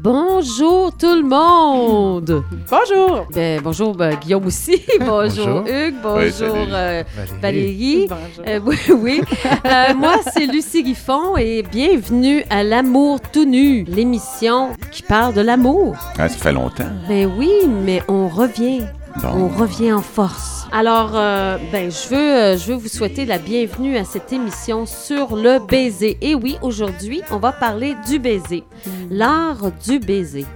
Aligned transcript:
Bonjour 0.00 0.92
tout 0.96 1.14
le 1.14 1.22
monde! 1.22 2.44
Bonjour! 2.70 3.26
Ben, 3.32 3.60
bonjour 3.62 3.94
ben, 3.94 4.16
Guillaume 4.16 4.46
aussi. 4.46 4.82
bonjour, 5.00 5.46
Bonjour. 5.46 5.60
Hugues. 5.66 5.94
Oui, 6.04 6.30
Bonjour 6.38 6.56
euh, 6.72 7.02
Valérie. 7.40 8.08
Bonjour. 8.08 8.44
Euh, 8.46 8.60
oui, 8.64 8.76
oui. 8.90 9.20
Euh, 9.64 9.94
moi, 9.94 10.16
c'est 10.32 10.46
Lucie 10.46 10.82
Griffon 10.82 11.36
et 11.36 11.62
bienvenue 11.62 12.44
à 12.50 12.64
L'amour 12.64 13.20
tout 13.20 13.44
nu, 13.44 13.84
l'émission 13.84 14.70
qui 14.90 15.02
parle 15.02 15.34
de 15.34 15.40
l'amour. 15.40 15.96
Ah, 16.18 16.28
ça 16.28 16.36
fait 16.36 16.52
longtemps. 16.52 16.84
Ben 17.08 17.30
oui, 17.36 17.50
mais 17.68 18.02
on 18.08 18.28
revient. 18.28 18.82
On 19.22 19.48
revient 19.48 19.92
en 19.92 20.02
force. 20.02 20.66
Alors, 20.72 21.12
euh, 21.14 21.56
ben, 21.72 21.90
je 21.90 22.08
veux, 22.08 22.16
euh, 22.18 22.58
je 22.58 22.72
veux 22.72 22.74
vous 22.78 22.88
souhaiter 22.88 23.24
la 23.24 23.38
bienvenue 23.38 23.96
à 23.96 24.04
cette 24.04 24.32
émission 24.32 24.86
sur 24.86 25.36
le 25.36 25.64
baiser. 25.64 26.18
Et 26.20 26.34
oui, 26.34 26.56
aujourd'hui, 26.62 27.22
on 27.30 27.36
va 27.38 27.52
parler 27.52 27.94
du 28.08 28.18
baiser, 28.18 28.64
l'art 29.10 29.70
du 29.86 29.98
baiser. 30.00 30.46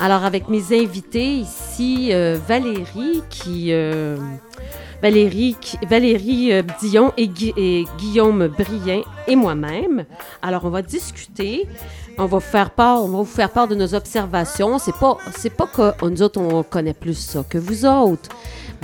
Alors, 0.00 0.24
avec 0.24 0.48
mes 0.48 0.62
invités 0.82 1.26
ici, 1.36 2.08
euh, 2.12 2.38
Valérie, 2.48 3.22
qui, 3.28 3.72
euh, 3.72 4.16
Valérie, 5.02 5.56
qui- 5.60 5.78
Valérie 5.88 6.52
Dion 6.80 7.12
et 7.16 7.28
Guillaume 7.98 8.48
Brien 8.48 9.02
et 9.28 9.36
moi-même. 9.36 10.06
Alors, 10.40 10.64
on 10.64 10.70
va 10.70 10.80
discuter. 10.82 11.68
On 12.18 12.26
va, 12.26 12.38
vous 12.38 13.24
faire 13.24 13.50
part 13.50 13.68
de 13.68 13.74
nos 13.74 13.94
observations. 13.94 14.78
C'est 14.78 14.94
pas, 14.96 15.16
c'est 15.36 15.54
pas 15.54 15.66
que 15.66 16.08
nous 16.08 16.22
autres, 16.22 16.40
on 16.40 16.62
connaît 16.62 16.94
plus 16.94 17.18
ça 17.18 17.44
que 17.48 17.58
vous 17.58 17.84
autres. 17.86 18.30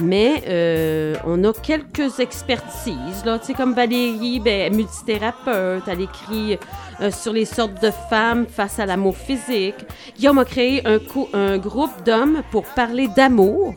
Mais 0.03 0.45
euh, 0.49 1.17
on 1.27 1.43
a 1.45 1.53
quelques 1.53 2.21
expertises. 2.21 3.25
Là. 3.25 3.39
Tu 3.39 3.53
comme 3.55 3.75
Valérie, 3.75 4.41
ben, 4.41 4.75
multithérapeute, 4.75 5.83
elle 5.87 6.01
écrit 6.01 6.59
euh, 7.01 7.11
sur 7.11 7.33
les 7.33 7.45
sortes 7.45 7.83
de 7.83 7.91
femmes 8.09 8.47
face 8.47 8.79
à 8.79 8.87
l'amour 8.87 9.17
physique. 9.17 9.77
Guillaume 10.17 10.39
a 10.39 10.45
créé 10.45 10.87
un, 10.87 10.99
un 11.33 11.59
groupe 11.59 12.05
d'hommes 12.05 12.43
pour 12.51 12.65
parler 12.65 13.09
d'amour. 13.09 13.75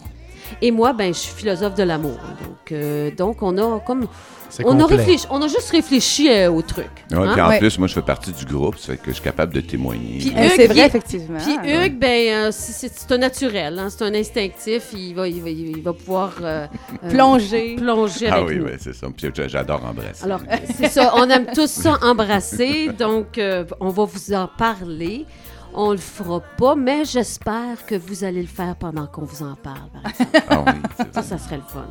Et 0.62 0.72
moi, 0.72 0.94
ben, 0.94 1.14
je 1.14 1.20
suis 1.20 1.34
philosophe 1.34 1.76
de 1.76 1.84
l'amour. 1.84 2.18
Donc, 2.18 2.72
euh, 2.72 3.12
donc, 3.12 3.42
on 3.42 3.58
a 3.58 3.80
comme. 3.80 4.08
C'est 4.52 4.66
On 4.66 4.78
a, 4.78 4.82
complet. 4.82 4.98
réfléchi, 4.98 5.26
on 5.30 5.42
a 5.42 5.48
juste 5.48 5.70
réfléchi 5.72 6.30
euh, 6.30 6.52
au 6.52 6.62
truc. 6.62 6.90
Ouais, 7.10 7.18
hein? 7.18 7.30
puis 7.32 7.42
en 7.42 7.48
Ouais. 7.50 7.60
plus, 7.60 7.80
moi, 7.80 7.88
je 7.88 7.94
fais 7.94 8.02
partie 8.02 8.32
du 8.34 8.46
groupe, 8.46 8.78
ça 8.78 8.92
fait 8.94 8.98
que 8.98 9.08
je 9.08 9.14
suis 9.14 9.24
capable 9.24 9.54
de 9.54 9.62
témoigner. 9.62 10.18
Puis- 10.20 10.30
Hugues, 10.30 10.52
c'est 10.56 10.66
il- 10.66 10.72
vrai, 10.74 10.86
effectivement. 10.88 11.40
Puis 11.40 11.56
Hugues, 11.74 11.98
ben, 11.98 12.34
euh, 12.48 12.50
c'est- 12.52 13.12
un 13.12 13.18
naturel, 13.18 13.80
hein, 13.80 13.88
c'est 13.90 14.04
un 14.04 14.14
instinctif. 14.14 14.90
Il 14.94 15.16
va, 15.16 15.28
il 15.28 15.42
va, 15.42 15.50
il 15.50 15.82
va 15.82 15.94
pouvoir 15.94 16.34
euh, 16.42 16.68
Plonger. 17.10 17.76
plonger 17.78 18.28
ah 18.32 18.44
oui, 18.44 18.58
nous. 18.58 18.66
oui, 18.66 18.72
c'est 18.80 18.94
ça. 18.94 19.08
Puis 19.16 19.30
j'a- 19.34 19.48
j'adore 19.48 19.84
embrasser. 19.86 20.24
Alors, 20.24 20.42
c'est 20.78 20.90
ça, 20.90 21.14
on 21.16 21.30
aime 21.30 21.48
tous 21.56 21.68
ça 21.70 21.98
embrasser, 22.02 22.90
donc 22.98 23.38
euh, 23.38 23.64
on 23.80 23.90
va 23.90 24.04
vous 24.06 24.34
en 24.34 24.48
parler. 24.48 25.26
On 25.74 25.92
le 25.92 25.98
fera 25.98 26.42
pas, 26.58 26.76
mais 26.76 27.06
j'espère 27.06 27.86
que 27.88 27.96
vous 27.96 28.26
allez 28.26 28.42
le 28.42 28.48
faire 28.48 28.76
pendant 28.76 29.08
qu'on 29.08 29.24
vous 29.24 29.42
en 29.42 29.56
parle. 29.56 29.90
par 29.94 30.12
exemple. 30.12 30.46
Ah 30.50 30.64
oui, 30.68 30.74
c'est 30.98 31.14
Ça, 31.16 31.24
ça 31.24 31.38
serait 31.38 31.56
le 31.56 31.64
fun. 31.66 31.86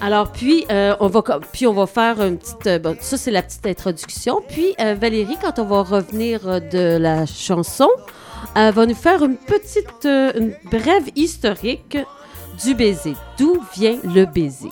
Alors, 0.00 0.30
puis, 0.30 0.64
euh, 0.70 0.94
on 1.00 1.08
va, 1.08 1.22
co- 1.22 1.40
puis 1.52 1.66
on 1.66 1.72
va 1.72 1.86
faire 1.86 2.22
une 2.22 2.38
petite... 2.38 2.66
euh, 2.66 2.78
bon, 2.78 2.96
ça, 3.00 3.16
c'est 3.16 3.32
la 3.32 3.42
petite 3.42 3.66
introduction. 3.66 4.40
Puis, 4.48 4.74
euh, 4.80 4.94
Valérie, 4.94 5.36
quand 5.42 5.58
on 5.58 5.64
va 5.64 5.82
revenir 5.82 6.40
de 6.60 6.96
la 6.98 7.26
chanson, 7.26 7.88
va 8.54 8.86
nous 8.86 8.94
faire 8.94 9.24
une 9.24 9.36
petite... 9.36 10.04
une 10.04 10.54
brève 10.70 11.08
historique 11.16 11.98
du 12.64 12.74
baiser. 12.74 13.14
D'où 13.38 13.60
vient 13.76 13.98
le 14.04 14.24
baiser? 14.24 14.70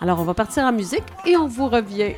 Alors, 0.00 0.20
on 0.20 0.24
va 0.24 0.34
partir 0.34 0.64
en 0.64 0.72
musique 0.72 1.04
et 1.24 1.36
on 1.36 1.46
vous 1.46 1.68
revient. 1.68 2.14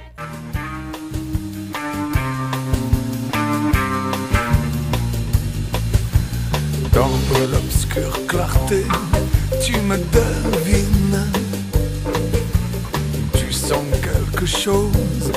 Sens 13.69 13.84
quelque 14.00 14.47
chose 14.47 15.31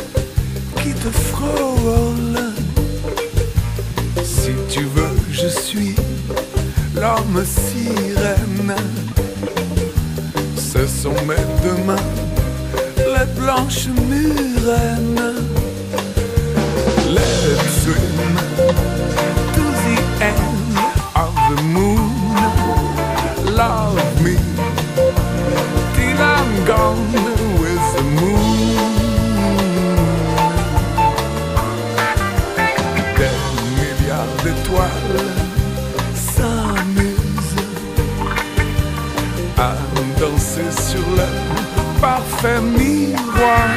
qui 0.77 0.93
te 0.93 1.09
frôle. 1.09 2.39
Si 4.23 4.51
tu 4.69 4.85
veux, 4.85 5.17
je 5.29 5.49
suis 5.49 5.95
l'homme 6.95 7.43
sirène. 7.43 8.73
Ce 10.55 10.87
sont 10.87 11.19
mes 11.27 11.43
deux 11.61 11.83
mains, 11.85 12.07
les 12.95 13.27
blanches 13.37 13.89
murennes. 14.07 15.35
Let's 17.09 17.83
swim 17.83 18.37
to 19.55 19.63
the 19.83 19.97
end 20.21 20.77
of 21.17 21.33
the 21.49 21.61
moon. 21.63 22.35
Love 23.57 23.99
me 24.23 24.37
till 25.95 26.21
I'm 26.21 26.65
gone 26.65 27.40
sur 40.69 41.05
le 41.17 41.27
parfait 41.99 42.61
miroir. 42.61 43.67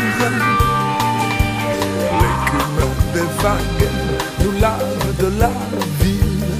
L'écume 2.21 2.91
des 3.15 3.29
vagues 3.43 3.91
nous 4.41 4.53
lave 4.61 5.17
de 5.19 5.29
la 5.39 5.51
ville. 6.01 6.53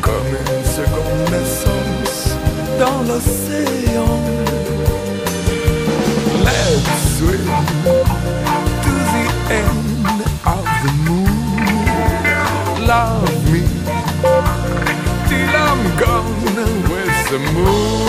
Comme 0.00 0.32
une 0.40 0.64
seconde 0.64 1.24
naissance 1.30 2.36
dans 2.78 3.00
l'océan. 3.08 4.20
Let's 6.44 7.18
swim 7.18 7.46
to 8.84 8.92
the 9.12 9.26
end 9.50 10.22
of 10.46 10.64
the 10.82 10.92
moon 11.06 11.40
Love 12.86 13.52
me 13.52 13.62
till 15.28 15.54
I'm 15.54 15.82
gone 15.96 16.40
with 16.88 17.18
the 17.30 17.38
moon, 17.54 17.99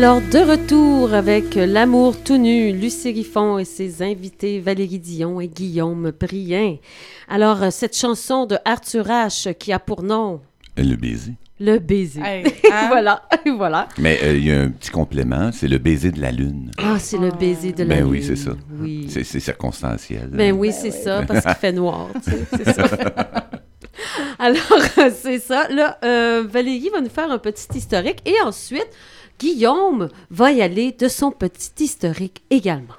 Alors, 0.00 0.20
de 0.20 0.38
retour 0.38 1.12
avec 1.12 1.56
L'amour 1.56 2.22
tout 2.22 2.36
nu, 2.36 2.72
Lucie 2.72 3.10
Riffon 3.10 3.58
et 3.58 3.64
ses 3.64 4.00
invités 4.00 4.60
Valérie 4.60 5.00
Dion 5.00 5.40
et 5.40 5.48
Guillaume 5.48 6.12
Brien. 6.12 6.76
Alors, 7.28 7.72
cette 7.72 7.96
chanson 7.96 8.46
de 8.46 8.58
Arthur 8.64 9.06
H 9.06 9.52
qui 9.54 9.72
a 9.72 9.80
pour 9.80 10.04
nom 10.04 10.40
Le 10.76 10.94
baiser. 10.94 11.32
Le 11.58 11.80
baiser. 11.80 12.20
Hey, 12.20 12.44
hein? 12.72 12.86
voilà, 12.86 13.22
voilà. 13.56 13.88
Mais 13.98 14.20
euh, 14.22 14.36
il 14.36 14.46
y 14.46 14.52
a 14.52 14.60
un 14.60 14.68
petit 14.68 14.90
complément, 14.90 15.50
c'est 15.52 15.66
le 15.66 15.78
baiser 15.78 16.12
de 16.12 16.20
la 16.20 16.30
lune. 16.30 16.70
Ah, 16.78 17.00
c'est 17.00 17.18
le 17.18 17.32
baiser 17.32 17.72
de 17.72 17.82
la 17.82 17.96
Ben 17.96 18.04
oui, 18.04 18.18
lune. 18.18 18.26
c'est 18.28 18.36
ça. 18.36 18.52
Oui. 18.80 19.08
C'est 19.08 19.24
circonstanciel. 19.24 20.28
Ben 20.30 20.52
oui, 20.52 20.70
c'est 20.70 20.92
ça, 20.92 21.22
parce 21.26 21.44
qu'il 21.44 21.54
fait 21.54 21.72
noir, 21.72 22.10
tu 22.22 22.30
sais, 22.30 22.38
c'est 22.56 22.72
ça. 22.72 22.86
Alors, 24.38 24.62
c'est 25.12 25.40
ça. 25.40 25.66
Là, 25.68 25.98
euh, 26.04 26.44
Valérie 26.48 26.88
va 26.90 27.00
nous 27.00 27.10
faire 27.10 27.32
un 27.32 27.38
petit 27.38 27.66
historique 27.76 28.22
et 28.24 28.40
ensuite, 28.44 28.88
Guillaume 29.38 30.08
va 30.30 30.52
y 30.52 30.62
aller 30.62 30.92
de 30.92 31.08
son 31.08 31.30
petit 31.30 31.84
historique 31.84 32.42
également. 32.50 32.94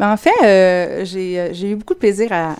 Ben, 0.00 0.10
en 0.10 0.16
fait, 0.16 0.30
euh, 0.42 1.04
j'ai 1.04 1.38
euh, 1.38 1.48
j'ai 1.52 1.72
eu 1.72 1.76
beaucoup 1.76 1.92
de 1.92 1.98
plaisir 1.98 2.32
à, 2.32 2.56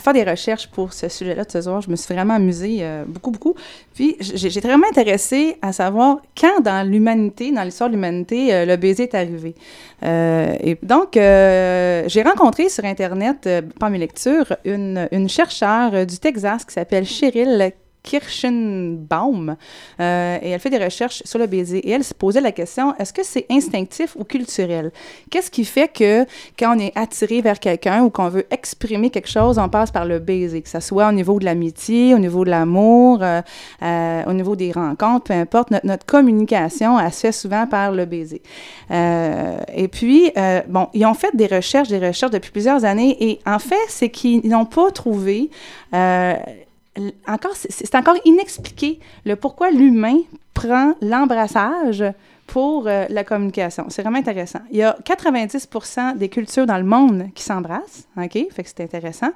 faire 0.00 0.12
des 0.12 0.24
recherches 0.24 0.68
pour 0.68 0.92
ce 0.92 1.08
sujet-là 1.08 1.44
de 1.44 1.50
ce 1.50 1.62
soir. 1.62 1.80
Je 1.80 1.90
me 1.90 1.96
suis 1.96 2.14
vraiment 2.14 2.34
amusée 2.34 2.80
euh, 2.82 3.04
beaucoup, 3.06 3.30
beaucoup. 3.30 3.54
Puis, 3.94 4.14
j'ai 4.20 4.60
vraiment 4.60 4.86
intéressée 4.88 5.56
à 5.62 5.72
savoir 5.72 6.18
quand 6.38 6.60
dans 6.60 6.86
l'humanité, 6.86 7.50
dans 7.50 7.62
l'histoire 7.62 7.88
de 7.88 7.94
l'humanité, 7.94 8.66
le 8.66 8.76
baiser 8.76 9.04
est 9.04 9.14
arrivé. 9.14 9.54
Et 10.02 10.76
donc, 10.82 11.14
j'ai 11.14 12.22
rencontré 12.22 12.68
sur 12.68 12.84
Internet, 12.84 13.48
par 13.80 13.88
mes 13.88 13.98
lectures, 13.98 14.54
une, 14.66 15.08
une 15.10 15.30
chercheure 15.30 16.04
du 16.04 16.18
Texas 16.18 16.66
qui 16.66 16.74
s'appelle 16.74 17.06
Cheryl 17.06 17.72
Kirschenbaum. 18.08 19.56
Euh, 20.00 20.38
et 20.40 20.50
elle 20.50 20.60
fait 20.60 20.70
des 20.70 20.82
recherches 20.82 21.22
sur 21.24 21.38
le 21.38 21.46
baiser. 21.46 21.78
Et 21.86 21.90
elle 21.90 22.04
se 22.04 22.14
posait 22.14 22.40
la 22.40 22.52
question, 22.52 22.94
est-ce 22.98 23.12
que 23.12 23.22
c'est 23.22 23.44
instinctif 23.50 24.16
ou 24.18 24.24
culturel? 24.24 24.92
Qu'est-ce 25.30 25.50
qui 25.50 25.66
fait 25.66 25.88
que 25.88 26.24
quand 26.58 26.74
on 26.74 26.80
est 26.80 26.92
attiré 26.96 27.42
vers 27.42 27.60
quelqu'un 27.60 28.02
ou 28.02 28.10
qu'on 28.10 28.28
veut 28.28 28.46
exprimer 28.50 29.10
quelque 29.10 29.28
chose, 29.28 29.58
on 29.58 29.68
passe 29.68 29.90
par 29.90 30.06
le 30.06 30.18
baiser, 30.20 30.62
que 30.62 30.68
ce 30.70 30.80
soit 30.80 31.08
au 31.08 31.12
niveau 31.12 31.38
de 31.38 31.44
l'amitié, 31.44 32.14
au 32.14 32.18
niveau 32.18 32.44
de 32.44 32.50
l'amour, 32.50 33.18
euh, 33.22 33.42
euh, 33.82 34.22
au 34.26 34.32
niveau 34.32 34.56
des 34.56 34.72
rencontres, 34.72 35.24
peu 35.24 35.34
importe, 35.34 35.70
notre, 35.70 35.86
notre 35.86 36.06
communication, 36.06 36.98
elle 36.98 37.12
se 37.12 37.20
fait 37.20 37.32
souvent 37.32 37.66
par 37.66 37.92
le 37.92 38.06
baiser. 38.06 38.42
Euh, 38.90 39.58
et 39.74 39.88
puis, 39.88 40.32
bon, 40.68 40.88
ils 40.94 41.04
ont 41.04 41.14
fait 41.14 41.34
des 41.36 41.46
recherches, 41.46 41.88
des 41.88 41.98
recherches 41.98 42.32
depuis 42.32 42.50
plusieurs 42.52 42.84
années, 42.84 43.16
et 43.20 43.40
en 43.44 43.58
fait, 43.58 43.76
c'est 43.88 44.08
qu'ils 44.08 44.48
n'ont 44.48 44.64
pas 44.64 44.90
trouvé, 44.90 45.50
encore, 47.26 47.52
c'est- 47.54 47.94
encore 47.94 48.16
inexpliqué 48.24 48.98
le 49.24 49.36
pourquoi 49.36 49.70
l'humain 49.70 50.18
prend 50.54 50.94
l'embrassage 51.00 52.04
pour 52.46 52.86
euh, 52.86 53.04
la 53.10 53.24
communication. 53.24 53.84
C'est 53.90 54.00
vraiment 54.00 54.18
intéressant. 54.18 54.60
Il 54.70 54.78
y 54.78 54.82
a 54.82 54.96
90% 55.04 56.16
des 56.16 56.30
cultures 56.30 56.64
dans 56.64 56.78
le 56.78 56.84
monde 56.84 57.26
qui 57.34 57.42
s'embrassent, 57.42 58.08
OK? 58.16 58.32
Fait 58.50 58.62
que 58.62 58.68
c'est 58.74 58.80
intéressant. 58.82 59.28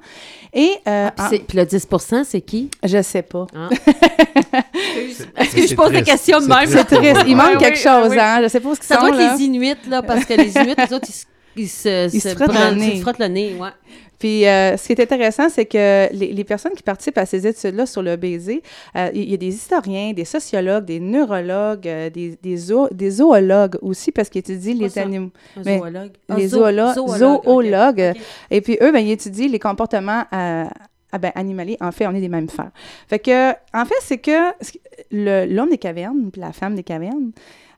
Et, 0.51 0.71
euh, 0.87 1.09
Puis, 1.15 1.25
en- 1.25 1.29
c'est- 1.29 1.39
puis 1.47 1.57
le 1.59 1.65
10 1.65 1.87
c'est 2.25 2.41
qui? 2.41 2.71
je 2.83 3.01
sais 3.03 3.21
pas. 3.21 3.45
Ah. 3.55 3.69
Est-ce 5.37 5.55
que 5.55 5.67
je 5.67 5.75
pose 5.75 5.89
des 5.91 6.01
triste. 6.01 6.05
questions 6.11 6.39
de 6.39 6.43
C'est 6.43 6.49
même? 6.49 6.67
C'est 6.67 6.83
triste. 6.85 7.21
Il 7.27 7.35
manque 7.35 7.47
Ouais, 7.53 7.57
quelque 7.57 7.75
oui, 7.77 7.81
chose, 7.83 8.09
oui. 8.11 8.17
hein? 8.19 8.39
Je 8.41 8.47
sais 8.47 8.59
pas 8.59 8.73
ce 8.75 8.79
qu'ils 8.79 8.87
Ça 8.87 8.95
sont, 8.95 9.01
doit 9.01 9.09
être 9.11 9.17
là. 9.17 9.35
les 9.37 9.43
Inuits, 9.43 9.75
là, 9.89 10.01
parce 10.01 10.25
que 10.25 10.33
les 10.33 10.55
Inuits, 10.55 10.75
les 10.77 10.93
autres, 10.93 11.07
ils 11.07 11.13
se, 11.13 11.25
ils 11.55 11.69
se, 11.69 12.15
Ils 12.15 12.21
se 12.21 12.29
frottent 12.29 12.47
le 12.53 12.75
nez. 12.75 12.87
ils 12.93 12.97
se 12.97 13.01
frottent 13.01 13.19
le 13.19 13.27
nez, 13.27 13.55
ouais. 13.59 13.69
Puis, 14.23 14.47
euh, 14.47 14.77
ce 14.77 14.87
qui 14.87 14.93
est 14.93 15.01
intéressant, 15.01 15.49
c'est 15.49 15.65
que 15.65 16.07
les, 16.13 16.31
les 16.31 16.43
personnes 16.45 16.71
qui 16.71 16.81
participent 16.81 17.17
à 17.17 17.25
ces 17.25 17.45
études-là 17.45 17.85
sur 17.85 18.01
le 18.01 18.15
baiser, 18.15 18.63
euh, 18.95 19.09
il 19.13 19.29
y 19.29 19.33
a 19.33 19.37
des 19.37 19.53
historiens, 19.53 20.13
des 20.13 20.23
sociologues, 20.23 20.85
des 20.85 21.01
neurologues, 21.01 21.85
euh, 21.89 22.09
des, 22.09 22.37
des, 22.41 22.55
zoo- 22.55 22.87
des 22.93 23.09
zoologues 23.11 23.77
aussi, 23.81 24.13
parce 24.13 24.29
qu'ils 24.29 24.39
étudient 24.39 24.75
les 24.75 24.97
animaux. 24.97 25.31
Mais 25.65 25.77
zoologue. 25.77 26.11
les 26.37 26.45
Ah, 26.45 26.47
zo- 26.47 26.57
zoolo- 26.61 26.93
zoologue, 26.93 27.39
ok. 27.39 27.43
zoologues. 27.45 28.13
Ok. 28.15 28.21
Et 28.49 28.61
puis, 28.61 28.77
eux, 28.81 28.93
ben, 28.93 28.99
ils 28.99 29.11
étudient 29.11 29.49
les 29.49 29.59
comportements 29.59 30.23
ah 30.31 30.69
ben, 31.19 31.31
animaliers. 31.35 31.75
En 31.81 31.91
fait, 31.91 32.07
on 32.07 32.15
est 32.15 32.21
des 32.21 32.29
mammifères. 32.29 32.71
Fait 33.09 33.19
que, 33.19 33.51
en 33.51 33.83
fait, 33.83 33.99
c'est 34.03 34.19
que 34.19 34.53
l'homme 35.11 35.69
des 35.69 35.77
cavernes 35.77 36.29
puis 36.31 36.39
la 36.39 36.53
femme 36.53 36.75
des 36.75 36.83
cavernes, 36.83 37.31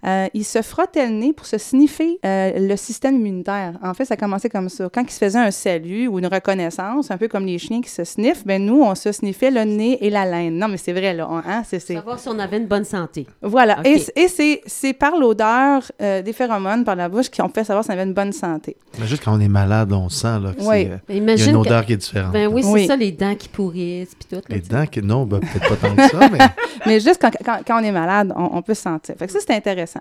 euh, 0.05 0.27
ils 0.33 0.43
se 0.45 0.61
frottaient 0.61 1.07
le 1.07 1.13
nez 1.13 1.33
pour 1.33 1.45
se 1.45 1.57
sniffer 1.57 2.19
euh, 2.25 2.51
le 2.55 2.75
système 2.75 3.15
immunitaire. 3.15 3.73
En 3.83 3.93
fait, 3.93 4.05
ça 4.05 4.13
a 4.13 4.17
commencé 4.17 4.49
comme 4.49 4.69
ça. 4.69 4.87
Quand 4.93 5.01
ils 5.01 5.09
se 5.11 5.17
faisaient 5.17 5.39
un 5.39 5.51
salut 5.51 6.07
ou 6.07 6.19
une 6.19 6.27
reconnaissance, 6.27 7.09
un 7.11 7.17
peu 7.17 7.27
comme 7.27 7.45
les 7.45 7.57
chiens 7.57 7.81
qui 7.81 7.89
se 7.89 8.03
sniffent, 8.03 8.45
ben 8.45 8.63
nous, 8.63 8.81
on 8.81 8.93
se 8.95 9.11
sniffait 9.11 9.51
le 9.51 9.63
nez 9.63 9.97
et 10.05 10.09
la 10.09 10.25
laine. 10.25 10.57
Non, 10.57 10.67
mais 10.67 10.77
c'est 10.77 10.93
vrai, 10.93 11.13
là. 11.13 11.27
on- 11.29 11.37
hein, 11.37 11.63
c'est, 11.65 11.79
c'est... 11.79 11.95
Savoir 11.95 12.19
si 12.19 12.27
on 12.29 12.37
avait 12.39 12.57
une 12.57 12.67
bonne 12.67 12.83
santé. 12.85 13.25
Voilà. 13.41 13.79
Et, 13.83 13.99
c'est, 14.27 14.61
c'est 14.65 14.93
par 14.93 15.17
l'odeur 15.17 15.81
euh, 16.01 16.21
des 16.21 16.33
phéromones, 16.33 16.83
par 16.83 16.95
la 16.95 17.09
bouche, 17.09 17.29
qu'on 17.29 17.49
fait 17.49 17.63
savoir 17.63 17.83
si 17.83 17.89
on 17.89 17.93
avait 17.93 18.03
une 18.03 18.13
bonne 18.13 18.33
santé. 18.33 18.77
Mais 18.99 19.07
juste 19.07 19.23
quand 19.23 19.35
on 19.35 19.39
est 19.39 19.47
malade, 19.47 19.91
on 19.93 20.09
sent 20.09 20.39
là, 20.39 20.53
que 20.53 20.61
Oui. 20.61 20.83
c'est, 20.83 20.91
euh, 20.91 20.97
il 21.09 21.15
y 21.15 21.19
a 21.19 21.21
imagine 21.21 21.55
une 21.55 21.61
que- 21.63 21.67
odeur 21.67 21.85
qui 21.85 21.93
est 21.93 21.97
différente. 21.97 22.31
Ben 22.31 22.47
oui, 22.47 22.63
c'est 22.63 22.69
Oui. 22.69 22.87
ça, 22.87 22.95
les 22.95 23.11
dents 23.11 23.35
qui 23.35 23.49
pourrissent, 23.49 24.13
puis 24.15 24.27
tout. 24.29 24.35
là, 24.35 24.55
Les 24.55 24.61
dents, 24.61 24.85
qui... 24.85 25.01
non, 25.01 25.25
ben, 25.25 25.39
peut-être 25.39 25.69
pas 25.69 25.75
tant 25.87 25.95
que 25.95 26.07
ça, 26.09 26.29
mais 26.29 26.37
Mais 26.85 26.99
juste 26.99 27.19
quand, 27.19 27.31
quand- 27.43 27.59
quand 27.65 27.81
on 27.81 27.83
est 27.83 27.91
malade, 27.91 28.31
on, 28.35 28.57
on 28.57 28.61
peut 28.61 28.73
se 28.75 28.83
sentir. 28.83 29.15
Fait 29.17 29.25
que 29.25 29.31
ça, 29.33 29.39
c'est 29.39 29.53
intéressant. 29.55 29.94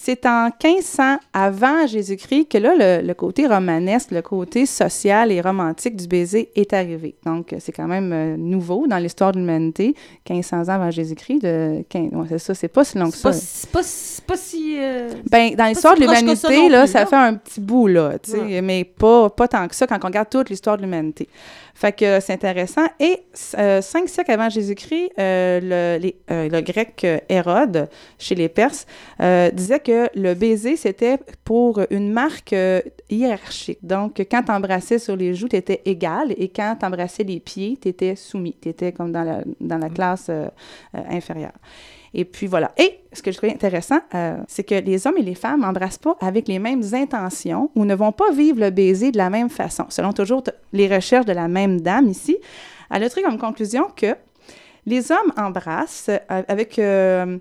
C'est 0.00 0.26
en 0.26 0.44
1500 0.62 1.16
avant 1.32 1.86
Jésus-Christ 1.88 2.46
que 2.46 2.58
là, 2.58 2.74
le, 3.00 3.06
le 3.06 3.14
côté 3.14 3.46
romanesque, 3.48 4.12
le 4.12 4.22
côté 4.22 4.64
social 4.64 5.32
et 5.32 5.40
romantique 5.40 5.96
du 5.96 6.06
baiser 6.06 6.50
est 6.54 6.72
arrivé. 6.72 7.16
Donc, 7.26 7.52
c'est 7.58 7.72
quand 7.72 7.88
même 7.88 8.12
euh, 8.12 8.36
nouveau 8.36 8.86
dans 8.86 8.98
l'histoire 8.98 9.32
de 9.32 9.38
l'humanité. 9.38 9.94
1500 10.30 10.62
ans 10.62 10.68
avant 10.68 10.90
Jésus-Christ, 10.92 11.40
de 11.42 11.84
15 11.88 12.10
ouais, 12.12 12.26
c'est 12.28 12.38
ça, 12.38 12.54
c'est 12.54 12.68
pas 12.68 12.84
si 12.84 12.96
long 12.96 13.10
que 13.10 13.16
ça. 13.16 13.32
c'est 13.32 13.70
pas, 13.70 13.82
si... 14.36 14.76
euh, 14.78 15.08
Ben, 15.28 15.54
dans 15.56 15.64
l'histoire 15.66 15.94
si 15.96 16.02
de 16.02 16.06
l'humanité, 16.06 16.68
là, 16.68 16.82
plus, 16.82 16.92
ça 16.92 17.04
fait 17.04 17.16
un 17.16 17.34
petit 17.34 17.60
bout, 17.60 17.88
là, 17.88 18.18
tu 18.22 18.30
sais, 18.30 18.38
Ouais. 18.38 18.60
mais 18.62 18.84
pas, 18.84 19.30
pas 19.30 19.48
tant 19.48 19.66
que 19.66 19.74
ça 19.74 19.86
quand 19.88 19.98
on 20.02 20.06
regarde 20.06 20.28
toute 20.30 20.48
l'histoire 20.48 20.76
de 20.76 20.82
l'humanité. 20.82 21.28
Fait 21.78 21.92
que 21.92 22.18
c'est 22.18 22.32
intéressant. 22.32 22.86
Et 22.98 23.20
euh, 23.56 23.80
cinq 23.80 24.08
siècles 24.08 24.32
avant 24.32 24.48
Jésus-Christ, 24.48 25.12
euh, 25.16 25.60
le, 26.00 26.12
euh, 26.28 26.48
le 26.48 26.60
grec 26.60 27.06
Hérode, 27.28 27.88
chez 28.18 28.34
les 28.34 28.48
Perses, 28.48 28.84
disait 29.52 29.78
que 29.78 30.08
le 30.18 30.34
baiser, 30.34 30.74
c'était 30.74 31.18
pour 31.44 31.80
une 31.90 32.12
marque 32.12 32.52
hiérarchique. 33.08 33.78
Donc, 33.84 34.20
quand 34.28 34.42
tu 34.42 34.50
embrassais 34.50 34.98
sur 34.98 35.14
les 35.14 35.36
joues, 35.36 35.46
tu 35.46 35.54
étais 35.54 35.80
égal, 35.84 36.34
et 36.36 36.48
quand 36.48 36.74
tu 36.80 36.84
embrassais 36.84 37.22
les 37.22 37.38
pieds, 37.38 37.78
tu 37.80 37.86
étais 37.86 38.16
soumis. 38.16 38.56
Tu 38.60 38.70
étais 38.70 38.90
comme 38.90 39.12
dans 39.12 39.22
la, 39.22 39.44
dans 39.60 39.78
la 39.78 39.88
classe 39.88 40.32
inférieure. 40.92 41.52
Et 42.14 42.24
puis 42.24 42.46
voilà. 42.46 42.72
Et 42.78 43.00
ce 43.12 43.22
que 43.22 43.30
je 43.30 43.36
trouvais 43.36 43.52
intéressant, 43.52 44.00
euh, 44.14 44.38
c'est 44.48 44.64
que 44.64 44.74
les 44.74 45.06
hommes 45.06 45.18
et 45.18 45.22
les 45.22 45.34
femmes 45.34 45.60
n'embrassent 45.60 45.98
pas 45.98 46.16
avec 46.20 46.48
les 46.48 46.58
mêmes 46.58 46.82
intentions 46.92 47.70
ou 47.74 47.84
ne 47.84 47.94
vont 47.94 48.12
pas 48.12 48.30
vivre 48.32 48.60
le 48.60 48.70
baiser 48.70 49.10
de 49.12 49.18
la 49.18 49.28
même 49.30 49.50
façon. 49.50 49.84
Selon 49.90 50.12
toujours 50.12 50.42
les 50.72 50.88
recherches 50.94 51.26
de 51.26 51.32
la 51.32 51.48
même 51.48 51.80
dame 51.80 52.08
ici, 52.08 52.36
elle 52.90 53.02
a 53.02 53.08
tiré 53.10 53.22
comme 53.22 53.38
conclusion 53.38 53.88
que 53.94 54.14
les 54.86 55.12
hommes 55.12 55.32
embrassent 55.36 56.08
euh, 56.08 56.42
avec, 56.48 56.78
euh, 56.78 57.36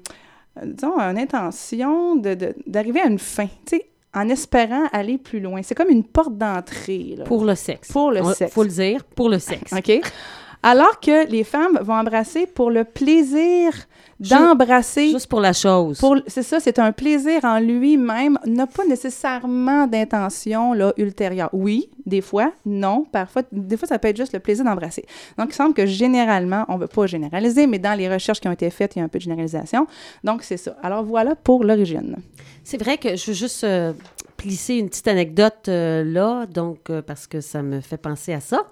disons, 0.63 0.99
une 0.99 1.17
intention 1.17 2.15
de- 2.17 2.33
de- 2.33 2.55
d'arriver 2.65 2.99
à 3.01 3.07
une 3.07 3.19
fin, 3.19 3.45
tu 3.65 3.77
sais, 3.77 3.85
en 4.13 4.27
espérant 4.29 4.85
aller 4.91 5.17
plus 5.17 5.39
loin. 5.39 5.61
C'est 5.63 5.75
comme 5.75 5.89
une 5.89 6.03
porte 6.03 6.37
d'entrée. 6.37 7.15
Pour 7.25 7.45
le 7.45 7.55
sexe. 7.55 7.91
Pour 7.91 8.11
le 8.11 8.21
On- 8.21 8.33
sexe. 8.33 8.51
faut 8.53 8.63
le 8.63 8.69
dire, 8.69 9.03
pour 9.05 9.29
le 9.29 9.39
sexe. 9.39 9.71
OK? 9.71 10.01
Alors 10.69 10.99
que 10.99 11.25
les 11.29 11.45
femmes 11.45 11.79
vont 11.81 11.93
embrasser 11.93 12.45
pour 12.45 12.69
le 12.71 12.83
plaisir 12.83 13.71
d'embrasser. 14.19 15.11
Juste 15.11 15.27
pour 15.27 15.39
la 15.39 15.53
chose. 15.53 15.97
Pour, 15.97 16.17
c'est 16.27 16.43
ça, 16.43 16.59
c'est 16.59 16.77
un 16.77 16.91
plaisir 16.91 17.45
en 17.45 17.59
lui-même, 17.59 18.37
n'a 18.45 18.67
pas 18.67 18.83
nécessairement 18.83 19.87
d'intention 19.87 20.73
là, 20.73 20.91
ultérieure. 20.97 21.49
Oui, 21.53 21.89
des 22.05 22.19
fois, 22.19 22.51
non, 22.65 23.05
parfois, 23.09 23.43
des 23.49 23.77
fois, 23.77 23.87
ça 23.87 23.97
peut 23.97 24.09
être 24.09 24.17
juste 24.17 24.33
le 24.33 24.41
plaisir 24.41 24.65
d'embrasser. 24.65 25.05
Donc, 25.37 25.51
il 25.51 25.55
semble 25.55 25.73
que 25.73 25.85
généralement, 25.85 26.65
on 26.67 26.75
ne 26.75 26.81
veut 26.81 26.87
pas 26.87 27.07
généraliser, 27.07 27.65
mais 27.65 27.79
dans 27.79 27.97
les 27.97 28.11
recherches 28.11 28.41
qui 28.41 28.49
ont 28.49 28.51
été 28.51 28.69
faites, 28.69 28.97
il 28.97 28.99
y 28.99 29.01
a 29.01 29.05
un 29.05 29.07
peu 29.07 29.19
de 29.19 29.23
généralisation. 29.23 29.87
Donc, 30.25 30.43
c'est 30.43 30.57
ça. 30.57 30.75
Alors, 30.83 31.05
voilà 31.05 31.35
pour 31.35 31.63
l'origine. 31.63 32.17
C'est 32.65 32.77
vrai 32.77 32.97
que 32.97 33.15
je 33.15 33.27
veux 33.27 33.33
juste 33.33 33.63
euh, 33.63 33.93
plisser 34.37 34.75
une 34.75 34.89
petite 34.89 35.07
anecdote 35.07 35.67
euh, 35.67 36.03
là, 36.03 36.45
donc 36.45 36.89
euh, 36.89 37.01
parce 37.01 37.27
que 37.27 37.41
ça 37.41 37.61
me 37.63 37.81
fait 37.81 37.97
penser 37.97 38.33
à 38.33 38.39
ça. 38.39 38.67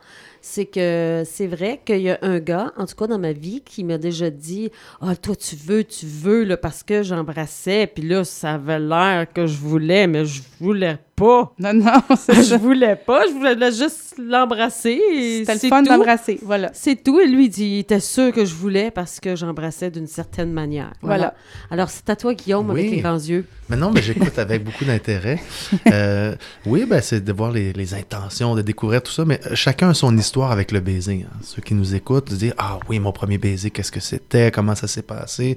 C'est 0.47 0.67
que 0.67 1.23
c'est 1.25 1.47
vrai 1.47 1.81
qu'il 1.83 2.01
y 2.01 2.11
a 2.11 2.19
un 2.21 2.37
gars, 2.37 2.71
en 2.77 2.85
tout 2.85 2.93
cas 2.95 3.07
dans 3.07 3.17
ma 3.17 3.33
vie, 3.33 3.63
qui 3.65 3.83
m'a 3.83 3.97
déjà 3.97 4.29
dit 4.29 4.69
Ah, 5.01 5.15
toi, 5.15 5.35
tu 5.35 5.55
veux, 5.55 5.83
tu 5.83 6.05
veux, 6.05 6.43
là, 6.43 6.55
parce 6.55 6.83
que 6.83 7.01
j'embrassais, 7.01 7.87
puis 7.87 8.07
là, 8.07 8.23
ça 8.23 8.53
avait 8.53 8.77
l'air 8.77 9.25
que 9.33 9.47
je 9.47 9.57
voulais, 9.57 10.05
mais 10.05 10.23
je 10.23 10.43
voulais 10.61 10.99
pas. 11.15 11.53
Non, 11.59 11.73
non, 11.73 12.01
Je 12.09 12.55
voulais 12.57 12.95
pas, 12.95 13.25
je 13.25 13.31
voulais 13.31 13.71
juste 13.71 14.15
l'embrasser. 14.19 14.99
C'était 15.39 15.57
c'est 15.57 15.67
le 15.67 15.69
fun 15.69 15.83
tout. 15.83 15.89
d'embrasser, 15.89 16.39
voilà. 16.43 16.69
C'est 16.73 17.01
tout. 17.01 17.19
Et 17.19 17.27
lui, 17.27 17.45
il 17.45 17.49
dit, 17.49 17.65
il 17.65 17.79
était 17.79 18.01
sûr 18.01 18.31
que 18.31 18.45
je 18.45 18.53
voulais 18.53 18.91
parce 18.91 19.19
que 19.19 19.35
j'embrassais 19.35 19.89
d'une 19.89 20.07
certaine 20.07 20.51
manière. 20.51 20.91
Voilà. 21.01 21.33
Alors, 21.71 21.89
c'est 21.89 22.09
à 22.09 22.15
toi, 22.15 22.33
Guillaume, 22.33 22.69
avec 22.69 22.91
les 22.91 22.97
grands 22.97 23.15
yeux. 23.15 23.45
Mais 23.69 23.77
non, 23.77 23.91
mais 23.91 24.01
j'écoute 24.01 24.37
avec 24.37 24.63
beaucoup 24.63 24.85
d'intérêt. 24.85 25.39
Euh, 25.91 26.35
oui, 26.65 26.85
ben, 26.85 26.99
c'est 27.01 27.23
de 27.23 27.31
voir 27.31 27.51
les, 27.51 27.71
les 27.71 27.93
intentions, 27.93 28.55
de 28.55 28.61
découvrir 28.61 29.01
tout 29.03 29.11
ça, 29.11 29.23
mais 29.23 29.39
euh, 29.45 29.55
chacun 29.55 29.89
a 29.89 29.93
son 29.93 30.17
histoire 30.17 30.34
avec 30.43 30.71
le 30.71 30.79
baiser. 30.79 31.25
hein. 31.27 31.35
Ceux 31.41 31.61
qui 31.61 31.73
nous 31.73 31.95
écoutent, 31.95 32.29
se 32.29 32.35
dire 32.35 32.53
Ah 32.57 32.77
oui, 32.89 32.99
mon 32.99 33.11
premier 33.11 33.37
baiser, 33.37 33.71
qu'est-ce 33.71 33.91
que 33.91 33.99
c'était, 33.99 34.51
comment 34.51 34.75
ça 34.75 34.87
s'est 34.87 35.01
passé. 35.01 35.55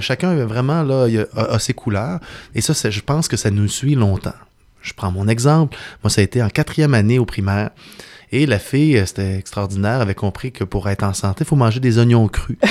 Chacun 0.00 0.34
vraiment 0.44 0.82
là, 0.82 1.06
a, 1.34 1.40
a- 1.40 1.54
a 1.54 1.58
ses 1.58 1.74
couleurs. 1.74 2.20
Et 2.54 2.60
ça, 2.60 2.90
je 2.90 3.00
pense 3.00 3.28
que 3.28 3.36
ça 3.36 3.50
nous 3.50 3.68
suit 3.68 3.94
longtemps. 3.94 4.34
Je 4.82 4.92
prends 4.92 5.10
mon 5.10 5.28
exemple. 5.28 5.76
Moi, 6.02 6.10
ça 6.10 6.20
a 6.20 6.24
été 6.24 6.42
en 6.42 6.48
quatrième 6.48 6.94
année 6.94 7.18
au 7.18 7.24
primaire. 7.24 7.70
Et 8.34 8.46
la 8.46 8.58
fille, 8.58 8.98
euh, 8.98 9.06
c'était 9.06 9.36
extraordinaire, 9.36 10.00
avait 10.00 10.16
compris 10.16 10.50
que 10.50 10.64
pour 10.64 10.88
être 10.88 11.04
en 11.04 11.14
santé, 11.14 11.44
il 11.44 11.46
faut 11.46 11.54
manger 11.54 11.78
des 11.78 11.98
oignons 11.98 12.26
crus. 12.28 12.58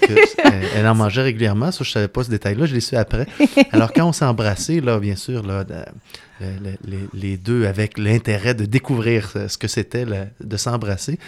Que, 0.00 0.12
elle, 0.42 0.62
elle 0.74 0.86
en 0.88 0.94
mangeait 0.96 1.22
régulièrement. 1.22 1.70
Ça, 1.70 1.84
je 1.84 1.90
savais 1.90 2.08
pas 2.08 2.24
ce 2.24 2.30
détail-là, 2.30 2.66
je 2.66 2.74
l'ai 2.74 2.80
su 2.80 2.96
après. 2.96 3.26
Alors, 3.70 3.92
quand 3.92 4.08
on 4.08 4.12
s'est 4.12 4.24
embrassé, 4.24 4.80
là, 4.80 4.98
bien 4.98 5.14
sûr, 5.14 5.46
là, 5.46 5.64
les, 6.40 6.98
les 7.12 7.36
deux 7.36 7.66
avec 7.66 7.98
l'intérêt 7.98 8.54
de 8.54 8.64
découvrir 8.64 9.32
ce 9.46 9.56
que 9.56 9.68
c'était 9.68 10.04
de 10.04 10.56
s'embrasser, 10.56 11.18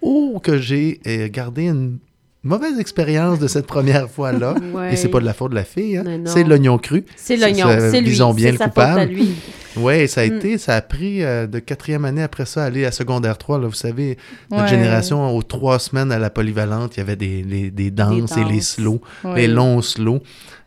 oh, 0.00 0.40
que 0.42 0.58
j'ai 0.58 1.00
euh, 1.06 1.28
gardé 1.28 1.66
une 1.68 1.98
mauvaise 2.42 2.80
expérience 2.80 3.38
de 3.38 3.46
cette 3.46 3.66
première 3.66 4.10
fois-là. 4.10 4.54
Ouais. 4.72 4.94
Et 4.94 4.96
c'est 4.96 5.08
pas 5.08 5.20
de 5.20 5.26
la 5.26 5.34
faute 5.34 5.50
de 5.50 5.56
la 5.56 5.64
fille, 5.64 5.98
hein. 5.98 6.22
C'est 6.24 6.42
l'oignon 6.42 6.78
cru. 6.78 7.04
C'est 7.14 7.36
l'oignon, 7.36 7.68
c'est 7.78 8.00
lui. 8.00 8.08
Disons 8.08 8.34
bien 8.34 8.46
c'est 8.46 8.52
le 8.52 8.58
sa 8.58 8.70
faute 8.70 8.78
à 8.78 8.90
coupable. 8.92 9.12
lui. 9.12 9.34
Oui, 9.76 10.08
ça 10.08 10.22
a 10.22 10.26
Mm. 10.26 10.36
été, 10.36 10.58
ça 10.58 10.74
a 10.76 10.80
pris 10.80 11.22
euh, 11.22 11.46
de 11.46 11.58
quatrième 11.58 12.04
année 12.04 12.22
après 12.22 12.46
ça, 12.46 12.64
aller 12.64 12.84
à 12.86 12.92
secondaire 12.92 13.36
3. 13.38 13.58
Là, 13.58 13.66
vous 13.66 13.74
savez, 13.74 14.16
notre 14.50 14.64
Ouais. 14.64 14.68
génération, 14.68 15.36
aux 15.36 15.42
trois 15.42 15.78
semaines 15.78 16.12
à 16.12 16.18
la 16.18 16.30
polyvalente, 16.30 16.96
il 16.96 17.00
y 17.00 17.02
avait 17.02 17.16
des, 17.16 17.42
les- 17.42 17.70
des 17.70 17.90
danses 17.90 18.36
et 18.36 18.44
les 18.44 18.60
slows, 18.60 19.00
Ouais. 19.24 19.42
les 19.42 19.48
longs 19.48 19.82
slows. 19.82 20.20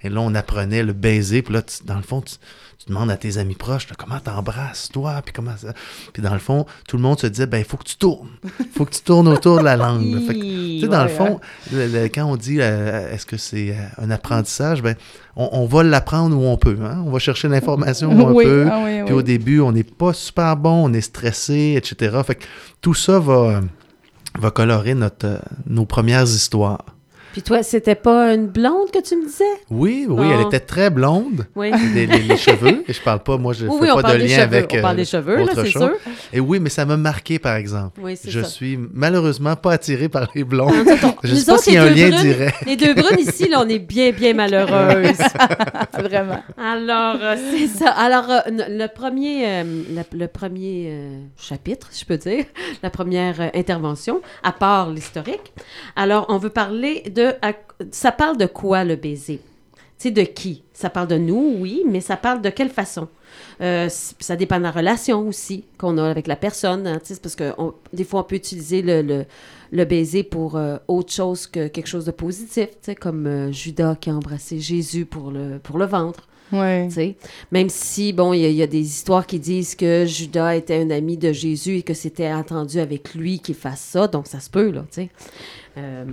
Et 0.03 0.09
là, 0.09 0.21
on 0.21 0.33
apprenait 0.35 0.83
le 0.83 0.93
baiser. 0.93 1.41
Puis 1.41 1.53
là, 1.53 1.61
tu- 1.61 1.83
dans 1.85 1.97
le 1.97 2.03
fond, 2.03 2.21
tu, 2.21 2.35
tu 2.77 2.85
demandes 2.93 3.11
à 3.11 3.17
tes 3.17 3.37
amis 3.37 3.55
proches, 3.55 3.89
là, 3.89 3.95
comment 3.97 4.19
t'embrasses, 4.19 4.87
toi? 4.93 5.21
Puis 5.25 5.33
comment 5.33 5.57
ça... 5.57 5.73
Puis 6.13 6.21
dans 6.23 6.31
le 6.33 6.39
fond, 6.39 6.65
tout 6.87 6.95
le 6.95 7.03
monde 7.03 7.19
se 7.19 7.27
disait, 7.27 7.45
ben, 7.47 7.57
il 7.57 7.65
faut 7.65 7.75
que 7.77 7.83
tu 7.83 7.97
tournes. 7.97 8.29
Il 8.59 8.65
faut 8.75 8.85
que 8.85 8.93
tu 8.93 9.01
tournes 9.01 9.27
autour 9.27 9.59
de 9.59 9.65
la 9.65 9.75
langue. 9.75 10.05
là. 10.13 10.21
Fait 10.25 10.35
que, 10.35 10.41
tu 10.41 10.79
sais, 10.81 10.87
dans 10.87 11.03
le 11.03 11.09
fond, 11.09 11.39
le- 11.73 11.87
le- 11.87 12.05
quand 12.07 12.23
on 12.25 12.37
dit 12.37 12.57
euh, 12.61 13.11
est-ce 13.13 13.25
que 13.25 13.35
c'est 13.37 13.71
euh, 13.71 14.03
un 14.03 14.09
apprentissage, 14.11 14.81
ben, 14.81 14.95
on, 15.39 15.61
on 15.61 15.65
va 15.65 15.83
l'apprendre 15.83 16.35
où 16.37 16.43
on 16.45 16.57
peut. 16.57 16.77
hein. 16.83 17.01
On 17.05 17.11
va 17.11 17.19
chercher 17.19 17.47
l'information 17.47 18.09
où 18.11 18.21
on 18.21 18.33
Oui, 18.33 18.45
peut. 18.45 18.67
ah 18.71 18.81
oui, 18.83 19.01
Puis 19.05 19.13
oui. 19.13 19.19
au 19.19 19.21
début, 19.23 19.59
on 19.61 19.71
n'est 19.71 19.83
pas 19.83 20.13
super 20.13 20.55
bon, 20.57 20.85
on 20.89 20.93
est 20.93 21.01
stressé, 21.01 21.73
etc. 21.77 22.17
Fait 22.25 22.35
que 22.35 22.43
tout 22.81 22.93
ça 22.93 23.19
va, 23.19 23.61
va 24.37 24.51
colorer 24.51 24.93
notre, 24.95 25.25
euh, 25.27 25.37
nos 25.65 25.85
premières 25.85 26.23
histoires. 26.23 26.83
Puis 27.31 27.41
toi, 27.43 27.61
c'était 27.63 27.95
pas 27.95 28.33
une 28.33 28.47
blonde 28.47 28.89
que 28.91 28.99
tu 29.01 29.15
me 29.15 29.25
disais? 29.25 29.43
Oui, 29.69 30.05
oui, 30.09 30.27
elle 30.33 30.41
était 30.47 30.59
très 30.59 30.89
blonde. 30.89 31.45
Oui. 31.55 31.71
Les, 31.93 32.07
les- 32.07 32.23
les 32.23 32.37
cheveux, 32.37 32.83
et 32.87 32.93
je 32.93 33.01
parle 33.01 33.21
pas, 33.21 33.37
moi 33.37 33.53
je 33.53 33.65
Oui, 33.67 33.77
fais 33.79 33.83
oui, 33.83 33.89
on 33.91 33.95
pas 33.97 34.01
parle 34.01 34.13
de 34.17 34.21
des 34.23 34.27
lien 34.29 34.35
cheveux. 34.43 34.57
avec 34.57 34.73
on 34.77 34.81
parle 34.81 34.93
euh, 34.93 34.97
des 34.97 35.05
cheveux, 35.05 35.35
là, 35.35 35.43
autre 35.43 35.63
c'est 35.63 35.69
sûr. 35.71 35.91
Et 36.33 36.39
oui, 36.39 36.59
mais 36.59 36.69
ça 36.69 36.85
m'a 36.85 36.97
marqué, 36.97 37.37
par 37.39 37.55
exemple. 37.55 37.99
Oui, 38.01 38.17
c'est 38.19 38.31
Je 38.31 38.41
ça. 38.41 38.47
suis 38.47 38.79
malheureusement 38.93 39.55
pas 39.55 39.73
attiré 39.73 40.09
par 40.09 40.27
les 40.33 40.43
blondes. 40.43 40.73
Cas, 40.85 41.13
je 41.23 41.35
sais 41.35 41.51
pas 41.51 41.57
s'il 41.59 41.73
y 41.73 41.77
a 41.77 41.83
un 41.83 41.89
lien 41.91 42.09
brunes- 42.09 42.21
direct. 42.21 42.55
Les 42.65 42.75
deux 42.75 42.93
brunes 42.93 43.19
ici, 43.19 43.47
là, 43.47 43.61
on 43.63 43.69
est 43.69 43.79
bien, 43.79 44.11
bien 44.11 44.33
malheureuses. 44.33 45.17
Vraiment. 45.99 46.41
Alors, 46.57 47.17
euh, 47.21 47.35
c'est 47.51 47.67
ça. 47.67 47.91
Alors, 47.91 48.29
euh, 48.29 48.39
le 48.47 48.87
premier, 48.87 49.45
euh, 49.47 49.63
le, 49.63 50.17
le 50.17 50.27
premier 50.27 50.87
euh, 50.89 51.19
chapitre, 51.37 51.87
si 51.91 52.01
je 52.01 52.05
peux 52.05 52.17
dire, 52.17 52.45
la 52.83 52.89
première 52.89 53.39
euh, 53.39 53.47
intervention, 53.53 54.21
à 54.43 54.51
part 54.51 54.89
l'historique. 54.89 55.53
Alors, 55.95 56.25
on 56.29 56.37
veut 56.37 56.49
parler 56.49 57.03
de... 57.15 57.18
à- 57.41 57.53
ça 57.91 58.11
parle 58.11 58.37
de 58.37 58.45
quoi, 58.45 58.83
le 58.83 58.95
baiser? 58.95 59.39
Tu 59.97 60.07
sais, 60.07 60.11
de 60.11 60.21
qui? 60.21 60.63
Ça 60.73 60.89
parle 60.89 61.07
de 61.09 61.17
nous, 61.17 61.55
oui, 61.59 61.83
mais 61.87 61.99
ça 62.01 62.15
parle 62.17 62.41
de 62.41 62.49
quelle 62.49 62.69
façon? 62.69 63.07
Euh, 63.61 63.89
ça 63.89 64.35
dépend 64.35 64.57
de 64.57 64.63
la 64.63 64.71
relation 64.71 65.27
aussi 65.27 65.65
qu'on 65.77 65.97
a 65.97 66.09
avec 66.09 66.25
la 66.27 66.35
personne. 66.37 66.87
hein, 66.87 66.99
parce 67.21 67.35
que 67.35 67.53
on- 67.57 67.73
des 67.93 68.03
fois, 68.05 68.21
on 68.21 68.23
peut 68.23 68.35
utiliser 68.37 68.81
le, 68.81 69.01
le, 69.01 69.25
le 69.71 69.85
baiser 69.85 70.23
pour 70.23 70.55
euh, 70.55 70.77
autre 70.87 71.11
chose 71.11 71.45
que 71.47 71.67
quelque 71.67 71.87
chose 71.87 72.05
de 72.05 72.11
positif, 72.11 72.69
comme 73.01 73.27
euh, 73.27 73.51
Judas 73.51 73.95
qui 73.99 74.09
a 74.09 74.13
embrassé 74.15 74.59
Jésus 74.59 75.05
pour 75.05 75.31
le, 75.31 75.59
pour 75.61 75.77
le 75.77 75.85
ventre. 75.85 76.27
Ouais. 76.51 76.87
Même 77.51 77.69
si, 77.69 78.11
bon, 78.11 78.33
il 78.33 78.39
y, 78.41 78.45
a- 78.45 78.49
il 78.49 78.55
y 78.55 78.63
a 78.63 78.67
des 78.67 78.81
histoires 78.81 79.27
qui 79.27 79.37
disent 79.37 79.75
que 79.75 80.05
Judas 80.07 80.55
était 80.55 80.81
un 80.81 80.89
ami 80.89 81.15
de 81.17 81.31
Jésus 81.31 81.77
et 81.77 81.83
que 81.83 81.93
c'était 81.93 82.25
attendu 82.25 82.79
avec 82.79 83.13
lui 83.13 83.39
qu'il 83.39 83.53
fasse 83.53 83.81
ça, 83.81 84.07
donc 84.07 84.25
ça 84.27 84.39
se 84.39 84.49
peut, 84.49 84.71
là, 84.71 84.81
tu 84.91 85.01
sais. 85.03 85.09
Euh, 85.79 86.05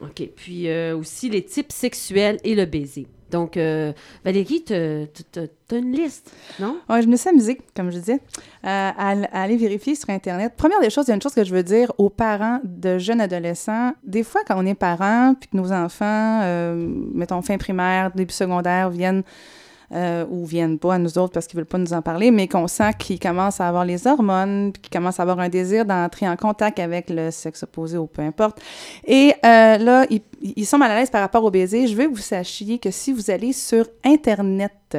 OK. 0.00 0.28
Puis 0.36 0.68
euh, 0.68 0.96
aussi 0.96 1.28
les 1.28 1.44
types 1.44 1.72
sexuels 1.72 2.38
et 2.44 2.54
le 2.54 2.64
baiser. 2.64 3.06
Donc, 3.30 3.56
euh, 3.56 3.92
Valérie, 4.24 4.64
tu 4.64 4.74
as 4.74 5.06
une 5.76 5.92
liste, 5.92 6.32
non? 6.58 6.78
Ouais, 6.88 7.00
je 7.00 7.06
me 7.06 7.14
suis 7.14 7.28
amusée, 7.28 7.60
comme 7.76 7.92
je 7.92 7.98
disais, 7.98 8.18
à, 8.64 8.88
aller 9.32 9.56
vérifier 9.56 9.94
sur 9.94 10.10
Internet. 10.10 10.54
Première 10.56 10.80
des 10.80 10.90
choses, 10.90 11.06
il 11.06 11.10
y 11.10 11.12
a 11.12 11.14
une 11.14 11.22
chose 11.22 11.34
que 11.34 11.44
je 11.44 11.54
veux 11.54 11.62
dire 11.62 11.92
aux 11.98 12.10
parents 12.10 12.58
de 12.64 12.98
jeunes 12.98 13.20
adolescents. 13.20 13.92
Des 14.02 14.24
fois, 14.24 14.40
quand 14.44 14.56
on 14.58 14.66
est 14.66 14.74
parent, 14.74 15.34
puis 15.38 15.48
que 15.48 15.56
nos 15.56 15.70
enfants, 15.70 16.42
mettons 17.14 17.40
fin 17.40 17.56
primaire, 17.56 18.10
début 18.10 18.34
secondaire, 18.34 18.90
viennent 18.90 19.22
euh, 19.92 20.24
ou 20.30 20.44
viennent 20.44 20.78
pas 20.78 20.94
à 20.94 20.98
nous 20.98 21.18
autres 21.18 21.32
parce 21.32 21.46
qu'ils 21.46 21.56
veulent 21.56 21.66
pas 21.66 21.78
nous 21.78 21.92
en 21.92 22.02
parler, 22.02 22.30
mais 22.30 22.46
qu'on 22.46 22.68
sent 22.68 22.92
qu'ils 22.98 23.18
commencent 23.18 23.60
à 23.60 23.68
avoir 23.68 23.84
les 23.84 24.06
hormones, 24.06 24.72
qu'ils 24.72 24.90
commencent 24.90 25.18
à 25.18 25.22
avoir 25.22 25.40
un 25.40 25.48
désir 25.48 25.84
d'entrer 25.84 26.28
en 26.28 26.36
contact 26.36 26.78
avec 26.78 27.10
le 27.10 27.30
sexe 27.30 27.62
opposé 27.62 27.98
ou 27.98 28.06
peu 28.06 28.22
importe. 28.22 28.60
Et 29.04 29.34
euh, 29.44 29.78
là, 29.78 30.06
ils, 30.10 30.22
ils 30.40 30.66
sont 30.66 30.78
mal 30.78 30.90
à 30.90 30.96
l'aise 30.96 31.10
par 31.10 31.20
rapport 31.20 31.44
au 31.44 31.50
baiser. 31.50 31.86
Je 31.86 31.96
veux 31.96 32.06
que 32.06 32.14
vous 32.14 32.18
sachiez 32.18 32.78
que 32.78 32.90
si 32.90 33.12
vous 33.12 33.30
allez 33.30 33.52
sur 33.52 33.86
Internet, 34.04 34.96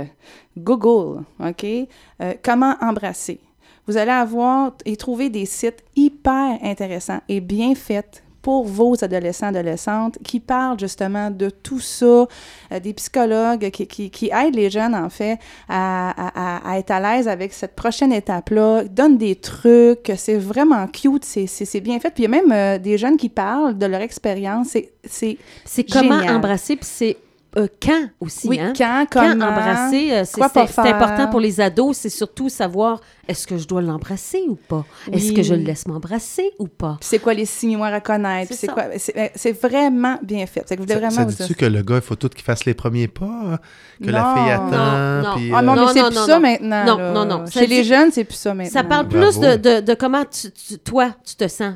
Google, 0.57 1.23
OK, 1.39 1.63
euh, 1.63 2.33
comment 2.43 2.75
embrasser, 2.81 3.39
vous 3.87 3.97
allez 3.97 4.11
avoir 4.11 4.73
et 4.85 4.95
trouver 4.95 5.29
des 5.29 5.45
sites 5.45 5.83
hyper 5.95 6.59
intéressants 6.61 7.21
et 7.29 7.41
bien 7.41 7.75
faits 7.75 8.23
pour 8.41 8.65
vos 8.65 9.03
adolescents, 9.03 9.47
adolescentes, 9.47 10.17
qui 10.23 10.39
parlent 10.39 10.79
justement 10.79 11.29
de 11.29 11.49
tout 11.49 11.79
ça, 11.79 12.05
euh, 12.05 12.79
des 12.81 12.93
psychologues 12.93 13.69
qui, 13.71 13.85
qui, 13.87 14.09
qui 14.09 14.29
aident 14.33 14.55
les 14.55 14.69
jeunes, 14.69 14.95
en 14.95 15.09
fait, 15.09 15.37
à, 15.69 16.69
à, 16.71 16.77
être 16.79 16.91
à 16.91 16.99
l'aise 16.99 17.27
avec 17.27 17.53
cette 17.53 17.75
prochaine 17.75 18.11
étape-là, 18.13 18.83
donnent 18.85 19.17
des 19.17 19.35
trucs, 19.35 20.11
c'est 20.15 20.37
vraiment 20.37 20.87
cute, 20.87 21.23
c'est- 21.25 21.79
bien 21.81 21.99
fait. 21.99 22.11
Puis 22.11 22.23
il 22.23 22.31
y 22.31 22.33
a 22.33 22.41
même 22.41 22.51
euh, 22.51 22.77
des 22.77 22.97
jeunes 22.97 23.17
qui 23.17 23.29
parlent 23.29 23.77
de 23.77 23.85
leur 23.85 24.01
expérience, 24.01 24.69
c'est- 24.69 24.91
c'est 25.03 25.37
C'est 25.65 25.83
comment 25.83 26.19
Génial. 26.19 26.35
embrasser, 26.37 26.75
puis 26.75 26.85
c'est 26.91 27.17
euh, 27.57 27.67
quand 27.81 28.09
aussi, 28.21 28.47
oui, 28.47 28.59
hein? 28.59 28.71
quand, 28.77 29.05
Quand 29.11 29.31
embrasser, 29.33 30.11
euh, 30.11 30.23
c'est 30.25 30.41
c'est- 30.41 30.67
c'est 30.67 30.79
important 30.89 31.27
pour 31.29 31.39
les 31.41 31.59
ados, 31.59 31.97
c'est 31.97 32.09
surtout 32.09 32.47
savoir 32.47 33.01
est-ce 33.27 33.45
que 33.45 33.57
je 33.57 33.67
dois 33.67 33.81
l'embrasser 33.81 34.43
ou 34.47 34.55
pas? 34.55 34.85
Est-ce 35.11 35.29
Oui. 35.29 35.33
que 35.33 35.43
je 35.43 35.53
le 35.53 35.63
laisse 35.63 35.85
m'embrasser 35.87 36.51
ou 36.59 36.67
pas? 36.67 36.97
Puis 36.99 37.09
c'est 37.09 37.19
quoi 37.19 37.33
les 37.33 37.45
signes 37.45 37.81
à 37.81 37.93
reconnaître, 37.93 38.53
C'est 38.53 38.67
puis 38.67 38.67
c'est 38.67 38.73
quoi, 38.73 38.83
c'est 38.97 39.17
euh, 39.17 39.27
c'est 39.35 39.51
vraiment 39.51 40.17
bien 40.23 40.45
fait. 40.45 40.63
C'est 40.65 40.77
que 40.77 40.81
vous 40.81 40.87
Ça, 40.87 40.95
vraiment 40.95 41.11
ça 41.11 41.25
vous 41.25 41.31
dit-tu 41.31 41.55
que 41.55 41.65
le 41.65 41.81
gars, 41.81 41.95
il 41.95 42.01
faut 42.01 42.15
tout 42.15 42.29
qu'il 42.29 42.43
fasse 42.43 42.63
les 42.65 42.73
premiers 42.73 43.07
pas, 43.09 43.25
hein? 43.25 43.57
que 44.01 44.09
la 44.09 44.33
fille 44.35 44.51
attend, 44.51 44.69
Non, 44.71 45.21
non. 45.29 45.35
puis, 45.35 45.51
Ah 45.53 45.59
euh, 45.59 45.61
non, 45.61 45.75
Non, 45.75 45.85
mais 45.87 45.93
c'est 45.93 46.01
non, 46.01 46.07
plus 46.07 46.15
non, 46.15 46.25
ça 46.25 46.35
non. 46.35 46.39
maintenant. 46.41 46.85
Non, 46.85 46.97
là. 46.97 47.11
non, 47.13 47.25
non. 47.25 47.45
Chez 47.47 47.67
les 47.67 47.81
dit- 47.81 47.87
jeunes, 47.89 48.11
c'est 48.11 48.23
plus 48.23 48.35
ça 48.35 48.53
maintenant. 48.53 48.71
Ça 48.71 48.83
parle 48.83 49.07
Bravo. 49.07 49.25
plus 49.25 49.39
de, 49.39 49.55
de, 49.57 49.79
de 49.81 49.93
comment 49.93 50.23
tu- 50.23 50.51
tu- 50.51 50.79
toi, 50.79 51.09
tu 51.25 51.35
te 51.35 51.47
sens 51.49 51.73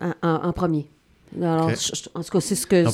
en, 0.00 0.12
en- 0.22 0.48
en 0.48 0.52
premier. 0.52 0.90
Alors, 1.42 1.70
je- 1.70 2.08
en 2.14 2.22
tout 2.22 2.30
cas, 2.30 2.40
c'est 2.40 2.54
ce 2.54 2.66
que 2.66 2.76
Non, 2.84 2.92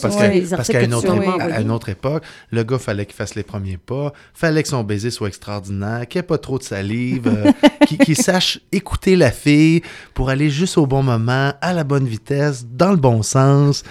parce 0.56 0.68
qu'à 0.68 0.80
une, 0.86 0.94
autre 0.94 1.06
à 1.40 1.60
une 1.60 1.70
autre 1.70 1.88
époque, 1.88 2.24
le 2.50 2.62
gars 2.64 2.78
fallait 2.78 3.06
qu'il 3.06 3.14
fasse 3.14 3.34
les 3.34 3.42
premiers 3.42 3.76
pas, 3.76 4.12
fallait 4.34 4.62
que 4.62 4.68
son 4.68 4.82
baiser 4.84 5.10
soit 5.10 5.28
extraordinaire, 5.28 6.06
qu'il 6.08 6.18
n'y 6.18 6.24
ait 6.24 6.26
pas 6.26 6.38
trop 6.38 6.58
de 6.58 6.64
salive, 6.64 7.26
euh, 7.28 7.52
qu'il 7.86 7.98
qu'il 7.98 8.16
sache 8.16 8.58
écouter 8.72 9.16
la 9.16 9.30
fille 9.30 9.82
pour 10.14 10.28
aller 10.30 10.50
juste 10.50 10.78
au 10.78 10.86
bon 10.86 11.02
moment, 11.02 11.52
à 11.60 11.72
la 11.72 11.84
bonne 11.84 12.06
vitesse, 12.06 12.66
dans 12.70 12.90
le 12.90 12.96
bon 12.96 13.22
sens. 13.22 13.84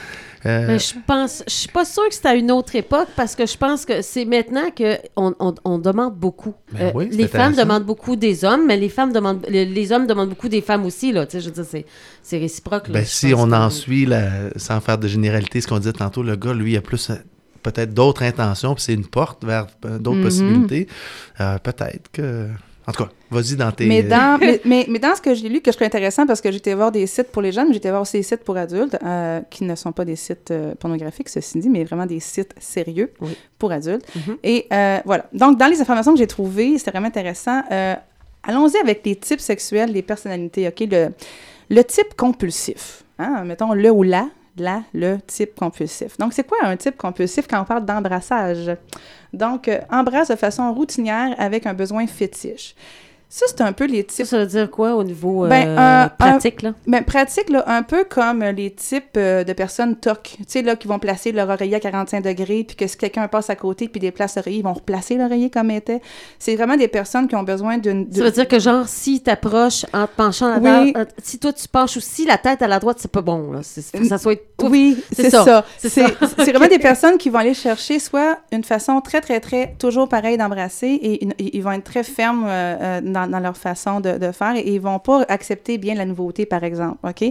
Euh, 0.45 0.65
Mais 0.67 0.79
je 0.79 0.93
pense, 1.05 1.43
je 1.47 1.53
suis 1.53 1.67
pas 1.67 1.85
sûre 1.85 2.07
que 2.09 2.15
c'est 2.15 2.25
à 2.25 2.33
une 2.35 2.51
autre 2.51 2.75
époque 2.75 3.09
parce 3.15 3.35
que 3.35 3.45
je 3.45 3.55
pense 3.57 3.85
que 3.85 4.01
c'est 4.01 4.25
maintenant 4.25 4.71
que 4.75 4.97
on, 5.15 5.35
on- 5.39 5.53
on 5.63 5.77
demande 5.77 6.15
beaucoup. 6.15 6.53
Ben 6.71 6.87
Euh, 6.87 6.91
oui, 6.95 7.09
les 7.11 7.27
femmes 7.27 7.55
demandent 7.55 7.85
beaucoup 7.85 8.15
des 8.15 8.43
hommes, 8.43 8.65
mais 8.65 8.77
les 8.77 8.89
femmes 8.89 9.13
demandent, 9.13 9.45
les, 9.47 9.91
hommes 9.91 10.07
demandent 10.07 10.29
beaucoup 10.29 10.49
des 10.49 10.61
femmes 10.61 10.85
aussi 10.85 11.11
là. 11.11 11.25
Tu 11.27 11.33
sais, 11.33 11.41
je 11.41 11.49
veux 11.49 11.63
dire, 11.63 11.83
c'est, 12.23 12.37
réciproque. 12.39 12.87
là, 12.87 12.93
ben, 12.95 13.05
si 13.05 13.33
on 13.35 13.51
en 13.51 13.69
suit, 13.69 14.07
sans 14.55 14.81
faire 14.81 14.97
de 14.97 15.07
généralité, 15.07 15.61
ce 15.61 15.67
qu'on 15.67 15.77
disait 15.77 15.93
tantôt, 15.93 16.23
le 16.23 16.35
gars, 16.35 16.53
lui, 16.53 16.75
a 16.75 16.81
plus 16.81 17.11
euh, 17.11 17.15
peut-être 17.61 17.93
d'autres 17.93 18.23
intentions, 18.23 18.73
puis 18.73 18.83
c'est 18.83 18.93
une 18.95 19.05
porte 19.05 19.45
vers 19.45 19.67
d'autres 19.99 20.17
Mhm. 20.17 20.23
possibilités. 20.23 20.87
Euh, 21.39 21.59
peut-être 21.59 22.09
que... 22.11 22.47
En 22.91 22.93
tout 22.93 23.05
cas, 23.05 23.09
vas-y 23.29 23.55
dans 23.55 23.71
tes... 23.71 23.85
Mais 23.85 24.03
dans, 24.03 24.37
mais, 24.37 24.59
mais, 24.65 24.85
mais 24.89 24.99
dans 24.99 25.15
ce 25.15 25.21
que 25.21 25.33
j'ai 25.33 25.47
lu, 25.47 25.61
que 25.61 25.71
je 25.71 25.77
trouve 25.77 25.85
intéressant, 25.87 26.27
parce 26.27 26.41
que 26.41 26.51
j'étais 26.51 26.73
voir 26.73 26.91
des 26.91 27.07
sites 27.07 27.31
pour 27.31 27.41
les 27.41 27.53
jeunes, 27.53 27.71
j'étais 27.73 27.89
voir 27.89 28.01
aussi 28.01 28.17
des 28.17 28.23
sites 28.23 28.43
pour 28.43 28.57
adultes, 28.57 28.97
euh, 29.01 29.39
qui 29.49 29.63
ne 29.63 29.75
sont 29.75 29.93
pas 29.93 30.03
des 30.03 30.17
sites 30.17 30.51
euh, 30.51 30.75
pornographiques, 30.75 31.29
ceci 31.29 31.59
dit, 31.59 31.69
mais 31.69 31.85
vraiment 31.85 32.05
des 32.05 32.19
sites 32.19 32.53
sérieux 32.59 33.11
Oui. 33.21 33.37
pour 33.57 33.71
adultes. 33.71 34.05
Mhm. 34.13 34.37
Et 34.43 34.67
euh, 34.73 34.99
voilà. 35.05 35.25
Donc, 35.31 35.57
dans 35.57 35.67
les 35.67 35.79
informations 35.79 36.11
que 36.11 36.19
j'ai 36.19 36.27
trouvées, 36.27 36.77
c'était 36.77 36.91
vraiment 36.91 37.07
intéressant. 37.07 37.61
allons-y 38.43 38.77
avec 38.77 39.05
les 39.05 39.15
types 39.15 39.39
sexuels 39.39 39.93
des 39.93 40.01
personnalités, 40.01 40.67
OK? 40.67 40.85
Le, 40.91 41.09
le 41.69 41.83
type 41.85 42.13
compulsif, 42.17 43.03
hein? 43.19 43.43
mettons 43.45 43.71
le 43.71 43.89
ou 43.89 44.03
la, 44.03 44.27
la, 44.57 44.83
le 44.93 45.17
type 45.25 45.55
compulsif. 45.55 46.17
Donc, 46.17 46.33
c'est 46.33 46.45
quoi 46.45 46.57
un 46.63 46.75
type 46.75 46.97
compulsif 46.97 47.47
quand 47.47 47.61
on 47.61 47.65
parle 47.65 47.85
d'embrassage? 47.85 48.71
Donc, 49.33 49.67
euh, 49.67 49.79
embrasse 49.89 50.29
de 50.29 50.35
façon 50.35 50.73
routinière 50.73 51.35
avec 51.37 51.65
un 51.65 51.73
besoin 51.73 52.07
fétiche. 52.07 52.75
Ça, 53.33 53.45
c'est 53.47 53.61
un 53.61 53.71
peu 53.71 53.85
les 53.85 54.03
types 54.03 54.25
Ça, 54.25 54.39
veut 54.39 54.45
dire 54.45 54.69
quoi 54.69 54.93
au 54.95 55.05
niveau 55.05 55.45
euh, 55.45 55.47
Ben, 55.47 55.77
un- 55.77 56.09
pratique, 56.09 56.61
là? 56.63 56.73
Ben, 56.85 57.01
pratique, 57.01 57.49
là, 57.49 57.63
un 57.65 57.81
peu 57.81 58.03
comme 58.03 58.43
les 58.43 58.71
types 58.71 59.15
euh, 59.15 59.45
de 59.45 59.53
personnes 59.53 59.95
TOC, 59.95 60.21
tu 60.23 60.43
sais, 60.49 60.61
là, 60.61 60.75
qui 60.75 60.89
vont 60.89 60.99
placer 60.99 61.31
leur 61.31 61.47
oreiller 61.47 61.75
à 61.77 61.79
45 61.79 62.21
degrés, 62.25 62.65
puis 62.67 62.75
que 62.75 62.85
si 62.87 62.97
quelqu'un 62.97 63.29
passe 63.29 63.49
à 63.49 63.55
côté 63.55 63.87
puis 63.87 64.01
déplace 64.01 64.35
l'oreiller, 64.35 64.57
ils 64.59 64.63
vont 64.65 64.73
replacer 64.73 65.15
l'oreiller 65.15 65.49
comme 65.49 65.71
était. 65.71 66.01
C'est 66.39 66.57
vraiment 66.57 66.75
des 66.75 66.89
personnes 66.89 67.29
qui 67.29 67.35
ont 67.37 67.43
besoin 67.43 67.77
d'une... 67.77 68.11
Ça 68.11 68.21
veut 68.21 68.31
dire 68.31 68.49
que, 68.49 68.59
genre, 68.59 68.85
si 68.89 69.21
t'approches 69.21 69.85
en 69.93 70.07
te 70.07 70.11
penchant 70.17 70.47
à 70.47 70.59
la 70.59 70.81
Oui. 70.81 70.91
droite, 70.91 71.07
euh, 71.17 71.21
si 71.23 71.39
toi 71.39 71.53
tu 71.53 71.69
penches 71.69 71.95
aussi 71.95 72.25
la 72.25 72.37
tête 72.37 72.61
à 72.61 72.67
la 72.67 72.79
droite, 72.79 72.97
c'est 72.99 73.11
pas 73.11 73.21
bon, 73.21 73.53
là. 73.53 73.59
C'est, 73.63 73.81
ça 74.03 74.17
soit 74.17 74.37
toi. 74.57 74.67
Oui, 74.69 75.01
c'est 75.15 75.29
ça, 75.29 75.45
ça. 75.45 75.65
c'est 75.77 76.51
vraiment 76.51 76.67
des 76.67 76.79
personnes 76.79 77.17
qui 77.17 77.29
vont 77.29 77.39
aller 77.39 77.53
chercher 77.53 77.97
soit 77.99 78.39
une 78.51 78.65
façon 78.65 78.99
très, 78.99 79.21
très, 79.21 79.39
très, 79.39 79.73
toujours 79.79 80.09
pareille 80.09 80.37
d'embrasser 80.37 80.99
et 81.01 81.55
ils 81.55 81.61
vont 81.63 81.71
être 81.71 81.85
très 81.85 82.03
fermes 82.03 82.45
euh, 82.45 82.75
euh, 82.81 83.01
dans, 83.25 83.31
dans 83.31 83.39
leur 83.39 83.57
façon 83.57 83.99
de, 83.99 84.17
de 84.17 84.31
faire 84.31 84.55
et 84.55 84.63
ils 84.67 84.81
vont 84.81 84.99
pas 84.99 85.23
accepter 85.27 85.77
bien 85.77 85.95
la 85.95 86.05
nouveauté, 86.05 86.45
par 86.45 86.63
exemple, 86.63 86.97
OK? 87.03 87.23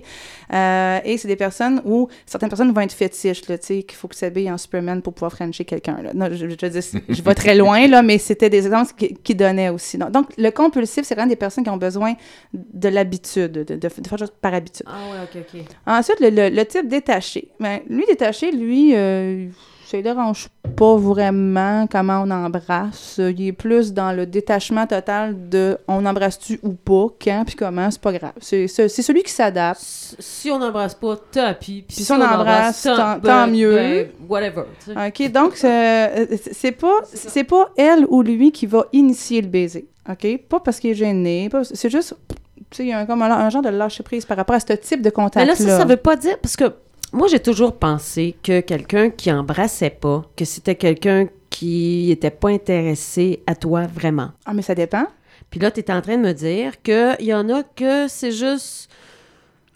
Euh, 0.52 0.98
et 1.04 1.16
c'est 1.18 1.28
des 1.28 1.36
personnes 1.36 1.80
où 1.84 2.08
certaines 2.26 2.48
personnes 2.48 2.72
vont 2.72 2.80
être 2.80 2.92
fétiches, 2.92 3.42
tu 3.42 3.52
sais, 3.60 3.82
qu'il 3.82 3.96
faut 3.96 4.08
que 4.08 4.14
tu 4.14 4.20
s'habille 4.20 4.50
en 4.50 4.58
Superman 4.58 5.02
pour 5.02 5.14
pouvoir 5.14 5.32
frencher 5.32 5.64
quelqu'un, 5.64 5.98
je, 6.02 6.36
je, 6.36 6.46
veux 6.46 6.56
dire, 6.56 6.82
je 7.08 7.22
vais 7.22 7.34
très 7.34 7.54
loin, 7.62 7.86
là, 7.86 8.02
mais 8.02 8.18
c'était 8.18 8.50
des 8.50 8.66
exemples 8.66 8.92
qui, 8.96 9.14
qui 9.14 9.34
donnaient 9.34 9.68
aussi. 9.70 9.98
Donc, 9.98 10.10
donc, 10.10 10.26
le 10.36 10.50
compulsif, 10.50 11.04
c'est 11.04 11.14
vraiment 11.14 11.28
des 11.28 11.36
personnes 11.36 11.64
qui 11.64 11.70
ont 11.70 11.76
besoin 11.76 12.14
de 12.52 12.88
l'habitude, 12.88 13.52
de, 13.52 13.62
de, 13.64 13.76
de 13.76 13.88
faire 13.88 14.18
choses 14.18 14.32
par 14.40 14.54
habitude. 14.54 14.86
Ah 14.86 14.98
ouais, 15.10 15.18
ok, 15.24 15.46
ok. 15.54 15.62
Ensuite, 15.86 16.20
le, 16.20 16.30
le- 16.30 16.48
le 16.54 16.66
type 16.66 16.88
détaché. 16.88 17.48
Ben, 17.58 17.80
lui, 17.88 18.04
détaché, 18.06 18.52
lui, 18.52 18.94
euh, 18.94 19.48
ça 19.90 19.96
ne 19.96 20.02
dérange 20.02 20.48
pas 20.76 20.96
vraiment 20.96 21.86
comment 21.90 22.22
on 22.24 22.30
embrasse. 22.30 23.16
Euh, 23.18 23.32
Il 23.32 23.48
est 23.48 23.52
plus 23.52 23.92
dans 23.92 24.12
le 24.12 24.24
détachement 24.26 24.86
total 24.86 25.48
de 25.48 25.78
on 25.88 26.06
embrasse-tu 26.06 26.60
ou 26.62 26.72
pas, 26.74 27.06
quand 27.22 27.44
puis 27.46 27.56
comment, 27.56 27.90
c'est 27.90 28.00
pas 28.00 28.12
grave. 28.12 28.32
C'est 28.40 28.68
celui 28.68 29.22
qui 29.22 29.32
s'adapte. 29.32 29.80
Si 29.80 30.50
on 30.50 30.58
n'embrasse 30.58 30.94
pas, 30.94 31.16
tant 31.32 31.54
pis. 31.58 31.84
Puis 31.86 32.04
si 32.04 32.12
on 32.12 32.16
embrasse, 32.16 32.82
tant- 32.82 33.18
tant 33.20 33.46
mieux. 33.46 33.74
ben, 33.74 34.08
whatever. 34.28 34.62
OK, 34.88 35.32
donc 35.32 35.52
euh, 35.64 36.26
c'est 36.42 36.54
c'est 36.54 36.72
pas 36.72 37.00
c'est 37.04 37.44
pas 37.44 37.70
elle 37.76 38.06
ou 38.08 38.22
lui 38.22 38.52
qui 38.52 38.66
va 38.66 38.86
initier 38.92 39.40
le 39.42 39.48
baiser. 39.48 39.88
OK? 40.08 40.38
Pas 40.48 40.60
parce 40.60 40.78
qu'il 40.80 40.90
est 40.90 40.94
gêné, 40.94 41.48
c'est 41.62 41.90
juste 41.90 42.14
tu 42.70 42.76
sais, 42.76 42.84
il 42.84 42.88
y 42.90 42.92
a 42.92 43.00
un, 43.00 43.06
comme 43.06 43.22
un, 43.22 43.30
un 43.30 43.50
genre 43.50 43.62
de 43.62 43.68
lâcher 43.68 44.02
prise 44.04 44.24
par 44.24 44.36
rapport 44.36 44.54
à 44.54 44.60
ce 44.60 44.72
type 44.74 45.00
de 45.00 45.06
Mais 45.06 45.10
contact 45.10 45.46
là, 45.48 45.56
ça, 45.56 45.78
ça 45.78 45.84
veut 45.84 45.96
pas 45.96 46.14
dire. 46.14 46.38
Parce 46.38 46.54
que 46.54 46.72
moi, 47.12 47.28
j'ai 47.28 47.40
toujours 47.40 47.76
pensé 47.76 48.36
que 48.42 48.60
quelqu'un 48.60 49.10
qui 49.10 49.32
embrassait 49.32 49.90
pas, 49.90 50.24
que 50.36 50.44
c'était 50.44 50.76
quelqu'un 50.76 51.26
qui 51.50 52.10
était 52.10 52.30
pas 52.30 52.50
intéressé 52.50 53.42
à 53.46 53.54
toi 53.56 53.86
vraiment. 53.86 54.30
Ah 54.46 54.54
mais 54.54 54.62
ça 54.62 54.74
dépend. 54.74 55.06
Puis 55.50 55.58
là, 55.58 55.70
tu 55.70 55.80
es 55.80 55.90
en 55.90 56.00
train 56.00 56.16
de 56.16 56.22
me 56.22 56.32
dire 56.32 56.80
qu'il 56.82 57.26
y 57.26 57.34
en 57.34 57.48
a 57.48 57.64
que 57.64 58.06
c'est 58.06 58.30
juste 58.30 58.88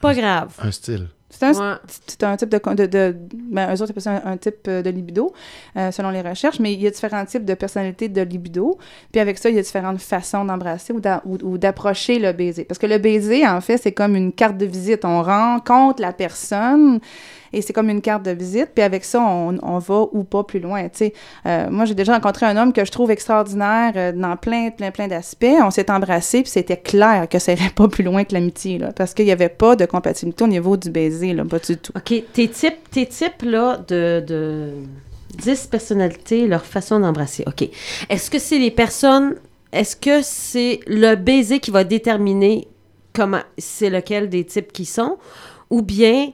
pas 0.00 0.14
grave. 0.14 0.55
Un 0.61 0.71
style. 0.71 1.09
C'est 1.38 1.47
un, 1.47 1.53
Ouais. 1.53 1.76
c'est 2.07 2.23
un 2.23 2.37
type 2.37 2.49
de, 2.49 2.61
de, 2.75 2.87
de 2.87 3.17
ben, 3.50 3.75
eux 3.75 3.83
autres 3.83 3.91
appellent 3.91 4.03
ça 4.03 4.23
un, 4.25 4.33
un 4.33 4.37
type 4.37 4.67
euh, 4.69 4.83
de 4.83 4.91
libido, 4.91 5.33
euh, 5.76 5.91
selon 5.91 6.11
les 6.11 6.21
recherches, 6.23 6.61
mais 6.61 6.73
il 6.73 6.81
y 6.81 6.87
a 6.87 6.91
différents 6.91 7.25
types 7.25 7.45
de 7.45 7.55
personnalités 7.55 8.09
de 8.09 8.21
libido. 8.23 8.79
Puis 9.12 9.21
avec 9.21 9.38
ça, 9.38 9.50
il 9.50 9.57
y 9.57 9.59
a 9.59 9.62
différentes 9.62 10.00
façons 10.00 10.45
d'embrasser 10.45 10.93
ou 10.93 11.59
d'approcher 11.59 12.19
le 12.19 12.33
baiser. 12.33 12.64
Parce 12.64 12.79
que 12.79 12.87
le 12.87 12.99
baiser, 12.99 13.47
en 13.47 13.61
fait, 13.61 13.79
c'est 13.79 13.93
comme 13.93 14.14
une 14.17 14.33
carte 14.33 14.57
de 14.57 14.67
visite. 14.67 15.05
On 15.05 15.23
rencontre 15.23 16.00
la 16.00 16.12
personne 16.12 17.00
et 17.54 17.62
c'est 17.62 17.73
comme 17.73 17.90
une 17.90 18.00
carte 18.00 18.25
de 18.25 18.30
visite. 18.30 18.70
Puis 18.75 18.82
avec 18.82 19.04
ça, 19.04 19.20
on, 19.20 19.56
on 19.62 19.78
va 19.78 20.06
ou 20.12 20.25
pas 20.25 20.44
plus 20.44 20.61
loin. 20.61 20.88
Euh, 21.46 21.70
moi, 21.70 21.84
j'ai 21.84 21.94
déjà 21.94 22.14
rencontré 22.14 22.46
un 22.46 22.56
homme 22.56 22.73
que 22.73 22.84
je 22.84 22.90
trouve 22.90 23.11
extraordinaire 23.11 23.92
euh, 23.96 24.12
dans 24.12 24.37
plein, 24.37 24.70
plein, 24.70 24.90
plein 24.90 25.08
d'aspects. 25.08 25.46
On 25.62 25.70
s'est 25.70 25.90
embrassé, 25.90 26.42
puis 26.42 26.50
c'était 26.50 26.76
clair 26.76 27.28
que 27.28 27.38
ça 27.38 27.52
irait 27.52 27.70
pas 27.75 27.88
plus 27.88 28.04
loin 28.04 28.25
que 28.25 28.34
l'amitié, 28.34 28.80
parce 28.96 29.14
qu'il 29.14 29.26
y 29.26 29.32
avait 29.32 29.49
pas 29.49 29.76
de 29.76 29.87
compatibilité 29.87 30.44
au 30.44 30.49
niveau 30.49 30.76
du 30.76 30.90
baiser, 30.90 31.32
là, 31.32 31.44
pas 31.44 31.58
du 31.58 31.76
tout. 31.76 31.92
OK, 31.96 32.23
tes 32.32 32.49
types, 32.49 32.90
tes 32.90 33.06
types 33.06 33.42
là, 33.42 33.78
de, 33.88 34.23
de 34.26 34.73
10 35.37 35.66
personnalités, 35.66 36.46
leur 36.46 36.64
façon 36.64 37.00
d'embrasser. 37.00 37.44
OK. 37.46 37.68
Est-ce 38.09 38.31
que 38.31 38.38
c'est 38.38 38.59
les 38.59 38.70
personnes. 38.70 39.37
Est-ce 39.72 39.96
que 39.96 40.22
c'est 40.22 40.81
le 40.87 41.16
baiser 41.16 41.59
qui 41.59 41.70
va 41.70 41.85
déterminer 41.85 42.68
comment 43.12 43.42
c'est 43.59 43.90
lequel 43.90 44.29
des 44.29 44.44
types 44.44 44.72
qui 44.72 44.85
sont? 44.85 45.18
Ou 45.70 45.83
bien 45.83 46.31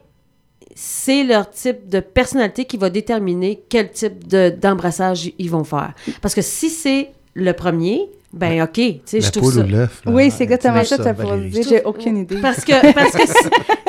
c'est 0.83 1.25
leur 1.25 1.51
type 1.51 1.91
de 1.91 2.01
personnalité 2.01 2.65
qui 2.65 2.79
va 2.79 2.89
déterminer 2.89 3.63
quel 3.69 3.91
type 3.91 4.27
de- 4.27 4.49
d'embrassage 4.49 5.31
ils 5.39 5.51
vont 5.51 5.63
faire? 5.63 5.93
Parce 6.23 6.35
que 6.35 6.41
si 6.41 6.71
c'est 6.71 7.11
le 7.35 7.53
premier, 7.53 8.09
ben 8.33 8.63
OK, 8.63 8.73
tu 8.75 9.01
sais, 9.07 9.21
je 9.21 9.25
La 9.27 9.31
trouve 9.33 9.43
poule 9.53 9.53
ça. 9.55 9.61
ou 9.67 9.69
l'œuf. 9.71 10.03
là. 10.05 10.13
Oui, 10.13 10.31
c'est 10.31 10.45
exactement 10.45 10.85
ça, 10.85 10.97
tu 10.97 11.03
as 11.03 11.13
Valérie. 11.13 11.49
dire. 11.51 11.65
J'ai 11.69 11.83
aucune 11.85 12.17
idée. 12.17 12.37
Parce 12.41 12.65
que, 12.65 12.93
parce 12.95 13.11
que 13.13 13.27
si, 13.27 13.35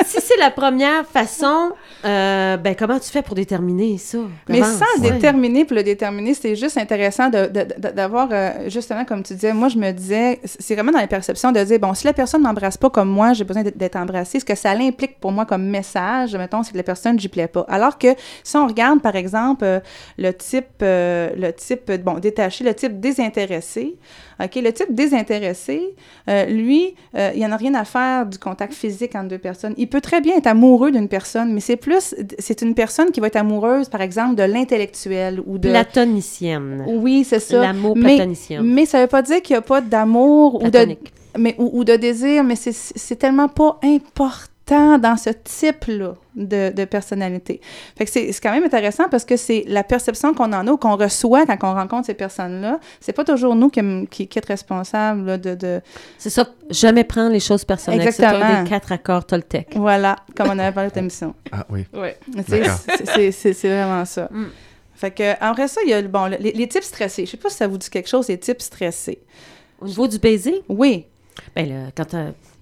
si 0.04 0.20
c'est 0.20 0.36
la 0.38 0.50
première 0.50 1.06
façon, 1.06 1.70
euh, 2.04 2.56
ben 2.56 2.74
comment 2.76 2.98
tu 2.98 3.08
fais 3.10 3.22
pour 3.22 3.36
déterminer 3.36 3.98
ça? 3.98 4.18
Mais 4.48 4.60
sans 4.62 4.80
Ouais. 5.00 5.10
déterminer, 5.12 5.64
pour 5.64 5.76
le 5.76 5.84
déterminer, 5.84 6.34
c'est 6.34 6.56
juste 6.56 6.76
intéressant 6.76 7.28
de- 7.28 7.46
de- 7.46 7.66
de- 7.78 7.90
d'avoir, 7.94 8.28
euh, 8.32 8.68
justement, 8.68 9.04
comme 9.04 9.22
tu 9.22 9.34
disais, 9.34 9.52
moi, 9.52 9.68
je 9.68 9.78
me 9.78 9.92
disais, 9.92 10.40
c'est 10.44 10.74
vraiment 10.74 10.90
dans 10.92 10.98
les 11.00 11.06
perceptions 11.06 11.52
de 11.52 11.62
dire, 11.62 11.78
bon, 11.78 11.94
si 11.94 12.04
la 12.06 12.12
personne 12.12 12.40
ne 12.42 12.46
m'embrasse 12.48 12.76
pas 12.76 12.90
comme 12.90 13.08
moi, 13.10 13.32
j'ai 13.34 13.44
besoin 13.44 13.62
d'être- 13.62 13.96
embrassée, 13.96 14.40
ce 14.40 14.44
que 14.44 14.54
ça 14.56 14.70
implique 14.72 15.20
pour 15.20 15.30
moi 15.32 15.44
comme 15.46 15.64
message, 15.66 16.34
mettons, 16.34 16.62
c'est 16.64 16.72
que 16.72 16.76
la 16.78 16.82
personne, 16.82 17.18
j'y 17.20 17.28
plais 17.28 17.46
pas. 17.46 17.64
Alors 17.68 17.96
que 17.98 18.08
si 18.42 18.56
on 18.56 18.66
regarde, 18.66 19.00
par 19.02 19.14
exemple, 19.16 19.64
euh, 19.64 19.80
le 20.18 20.32
type, 20.32 20.66
euh, 20.82 21.30
le 21.36 21.52
type, 21.52 21.92
bon, 22.02 22.14
détaché, 22.18 22.64
le 22.64 22.74
type 22.74 22.98
désintéressé, 23.00 23.96
OK, 24.42 24.56
le 24.56 24.72
type 24.72 24.94
désintéressé, 24.94 25.94
euh, 26.28 26.46
lui, 26.46 26.94
euh, 27.16 27.30
il 27.34 27.38
n'y 27.38 27.46
en 27.46 27.52
a 27.52 27.56
rien 27.56 27.74
à 27.74 27.84
faire 27.84 28.26
du 28.26 28.38
contact 28.38 28.72
physique 28.72 29.14
entre 29.14 29.28
deux 29.28 29.38
personnes. 29.38 29.74
Il 29.76 29.88
peut 29.88 30.00
très 30.00 30.20
bien 30.20 30.36
être 30.36 30.46
amoureux 30.46 30.90
d'une 30.90 31.08
personne, 31.08 31.52
mais 31.52 31.60
c'est 31.60 31.76
plus, 31.76 32.14
c'est 32.38 32.62
une 32.62 32.74
personne 32.74 33.10
qui 33.10 33.20
va 33.20 33.28
être 33.28 33.36
amoureuse, 33.36 33.88
par 33.88 34.00
exemple, 34.00 34.34
de 34.34 34.42
l'intellectuel 34.42 35.40
ou 35.46 35.58
de... 35.58 35.70
Platonicienne. 35.70 36.84
Oui, 36.86 37.24
c'est 37.28 37.40
ça. 37.40 37.60
L'amour 37.60 37.94
platonicien. 37.94 38.62
Mais 38.62 38.86
ça 38.86 39.00
veut 39.00 39.08
pas 39.08 39.22
dire 39.22 39.42
qu'il 39.42 39.54
n'y 39.54 39.58
a 39.58 39.62
pas 39.62 39.80
d'amour 39.80 40.62
ou 40.62 40.70
de, 40.70 40.96
mais, 41.38 41.54
ou, 41.58 41.70
ou 41.80 41.84
de 41.84 41.96
désir, 41.96 42.44
mais 42.44 42.56
c'est 42.56 43.16
tellement 43.16 43.48
pas 43.48 43.78
important 43.82 44.51
dans 44.66 45.16
ce 45.16 45.30
type-là 45.30 46.14
de, 46.34 46.70
de 46.72 46.84
personnalité. 46.84 47.60
Fait 47.96 48.04
que 48.04 48.10
c'est 48.10 48.32
c'est 48.32 48.40
quand 48.40 48.52
même 48.52 48.64
intéressant 48.64 49.04
parce 49.10 49.24
que 49.24 49.36
c'est 49.36 49.64
la 49.66 49.82
perception 49.84 50.32
qu'on 50.34 50.52
en 50.52 50.66
a 50.66 50.70
ou 50.72 50.76
qu'on 50.76 50.96
reçoit 50.96 51.44
quand 51.46 51.58
on 51.62 51.74
rencontre 51.74 52.06
ces 52.06 52.14
personnes-là. 52.14 52.78
C'est 53.00 53.12
pas 53.12 53.24
toujours 53.24 53.54
nous 53.54 53.68
qui, 53.68 53.80
qui, 54.10 54.28
qui 54.28 54.38
est 54.38 54.46
responsable 54.46 55.26
là, 55.26 55.36
de, 55.36 55.54
de... 55.54 55.80
C'est 56.16 56.30
ça, 56.30 56.48
jamais 56.70 57.04
prendre 57.04 57.32
les 57.32 57.40
choses 57.40 57.64
personnelles. 57.64 58.00
C'est 58.12 58.24
un 58.24 58.30
Exactement. 58.30 58.62
des 58.62 58.68
quatre 58.70 58.92
accords 58.92 59.26
Toltec. 59.26 59.68
Voilà, 59.76 60.16
comme 60.36 60.48
on 60.48 60.58
avait 60.58 60.72
parlé 60.72 60.90
de 60.90 60.94
l'émission. 60.96 61.34
Ah 61.50 61.66
oui. 61.68 61.84
Ouais. 61.92 62.16
C'est- 62.48 62.64
c'est- 62.64 63.06
c'est- 63.06 63.32
C'est 63.32 63.52
c'est 63.52 63.68
vraiment 63.68 64.04
ça. 64.04 64.28
Mm. 64.30 64.44
Fait 64.94 65.10
que, 65.10 65.32
après 65.40 65.66
ça, 65.68 65.80
il 65.84 65.90
y 65.90 65.92
a 65.92 66.00
le- 66.00 66.08
bon, 66.08 66.28
le- 66.28 66.36
les, 66.38 66.52
les 66.52 66.68
types 66.68 66.84
stressés. 66.84 67.26
Je 67.26 67.32
sais 67.32 67.36
pas 67.36 67.50
si 67.50 67.56
ça 67.56 67.66
vous 67.66 67.76
dit 67.78 67.90
quelque 67.90 68.08
chose, 68.08 68.28
les 68.28 68.38
types 68.38 68.62
stressés. 68.62 69.18
Au 69.80 69.86
niveau 69.86 70.06
du 70.06 70.18
baiser, 70.18 70.62
Oui, 70.68 71.06
ben 71.56 71.68
là, 71.68 71.74
quand 71.96 72.14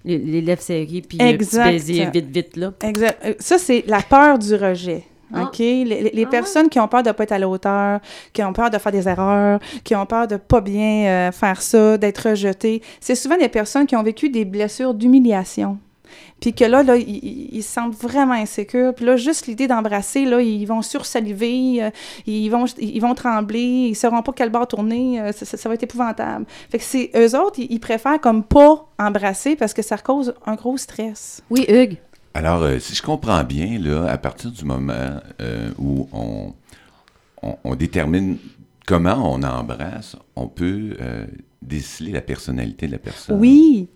lèvres 0.05 0.61
serrées, 0.61 1.03
puis 1.07 1.17
le 1.17 1.25
petit 1.25 1.33
Exact. 1.33 1.65
baiser 1.71 2.05
vite, 2.13 2.25
vite, 2.31 2.57
là. 2.57 2.73
exact. 2.83 3.19
Euh, 3.25 3.33
Ça, 3.39 3.57
c'est 3.57 3.83
la 3.87 4.01
peur 4.01 4.37
du 4.39 4.53
rejet. 4.55 5.03
Ah. 5.33 5.43
OK? 5.43 5.59
Les, 5.59 5.83
les- 5.85 6.11
les 6.13 6.23
Ah 6.25 6.29
personnes 6.29 6.67
qui 6.67 6.77
ont 6.79 6.87
peur 6.89 7.03
de 7.03 7.07
ne 7.07 7.13
pas 7.13 7.23
être 7.23 7.31
à 7.31 7.39
la 7.39 7.47
hauteur, 7.47 8.01
qui 8.33 8.43
ont 8.43 8.51
peur 8.51 8.69
de 8.69 8.77
faire 8.77 8.91
des 8.91 9.07
erreurs, 9.07 9.59
qui 9.83 9.95
ont 9.95 10.05
peur 10.05 10.27
de 10.27 10.35
pas 10.35 10.59
bien 10.59 11.05
euh, 11.05 11.31
faire 11.31 11.61
ça, 11.61 11.97
d'être 11.97 12.29
rejetées, 12.29 12.81
c'est 12.99 13.15
souvent 13.15 13.37
des 13.37 13.47
personnes 13.47 13.85
qui 13.87 13.95
ont 13.95 14.03
vécu 14.03 14.27
des 14.29 14.43
blessures 14.43 14.93
d'humiliation. 14.93 15.77
Puis 16.41 16.53
que 16.53 16.65
là, 16.65 16.83
là 16.83 16.97
ils, 16.97 17.63
se 17.63 17.71
sentent 17.71 17.95
vraiment 17.95 18.33
insécures. 18.33 18.93
Puis 18.93 19.05
là, 19.05 19.15
juste 19.15 19.47
l'idée 19.47 19.67
d'embrasser, 19.67 20.25
là, 20.25 20.41
ils 20.41 20.65
vont 20.65 20.81
sursaliver, 20.81 21.83
euh, 21.83 21.89
ils, 22.25 22.49
vont, 22.49 22.65
ils 22.79 22.99
vont 22.99 23.15
trembler, 23.15 23.59
ils 23.61 23.89
ne 23.91 23.95
sauront 23.95 24.21
pas 24.23 24.33
quel 24.33 24.49
bord 24.49 24.67
tourner, 24.67 25.21
euh, 25.21 25.31
ça, 25.31 25.45
ça- 25.45 25.55
ça 25.55 25.69
va 25.69 25.75
être 25.75 25.83
épouvantable. 25.83 26.45
Fait 26.69 26.79
que 26.79 26.83
c'est 26.83 27.11
eux 27.15 27.39
autres, 27.39 27.59
ils, 27.59 27.71
ils 27.71 27.79
préfèrent 27.79 28.19
comme 28.19 28.43
pas 28.43 28.89
embrasser 28.99 29.55
parce 29.55 29.73
que 29.73 29.81
ça 29.83 29.97
cause 29.97 30.33
un 30.45 30.55
gros 30.55 30.77
stress. 30.77 31.41
Oui, 31.49 31.65
Hugues. 31.69 31.97
Alors, 32.33 32.61
euh, 32.63 32.79
si 32.79 32.95
je 32.95 33.01
comprends 33.03 33.43
bien, 33.43 33.77
là, 33.79 34.07
à 34.09 34.17
partir 34.17 34.51
du 34.51 34.65
moment 34.65 35.19
euh, 35.41 35.69
où 35.77 36.09
on, 36.11 36.53
on, 37.43 37.55
on 37.63 37.75
détermine 37.75 38.37
comment 38.87 39.31
on 39.33 39.43
embrasse, 39.43 40.15
on 40.35 40.47
peut 40.47 40.95
euh, 41.01 41.25
déceler 41.61 42.11
la 42.13 42.21
personnalité 42.21 42.87
de 42.87 42.93
la 42.93 42.97
personne. 42.99 43.37
Oui. 43.39 43.89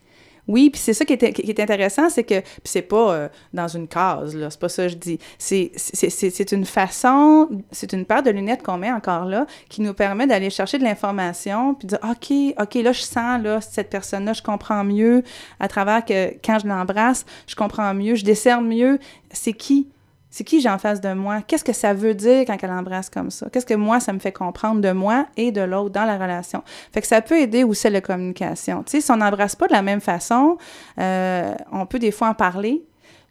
Oui, 0.47 0.69
puis 0.69 0.79
c'est 0.79 0.93
ça 0.93 1.05
qui 1.05 1.13
est, 1.13 1.59
intéressant, 1.59 2.09
c'est 2.09 2.23
que, 2.23 2.41
c'est 2.63 2.83
pas 2.83 3.13
euh, 3.13 3.29
dans 3.53 3.67
une 3.67 3.87
case, 3.87 4.35
là, 4.35 4.49
c'est 4.49 4.59
pas 4.59 4.69
ça 4.69 4.83
que 4.83 4.89
je 4.89 4.95
dis. 4.95 5.19
C'est 5.39 6.51
une 6.51 6.65
façon, 6.65 7.49
c'est 7.71 7.93
une 7.93 8.05
paire 8.05 8.21
de 8.21 8.29
lunettes 8.29 8.61
qu'on 8.61 8.77
met 8.77 8.91
encore 8.91 9.25
là, 9.25 9.47
qui 9.69 9.81
nous 9.81 9.93
permet 9.93 10.27
d'aller 10.27 10.51
chercher 10.51 10.77
de 10.77 10.83
l'information, 10.83 11.73
puis 11.73 11.87
de 11.87 11.95
dire, 11.95 11.99
OK, 12.03 12.55
OK, 12.61 12.75
là, 12.75 12.91
je 12.91 13.01
sens, 13.01 13.41
là, 13.41 13.59
cette 13.61 13.89
personne-là, 13.89 14.33
je 14.33 14.43
comprends 14.43 14.83
mieux, 14.83 15.23
à 15.59 15.67
travers 15.67 16.05
que, 16.05 16.33
quand 16.43 16.59
je 16.59 16.67
l'embrasse, 16.67 17.25
je 17.47 17.55
comprends 17.55 17.93
mieux, 17.93 18.15
je 18.15 18.23
décerne 18.23 18.67
mieux, 18.67 18.99
c'est 19.31 19.53
qui? 19.53 19.87
C'est 20.35 20.43
qui 20.43 20.59
j'ai 20.59 20.67
en 20.67 20.77
face 20.77 20.99
de 20.99 21.13
moi? 21.13 21.41
Qu'est-ce 21.47 21.63
que 21.63 21.71
ça 21.71 21.93
veut 21.93 22.13
dire 22.13 22.43
quand 22.45 22.57
elle 22.61 22.71
embrasse 22.71 23.09
comme 23.09 23.31
ça? 23.31 23.47
Qu'est-ce 23.49 23.65
que 23.65 23.73
moi, 23.73 24.01
ça 24.01 24.11
me 24.11 24.19
fait 24.19 24.33
comprendre 24.33 24.81
de 24.81 24.91
moi 24.91 25.27
et 25.37 25.53
de 25.53 25.61
l'autre 25.61 25.91
dans 25.91 26.03
la 26.03 26.17
relation? 26.17 26.61
Fait 26.91 26.99
que 26.99 27.07
ça 27.07 27.21
peut 27.21 27.39
aider 27.39 27.63
aussi 27.63 27.89
la 27.89 28.01
communication. 28.01 28.83
Si 28.85 29.01
on 29.09 29.15
n'embrasse 29.15 29.55
pas 29.55 29.67
de 29.67 29.71
la 29.71 29.81
même 29.81 30.01
façon, 30.01 30.57
euh, 30.99 31.55
on 31.71 31.85
peut 31.85 31.99
des 31.99 32.11
fois 32.11 32.27
en 32.27 32.33
parler, 32.33 32.83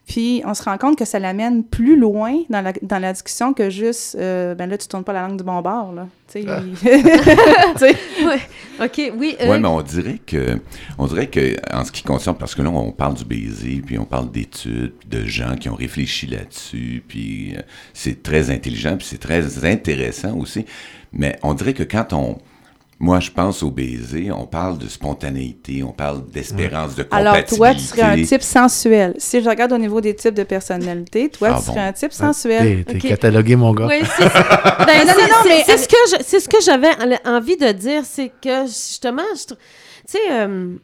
puis 0.07 0.43
on 0.45 0.53
se 0.53 0.61
rend 0.63 0.77
compte 0.77 0.97
que 0.97 1.05
ça 1.05 1.17
l'amène 1.19 1.63
plus 1.63 1.97
loin 1.97 2.35
dans 2.49 2.61
la, 2.61 2.73
dans 2.83 2.99
la 2.99 3.11
discussion 3.13 3.53
que 3.53 3.69
juste, 3.69 4.15
euh, 4.19 4.53
ben 4.53 4.69
là, 4.69 4.77
tu 4.77 4.87
tournes 4.87 5.03
pas 5.03 5.13
la 5.13 5.27
langue 5.27 5.37
du 5.37 5.43
bon 5.43 5.61
bord, 5.61 5.93
là. 5.93 6.07
Tu 6.31 6.43
sais. 6.43 6.45
Ouais. 8.25 8.39
OK, 8.83 9.11
oui. 9.17 9.35
euh, 9.41 9.51
Oui, 9.51 9.59
mais 9.59 9.67
on 9.67 9.81
dirait 9.81 10.19
que, 10.25 10.59
on 10.97 11.07
dirait 11.07 11.27
que, 11.27 11.55
en 11.73 11.83
ce 11.83 11.91
qui 11.91 12.03
concerne, 12.03 12.35
parce 12.37 12.55
que 12.55 12.61
là, 12.61 12.69
on 12.69 12.91
parle 12.91 13.15
du 13.15 13.25
baiser, 13.25 13.81
puis 13.85 13.97
on 13.97 14.05
parle 14.05 14.31
d'études, 14.31 14.93
puis 14.99 15.09
de 15.09 15.25
gens 15.25 15.55
qui 15.55 15.69
ont 15.69 15.75
réfléchi 15.75 16.27
là-dessus, 16.27 17.03
puis 17.07 17.55
euh, 17.55 17.61
c'est 17.93 18.23
très 18.23 18.49
intelligent, 18.49 18.97
puis 18.97 19.07
c'est 19.09 19.19
très 19.19 19.65
intéressant 19.65 20.35
aussi. 20.37 20.65
Mais 21.13 21.37
on 21.43 21.53
dirait 21.53 21.73
que 21.73 21.83
quand 21.83 22.13
on, 22.13 22.37
moi, 22.97 23.19
je 23.19 23.29
pense 23.29 23.61
au 23.61 23.71
baiser, 23.71 24.31
on 24.31 24.45
parle 24.47 24.77
de 24.77 24.87
spontanéité, 24.87 25.83
on 25.83 25.91
parle 25.91 26.25
d'espérance, 26.29 26.95
de 26.95 27.03
compatibilité. 27.03 27.29
Alors, 27.29 27.45
toi, 27.45 27.73
tu 27.73 27.79
serais 27.81 28.01
un 28.03 28.23
type 28.23 28.41
sensuel. 28.41 29.13
Si 29.17 29.41
je 29.41 29.49
regarde 29.49 29.73
au 29.73 29.77
niveau 29.77 29.99
des 29.99 30.15
types 30.15 30.33
de 30.33 30.43
personnalité, 30.43 31.29
toi, 31.29 31.49
Ah 31.51 31.59
tu 31.59 31.65
bon? 31.67 31.73
serais 31.73 31.87
un 31.87 31.93
type 31.93 32.13
sensuel. 32.13 32.85
T'es 32.85 32.97
catalogué, 32.99 33.55
mon 33.57 33.73
gars. 33.73 33.87
Oui, 33.87 33.99
c'est 34.17 34.23
ben, 34.85 35.05
non, 35.05 35.13
c'est- 35.13 35.27
non, 35.27 35.35
c'est- 35.43 35.49
mais- 35.49 35.63
c'est 35.65 35.77
ce 35.77 35.87
que 35.89 35.95
je- 36.11 36.23
c'est 36.23 36.39
ce 36.39 36.47
que 36.47 36.61
j'avais 36.61 36.87
en- 37.25 37.35
envie 37.35 37.57
de 37.57 37.71
dire, 37.73 38.03
c'est 38.05 38.31
que 38.41 38.65
justement, 38.65 39.23
je 39.35 39.53
tu 39.53 39.55
sais, 40.07 40.19
euh, 40.31 40.75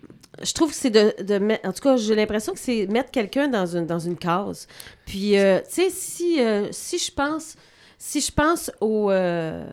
je 0.44 0.52
trouve 0.54 0.70
que 0.72 0.76
c'est 0.76 0.90
de, 0.90 1.14
de 1.24 1.38
mettre, 1.38 1.68
en 1.70 1.72
tout 1.72 1.82
cas, 1.84 1.96
j'ai 1.96 2.16
l'impression 2.16 2.52
que 2.54 2.60
c'est 2.60 2.88
mettre 2.88 3.12
quelqu'un 3.12 3.48
dans 3.48 3.66
une 3.68 3.86
dans 3.86 4.00
une 4.00 4.18
case. 4.18 4.68
Puis, 5.06 5.38
euh, 5.38 5.60
tu 5.60 5.76
sais, 5.84 5.90
si 5.92 6.42
euh, 6.42 6.68
si 6.72 6.98
je 6.98 7.12
pense 7.12 7.56
si 7.98 8.20
je 8.20 8.32
pense 8.32 8.72
au 8.82 9.12
euh, 9.12 9.64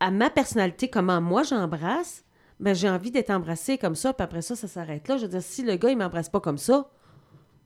à 0.00 0.10
ma 0.10 0.30
personnalité, 0.30 0.88
comment 0.88 1.20
moi 1.20 1.42
j'embrasse, 1.42 2.24
ben 2.60 2.74
j'ai 2.74 2.88
envie 2.88 3.10
d'être 3.10 3.30
embrassée 3.30 3.78
comme 3.78 3.94
ça, 3.94 4.12
puis 4.12 4.24
après 4.24 4.42
ça, 4.42 4.56
ça 4.56 4.68
s'arrête 4.68 5.08
là. 5.08 5.16
Je 5.16 5.22
veux 5.22 5.30
dire, 5.30 5.42
si 5.42 5.62
le 5.62 5.76
gars 5.76 5.90
il 5.90 5.98
m'embrasse 5.98 6.28
pas 6.28 6.40
comme 6.40 6.58
ça, 6.58 6.90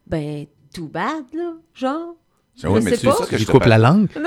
ben 0.07 0.47
tout 0.75 0.89
bad 0.89 1.25
là, 1.33 1.55
genre. 1.75 2.17
Ah 2.63 2.71
oui, 2.71 2.81
je 2.81 2.85
mais 2.85 2.91
sais 2.91 2.97
c'est 2.99 3.11
ça 3.13 3.27
que 3.27 3.39
Je 3.39 3.47
coupe 3.47 3.65
la 3.65 3.79
langue. 3.79 4.09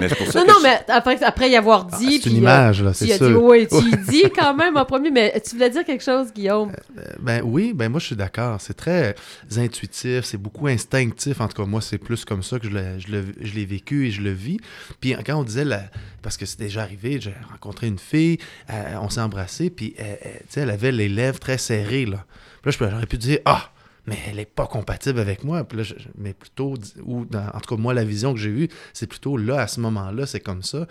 Mais 0.00 0.08
c'est 0.08 0.14
pour 0.16 0.26
ça 0.26 0.40
Non, 0.40 0.46
non, 0.48 0.54
je- 0.58 0.62
mais 0.64 0.80
après, 0.88 1.22
après 1.22 1.50
y 1.50 1.56
avoir 1.56 1.86
Ah, 1.92 1.96
dit. 1.98 2.04
c'est 2.04 2.14
une 2.16 2.20
puis, 2.20 2.32
euh, 2.34 2.38
image, 2.38 2.82
là, 2.82 2.92
c'est 2.92 3.16
sûr. 3.16 3.42
oui, 3.42 3.66
tu 3.68 3.76
y 3.76 3.96
dis 4.08 4.22
quand 4.34 4.54
même 4.54 4.76
en 4.76 4.84
premier, 4.84 5.10
mais 5.10 5.40
tu 5.44 5.54
voulais 5.54 5.70
dire 5.70 5.84
quelque 5.84 6.02
chose, 6.02 6.32
Guillaume? 6.34 6.72
Ben 7.20 7.42
oui, 7.44 7.72
ben 7.74 7.88
moi 7.90 8.00
je 8.00 8.06
suis 8.06 8.16
d'accord. 8.16 8.60
C'est 8.60 8.74
très 8.74 9.14
intuitif, 9.56 10.24
c'est 10.24 10.38
beaucoup 10.38 10.66
instinctif. 10.66 11.40
En 11.40 11.48
tout 11.48 11.62
cas, 11.62 11.68
moi, 11.68 11.80
c'est 11.80 11.98
plus 11.98 12.24
comme 12.24 12.42
ça 12.42 12.58
que 12.58 12.66
je 12.68 12.72
l'ai, 12.74 12.98
je 13.00 13.08
l'ai- 13.08 13.24
je 13.40 13.54
l'ai 13.54 13.64
vécu 13.66 14.06
et 14.06 14.10
je 14.10 14.22
le 14.22 14.30
vis. 14.32 14.58
Puis 15.00 15.14
quand 15.24 15.36
on 15.36 15.44
disait, 15.44 15.64
la- 15.64 15.84
parce 16.22 16.36
que 16.36 16.46
c'est 16.46 16.58
déjà 16.58 16.82
arrivé, 16.82 17.18
j'ai 17.20 17.34
rencontré 17.50 17.86
une 17.86 17.98
fille, 17.98 18.38
euh, 18.70 18.94
on 19.00 19.10
s'est 19.10 19.20
embrassé, 19.20 19.70
puis 19.70 19.94
elle, 19.98 20.18
elle- 20.22 20.30
tu 20.40 20.46
sais, 20.50 20.60
elle 20.62 20.70
avait 20.70 20.92
les 20.92 21.08
lèvres 21.08 21.38
très 21.38 21.58
serrées. 21.58 22.06
Là. 22.06 22.24
Puis 22.62 22.70
là, 22.70 22.76
je- 22.86 22.90
j'aurais 22.90 23.06
pu 23.06 23.18
dire, 23.18 23.38
ah, 23.44 23.70
mais 24.06 24.18
elle 24.28 24.36
n'est 24.36 24.44
pas 24.44 24.66
compatible 24.66 25.20
avec 25.20 25.44
moi. 25.44 25.66
Mais 26.16 26.34
plutôt, 26.34 26.74
ou 27.04 27.20
en 27.20 27.60
tout 27.60 27.76
cas, 27.76 27.80
moi, 27.80 27.94
la 27.94 28.04
vision 28.04 28.34
que 28.34 28.40
j'ai 28.40 28.50
eue, 28.50 28.68
c'est 28.92 29.06
plutôt 29.06 29.36
là, 29.36 29.60
à 29.62 29.66
ce 29.68 29.80
moment-là, 29.80 30.26
c'est 30.26 30.40
comme 30.40 30.62
ça. 30.62 30.86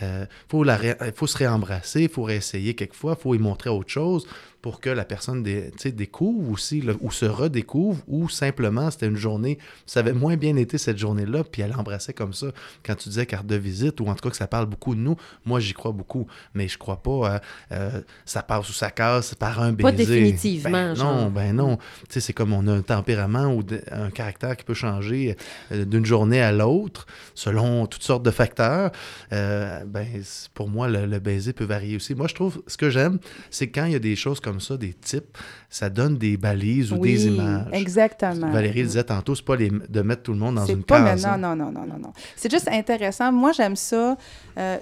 Il 0.00 0.26
faut, 0.48 0.64
la 0.64 0.76
ré- 0.76 0.96
faut 1.14 1.26
se 1.26 1.36
réembrasser, 1.36 2.02
il 2.02 2.08
faut 2.08 2.22
réessayer 2.22 2.74
quelquefois, 2.74 3.16
il 3.18 3.22
faut 3.22 3.34
y 3.34 3.38
montrer 3.38 3.70
autre 3.70 3.90
chose 3.90 4.26
pour 4.62 4.80
que 4.80 4.88
la 4.88 5.04
personne 5.04 5.42
dé- 5.42 5.70
découvre 5.84 6.50
aussi, 6.50 6.80
là, 6.80 6.92
ou 7.00 7.10
se 7.10 7.26
redécouvre, 7.26 8.00
ou 8.06 8.28
simplement 8.28 8.90
c'était 8.90 9.06
une 9.08 9.16
journée, 9.16 9.58
ça 9.86 10.00
avait 10.00 10.12
moins 10.12 10.36
bien 10.36 10.56
été 10.56 10.78
cette 10.78 10.98
journée-là, 10.98 11.42
puis 11.44 11.62
elle 11.62 11.74
embrassait 11.74 12.12
comme 12.12 12.32
ça. 12.32 12.46
Quand 12.84 12.94
tu 12.94 13.08
disais 13.08 13.26
carte 13.26 13.46
de 13.46 13.56
visite, 13.56 14.00
ou 14.00 14.06
en 14.06 14.14
tout 14.14 14.22
cas 14.22 14.30
que 14.30 14.36
ça 14.36 14.46
parle 14.46 14.66
beaucoup 14.66 14.94
de 14.94 15.00
nous, 15.00 15.16
moi 15.44 15.58
j'y 15.60 15.72
crois 15.74 15.92
beaucoup, 15.92 16.26
mais 16.54 16.68
je 16.68 16.78
crois 16.78 17.02
pas 17.02 17.28
à, 17.36 17.40
euh, 17.72 18.00
ça 18.24 18.42
passe 18.42 18.68
ou 18.70 18.72
ça 18.72 18.90
casse 18.90 19.34
par 19.34 19.60
un 19.60 19.72
baiser. 19.72 19.82
Pas 19.82 19.92
définitivement, 19.92 20.70
Ben 20.70 20.94
genre. 20.94 21.14
non, 21.22 21.30
ben 21.30 21.54
non. 21.56 21.76
Tu 21.76 21.82
sais, 22.10 22.20
c'est 22.20 22.32
comme 22.32 22.52
on 22.52 22.66
a 22.68 22.72
un 22.72 22.82
tempérament 22.82 23.46
ou 23.54 23.62
de- 23.64 23.82
un 23.90 24.10
caractère 24.10 24.56
qui 24.56 24.64
peut 24.64 24.74
changer 24.74 25.36
euh, 25.72 25.84
d'une 25.84 26.06
journée 26.06 26.40
à 26.40 26.52
l'autre 26.52 27.06
selon 27.34 27.86
toutes 27.86 28.04
sortes 28.04 28.22
de 28.22 28.30
facteurs. 28.30 28.92
Euh, 29.32 29.84
ben, 29.86 30.06
pour 30.54 30.68
moi, 30.68 30.88
le, 30.88 31.06
le 31.06 31.18
baiser 31.18 31.52
peut 31.52 31.64
varier 31.64 31.96
aussi. 31.96 32.14
Moi, 32.14 32.28
je 32.28 32.34
trouve, 32.34 32.62
ce 32.68 32.76
que 32.76 32.90
j'aime, 32.90 33.18
c'est 33.50 33.68
quand 33.68 33.86
il 33.86 33.92
y 33.92 33.96
a 33.96 33.98
des 33.98 34.14
choses 34.16 34.38
comme 34.40 34.51
ça, 34.60 34.76
des 34.76 34.92
types, 34.94 35.36
ça 35.70 35.90
donne 35.90 36.18
des 36.18 36.36
balises 36.36 36.92
ou 36.92 36.96
oui, 36.96 37.12
des 37.14 37.26
images. 37.26 37.66
exactement. 37.72 38.50
Valérie 38.50 38.82
disait 38.82 39.04
tantôt, 39.04 39.34
c'est 39.34 39.44
pas 39.44 39.56
les, 39.56 39.70
de 39.70 40.02
mettre 40.02 40.22
tout 40.22 40.32
le 40.32 40.38
monde 40.38 40.56
dans 40.56 40.66
une 40.66 40.82
pas 40.84 41.02
case. 41.02 41.26
hein. 41.26 41.38
non, 41.38 41.54
non, 41.56 41.70
non, 41.72 41.86
non, 41.86 41.98
non. 41.98 42.12
C'est 42.36 42.50
juste 42.50 42.68
intéressant. 42.68 43.32
Moi, 43.32 43.52
j'aime 43.52 43.76
ça. 43.76 44.16
Euh, 44.58 44.78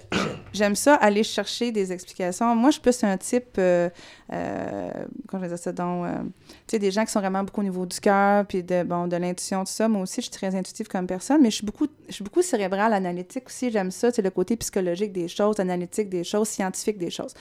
j'aime 0.52 0.74
ça 0.74 0.94
aller 0.94 1.22
chercher 1.22 1.72
des 1.72 1.92
explications. 1.92 2.54
Moi, 2.54 2.70
je 2.70 2.74
suis 2.74 2.82
plus 2.82 3.04
un 3.04 3.16
type, 3.16 3.56
euh, 3.58 3.88
euh, 4.32 4.90
comment 5.28 5.44
je 5.44 5.48
vais 5.48 5.56
ça, 5.56 5.72
donc, 5.72 6.06
euh, 6.06 6.22
tu 6.48 6.52
sais, 6.68 6.78
des 6.78 6.90
gens 6.90 7.04
qui 7.04 7.12
sont 7.12 7.20
vraiment 7.20 7.44
beaucoup 7.44 7.60
au 7.60 7.64
niveau 7.64 7.86
du 7.86 8.00
cœur, 8.00 8.46
puis 8.46 8.62
de, 8.62 8.82
bon, 8.82 9.06
de 9.06 9.16
l'intuition, 9.16 9.64
tout 9.64 9.72
ça. 9.72 9.88
Moi 9.88 10.02
aussi, 10.02 10.16
je 10.16 10.22
suis 10.22 10.30
très 10.30 10.54
intuitive 10.54 10.88
comme 10.88 11.06
personne, 11.06 11.42
mais 11.42 11.50
je 11.50 11.56
suis 11.56 11.66
beaucoup, 11.66 11.86
je 12.08 12.14
suis 12.14 12.24
beaucoup 12.24 12.42
cérébrale, 12.42 12.92
analytique 12.92 13.46
aussi. 13.46 13.70
J'aime 13.70 13.90
ça, 13.90 14.10
c'est 14.10 14.22
le 14.22 14.30
côté 14.30 14.56
psychologique 14.56 15.12
des 15.12 15.28
choses, 15.28 15.60
analytique 15.60 16.08
des 16.08 16.24
choses, 16.24 16.48
scientifique 16.48 16.98
des 16.98 17.10
choses. 17.10 17.34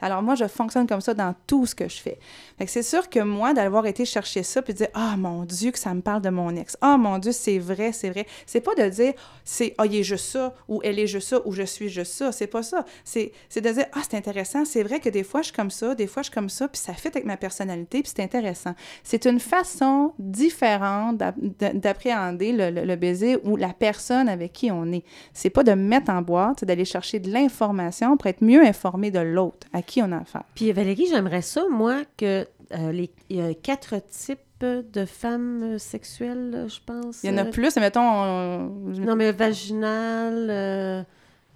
Alors, 0.00 0.22
moi, 0.22 0.34
je 0.34 0.46
fonctionne 0.46 0.86
comme 0.86 1.00
ça 1.00 1.14
dans 1.14 1.34
tout 1.46 1.66
ce 1.66 1.74
que 1.74 1.88
je 1.88 1.96
fais. 1.96 2.18
Fait 2.58 2.66
c'est 2.66 2.82
sûr 2.82 3.08
que 3.08 3.20
moi, 3.20 3.54
d'avoir 3.54 3.86
été 3.86 4.04
chercher 4.04 4.42
ça, 4.42 4.60
puis 4.60 4.74
de 4.74 4.78
dire, 4.78 4.88
ah, 4.94 5.16
mon 5.16 5.44
Dieu, 5.44 5.70
que 5.70 5.78
ça 5.78 5.94
me 5.94 6.00
parle 6.00 6.20
de 6.22 6.28
mon 6.28 6.54
ex. 6.54 6.76
Ah, 6.80 6.96
mon 6.98 7.18
Dieu, 7.18 7.32
c'est 7.32 7.58
vrai, 7.58 7.92
c'est 7.92 8.10
vrai. 8.10 8.26
C'est 8.44 8.60
pas 8.60 8.74
de 8.74 8.88
dire, 8.88 9.14
c'est, 9.44 9.74
ah, 9.78 9.86
il 9.86 9.96
est 9.96 10.02
juste 10.02 10.26
ça, 10.26 10.54
ou 10.68 10.80
elle 10.84 10.98
est 10.98 11.06
juste 11.06 11.28
ça, 11.28 11.40
ou 11.46 11.52
je 11.52 11.62
suis 11.62 11.75
juste 11.88 12.12
ça? 12.12 12.32
C'est 12.32 12.46
pas 12.46 12.62
ça. 12.62 12.84
C'est, 13.04 13.32
de 13.54 13.60
dire, 13.70 13.86
ah, 13.92 14.00
c'est 14.08 14.16
intéressant. 14.16 14.64
C'est 14.64 14.82
vrai 14.82 15.00
que 15.00 15.08
des 15.08 15.22
fois, 15.22 15.40
je 15.42 15.46
suis 15.46 15.54
comme 15.54 15.70
ça, 15.70 15.94
des 15.94 16.06
fois, 16.06 16.22
je 16.22 16.28
suis 16.28 16.34
comme 16.34 16.48
ça, 16.48 16.68
puis 16.68 16.80
ça 16.80 16.92
fit 16.94 17.08
avec 17.08 17.24
ma 17.24 17.36
personnalité, 17.36 18.02
puis 18.02 18.12
c'est 18.14 18.22
intéressant. 18.22 18.74
C'est 19.04 19.24
une 19.26 19.40
façon 19.40 20.12
différente 20.18 21.16
d'ap- 21.18 21.36
de- 21.38 21.78
d'appréhender 21.78 22.52
le, 22.52 22.70
le- 22.70 22.84
le 22.84 22.96
baiser 22.96 23.38
ou 23.44 23.56
la 23.56 23.72
personne 23.72 24.28
avec 24.28 24.52
qui 24.52 24.70
on 24.70 24.90
est. 24.92 25.04
C'est 25.32 25.50
pas 25.50 25.62
de 25.64 25.72
me 25.72 25.82
mettre 25.88 26.10
en 26.10 26.22
boîte, 26.22 26.58
c'est 26.60 26.66
d'aller 26.66 26.84
chercher 26.84 27.18
de 27.20 27.30
l'information 27.30 28.16
pour 28.16 28.26
être 28.26 28.42
mieux 28.42 28.62
informé 28.64 29.10
de 29.10 29.20
l'autre, 29.20 29.66
à 29.72 29.82
qui 29.82 30.02
on 30.02 30.12
a 30.12 30.18
affaire. 30.18 30.44
Puis 30.54 30.72
Valérie, 30.72 31.06
j'aimerais 31.10 31.42
ça, 31.42 31.64
moi, 31.70 32.02
que 32.16 32.46
euh, 32.72 32.92
les 32.92 33.10
il 33.28 33.36
y 33.36 33.40
a 33.40 33.54
quatre 33.54 33.94
types 34.10 34.38
de 34.60 35.04
femmes 35.04 35.62
euh, 35.74 35.78
sexuelles, 35.78 36.66
je 36.68 36.78
pense. 36.84 37.22
Il 37.22 37.30
y 37.30 37.32
en 37.32 37.36
a 37.36 37.44
euh, 37.44 37.50
plus, 37.50 37.76
mettons. 37.76 38.00
on- 38.00 38.66
Non, 38.98 39.14
mais 39.14 39.30
vaginal. 39.32 40.46
euh, 40.50 41.02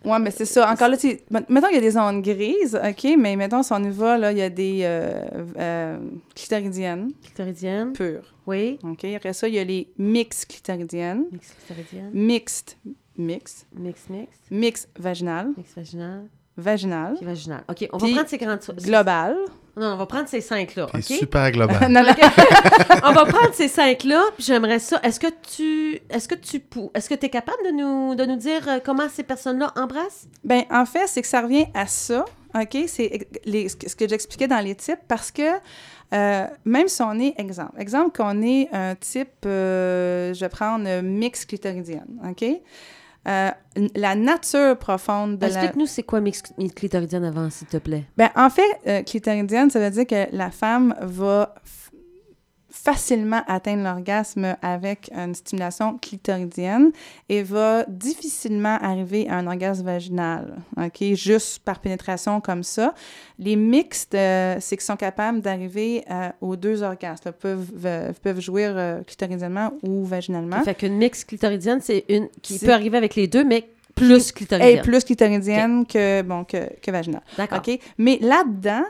Ouais, 0.05 0.19
mais 0.19 0.31
c'est 0.31 0.45
ça. 0.47 0.71
Encore 0.71 0.89
là, 0.89 0.97
tu 0.97 1.19
mettons 1.31 1.67
qu'il 1.67 1.75
y 1.77 1.79
a 1.79 1.81
des 1.83 1.91
zones 1.91 2.23
grises, 2.23 2.75
OK, 2.83 3.07
mais 3.19 3.37
mettons, 3.37 3.63
si 3.63 3.73
on 3.73 3.83
y 3.85 3.91
va, 3.91 4.17
là, 4.17 4.33
il 4.33 4.39
y 4.39 4.43
a 4.43 4.49
des 4.51 4.81
euh, 4.83 5.23
euh, 5.59 5.99
clitoridiennes 6.35 7.13
clitoridienne. 7.23 7.93
pures. 7.93 8.35
Oui. 8.47 8.79
OK. 8.83 9.05
Après 9.05 9.33
ça, 9.33 9.47
il 9.49 9.55
y 9.55 9.59
a 9.59 9.65
les 9.65 9.89
mix 9.99 10.45
clitoridiennes, 10.47 11.25
Mix 11.31 11.55
clitoridienne. 11.67 12.11
mixed, 12.15 12.77
mix, 13.17 13.67
Mix, 13.77 14.07
mix. 14.09 14.29
mix 14.51 14.89
vaginal, 14.99 15.49
Mix 15.57 15.75
vaginal. 15.77 16.23
vaginal, 16.57 17.15
Puis 17.17 17.27
vaginal. 17.27 17.65
OK, 17.69 17.89
on 17.93 17.99
Puis 17.99 18.09
va 18.09 18.15
prendre 18.15 18.29
ces 18.29 18.39
grandes... 18.39 18.61
global. 18.83 19.37
Non, 19.81 19.95
on 19.95 19.97
va 19.97 20.07
prendre 20.07 20.29
ces 20.29 20.41
cinq-là, 20.43 20.87
Puis 20.93 21.03
OK? 21.11 21.19
super 21.19 21.51
global. 21.51 21.79
non, 21.91 22.03
non, 22.03 22.13
on 23.05 23.13
va 23.13 23.25
prendre 23.25 23.55
ces 23.55 23.69
cinq-là, 23.69 24.23
puis 24.37 24.45
j'aimerais 24.45 24.79
ça. 24.79 25.01
Est-ce 25.03 25.19
que 25.19 25.29
tu... 25.57 25.99
Est-ce 26.11 26.29
que 26.29 26.35
tu... 26.35 26.61
pou- 26.61 26.91
Est-ce 26.95 27.09
que 27.09 27.15
tu 27.15 27.27
es 27.27 27.31
capable 27.31 27.63
de 27.65 27.71
nous, 27.73 28.15
de 28.15 28.25
nous 28.27 28.37
dire 28.37 28.69
euh, 28.69 28.79
comment 28.85 29.09
ces 29.09 29.23
personnes-là 29.23 29.73
embrassent? 29.77 30.27
Ben, 30.45 30.65
en 30.71 30.85
fait, 30.85 31.07
c'est 31.07 31.23
que 31.23 31.29
ça 31.29 31.41
revient 31.41 31.67
à 31.75 31.87
ça, 31.87 32.25
OK? 32.55 32.77
C'est 32.87 33.27
les- 33.45 33.69
ce 33.69 33.77
que 33.97 34.07
j'expliquais 34.09 34.49
dans 34.49 34.61
les 34.61 34.75
types, 34.75 35.01
parce 35.09 35.31
que 35.31 35.43
euh, 36.13 36.45
même 36.65 36.89
si 36.89 37.01
on 37.03 37.19
est, 37.21 37.35
exemple, 37.39 37.73
exemple 37.79 38.17
qu'on 38.17 38.43
est 38.43 38.69
un 38.73 38.95
type, 38.97 39.29
euh, 39.47 40.35
je 40.35 40.41
vais 40.41 40.49
prendre 40.49 41.01
mix 41.03 41.45
clitoridienne, 41.45 42.21
OK? 42.29 42.45
Euh, 43.29 43.51
la 43.95 44.15
nature 44.15 44.79
profonde 44.79 45.37
de 45.39 45.43
la... 45.43 45.49
Explique-nous 45.49 45.87
c'est 45.87 46.03
quoi 46.03 46.21
mix 46.21 46.43
clitoridienne 46.75 47.25
avant, 47.25 47.51
s'il 47.51 47.67
te 47.67 47.77
plaît. 47.77 48.05
Ben, 48.17 48.31
en 48.35 48.49
fait, 48.49 48.63
euh, 48.87 49.03
clitoridienne, 49.03 49.69
ça 49.69 49.79
veut 49.79 49.91
dire 49.91 50.07
que 50.07 50.35
la 50.35 50.51
femme 50.51 50.95
va 51.03 51.55
facilement 52.83 53.43
atteindre 53.47 53.83
l'orgasme 53.85 54.57
avec 54.63 55.11
une 55.15 55.35
stimulation 55.35 55.99
clitoridienne 55.99 56.93
et 57.29 57.43
va 57.43 57.85
difficilement 57.89 58.79
arriver 58.81 59.29
à 59.29 59.37
un 59.37 59.47
orgasme 59.47 59.85
vaginal, 59.85 60.57
OK? 60.77 61.15
Juste 61.15 61.61
par 61.61 61.81
pénétration 61.81 62.41
comme 62.41 62.63
ça. 62.63 62.95
Les 63.39 63.57
mixtes, 63.57 64.15
euh, 64.15 64.57
c'est 64.61 64.77
qu'ils 64.77 64.85
sont 64.85 64.97
capables 64.97 65.41
d'arriver 65.41 66.05
euh, 66.11 66.31
aux 66.41 66.57
deux 66.57 66.83
orgasmes, 66.83 67.23
là, 67.27 67.33
peuvent, 67.33 67.71
peuvent 68.23 68.41
jouir 68.41 68.73
euh, 68.75 69.03
clitoridiennement 69.03 69.73
ou 69.83 70.05
vaginalement. 70.05 70.63
Fait 70.63 70.75
qu'une 70.75 70.97
mix 70.97 71.25
clitoridienne, 71.25 71.81
c'est 71.83 72.05
une 72.09 72.29
qui 72.43 72.59
peut 72.59 72.73
arriver 72.73 72.97
avec 72.97 73.15
les 73.15 73.27
deux, 73.27 73.45
mais 73.45 73.69
plus 73.95 74.31
Et 74.31 74.33
clitoridienne. 74.33 74.83
plus 74.83 75.05
clitoridienne 75.05 75.87
que, 75.87 76.23
bon, 76.23 76.45
que, 76.45 76.69
que 76.81 76.91
vaginale. 76.91 77.23
D'accord. 77.37 77.59
OK? 77.59 77.79
Mais 77.99 78.19
là-dedans. 78.23 78.85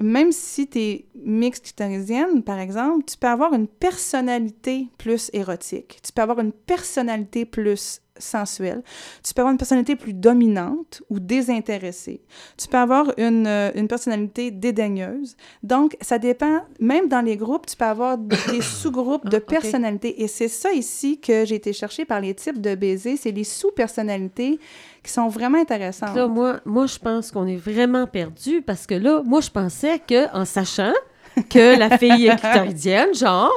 Même 0.00 0.32
si 0.32 0.68
tu 0.68 0.78
es 0.78 1.06
mixte 1.14 1.64
clitoridienne, 1.64 2.42
par 2.42 2.58
exemple, 2.58 3.04
tu 3.04 3.16
peux 3.16 3.26
avoir 3.26 3.52
une 3.52 3.66
personnalité 3.66 4.88
plus 4.96 5.30
érotique. 5.32 6.00
Tu 6.02 6.12
peux 6.12 6.22
avoir 6.22 6.38
une 6.40 6.52
personnalité 6.52 7.44
plus 7.44 8.00
sensuelle. 8.18 8.82
Tu 9.24 9.32
peux 9.34 9.40
avoir 9.42 9.52
une 9.52 9.58
personnalité 9.58 9.96
plus 9.96 10.12
dominante 10.14 11.02
ou 11.10 11.20
désintéressée. 11.20 12.22
Tu 12.56 12.68
peux 12.68 12.76
avoir 12.78 13.12
une, 13.16 13.46
euh, 13.46 13.70
une 13.74 13.88
personnalité 13.88 14.50
dédaigneuse. 14.50 15.36
Donc, 15.62 15.96
ça 16.00 16.18
dépend, 16.18 16.60
même 16.80 17.08
dans 17.08 17.20
les 17.20 17.36
groupes, 17.36 17.66
tu 17.66 17.76
peux 17.76 17.84
avoir 17.84 18.18
des 18.18 18.60
sous-groupes 18.60 19.28
de 19.28 19.36
Ah, 19.36 19.40
ok. 19.40 19.46
personnalités. 19.46 20.22
Et 20.22 20.28
c'est 20.28 20.48
ça 20.48 20.72
ici 20.72 21.20
que 21.20 21.44
j'ai 21.44 21.56
été 21.56 21.72
chercher 21.72 22.04
par 22.04 22.20
les 22.20 22.34
types 22.34 22.60
de 22.60 22.74
baisers. 22.74 23.16
C'est 23.16 23.30
les 23.32 23.44
sous-personnalités 23.44 24.58
qui 25.02 25.12
sont 25.12 25.28
vraiment 25.28 25.58
intéressantes. 25.58 26.14
Là, 26.14 26.26
moi, 26.26 26.60
moi, 26.64 26.86
je 26.86 26.98
pense 26.98 27.30
qu'on 27.30 27.46
est 27.46 27.56
vraiment 27.56 28.06
perdu 28.06 28.62
parce 28.62 28.86
que 28.86 28.94
là, 28.94 29.22
moi, 29.24 29.40
je 29.40 29.50
pensais 29.50 30.00
que 30.06 30.34
en 30.36 30.44
sachant 30.44 30.92
que 31.50 31.78
la 31.78 31.96
fille 31.98 32.26
est 32.28 32.36
clitoridienne, 32.36 33.14
genre, 33.14 33.52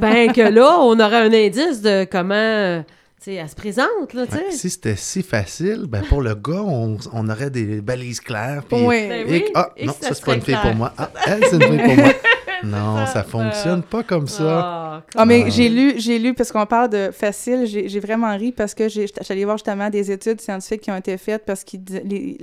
ben 0.00 0.32
que 0.32 0.40
là, 0.40 0.78
on 0.80 0.98
aurait 0.98 1.26
un 1.28 1.32
indice 1.32 1.82
de 1.82 2.04
comment, 2.10 2.82
elle 3.26 3.48
se 3.48 3.54
présente, 3.54 4.14
là, 4.14 4.26
tu 4.26 4.34
Ouais, 4.34 4.50
sais. 4.50 4.56
si 4.56 4.70
c'était 4.70 4.96
si 4.96 5.22
facile, 5.22 5.84
ben 5.88 6.02
pour 6.08 6.22
le 6.22 6.34
gars, 6.34 6.62
on, 6.62 6.96
on 7.12 7.28
aurait 7.28 7.50
des 7.50 7.80
balises 7.80 8.20
claires. 8.20 8.62
Puis, 8.68 8.78
Oui. 8.86 9.06
Ben 9.08 9.26
et- 9.26 9.30
oui, 9.30 9.44
ah, 9.54 9.70
et 9.76 9.86
non, 9.86 9.92
ça 10.00 10.14
c'est 10.14 10.24
pas 10.24 10.34
une 10.34 10.40
fille 10.40 10.54
clair. 10.54 10.62
pour 10.62 10.74
moi. 10.74 10.92
Ah, 10.96 11.10
elle, 11.26 11.44
c'est 11.44 11.56
une 11.56 11.62
fille 11.62 11.84
pour 11.84 11.96
moi. 11.96 12.12
Non, 12.62 13.06
ça 13.06 13.22
fonctionne 13.22 13.82
pas 13.82 14.02
comme 14.02 14.26
ça. 14.26 14.64
Ah, 14.64 15.02
Ah, 15.16 15.24
mais 15.24 15.50
j'ai 15.50 15.68
lu, 15.68 15.94
j'ai 15.96 16.18
lu, 16.18 16.34
parce 16.34 16.50
qu'on 16.52 16.66
parle 16.66 16.90
de 16.90 17.10
facile, 17.12 17.66
j'ai 17.66 18.00
vraiment 18.00 18.36
ri 18.36 18.52
parce 18.52 18.74
que 18.74 18.84
allée 19.32 19.44
voir 19.44 19.56
justement 19.56 19.90
des 19.90 20.10
études 20.10 20.40
scientifiques 20.40 20.80
qui 20.82 20.90
ont 20.90 20.96
été 20.96 21.16
faites 21.18 21.44
parce 21.44 21.64
qu'il 21.64 21.82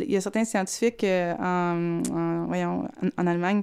y 0.08 0.16
a 0.16 0.22
certains 0.22 0.46
scientifiques 0.46 1.04
euh, 1.04 1.34
en, 1.40 2.02
en- 2.14 2.46
voyons, 2.48 2.88
en, 3.18 3.24
en 3.24 3.28
Allemagne 3.28 3.62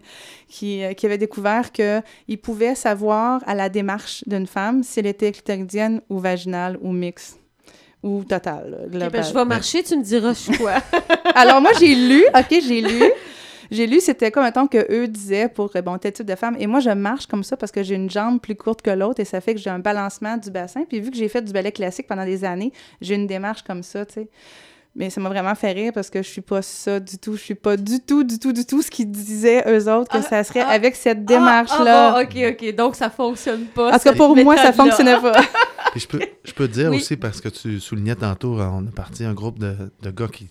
qui, 0.49 0.83
euh, 0.85 0.93
qui 0.93 1.07
avaient 1.07 1.19
découvert 1.19 1.73
qu'ils 1.73 2.39
pouvaient 2.43 2.75
savoir 2.75 3.41
à 3.47 3.55
la 3.55 3.69
démarche 3.69 4.23
d'une 4.27 4.47
femme 4.47 4.83
si 4.83 5.01
elle 5.01 5.07
était 5.07 5.33
clitoridienne 5.33 6.01
ou 6.11 6.19
vaginale 6.19 6.79
ou 6.83 6.93
mixte 6.93 7.39
ou 8.03 8.25
totale. 8.25 8.71
là, 8.71 8.77
Ok, 8.85 8.91
globale. 8.91 9.11
ben, 9.11 9.23
je 9.23 9.33
vais 9.35 9.45
marcher, 9.45 9.83
tu 9.85 9.97
me 9.97 10.03
diras 10.03 10.33
je 10.35 10.39
suis 10.39 10.59
quoi. 10.59 10.75
Alors, 11.35 11.61
moi, 11.61 11.71
j'ai 11.79 11.95
lu, 11.95 12.25
OK, 12.37 12.49
j'ai 12.67 12.81
lu. 12.83 13.03
J'ai 13.73 13.87
lu, 13.87 14.01
c'était 14.01 14.31
comme, 14.31 14.45
mettons, 14.45 14.67
que 14.67 14.87
eux 14.93 15.09
disaient 15.09 15.49
pour, 15.49 15.71
euh, 15.75 15.81
bon, 15.81 15.97
tel 15.97 16.13
type 16.13 16.27
de 16.27 16.35
femme. 16.35 16.57
Et 16.59 16.67
moi, 16.67 16.81
je 16.81 16.91
marche 16.91 17.27
comme 17.27 17.43
ça 17.43 17.57
parce 17.57 17.73
que 17.73 17.83
j'ai 17.83 17.95
une 17.95 18.11
jambe 18.11 18.39
plus 18.39 18.55
courte 18.55 18.83
que 18.83 18.91
l'autre 18.91 19.21
et 19.21 19.25
ça 19.25 19.41
fait 19.41 19.55
que 19.55 19.61
j'ai 19.61 19.71
un 19.71 19.79
balancement 19.79 20.37
du 20.37 20.51
bassin. 20.51 20.85
Puis 20.87 21.01
vu 21.01 21.11
que 21.11 21.17
j'ai 21.17 21.29
fait 21.29 21.41
du 21.43 21.53
ballet 21.55 21.73
classique 21.73 22.07
pendant 22.07 22.27
des 22.27 22.45
années, 22.45 22.71
j'ai 23.01 23.15
une 23.15 23.27
démarche 23.27 23.63
comme 23.63 23.83
ça, 23.83 24.05
tu 24.05 24.15
sais. 24.15 24.29
Mais 24.95 25.09
ça 25.09 25.23
m'a 25.23 25.31
vraiment 25.31 25.55
fait 25.55 25.73
rire 25.73 25.93
parce 25.95 26.11
que 26.11 26.23
je 26.23 26.29
suis 26.29 26.43
pas 26.43 26.61
ça 26.61 27.01
du 27.01 27.17
tout. 27.17 27.35
Je 27.35 27.41
suis 27.43 27.55
pas 27.55 27.79
du 27.79 27.99
tout, 28.01 28.25
du 28.25 28.39
tout, 28.39 28.53
du 28.53 28.67
tout 28.67 28.83
ce 28.83 28.91
qu'ils 28.91 29.11
disaient 29.11 29.65
eux 29.67 29.91
autres 29.91 30.11
que 30.11 30.19
Ah, 30.19 30.23
ça 30.23 30.45
serait 30.45 30.61
ah, 30.61 30.69
avec 30.69 30.95
cette 30.97 31.25
démarche-là. 31.25 32.11
Ah, 32.11 32.15
ah, 32.19 32.25
bon, 32.25 32.29
OK, 32.29 32.53
OK. 32.61 32.75
Donc, 32.75 32.95
ça 32.97 33.09
fonctionne 33.09 33.65
pas. 33.65 33.93
cas, 33.93 33.99
cette 33.99 34.19
pour 34.19 34.37
moi, 34.37 34.59
ça 34.59 34.71
fonctionnait 34.75 35.19
pas. 35.19 35.41
Puis 35.93 36.01
je 36.01 36.09
peux, 36.09 36.21
je 36.45 36.53
peux 36.53 36.69
te 36.69 36.75
dire 36.75 36.91
Oui. 36.91 36.99
aussi, 36.99 37.17
parce 37.17 37.41
que 37.41 37.49
tu 37.49 37.81
soulignais 37.81 38.17
tantôt, 38.17 38.61
euh, 38.61 38.69
on 38.71 38.87
a 38.87 38.91
parti 38.91 39.25
un 39.25 39.33
groupe 39.33 39.59
de, 39.59 39.75
de 40.03 40.11
gars 40.11 40.29
qui, 40.29 40.49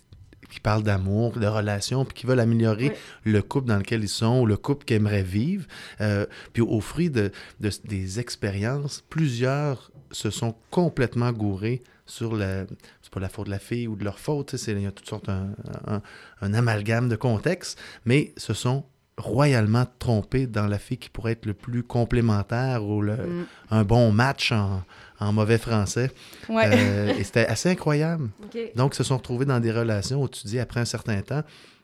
qui 0.52 0.60
parlent 0.60 0.84
d'amour, 0.84 1.32
de 1.40 1.48
relations, 1.48 2.06
puis 2.06 2.14
qui 2.14 2.26
veulent 2.28 2.40
améliorer 2.40 2.90
Oui. 2.90 3.32
le 3.32 3.42
couple 3.42 3.68
dans 3.70 3.78
lequel 3.78 4.04
ils 4.04 4.10
sont, 4.10 4.42
ou 4.42 4.46
le 4.46 4.58
couple 4.58 4.86
qu'ils 4.86 4.98
aimeraient 4.98 5.24
vivre. 5.24 5.66
Euh, 6.02 6.26
puis 6.54 6.62
au 6.62 6.80
fruit 6.82 7.10
de, 7.10 7.32
de- 7.60 7.72
des 7.86 8.20
expériences, 8.20 9.04
plusieurs 9.10 9.92
se 10.12 10.30
sont 10.30 10.56
complètement 10.70 11.32
gourés 11.32 11.82
sur 12.06 12.36
la... 12.36 12.66
C'est 13.02 13.12
pas 13.14 13.22
la 13.22 13.30
faute 13.30 13.46
de 13.46 13.52
la 13.52 13.60
fille 13.60 13.88
ou 13.88 13.96
de 13.96 14.04
leur 14.04 14.20
faute, 14.20 14.54
il 14.68 14.82
y 14.82 14.86
a 14.86 14.92
toutes 14.92 15.08
sortes, 15.08 15.30
un, 15.30 15.52
un- 15.88 16.02
un 16.42 16.54
amalgame 16.54 17.08
de 17.08 17.16
contextes, 17.16 17.80
mais 18.06 18.34
se 18.38 18.54
sont 18.54 18.84
royalement 19.18 19.86
trompés 20.00 20.48
dans 20.48 20.68
la 20.68 20.80
fille 20.80 20.98
qui 20.98 21.10
pourrait 21.10 21.34
être 21.34 21.46
le 21.46 21.54
plus 21.54 21.84
complémentaire 21.84 22.84
ou 22.84 23.02
le, 23.02 23.16
Mm. 23.16 23.46
un 23.72 23.84
bon 23.84 24.12
match 24.12 24.52
en, 24.52 24.84
en 25.20 25.34
mauvais 25.34 25.58
français. 25.58 26.12
Ouais. 26.50 26.64
Euh, 26.74 27.14
et 27.20 27.24
c'était 27.24 27.46
assez 27.46 27.70
incroyable. 27.70 28.30
Donc, 28.76 28.94
ils 28.94 28.98
se 28.98 29.04
sont 29.04 29.18
retrouvés 29.18 29.46
dans 29.46 29.60
des 29.60 29.72
relations 29.72 30.22
où 30.24 30.28
tu 30.30 30.48
dis, 30.48 30.60
après 30.60 30.80
un 30.80 30.86
certain 30.86 31.22
temps, 31.22 31.44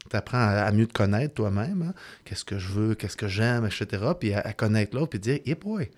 tu 0.10 0.16
apprends 0.16 0.38
à, 0.40 0.62
à 0.63 0.72
mieux 0.72 0.88
te 0.88 0.94
connaître 0.94 1.34
toi-même. 1.36 1.82
hein. 1.90 1.94
Qu'est-ce 2.26 2.46
que 2.46 2.58
je 2.58 2.70
veux, 2.70 2.96
qu'est-ce 2.96 3.18
que 3.18 3.28
j'aime, 3.28 3.66
etc. 3.66 4.04
Puis 4.20 4.34
à, 4.34 4.40
à 4.40 4.54
connaître 4.54 4.96
l'autre, 4.96 5.10
puis 5.10 5.20
dire, 5.20 5.40
yep, 5.46 5.66
ouais. 5.66 5.92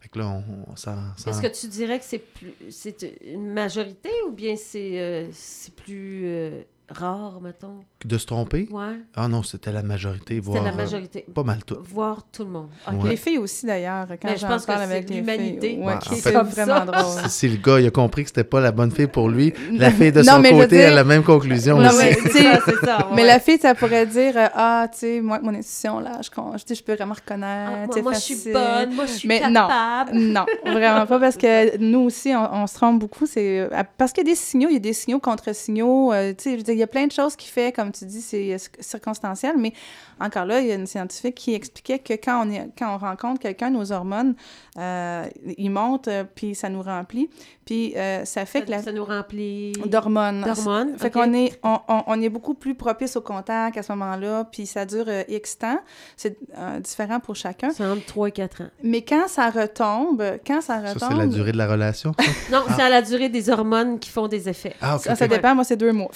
Fait 0.00 0.08
que 0.08 0.18
là, 0.18 0.26
on, 0.28 0.44
on 0.72 0.76
s'en- 0.76 0.96
s'en- 1.16 1.30
Est-ce 1.30 1.40
que 1.42 1.60
tu 1.60 1.68
dirais 1.68 1.98
que 1.98 2.04
c'est 2.04 2.18
plus 2.18 2.52
c'est 2.70 3.14
une 3.24 3.52
majorité 3.52 4.10
ou 4.28 4.32
bien 4.32 4.54
c'est 4.56 5.00
euh, 5.00 5.26
c'est 5.32 5.74
plus 5.74 6.22
euh, 6.26 6.60
rare, 6.88 7.40
mettons? 7.42 7.80
De 8.04 8.16
se 8.18 8.26
tromper? 8.26 8.68
Ouais. 8.70 9.00
Ah 9.16 9.26
non, 9.26 9.42
c'était 9.42 9.72
la 9.72 9.82
majorité, 9.82 10.34
C'était 10.36 10.40
voire 10.40 10.62
la 10.62 10.70
euh, 10.70 10.74
majorité. 10.76 11.24
pas 11.34 11.42
mal 11.42 11.64
tout. 11.64 11.78
Voir 11.92 12.22
tout 12.30 12.44
le 12.44 12.50
monde. 12.50 12.68
Ouais. 12.92 13.10
Les 13.10 13.16
filles 13.16 13.38
aussi, 13.38 13.66
d'ailleurs, 13.66 14.06
quand 14.22 14.28
Mais 14.28 14.36
je 14.36 14.46
pense 14.46 14.62
que 14.62 14.66
parle 14.68 14.78
c'est 14.86 14.92
avec 14.92 15.10
les 15.10 15.16
l'humanité 15.16 15.68
filles. 15.70 15.78
Ouais, 15.80 15.94
en 15.94 16.00
c'est 16.00 16.30
vraiment 16.32 16.84
drôle. 16.84 17.28
Si, 17.28 17.48
le 17.48 17.56
gars 17.56 17.80
il 17.80 17.86
a 17.86 17.90
compris 17.90 18.22
que 18.22 18.28
c'était 18.28 18.44
pas 18.44 18.60
la 18.60 18.70
bonne 18.70 18.92
fille 18.92 19.08
pour 19.08 19.28
lui, 19.28 19.52
la 19.72 19.90
fille 19.90 20.12
de 20.12 20.22
Non, 20.22 20.34
son 20.36 20.42
côté 20.42 20.76
dire- 20.78 20.88
a 20.92 20.94
la 20.94 21.04
même 21.04 21.24
conclusion 21.24 21.78
Non, 21.80 21.88
aussi. 21.88 22.04
mais- 22.32 22.76
ça. 22.84 23.08
Mais 23.14 23.24
la 23.24 23.40
fille, 23.40 23.58
ça 23.58 23.74
pourrait 23.74 24.06
dire 24.06 24.34
euh, 24.36 24.46
Ah, 24.54 24.86
tu 24.92 24.98
sais, 24.98 25.20
moi, 25.20 25.40
mon 25.42 25.50
intuition, 25.54 25.98
là, 25.98 26.20
je, 26.22 26.28
je, 26.68 26.74
je 26.74 26.82
peux 26.82 26.94
vraiment 26.94 27.14
reconnaître. 27.14 27.90
Ah, 27.96 28.00
moi, 28.02 28.12
je 28.12 28.18
suis 28.20 28.52
bonne, 28.52 28.94
moi, 28.94 29.06
je 29.06 29.12
suis 29.12 29.28
Mais 29.28 29.40
non. 29.40 29.66
capable. 29.66 30.16
Non, 30.18 30.44
vraiment 30.64 31.06
pas, 31.06 31.18
parce 31.18 31.36
que 31.36 31.76
nous 31.78 32.00
aussi, 32.00 32.32
on, 32.34 32.62
on 32.62 32.66
se 32.68 32.74
trompe 32.74 33.00
beaucoup. 33.00 33.26
C'est 33.26 33.60
euh, 33.60 33.82
parce 33.98 34.12
qu'il 34.12 34.24
y 34.24 34.30
a 34.30 34.32
des 34.32 34.36
signaux, 34.36 34.68
il 34.68 34.74
y 34.74 34.76
a 34.76 34.80
des 34.80 34.92
signaux 34.92 35.18
contre 35.18 35.52
signaux. 35.54 36.12
euh, 36.12 36.32
tu 36.36 36.44
sais, 36.44 36.50
je 36.52 36.56
veux 36.58 36.62
dire, 36.62 36.75
il 36.76 36.80
y 36.80 36.82
a 36.82 36.86
plein 36.86 37.06
de 37.06 37.12
choses 37.12 37.36
qui 37.36 37.48
fait, 37.48 37.72
comme 37.74 37.90
tu 37.92 38.04
dis, 38.04 38.20
c'est 38.20 38.54
euh, 38.54 38.58
circonstanciel. 38.80 39.56
Mais 39.58 39.72
encore 40.20 40.44
là, 40.44 40.60
il 40.60 40.66
y 40.66 40.72
a 40.72 40.74
une 40.74 40.86
scientifique 40.86 41.34
qui 41.34 41.54
expliquait 41.54 41.98
que 41.98 42.12
quand 42.14 42.46
on, 42.46 42.50
est, 42.50 42.68
quand 42.78 42.94
on 42.94 42.98
rencontre 42.98 43.40
quelqu'un, 43.40 43.70
nos 43.70 43.92
hormones, 43.92 44.34
euh, 44.78 45.24
ils 45.58 45.70
montent, 45.70 46.08
euh, 46.08 46.24
puis 46.34 46.54
ça 46.54 46.68
nous 46.68 46.82
remplit. 46.82 47.28
Puis 47.64 47.94
euh, 47.96 48.24
ça 48.24 48.46
fait 48.46 48.62
que 48.62 48.70
la... 48.70 48.82
Ça 48.82 48.92
nous 48.92 49.04
remplit 49.04 49.72
D'hormones. 49.86 50.42
d'hormones. 50.42 50.96
Fait 50.98 51.10
qu'on 51.10 51.32
est, 51.34 51.58
on, 51.62 51.78
on- 51.88 52.02
on 52.06 52.22
est 52.22 52.28
beaucoup 52.28 52.54
plus 52.54 52.74
propice 52.74 53.16
au 53.16 53.20
contact 53.20 53.76
à 53.76 53.82
ce 53.82 53.90
moment-là, 53.92 54.44
puis 54.44 54.66
ça 54.66 54.84
dure 54.86 55.06
euh, 55.08 55.22
X 55.28 55.58
temps. 55.58 55.80
C'est 56.16 56.38
euh, 56.56 56.78
différent 56.80 57.18
pour 57.20 57.34
chacun. 57.34 57.70
C'est 57.70 57.84
entre 57.84 58.04
3 58.06 58.28
et 58.28 58.32
4 58.32 58.62
ans. 58.62 58.66
Mais 58.84 59.02
quand 59.02 59.26
ça 59.28 59.50
retombe, 59.50 60.22
quand 60.46 60.60
ça 60.60 60.80
Ça, 60.82 60.92
retombe... 60.94 61.08
c'est 61.10 61.16
la 61.18 61.26
durée 61.26 61.52
de 61.52 61.58
la 61.58 61.66
relation. 61.66 62.12
ça? 62.18 62.24
Non, 62.52 62.62
c'est 62.76 62.82
à 62.82 62.88
la 62.88 63.02
durée 63.02 63.28
des 63.28 63.50
hormones 63.50 63.98
qui 63.98 64.10
font 64.10 64.28
des 64.28 64.48
effets. 64.48 64.74
Ah. 64.80 64.98
Ça, 64.98 65.16
ça 65.16 65.26
dépend, 65.26 65.54
moi, 65.54 65.64
c'est 65.64 65.76
deux 65.76 65.92
mois. 65.92 66.10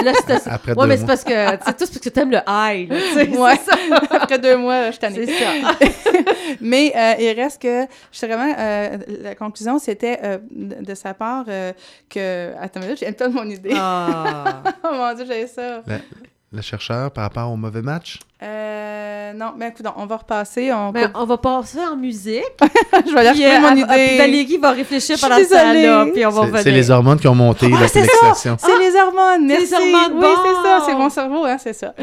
Fait 0.00 0.04
que, 0.04 0.04
Là, 0.04 0.12
c'est 0.26 0.38
ça. 0.38 0.52
Après 0.54 0.72
Ouais, 0.72 0.82
deux 0.82 0.88
mais 0.88 0.96
c'est 0.96 1.06
parce 1.06 1.24
que, 1.24 1.56
tu 1.56 1.64
sais, 1.64 1.72
tout 1.72 1.84
c'est 1.86 1.92
parce 1.92 1.98
que 1.98 2.08
t'aimes 2.08 2.30
le 2.30 2.38
high, 2.46 2.90
là, 2.90 2.96
Ouais. 3.40 3.56
c'est 3.64 3.70
ça. 3.70 3.76
après 4.10 4.38
deux 4.38 4.56
mois, 4.56 4.86
je 4.86 4.90
suis 4.92 5.00
tannée. 5.00 5.26
C'est 5.26 5.38
ça. 5.44 6.30
Mais 6.60 6.92
euh, 6.96 7.14
il 7.20 7.40
reste 7.40 7.62
que, 7.62 7.86
je 8.12 8.26
vraiment, 8.26 8.54
euh, 8.58 8.98
la 9.22 9.34
conclusion, 9.34 9.78
c'était 9.78 10.18
euh, 10.22 10.38
de, 10.50 10.84
de 10.84 10.94
sa 10.94 11.14
part 11.14 11.44
euh, 11.48 11.72
que... 12.08 12.52
Attends, 12.60 12.80
mais 12.80 12.88
là, 12.88 12.94
j'aime 12.96 13.14
tellement 13.14 13.44
mon 13.44 13.50
idée. 13.50 13.72
Ah. 13.74 14.62
oh 14.84 14.88
mon 14.92 15.14
Dieu, 15.14 15.24
j'avais 15.26 15.46
ça. 15.46 15.82
Le 16.52 16.62
chercheur, 16.62 17.10
par 17.12 17.24
rapport 17.24 17.50
au 17.50 17.56
mauvais 17.56 17.82
match, 17.82 18.18
Euh, 18.42 19.32
non, 19.34 19.52
mais 19.56 19.68
écoute, 19.68 19.84
on 19.96 20.06
va 20.06 20.16
repasser. 20.16 20.72
On 20.72 20.90
Ben, 20.92 21.10
on 21.14 21.26
va 21.26 21.36
passer 21.36 21.78
en 21.80 21.94
musique. 21.96 22.42
je 23.06 23.12
vais 23.12 23.20
aller 23.20 23.30
Puis, 23.32 23.44
euh, 23.44 23.60
mon 23.60 23.68
à- 23.68 23.72
idée. 23.74 24.06
Puis 24.08 24.18
Valérie 24.18 24.56
va 24.56 24.70
réfléchir 24.70 25.16
pendant 25.20 25.36
ce 25.36 25.50
temps-là, 25.50 26.06
puis 26.12 26.24
on 26.24 26.30
va 26.30 26.34
c'est 26.34 26.40
revenir. 26.46 26.62
c'est 26.62 26.70
les 26.70 26.90
hormones 26.90 27.18
qui 27.20 27.28
ont 27.28 27.34
monté 27.34 27.66
Ah, 27.70 27.80
là, 27.82 27.88
c'est. 27.88 28.02
C'est 28.02 28.78
les 28.78 28.96
hormones, 28.96 29.48
C'est 29.48 29.58
les 29.58 29.66
merci. 29.70 29.74
hormones, 29.74 30.18
oui, 30.18 30.26
c'est 30.42 30.54
ça, 30.68 30.78
bon. 30.78 30.84
c'est 30.86 30.94
mon 30.94 31.10
cerveau, 31.10 31.44
hein, 31.44 31.56
c'est 31.58 31.72
ça. 31.74 31.94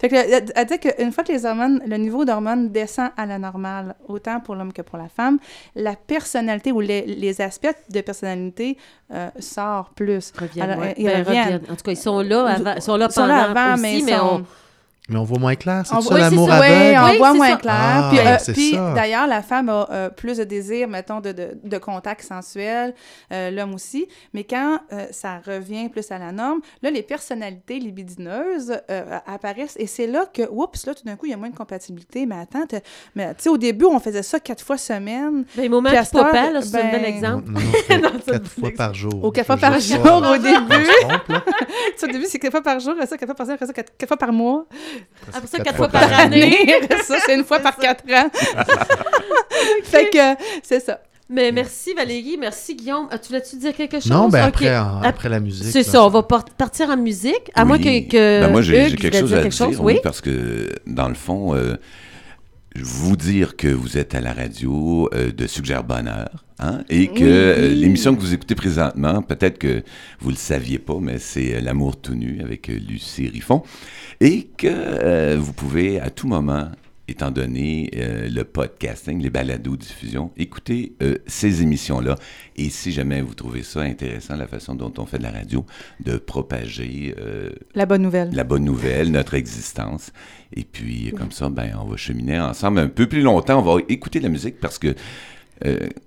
Fait 0.00 0.08
que, 0.08 0.14
elle 0.16 0.44
elle 0.54 0.66
dit 0.66 0.78
qu'une 0.78 1.12
fois 1.12 1.22
que 1.22 1.32
les 1.32 1.44
hormones, 1.44 1.82
le 1.86 1.96
niveau 1.98 2.24
d'hormones 2.24 2.70
descend 2.70 3.10
à 3.16 3.26
la 3.26 3.38
normale, 3.38 3.94
autant 4.08 4.40
pour 4.40 4.54
l'homme 4.54 4.72
que 4.72 4.82
pour 4.82 4.96
la 4.98 5.08
femme, 5.14 5.38
la 5.74 5.96
personnalité 5.96 6.72
ou 6.72 6.80
les, 6.80 7.02
les 7.02 7.40
aspects 7.42 7.68
de 7.90 8.00
personnalité 8.00 8.78
euh, 9.12 9.28
sort 9.38 9.90
plus. 9.94 10.32
Reviennent, 10.40 10.70
Alors, 10.70 10.82
ouais. 10.82 10.94
ils 10.96 11.04
Ben, 11.04 11.18
reviennent. 11.24 11.44
reviennent. 11.44 11.62
En 11.70 11.76
tout 11.76 11.84
cas, 11.84 11.92
ils 11.92 11.96
sont 11.96 12.20
là, 12.20 12.46
avant, 12.46 12.72
ils 12.76 12.82
sont 12.82 12.96
là 12.96 13.06
Ils 13.10 13.12
sont 13.12 13.20
pendant 13.20 13.34
là 13.36 13.50
avant, 13.50 13.74
aussi, 13.74 13.82
mais, 13.82 14.00
mais 14.06 14.16
sont- 14.16 14.40
on... 14.42 14.44
Mais 15.10 15.18
on 15.18 15.24
voit 15.24 15.38
moins 15.38 15.54
clair, 15.54 15.82
c'est 15.84 15.94
On 15.94 16.00
ça 16.00 16.08
voit- 16.08 16.18
l'amour 16.18 16.46
oui, 16.48 16.54
aveugle? 16.54 16.98
on 16.98 17.10
Oui, 17.10 17.18
voit 17.18 17.32
c'est 17.32 17.36
moins 17.36 17.50
ça. 17.50 17.56
clair. 17.56 17.74
Ah, 17.76 18.10
puis 18.54 18.74
euh, 18.74 18.78
ça. 18.88 18.94
d'ailleurs, 18.94 19.26
la 19.26 19.42
femme 19.42 19.68
a 19.68 19.86
euh, 19.90 20.08
plus 20.08 20.38
de 20.38 20.44
désir, 20.44 20.88
mettons, 20.88 21.20
de, 21.20 21.32
de, 21.32 21.58
de 21.62 21.78
contact 21.78 22.22
sensuel, 22.22 22.94
euh, 23.30 23.50
l'homme 23.50 23.74
aussi. 23.74 24.08
Mais 24.32 24.44
quand 24.44 24.78
euh, 24.94 25.04
ça 25.10 25.40
revient 25.46 25.90
plus 25.90 26.10
à 26.10 26.18
la 26.18 26.32
norme, 26.32 26.60
là, 26.82 26.90
les 26.90 27.02
personnalités 27.02 27.78
libidineuses 27.80 28.78
euh, 28.90 29.18
apparaissent. 29.26 29.76
Et 29.78 29.86
c'est 29.86 30.06
là 30.06 30.24
que, 30.32 30.48
oups, 30.50 30.86
là, 30.86 30.94
tout 30.94 31.04
d'un 31.04 31.16
coup, 31.16 31.26
il 31.26 31.32
y 31.32 31.34
a 31.34 31.36
moins 31.36 31.50
de 31.50 31.56
compatibilité. 31.56 32.24
Mais 32.24 32.36
attends, 32.36 32.64
mais 33.14 33.34
tu 33.34 33.42
sais, 33.42 33.48
au 33.50 33.58
début, 33.58 33.84
on 33.84 34.00
faisait 34.00 34.22
ça 34.22 34.40
quatre 34.40 34.64
fois 34.64 34.78
semaine. 34.78 35.44
Ben, 35.54 35.70
moment 35.70 35.90
heure, 35.90 36.10
pas 36.12 36.50
là, 36.50 36.62
c'est 36.62 36.76
un 36.80 36.82
ben, 36.84 36.92
bel 36.92 37.04
exemple. 37.04 37.50
Non, 37.50 37.60
non, 38.00 38.10
quatre- 38.26 38.48
fois 38.48 38.70
par 38.74 38.94
jour. 38.94 39.22
Ou 39.22 39.30
quatre 39.30 39.46
fois 39.46 39.58
par 39.58 39.78
jour 39.78 40.00
au 40.00 40.38
début. 40.38 40.88
au 42.02 42.06
début, 42.06 42.24
c'est 42.26 42.38
quatre 42.38 42.52
fois 42.52 42.62
par 42.62 42.80
jour, 42.80 42.92
après 42.92 43.06
ça, 43.06 43.18
quatre 43.18 43.28
fois 43.28 43.34
par 43.34 43.44
semaine, 43.46 43.58
après 43.60 43.66
ça, 43.66 43.72
quatre 43.74 44.08
fois 44.08 44.16
par 44.16 44.32
mois. 44.32 44.64
Après 45.32 45.46
ça, 45.46 45.58
Quatre 45.58 45.64
quatre 45.64 45.76
fois 45.76 45.88
fois 45.88 46.00
par 46.00 46.08
par 46.10 46.20
année. 46.20 46.74
Après 46.82 47.02
ça, 47.02 47.16
c'est 47.26 47.34
une 47.34 47.44
fois 47.44 47.60
par 47.60 47.76
quatre 47.76 48.04
ans. 48.12 48.28
fait 49.84 50.10
que, 50.10 50.42
c'est 50.62 50.80
ça. 50.80 51.00
Mais 51.30 51.50
merci 51.52 51.94
Valérie, 51.94 52.36
merci 52.38 52.74
Guillaume. 52.76 53.08
Ah, 53.10 53.16
tu 53.18 53.28
voulais-tu 53.28 53.56
dire 53.56 53.74
quelque 53.74 53.98
chose? 53.98 54.10
Non, 54.10 54.28
ben 54.28 54.42
Ok. 54.42 54.48
après, 54.48 54.76
en- 54.76 54.98
Ap- 54.98 55.06
après 55.06 55.28
la 55.30 55.40
musique. 55.40 55.66
C'est 55.72 55.82
ça, 55.82 56.04
on 56.04 56.08
va 56.08 56.22
par- 56.22 56.44
partir 56.44 56.90
en 56.90 56.98
musique, 56.98 57.50
à 57.54 57.64
moins 57.64 57.78
que, 57.78 57.84
Oui. 57.84 58.06
que 58.08 58.40
Ben, 58.42 58.50
moi, 58.50 58.60
j'ai 58.60 58.94
quelque 58.94 59.18
chose 59.20 59.28
dire 59.30 59.38
à 59.38 59.42
quelque 59.42 59.54
dire, 59.56 59.66
chose. 59.68 59.76
oui, 59.80 59.94
Oui. 59.94 60.00
parce 60.02 60.20
que, 60.20 60.68
dans 60.86 61.08
le 61.08 61.14
fond, 61.14 61.54
euh, 61.54 61.76
vous 62.82 63.16
dire 63.16 63.56
que 63.56 63.68
vous 63.68 63.96
êtes 63.98 64.14
à 64.14 64.20
la 64.20 64.32
radio 64.32 65.08
euh, 65.14 65.30
de 65.30 65.46
Suggère 65.46 65.84
Bonheur, 65.84 66.44
hein, 66.58 66.82
et 66.88 67.08
que 67.08 67.22
euh, 67.22 67.68
l'émission 67.68 68.14
que 68.14 68.20
vous 68.20 68.34
écoutez 68.34 68.54
présentement, 68.54 69.22
peut-être 69.22 69.58
que 69.58 69.82
vous 70.20 70.30
le 70.30 70.36
saviez 70.36 70.78
pas, 70.78 70.98
mais 71.00 71.18
c'est 71.18 71.54
euh, 71.54 71.60
L'amour 71.60 71.96
tout 71.96 72.14
nu 72.14 72.40
avec 72.42 72.66
Lucie 72.66 73.28
Riffon, 73.28 73.62
et 74.20 74.48
que 74.56 74.66
euh, 74.68 75.36
vous 75.38 75.52
pouvez 75.52 76.00
à 76.00 76.10
tout 76.10 76.26
moment 76.26 76.68
étant 77.08 77.30
donné 77.30 77.90
euh, 77.96 78.28
le 78.28 78.44
podcasting, 78.44 79.20
les 79.20 79.30
balados 79.30 79.76
diffusion, 79.76 80.30
écouter 80.36 80.94
euh, 81.02 81.16
ces 81.26 81.62
émissions-là. 81.62 82.16
Et 82.56 82.70
si 82.70 82.92
jamais 82.92 83.20
vous 83.20 83.34
trouvez 83.34 83.62
ça 83.62 83.80
intéressant, 83.80 84.36
la 84.36 84.46
façon 84.46 84.74
dont 84.74 84.92
on 84.98 85.04
fait 85.04 85.18
de 85.18 85.22
la 85.22 85.30
radio, 85.30 85.66
de 86.00 86.16
propager 86.16 87.14
euh, 87.18 87.50
La 87.74 87.86
bonne 87.86 88.02
nouvelle. 88.02 88.30
la 88.32 88.44
bonne 88.44 88.64
nouvelle, 88.64 89.10
notre 89.10 89.34
existence. 89.34 90.12
Et 90.54 90.64
puis, 90.64 91.12
comme 91.16 91.32
ça, 91.32 91.48
ben, 91.48 91.76
on 91.78 91.84
va 91.84 91.96
cheminer 91.96 92.40
ensemble 92.40 92.78
un 92.78 92.88
peu 92.88 93.06
plus 93.06 93.22
longtemps. 93.22 93.58
On 93.58 93.74
va 93.76 93.82
écouter 93.88 94.20
de 94.20 94.24
la 94.24 94.30
musique 94.30 94.60
parce 94.60 94.78
que 94.78 94.94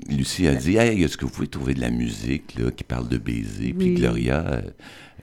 Lucie 0.10 0.48
a 0.48 0.54
dit 0.54 0.78
Hey, 0.78 1.04
est-ce 1.04 1.18
que 1.18 1.26
vous 1.26 1.32
pouvez 1.32 1.48
trouver 1.48 1.74
de 1.74 1.82
la 1.82 1.90
musique 1.90 2.56
là, 2.60 2.70
qui 2.70 2.84
parle 2.84 3.08
de 3.08 3.18
baiser 3.18 3.74
Puis. 3.74 3.96
Gloria, 3.96 4.62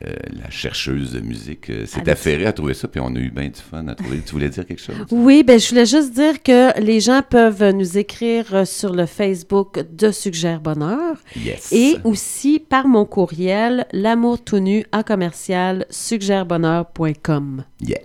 euh, 0.04 0.12
la 0.42 0.50
chercheuse 0.50 1.12
de 1.12 1.20
musique, 1.20 1.70
euh, 1.70 1.86
s'est 1.86 2.08
affairée 2.10 2.46
à 2.46 2.52
trouver 2.52 2.74
ça. 2.74 2.88
Puis 2.88 3.00
on 3.00 3.14
a 3.14 3.18
eu 3.18 3.30
bien 3.30 3.48
du 3.48 3.60
fun 3.60 3.86
à 3.88 3.94
trouver. 3.94 4.20
tu 4.26 4.32
voulais 4.32 4.48
dire 4.48 4.66
quelque 4.66 4.80
chose? 4.82 4.96
Oui, 5.10 5.44
ben 5.44 5.58
je 5.60 5.68
voulais 5.68 5.86
juste 5.86 6.12
dire 6.12 6.42
que 6.42 6.78
les 6.80 7.00
gens 7.00 7.22
peuvent 7.28 7.70
nous 7.70 7.96
écrire 7.96 8.54
euh, 8.54 8.64
sur 8.64 8.92
le 8.92 9.06
Facebook 9.06 9.78
de 9.92 10.10
Suggère 10.10 10.60
Bonheur 10.60 11.16
Yes. 11.36 11.72
et 11.72 11.96
aussi 12.04 12.58
par 12.58 12.88
mon 12.88 13.04
courriel 13.04 13.86
l'amour 13.92 14.42
tout 14.42 14.58
nu 14.58 14.84
à 14.92 15.02
commercial 15.04 15.86
suggèrebonheur.com. 15.90 17.64
Yeah. 17.80 18.00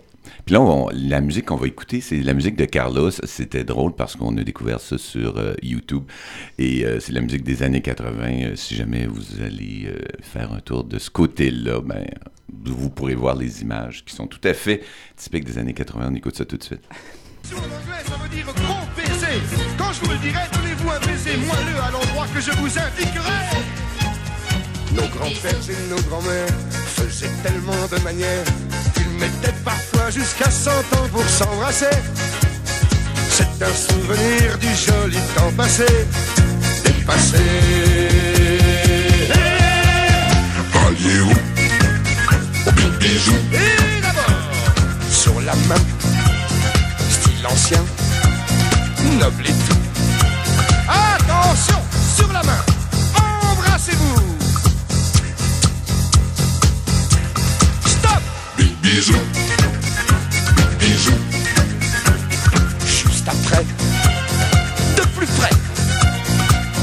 Là, 0.49 0.61
on- 0.61 0.89
la 0.93 1.21
musique 1.21 1.45
qu'on 1.45 1.57
va 1.57 1.67
écouter, 1.67 2.01
c'est 2.01 2.17
la 2.21 2.33
musique 2.33 2.55
de 2.55 2.65
Carlos. 2.65 3.11
C'était 3.11 3.63
drôle 3.63 3.93
parce 3.95 4.15
qu'on 4.15 4.35
a 4.37 4.43
découvert 4.43 4.79
ça 4.79 4.97
sur 4.97 5.37
euh, 5.37 5.53
YouTube. 5.61 6.03
Et 6.57 6.85
euh, 6.85 6.99
c'est 6.99 7.11
la 7.11 7.21
musique 7.21 7.43
des 7.43 7.61
années 7.61 7.81
80. 7.81 8.23
Euh, 8.23 8.55
si 8.55 8.75
jamais 8.75 9.05
vous 9.05 9.41
allez 9.41 9.87
faire 10.21 10.51
un 10.51 10.59
tour 10.59 10.83
de 10.85 10.97
ce 10.97 11.09
côté-là, 11.11 11.81
ben, 11.81 12.05
vous 12.65 12.89
pourrez 12.89 13.15
voir 13.15 13.35
les 13.35 13.61
images 13.61 14.03
qui 14.05 14.15
sont 14.15 14.27
tout 14.27 14.41
à 14.43 14.53
fait 14.53 14.81
typiques 15.15 15.45
des 15.45 15.57
années 15.59 15.73
80. 15.73 16.07
On 16.11 16.15
écoute 16.15 16.35
ça 16.35 16.45
tout 16.45 16.57
de 16.57 16.63
suite. 16.63 16.81
Nos 24.99 25.07
grands-pères 25.07 25.69
et 25.69 25.89
nos 25.89 26.01
grands-mères 26.09 26.47
faisaient 26.95 27.31
tellement 27.41 27.87
de 27.89 28.03
manières 28.03 28.43
qu'ils 28.93 29.09
mettaient 29.11 29.55
parfois 29.63 30.09
jusqu'à 30.09 30.49
100 30.49 30.71
ans 30.71 31.07
pour 31.11 31.23
s'embrasser. 31.23 31.85
C'est 33.29 33.63
un 33.63 33.73
souvenir 33.73 34.57
du 34.57 34.67
joli 34.75 35.17
temps 35.35 35.51
passé, 35.55 35.85
dépassé. 36.83 37.37
Alliez-vous 40.87 41.31
au 42.67 42.99
bisou 42.99 43.35
Et 43.53 44.01
d'abord, 44.01 45.11
sur 45.11 45.39
la 45.39 45.55
main, 45.55 45.81
style 47.09 47.47
ancien, 47.47 47.85
noble 49.17 49.45
et 49.45 49.53
tout. 49.53 49.77
Attention, 50.89 51.79
sur 52.17 52.33
la 52.33 52.43
main, 52.43 52.68
Bisous, 58.91 59.13
bisous. 60.79 61.11
Juste 62.87 63.27
après, 63.27 63.63
de 64.97 65.01
plus 65.15 65.27
près, 65.27 65.51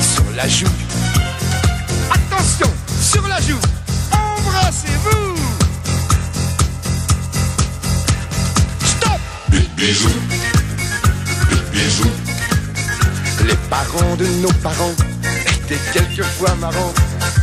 sur 0.01 0.23
la 0.37 0.47
joue. 0.49 0.67
Attention, 2.13 2.71
sur 3.03 3.27
la 3.27 3.41
joue, 3.41 3.59
embrassez-vous. 4.13 5.37
Stop 8.85 9.21
Bisous, 9.77 10.09
bisous. 11.73 12.13
Les 13.49 13.57
parents 13.69 14.15
de 14.15 14.27
nos 14.43 14.53
parents 14.63 14.95
étaient 15.49 15.81
quelquefois 15.93 16.55
marrants. 16.61 16.95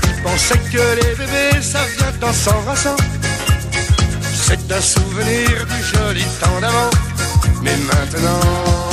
Ils 0.06 0.24
pensaient 0.24 0.62
que 0.72 1.02
les 1.02 1.16
bébés, 1.16 1.62
ça 1.62 1.82
vient 1.98 2.30
en 2.30 2.32
s'embrassant. 2.32 2.96
C'est 4.56 4.72
un 4.72 4.82
souvenir 4.82 5.66
du 5.66 5.84
joli 5.84 6.24
temps 6.40 6.60
d'avant. 6.62 6.92
Mais 7.64 7.76
maintenant, 7.76 8.93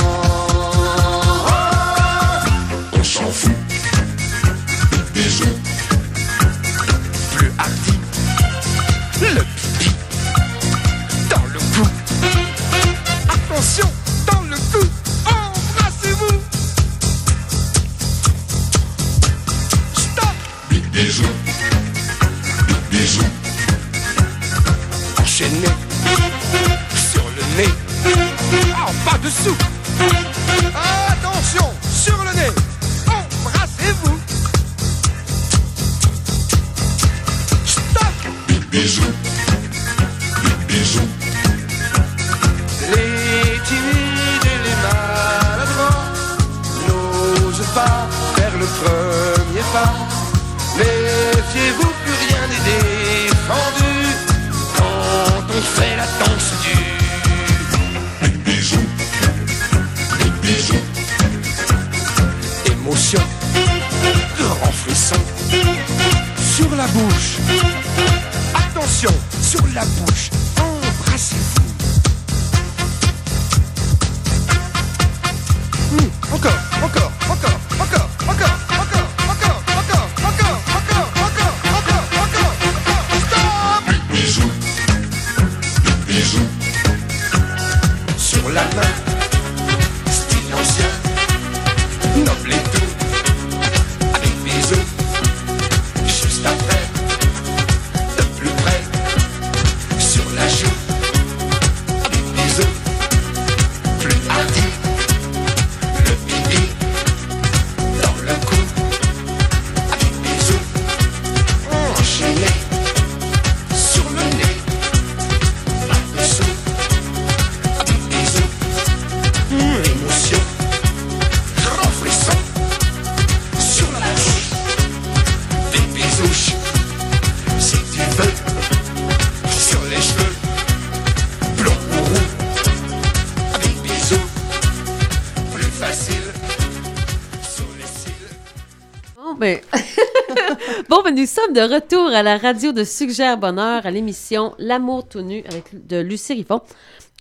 sommes 141.53 141.69
de 141.69 141.73
retour 141.73 142.07
à 142.07 142.23
la 142.23 142.37
radio 142.37 142.71
de 142.71 142.83
Suggère 142.83 143.37
Bonheur 143.37 143.85
à 143.85 143.91
l'émission 143.91 144.53
L'amour 144.57 145.07
tout 145.07 145.21
nu 145.21 145.43
avec, 145.49 145.87
de 145.87 145.97
Lucie 145.97 146.33
Riffon 146.33 146.61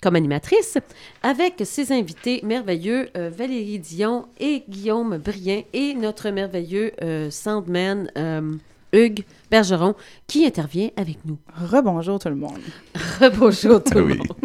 comme 0.03 0.17
animatrice, 0.17 0.79
avec 1.23 1.63
ses 1.65 1.93
invités 1.93 2.41
merveilleux 2.43 3.09
euh, 3.17 3.31
Valérie 3.31 3.79
Dion 3.79 4.27
et 4.39 4.65
Guillaume 4.69 5.19
Brien 5.19 5.63
et 5.73 5.95
notre 5.95 6.31
merveilleux 6.31 6.93
euh, 7.03 7.31
soundman 7.31 8.11
euh, 8.17 8.53
Hugues 8.93 9.25
Bergeron 9.51 9.95
qui 10.27 10.47
intervient 10.47 10.91
avec 10.97 11.19
nous. 11.25 11.39
Rebonjour 11.55 12.19
tout 12.19 12.29
le 12.29 12.37
monde. 12.37 12.59
Bonjour 13.39 13.83
tout 13.83 13.99
le 13.99 14.05
Oui. 14.05 14.17
monde. 14.19 14.37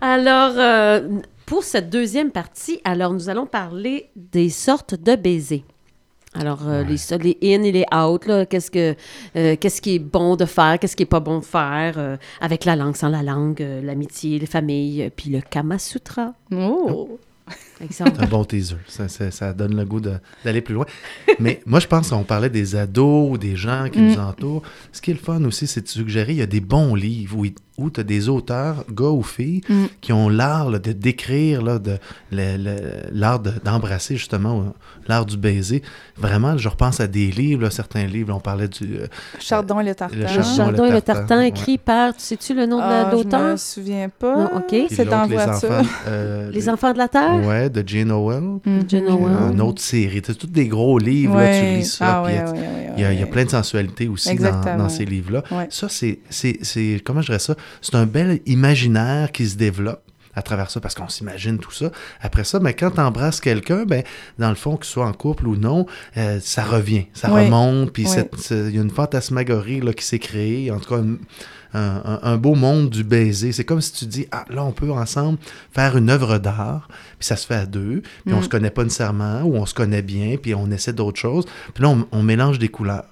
Alors, 0.00 0.54
euh, 0.56 1.08
pour 1.46 1.64
cette 1.64 1.90
deuxième 1.90 2.30
partie, 2.30 2.80
alors 2.84 3.12
nous 3.12 3.28
allons 3.28 3.46
parler 3.46 4.10
des 4.16 4.50
sortes 4.50 4.94
de 4.94 5.16
baisers. 5.16 5.64
Alors, 6.34 6.66
euh, 6.66 6.82
les, 6.82 6.96
les 7.18 7.54
in 7.54 7.62
et 7.62 7.72
les 7.72 7.84
out, 7.94 8.24
là, 8.26 8.46
qu'est-ce, 8.46 8.70
que, 8.70 8.94
euh, 9.36 9.54
qu'est-ce 9.60 9.82
qui 9.82 9.96
est 9.96 9.98
bon 9.98 10.34
de 10.36 10.46
faire, 10.46 10.78
qu'est-ce 10.78 10.96
qui 10.96 11.02
est 11.02 11.06
pas 11.06 11.20
bon 11.20 11.40
de 11.40 11.44
faire, 11.44 11.94
euh, 11.98 12.16
avec 12.40 12.64
la 12.64 12.74
langue, 12.74 12.96
sans 12.96 13.08
la 13.10 13.22
langue, 13.22 13.60
euh, 13.60 13.82
l'amitié, 13.82 14.38
les 14.38 14.46
familles, 14.46 15.10
puis 15.14 15.28
le 15.30 15.40
Kama 15.42 15.78
Sutra, 15.78 16.32
Oh! 16.50 17.18
exemple. 17.82 18.12
C'est 18.16 18.22
un 18.24 18.28
bon 18.28 18.44
teaser. 18.44 18.76
Ça, 18.86 19.08
ça- 19.08 19.30
ça 19.32 19.52
donne 19.52 19.76
le 19.76 19.84
goût 19.84 20.00
de- 20.00 20.14
d'aller 20.44 20.60
plus 20.62 20.74
loin. 20.74 20.86
Mais 21.40 21.60
moi, 21.66 21.80
je 21.80 21.86
pense 21.88 22.08
qu'on 22.10 22.22
parlait 22.22 22.48
des 22.48 22.76
ados 22.76 23.30
ou 23.30 23.36
des 23.36 23.56
gens 23.56 23.88
qui 23.92 23.98
nous 24.00 24.16
entourent. 24.18 24.62
Ce 24.92 25.02
qui 25.02 25.10
est 25.10 25.14
le 25.14 25.20
fun 25.20 25.42
aussi, 25.44 25.66
c'est 25.66 25.82
de 25.82 25.88
suggérer, 25.88 26.32
il 26.32 26.38
y 26.38 26.42
a 26.42 26.46
des 26.46 26.60
bons 26.60 26.94
livres 26.94 27.36
où, 27.38 27.44
où 27.82 27.90
tu 27.90 28.00
as 28.00 28.04
des 28.04 28.28
auteurs, 28.28 28.84
gars 28.92 29.04
ou 29.10 29.22
filles, 29.22 29.60
Mm. 29.68 29.84
qui 30.00 30.12
ont 30.12 30.28
l'art 30.28 30.70
de 30.70 30.92
décrire, 30.92 31.62
là, 31.62 31.78
de, 31.78 31.98
le- 32.30 32.56
le- 32.56 32.80
l'art 33.12 33.40
de- 33.40 33.52
d'embrasser, 33.64 34.16
justement, 34.16 34.58
ou 34.58 34.64
l'art 35.08 35.26
du 35.26 35.36
baiser. 35.36 35.82
Vraiment, 36.16 36.56
je 36.56 36.68
repense 36.68 37.00
à 37.00 37.06
des 37.06 37.30
livres, 37.30 37.62
là, 37.62 37.70
certains 37.70 38.06
livres, 38.06 38.34
on 38.36 38.40
parlait 38.40 38.68
du... 38.68 38.96
euh, 38.98 39.06
Chardon 39.40 39.80
et 39.80 39.84
le 39.84 39.94
tartan. 39.94 40.14
Le 40.16 40.22
Le 40.22 40.28
Chardon 40.28 40.54
Chardon 40.56 40.84
et 40.86 40.90
le 40.92 41.00
Tartan, 41.02 41.26
Tartan, 41.26 41.38
ouais. 41.38 41.48
écrit 41.48 41.78
par, 41.78 42.12
sais-tu 42.18 42.54
le 42.54 42.66
nom 42.66 42.76
de 42.76 42.82
la- 42.82 43.00
Ah, 43.00 43.04
de 43.06 43.10
je 43.10 43.16
me 43.16 43.22
l'auteur? 43.24 43.58
souviens 43.58 44.08
pas. 44.08 44.36
Non, 44.36 44.50
ok. 44.58 44.66
puis 44.68 44.86
C'est 44.90 45.12
en 45.12 45.24
les 45.24 45.34
voiture. 45.34 45.70
enfants, 45.70 45.88
euh, 46.08 46.50
Les 46.50 46.68
Enfants 46.68 46.92
de 46.92 46.98
la 46.98 47.08
Terre? 47.08 47.40
Ouais, 47.44 47.68
de 47.70 47.82
Jane. 47.86 48.02
Mhm. 48.12 48.60
Jane 48.88 49.08
Howell. 49.08 49.52
Une 49.52 49.60
autre 49.62 49.80
série. 49.80 50.20
C'est 50.24 50.34
tous 50.36 50.46
des 50.46 50.68
gros 50.68 50.98
livres, 50.98 51.36
là, 51.36 51.58
tu 51.58 51.76
lis 51.78 51.84
ça. 51.84 52.18
Ah, 52.18 52.22
puis 52.24 52.34
ouais, 52.34 52.44
il 52.96 53.02
y 53.02 53.04
a- 53.04 53.12
il 53.12 53.20
y, 53.20 53.24
plein 53.24 53.44
de 53.44 53.50
sensualité 53.50 54.06
aussi 54.08 54.34
dans, 54.36 54.76
dans 54.76 54.88
ces 54.90 55.04
livres-là. 55.06 55.42
Ça, 55.70 55.88
c'est, 55.88 56.18
c'est, 56.28 56.58
c'est, 56.62 57.00
comment 57.04 57.20
je 57.22 57.26
dirais 57.26 57.38
ça? 57.38 57.54
C'est 57.80 57.94
un 57.94 58.06
bel 58.06 58.40
imaginaire 58.46 59.32
qui 59.32 59.48
se 59.48 59.56
développe 59.56 60.02
à 60.34 60.40
travers 60.40 60.70
ça, 60.70 60.80
parce 60.80 60.94
qu'on 60.94 61.10
s'imagine 61.10 61.58
tout 61.58 61.72
ça. 61.72 61.90
Après 62.22 62.44
ça, 62.44 62.58
ben, 62.58 62.72
quand 62.72 62.92
tu 62.92 63.00
embrasses 63.00 63.38
quelqu'un, 63.38 63.84
ben, 63.84 64.02
dans 64.38 64.48
le 64.48 64.54
fond, 64.54 64.76
que 64.78 64.86
ce 64.86 64.92
soit 64.92 65.06
en 65.06 65.12
couple 65.12 65.46
ou 65.46 65.56
non, 65.56 65.84
euh, 66.16 66.38
ça 66.40 66.64
revient, 66.64 67.04
ça 67.12 67.30
Oui. 67.30 67.44
remonte, 67.44 67.92
puis 67.92 68.06
Oui. 68.06 68.16
il 68.50 68.74
y 68.74 68.78
a 68.78 68.82
une 68.82 68.90
fantasmagorie 68.90 69.80
là, 69.82 69.92
qui 69.92 70.04
s'est 70.06 70.18
créée, 70.18 70.70
en 70.70 70.78
tout 70.80 70.88
cas, 70.88 71.00
une- 71.02 71.18
un, 71.74 72.36
beau 72.36 72.54
monde 72.54 72.90
du 72.90 73.02
baiser. 73.04 73.52
C'est 73.52 73.64
comme 73.64 73.80
si 73.80 73.92
tu 73.92 74.04
dis, 74.06 74.26
ah, 74.30 74.44
là, 74.50 74.62
on 74.64 74.72
peut 74.72 74.90
ensemble 74.92 75.38
faire 75.74 75.96
une 75.96 76.10
œuvre 76.10 76.38
d'art, 76.38 76.88
puis 77.18 77.26
ça 77.26 77.36
se 77.36 77.46
fait 77.46 77.54
à 77.54 77.66
deux, 77.66 78.02
puis 78.24 78.34
on 78.34 78.40
Mm. 78.40 78.42
se 78.42 78.48
connaît 78.48 78.70
pas 78.70 78.84
nécessairement, 78.84 79.42
ou 79.42 79.56
on 79.56 79.64
se 79.66 79.74
connaît 79.74 80.02
bien, 80.02 80.36
puis 80.40 80.54
on 80.54 80.70
essaie 80.70 80.92
d'autres 80.92 81.18
choses, 81.20 81.44
puis 81.74 81.82
là, 81.82 81.88
on, 81.90 82.06
on 82.12 82.22
mélange 82.22 82.58
des 82.58 82.68
couleurs. 82.68 83.04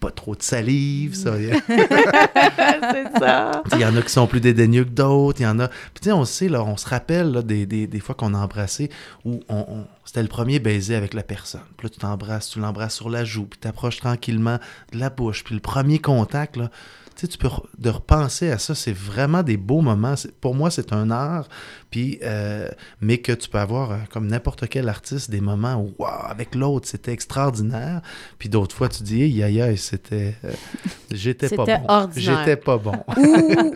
Pas 0.00 0.10
trop 0.12 0.36
de 0.36 0.42
salive, 0.42 1.14
ça. 1.14 1.32
C'est 1.38 3.18
ça. 3.18 3.62
Il 3.72 3.80
y 3.80 3.84
en 3.84 3.96
a 3.96 4.02
qui 4.02 4.10
sont 4.12 4.26
plus 4.26 4.40
dédaigneux 4.40 4.84
que 4.84 4.90
d'autres. 4.90 5.40
Il 5.40 5.44
y 5.44 5.46
en 5.46 5.58
a. 5.58 5.68
Puis 5.68 5.76
tu 6.02 6.04
sais, 6.08 6.12
on 6.12 6.24
sait, 6.24 6.48
là, 6.48 6.62
on 6.62 6.76
se 6.76 6.88
rappelle 6.88 7.32
là, 7.32 7.42
des, 7.42 7.66
des, 7.66 7.86
des 7.86 8.00
fois 8.00 8.14
qu'on 8.14 8.34
a 8.34 8.38
embrassé 8.38 8.90
où 9.24 9.40
on, 9.48 9.56
on- 9.68 9.86
c'était 10.04 10.22
le 10.22 10.28
premier 10.28 10.58
baiser 10.58 10.94
avec 10.94 11.14
la 11.14 11.22
personne. 11.22 11.60
Puis 11.76 11.86
là, 11.86 11.90
tu 11.90 11.98
t'embrasses, 11.98 12.48
tu 12.50 12.60
l'embrasses 12.60 12.94
sur 12.94 13.10
la 13.10 13.24
joue, 13.24 13.44
puis 13.44 13.58
tu 13.60 13.68
approches 13.68 13.98
tranquillement 13.98 14.58
de 14.92 14.98
la 14.98 15.10
bouche. 15.10 15.44
Puis 15.44 15.54
le 15.54 15.60
premier 15.60 15.98
contact, 15.98 16.56
là, 16.56 16.70
tu 17.18 17.26
sais, 17.26 17.32
tu 17.32 17.36
peux 17.38 17.48
de 17.78 17.90
repenser 17.90 18.48
à 18.52 18.58
ça. 18.58 18.76
C'est 18.76 18.92
vraiment 18.92 19.42
des 19.42 19.56
beaux 19.56 19.80
moments. 19.80 20.14
Pour 20.40 20.54
moi, 20.54 20.70
c'est 20.70 20.92
un 20.92 21.10
art. 21.10 21.48
Puis, 21.90 22.20
euh, 22.22 22.68
mais 23.00 23.18
que 23.18 23.32
tu 23.32 23.48
peux 23.48 23.58
avoir, 23.58 23.90
euh, 23.90 23.96
comme 24.12 24.28
n'importe 24.28 24.68
quel 24.68 24.88
artiste, 24.88 25.28
des 25.28 25.40
moments 25.40 25.74
où, 25.82 25.92
wow, 25.98 26.06
avec 26.28 26.54
l'autre, 26.54 26.86
c'était 26.86 27.10
extraordinaire. 27.12 28.02
Puis 28.38 28.48
d'autres 28.48 28.76
fois, 28.76 28.88
tu 28.88 29.02
dis, 29.02 29.20
hey, 29.22 29.42
aïe, 29.42 29.60
aïe, 29.60 29.76
c'était. 29.76 30.36
euh, 30.44 30.52
j'étais 31.10 31.48
pas 31.48 31.64
bon. 31.64 31.80
ordinaire. 31.88 32.38
J'étais 32.38 32.56
pas 32.56 32.78
bon. 32.78 32.92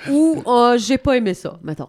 ou 0.08 0.42
ou 0.42 0.42
euh, 0.46 0.78
j'ai 0.78 0.98
pas 0.98 1.16
aimé 1.16 1.34
ça, 1.34 1.58
mettons. 1.64 1.88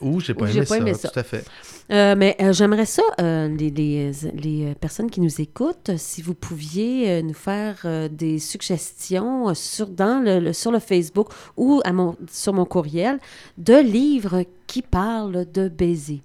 Ou 0.00 0.20
j'ai 0.20 0.34
pas, 0.34 0.44
Ou 0.44 0.48
aimé, 0.48 0.60
pas 0.60 0.66
ça, 0.66 0.76
aimé 0.76 0.94
ça. 0.94 1.08
tout 1.08 1.18
à 1.18 1.24
fait. 1.24 1.44
Euh, 1.90 2.14
mais 2.16 2.36
euh, 2.40 2.52
j'aimerais 2.52 2.86
ça, 2.86 3.02
euh, 3.20 3.48
les, 3.48 3.70
les, 3.70 4.10
les, 4.34 4.74
personnes 4.74 5.10
qui 5.10 5.20
nous 5.20 5.40
écoutent, 5.40 5.90
si 5.96 6.22
vous 6.22 6.34
pouviez 6.34 7.22
nous 7.22 7.34
faire 7.34 7.86
des 8.10 8.38
suggestions 8.38 9.54
sur, 9.54 9.88
dans 9.88 10.24
le, 10.24 10.52
sur 10.52 10.72
le 10.72 10.78
Facebook 10.78 11.28
ou 11.56 11.82
à 11.84 11.92
mon, 11.92 12.16
sur 12.30 12.54
mon 12.54 12.64
courriel 12.64 13.18
de 13.58 13.74
livres 13.74 14.44
qui 14.66 14.82
parlent 14.82 15.46
de 15.52 15.68
baiser. 15.68 16.22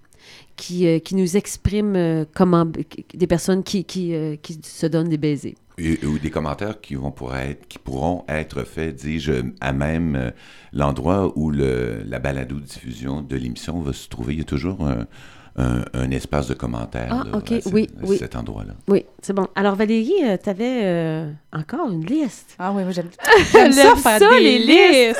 Qui, 0.56 1.00
qui 1.02 1.16
nous 1.16 1.38
expriment 1.38 2.26
comment 2.36 2.66
des 2.66 3.28
personnes 3.28 3.64
qui, 3.64 3.86
qui, 3.86 4.14
qui 4.42 4.60
se 4.62 4.88
donnent 4.88 5.08
des 5.08 5.18
baisers. 5.18 5.56
Ou 5.80 6.20
des 6.20 6.30
commentaires 6.30 6.82
qui 6.82 6.96
vont 6.96 7.12
pour 7.12 7.34
être, 7.34 7.66
qui 7.70 7.80
pourront 7.80 8.26
être 8.28 8.66
faits, 8.66 8.98
dis-je, 8.98 9.46
à 9.62 9.72
même 9.72 10.34
l'endroit 10.74 11.32
où 11.38 11.50
le, 11.50 12.04
la 12.06 12.20
balado-diffusion 12.20 13.22
de 13.22 13.38
l'émission 13.38 13.80
va 13.80 13.94
se 13.94 14.10
trouver. 14.10 14.34
Il 14.34 14.40
y 14.40 14.42
a 14.42 14.46
toujours 14.46 14.86
un, 14.86 15.08
un- 15.56 15.84
un 15.94 16.12
espace 16.12 16.48
de 16.48 16.54
commentaires 16.54 17.10
Ah, 17.12 17.24
là, 17.30 17.38
ok, 17.38 17.52
à, 17.52 17.62
ce- 17.62 17.70
oui, 17.70 17.88
à 18.02 18.06
oui. 18.06 18.18
cet 18.18 18.36
endroit-là. 18.36 18.74
Oui, 18.88 19.06
c'est 19.22 19.34
bon. 19.34 19.48
Alors 19.56 19.76
Valérie, 19.76 20.14
tu 20.44 20.50
avais 20.50 21.26
encore 21.54 21.90
une 21.92 22.06
liste. 22.06 22.56
Ah 22.60 22.72
oui, 22.72 22.84
moi, 22.84 22.92
j'aime 22.92 23.10
j'aime 23.54 23.72
ça 23.72 23.96
faire 23.96 24.20
ça, 24.20 24.30
des 24.30 24.40
les 24.40 24.60
listes. 24.60 25.20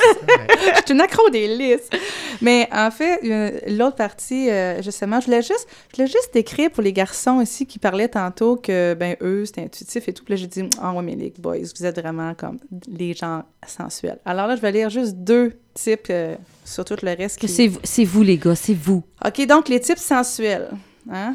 Je 0.76 0.82
suis 0.86 0.94
une 0.94 1.00
accro 1.00 1.28
des 1.30 1.56
listes. 1.56 1.94
Mais 2.42 2.68
en 2.72 2.90
fait, 2.90 3.20
euh, 3.24 3.58
l'autre 3.68 3.96
partie, 3.96 4.48
euh, 4.50 4.80
justement, 4.82 5.20
je 5.20 5.26
voulais 5.26 5.42
juste, 5.42 5.66
je 5.90 5.96
voulais 5.96 6.08
juste 6.08 6.30
décrire 6.32 6.70
pour 6.70 6.82
les 6.82 6.92
garçons 6.92 7.40
ici 7.40 7.66
qui 7.66 7.78
parlaient 7.78 8.08
tantôt 8.08 8.56
que, 8.56 8.94
ben, 8.94 9.16
eux, 9.20 9.44
c'était 9.44 9.62
intuitif 9.62 10.08
et 10.08 10.12
tout. 10.12 10.24
Puis 10.24 10.32
là, 10.34 10.36
j'ai 10.36 10.46
dit, 10.46 10.62
ah 10.80 10.92
ouais, 10.94 11.02
mais 11.02 11.16
les 11.16 11.32
boys, 11.38 11.56
vous 11.58 11.84
êtes 11.84 12.00
vraiment 12.00 12.34
comme 12.34 12.58
les 12.88 13.12
gens 13.14 13.42
sensuels. 13.66 14.18
Alors 14.24 14.46
là, 14.46 14.56
je 14.56 14.60
vais 14.62 14.72
lire 14.72 14.88
juste 14.90 15.16
deux 15.16 15.52
types 15.74 16.06
euh, 16.10 16.36
sur 16.70 16.84
tout 16.84 16.96
le 17.02 17.14
reste. 17.16 17.38
Qui- 17.38 17.48
c'est 17.82 18.04
vous, 18.04 18.22
les 18.22 18.38
gars, 18.38 18.54
c'est 18.54 18.74
vous. 18.74 19.02
OK, 19.24 19.46
donc 19.46 19.68
les 19.68 19.80
types 19.80 19.98
sensuels. 19.98 20.70
Hein? 21.10 21.34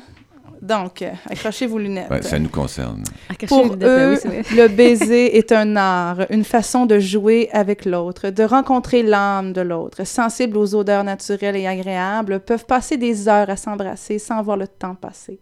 Donc, 0.66 1.03
euh, 1.03 1.11
accrochez 1.30 1.68
vos 1.68 1.78
lunettes. 1.78 2.09
Ouais, 2.09 2.24
ça 2.24 2.39
nous 2.39 2.49
concerne. 2.49 3.03
Pour 3.47 3.66
eux, 3.66 4.18
le 4.55 4.68
baiser 4.68 5.38
est 5.38 5.51
un 5.51 5.76
art, 5.76 6.26
une 6.32 6.43
façon 6.43 6.88
de 6.88 6.97
jouer 6.97 7.49
avec 7.51 7.86
l'autre, 7.86 8.32
de 8.32 8.43
rencontrer 8.43 9.03
l'âme 9.03 9.53
de 9.53 9.61
l'autre. 9.61 10.03
Sensibles 10.07 10.57
aux 10.57 10.74
odeurs 10.74 11.03
naturelles 11.03 11.55
et 11.55 11.68
agréables, 11.68 12.39
peuvent 12.39 12.66
passer 12.66 12.97
des 12.97 13.30
heures 13.30 13.49
à 13.51 13.57
s'embrasser 13.57 14.18
sans 14.18 14.41
voir 14.41 14.57
le 14.57 14.68
temps 14.68 14.95
passer. 14.95 15.39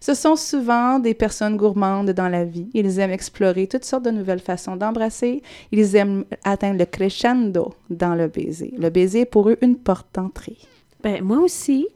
Ce 0.00 0.14
sont 0.14 0.36
souvent 0.36 0.98
des 0.98 1.12
personnes 1.12 1.58
gourmandes 1.58 2.10
dans 2.12 2.28
la 2.30 2.44
vie. 2.44 2.70
Ils 2.72 2.98
aiment 3.00 3.10
explorer 3.10 3.66
toutes 3.66 3.84
sortes 3.84 4.04
de 4.04 4.10
nouvelles 4.10 4.40
façons 4.40 4.76
d'embrasser. 4.76 5.42
Ils 5.72 5.94
aiment 5.94 6.24
atteindre 6.42 6.78
le 6.78 6.86
crescendo 6.86 7.74
dans 7.90 8.14
le 8.14 8.28
baiser. 8.28 8.72
Le 8.78 8.88
baiser 8.88 9.20
est 9.20 9.26
pour 9.26 9.50
eux 9.50 9.58
une 9.60 9.76
porte 9.76 10.08
d'entrée. 10.14 10.56
Ben, 11.02 11.22
moi 11.22 11.38
aussi. 11.38 11.86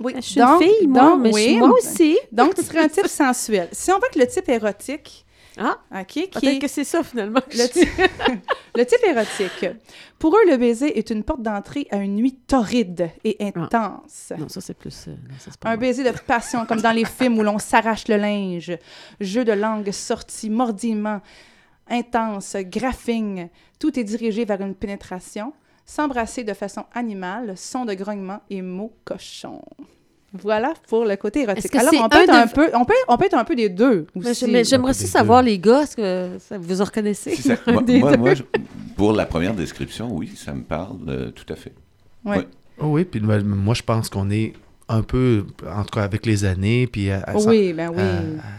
Oui, 0.00 0.12
Je 0.16 0.20
suis 0.20 0.40
une 0.40 0.58
fille, 0.58 0.86
moi, 0.86 1.16
mais 1.16 1.32
je 1.32 1.36
suis- 1.38 1.56
moi 1.58 1.70
aussi. 1.70 2.18
Donc, 2.32 2.54
tu 2.54 2.62
serais 2.62 2.80
un 2.84 2.88
type 2.88 3.06
sensuel. 3.06 3.68
Si 3.72 3.90
on 3.90 3.94
veut 3.96 4.08
que 4.12 4.18
le 4.18 4.26
type 4.26 4.48
érotique, 4.48 5.24
Ah, 5.58 5.78
OK, 5.90 6.12
peut-être 6.14 6.44
est- 6.44 6.58
que 6.58 6.68
c'est 6.68 6.84
ça, 6.84 7.02
finalement. 7.02 7.40
le, 7.50 7.66
ty- 7.68 7.88
le 8.76 8.84
type 8.84 9.02
érotique. 9.06 9.70
Pour 10.18 10.34
eux, 10.36 10.50
le 10.50 10.58
baiser 10.58 10.98
est 10.98 11.08
une 11.08 11.22
porte 11.24 11.40
d'entrée 11.40 11.86
à 11.90 11.96
une 11.96 12.14
nuit 12.16 12.34
torride 12.46 13.08
et 13.24 13.38
intense. 13.40 14.32
Non, 14.38 14.48
ça, 14.50 14.60
c'est 14.60 14.74
plus... 14.76 15.06
euh, 15.08 15.12
non, 15.12 15.34
ça, 15.38 15.50
c'est 15.50 15.56
pas 15.58 15.68
Un 15.70 15.72
moi. 15.72 15.76
baiser 15.78 16.04
de 16.04 16.10
passion, 16.26 16.66
comme 16.66 16.82
dans 16.82 16.92
les 16.92 17.06
films 17.06 17.38
où 17.38 17.42
l'on 17.42 17.58
s'arrache 17.58 18.06
le 18.08 18.16
linge. 18.16 18.76
Jeu 19.20 19.46
de 19.46 19.52
langue 19.52 19.90
sorti, 19.92 20.50
mordillement, 20.50 21.22
intense, 21.88 22.56
graphing. 22.60 23.48
Tout 23.78 23.98
est 23.98 24.04
dirigé 24.04 24.44
vers 24.44 24.60
une 24.60 24.74
pénétration. 24.74 25.52
S'embrasser 25.88 26.42
de 26.44 26.52
façon 26.52 26.84
animale, 26.94 27.54
son 27.56 27.84
de 27.84 27.94
grognement 27.94 28.40
et 28.50 28.60
mots 28.60 28.92
cochons. 29.04 29.62
Voilà 30.42 30.74
pour 30.88 31.04
le 31.04 31.14
côté 31.16 31.42
érotique. 31.42 31.70
que 31.70 31.78
Alors, 31.78 31.92
on 32.04 32.08
peut, 32.08 32.16
un 32.18 32.20
être 32.22 32.32
de- 32.32 32.36
un 32.38 32.46
peu, 32.48 32.70
on, 32.74 32.84
peut, 32.84 32.94
on 33.08 33.16
peut 33.16 33.24
être 33.26 33.36
un 33.38 33.44
peu 33.44 33.54
des 33.54 33.68
deux 33.68 34.06
Mais 34.16 34.30
aussi. 34.30 34.50
mais 34.50 34.64
j'aimerais 34.64 34.92
ça 34.92 34.98
peu 34.98 35.04
des 35.04 35.10
savoir, 35.10 35.42
deux. 35.42 35.48
les 35.50 35.58
gars, 35.60 35.82
est-ce 35.82 35.96
que 35.96 36.30
ça, 36.40 36.58
vous 36.58 36.82
en 36.82 36.84
reconnaissez? 36.84 37.36
Ça- 37.36 37.54
moi, 37.68 37.82
des 37.82 38.00
moi- 38.00 38.10
deux? 38.10 38.16
moi, 38.18 38.34
je- 38.34 38.42
pour 38.96 39.12
la 39.12 39.24
première 39.26 39.54
description, 39.54 40.12
oui, 40.12 40.32
ça 40.36 40.52
me 40.52 40.62
parle 40.62 40.96
euh, 41.08 41.30
tout 41.30 41.50
à 41.50 41.56
fait. 41.56 41.72
Ouais. 42.24 42.38
Ouais. 42.38 42.48
Oh 42.78 42.86
oui, 42.88 43.04
puis 43.04 43.20
ben, 43.20 43.42
moi, 43.44 43.72
je 43.74 43.82
pense 43.82 44.10
qu'on 44.10 44.28
est 44.30 44.52
un 44.88 45.02
peu, 45.02 45.46
en 45.72 45.84
tout 45.84 45.94
cas 45.98 46.02
avec 46.02 46.26
les 46.26 46.44
années, 46.44 46.86
puis 46.88 47.10
à, 47.10 47.20
à- 47.20 47.36
Oui, 47.36 47.72
ben 47.72 47.90
oui. 47.94 48.02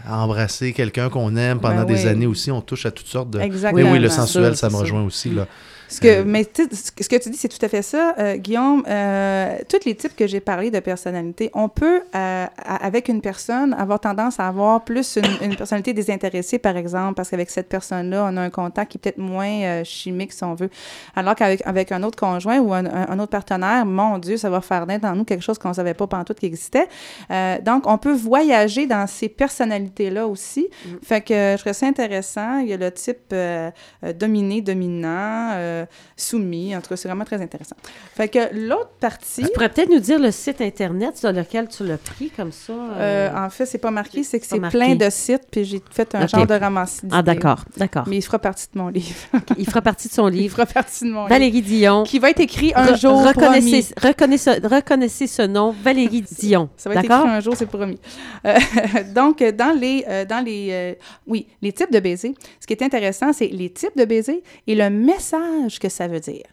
à- 0.06 0.14
à 0.14 0.24
embrasser 0.24 0.72
quelqu'un 0.72 1.10
qu'on 1.10 1.36
aime 1.36 1.60
pendant 1.60 1.84
Ben 1.84 1.94
des 1.94 2.02
oui. 2.04 2.08
années 2.08 2.26
aussi. 2.26 2.50
On 2.50 2.62
touche 2.62 2.86
à 2.86 2.90
toutes 2.90 3.06
sortes 3.06 3.30
de... 3.30 3.38
Exactement. 3.40 3.82
Mais 3.84 3.92
oui, 3.92 3.98
le 3.98 4.08
sensuel, 4.08 4.56
sûr, 4.56 4.56
ça 4.56 4.70
me 4.70 4.76
rejoint 4.76 5.04
aussi. 5.04 5.30
Là. 5.30 5.46
Ce 5.90 6.00
que, 6.02 6.08
Euh, 6.08 6.24
mais 6.26 6.44
ce 6.44 7.08
que- 7.08 7.16
tu 7.16 7.30
dis, 7.30 7.36
c'est 7.38 7.48
tout 7.48 7.64
à 7.64 7.68
fait 7.68 7.80
ça, 7.82 8.14
euh, 8.18 8.36
Guillaume. 8.36 8.84
Euh, 8.86 9.56
tous 9.68 9.84
les 9.86 9.94
types 9.94 10.14
que 10.14 10.26
j'ai 10.26 10.40
parlé 10.40 10.70
de 10.70 10.80
personnalité, 10.80 11.50
on 11.54 11.68
peut, 11.70 12.02
euh, 12.14 12.46
avec 12.66 13.08
une 13.08 13.22
personne, 13.22 13.72
avoir 13.72 13.98
tendance 13.98 14.38
à 14.38 14.48
avoir 14.48 14.84
plus 14.84 15.16
une, 15.16 15.50
une 15.50 15.56
personnalité 15.56 15.94
désintéressée, 15.94 16.58
par 16.58 16.76
exemple, 16.76 17.14
parce 17.14 17.30
qu'avec 17.30 17.48
cette 17.50 17.68
personne-là, 17.70 18.28
on 18.30 18.36
a 18.36 18.42
un 18.42 18.50
contact 18.50 18.92
qui 18.92 18.98
est 18.98 19.00
peut-être 19.00 19.18
moins 19.18 19.48
euh, 19.62 19.84
chimique, 19.84 20.32
si 20.32 20.44
on 20.44 20.54
veut. 20.54 20.68
Alors 21.16 21.34
qu'avec 21.34 21.62
avec 21.66 21.90
un 21.92 22.02
autre 22.02 22.18
conjoint 22.18 22.58
ou 22.58 22.74
un, 22.74 22.84
un- 22.84 23.18
autre 23.18 23.30
partenaire, 23.30 23.86
mon 23.86 24.18
Dieu, 24.18 24.36
ça 24.36 24.50
va 24.50 24.60
faire 24.60 24.86
naître 24.86 25.06
en 25.06 25.14
nous 25.16 25.24
quelque 25.24 25.42
chose 25.42 25.58
qu'on 25.58 25.70
ne 25.70 25.74
savait 25.74 25.94
pas 25.94 26.06
pantoute 26.06 26.38
qui 26.38 26.46
existait. 26.46 26.86
Euh, 27.30 27.58
donc, 27.62 27.84
on 27.86 27.96
peut 27.98 28.12
voyager 28.14 28.86
dans 28.86 29.06
ces 29.06 29.28
personnalités-là 29.28 30.26
aussi. 30.26 30.68
Fait 31.02 31.20
que 31.22 31.32
euh, 31.32 31.56
je 31.56 31.62
trouve 31.62 31.72
ça 31.72 31.86
intéressant. 31.86 32.58
Il 32.58 32.68
y 32.68 32.72
a 32.74 32.76
le 32.76 32.90
type 32.92 33.32
euh, 33.32 33.70
euh, 34.04 34.12
dominé, 34.12 34.60
dominant, 34.60 35.52
euh, 35.82 35.86
soumis. 36.16 36.74
En 36.76 36.80
tout 36.80 36.88
cas, 36.88 36.96
c'est 36.96 37.08
vraiment 37.08 37.24
très 37.24 37.40
intéressant. 37.40 37.76
Fait 38.14 38.28
que 38.28 38.38
l'autre 38.54 38.90
partie, 39.00 39.42
Tu 39.42 39.48
pourrais 39.52 39.68
peut-être 39.68 39.90
nous 39.90 40.00
dire 40.00 40.18
le 40.18 40.30
site 40.30 40.60
Internet 40.60 41.16
sur 41.16 41.32
lequel 41.32 41.68
tu 41.68 41.84
l'as 41.86 41.98
pris, 41.98 42.30
comme 42.30 42.52
ça. 42.52 42.72
euh, 42.72 43.28
euh, 43.30 43.46
en 43.46 43.50
fait, 43.50 43.66
c'est 43.66 43.78
pas 43.78 43.90
marqué, 43.90 44.22
c'est 44.22 44.40
que 44.40 44.46
c'est 44.46 44.60
plein 44.60 44.94
de 44.94 45.08
sites, 45.10 45.42
puis 45.50 45.64
j'ai 45.64 45.82
fait 45.90 46.14
un 46.14 46.26
genre 46.26 46.46
de 46.46 46.54
ramassis 46.54 47.02
Ah, 47.10 47.22
d'accord, 47.22 47.64
d'accord. 47.76 48.04
Mais 48.06 48.16
il 48.16 48.22
fera 48.22 48.38
partie 48.38 48.66
de 48.74 48.78
mon 48.78 48.88
livre. 48.88 49.14
Il 49.58 49.66
fera 49.66 49.80
partie 49.82 50.08
de 50.08 50.12
son 50.12 50.28
Il 50.28 50.34
livre. 50.34 50.54
fera 50.56 50.66
partie 50.66 51.04
de 51.04 51.10
mon 51.10 51.20
livre. 51.22 51.28
Valérie 51.30 51.62
Dion. 51.62 52.04
Qui 52.04 52.18
va 52.18 52.30
être 52.30 52.40
écrit 52.40 52.72
un 52.74 52.92
Re- 52.92 53.00
jour. 53.00 53.24
reconnaissez, 53.26 53.92
promis. 53.94 54.08
reconnaissez, 54.10 54.50
reconnaissez 54.62 55.26
ce 55.26 55.42
nom, 55.42 55.74
Valérie 55.82 56.22
Dion. 56.40 56.68
Ça 56.76 56.88
va 56.90 56.96
être 56.96 57.04
écrit 57.04 57.14
un 57.14 57.40
jour, 57.40 57.54
c'est 57.56 57.66
promis. 57.66 57.98
Donc, 59.14 59.42
dans 59.42 59.76
les, 59.78 60.04
dans 60.28 60.44
les, 60.44 60.96
oui, 61.26 61.46
les 61.62 61.72
types 61.72 61.92
de 61.92 62.00
baisers, 62.00 62.34
ce 62.60 62.66
qui 62.66 62.72
est 62.72 62.82
intéressant, 62.82 63.32
c'est 63.32 63.48
les 63.48 63.70
types 63.70 63.96
de 63.96 64.04
baisers 64.04 64.42
et 64.66 64.74
le 64.74 64.90
message 64.90 65.67
que 65.76 65.88
ça 65.88 66.08
veut 66.08 66.20
dire. 66.20 66.44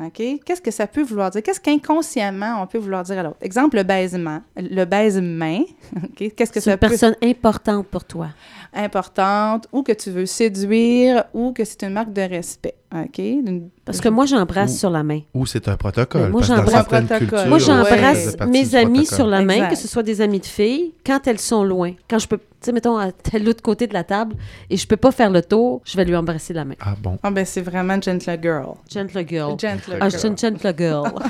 OK? 0.00 0.40
Qu'est-ce 0.44 0.60
que 0.60 0.70
ça 0.70 0.86
peut 0.86 1.02
vouloir 1.02 1.30
dire? 1.30 1.42
Qu'est-ce 1.42 1.60
qu'inconsciemment 1.60 2.62
on 2.62 2.66
peut 2.66 2.78
vouloir 2.78 3.02
dire 3.02 3.18
à 3.18 3.22
l'autre? 3.22 3.38
Exemple, 3.40 3.76
le 3.76 3.82
baisement. 3.82 4.42
Le 4.56 4.84
baise-main. 4.84 5.62
OK? 5.96 6.34
Qu'est-ce 6.34 6.52
que 6.52 6.60
C'est 6.60 6.70
ça 6.70 6.72
une 6.72 6.78
peut 6.78 6.88
personne 6.88 7.14
importante 7.22 7.86
pour 7.86 8.04
toi. 8.04 8.28
Importante 8.72 9.66
ou 9.72 9.82
que 9.82 9.92
tu 9.92 10.10
veux 10.10 10.26
séduire 10.26 11.24
ou 11.34 11.52
que 11.52 11.64
c'est 11.64 11.82
une 11.82 11.92
marque 11.92 12.12
de 12.12 12.22
respect. 12.22 12.74
OK? 12.92 13.18
Une- 13.18 13.68
Parce 13.84 14.00
que 14.00 14.08
moi, 14.08 14.26
j'embrasse 14.26 14.76
sur 14.76 14.90
la 14.90 15.02
main. 15.04 15.20
Ou 15.34 15.46
c'est 15.46 15.68
un 15.68 15.76
protocole. 15.76 16.22
Mais 16.24 16.28
moi, 16.30 16.42
j'embrasse- 16.42 16.88
cultures, 17.08 17.46
Moi, 17.46 18.48
mes 18.48 18.74
amis 18.74 19.06
sur 19.06 19.26
la 19.28 19.42
main, 19.42 19.54
Exact. 19.54 19.70
que 19.70 19.76
ce 19.76 19.86
soit 19.88 20.02
des 20.02 20.20
amis 20.20 20.40
de 20.40 20.46
filles, 20.46 20.92
quand 21.06 21.26
elles 21.28 21.38
sont 21.38 21.62
loin. 21.62 21.92
Quand 22.08 22.18
je 22.18 22.26
peux, 22.26 22.38
tu 22.38 22.44
sais, 22.60 22.72
mettons, 22.72 22.96
à 22.96 23.12
tel 23.12 23.44
l'autre 23.44 23.62
côté 23.62 23.86
de 23.86 23.94
la 23.94 24.02
table 24.02 24.34
et 24.68 24.76
je 24.76 24.86
peux 24.88 24.96
pas 24.96 25.12
faire 25.12 25.30
le 25.30 25.40
tour, 25.42 25.80
je 25.84 25.96
vais 25.96 26.04
lui 26.04 26.16
embrasser 26.16 26.52
la 26.52 26.64
main. 26.64 26.74
Ah 26.80 26.94
bon. 27.00 27.16
Ah, 27.22 27.30
ben, 27.30 27.44
c'est 27.44 27.60
vraiment 27.60 28.00
gentle 28.02 28.38
girl. 28.42 28.74
Gentle 28.92 29.24
girl. 29.28 29.50
Gentle 29.52 29.98
Ah, 30.00 30.08
girl. 30.08 30.10
je 30.10 30.16
suis 30.16 30.28
une 30.28 30.38
gentle 30.38 30.74
girl. 30.76 31.12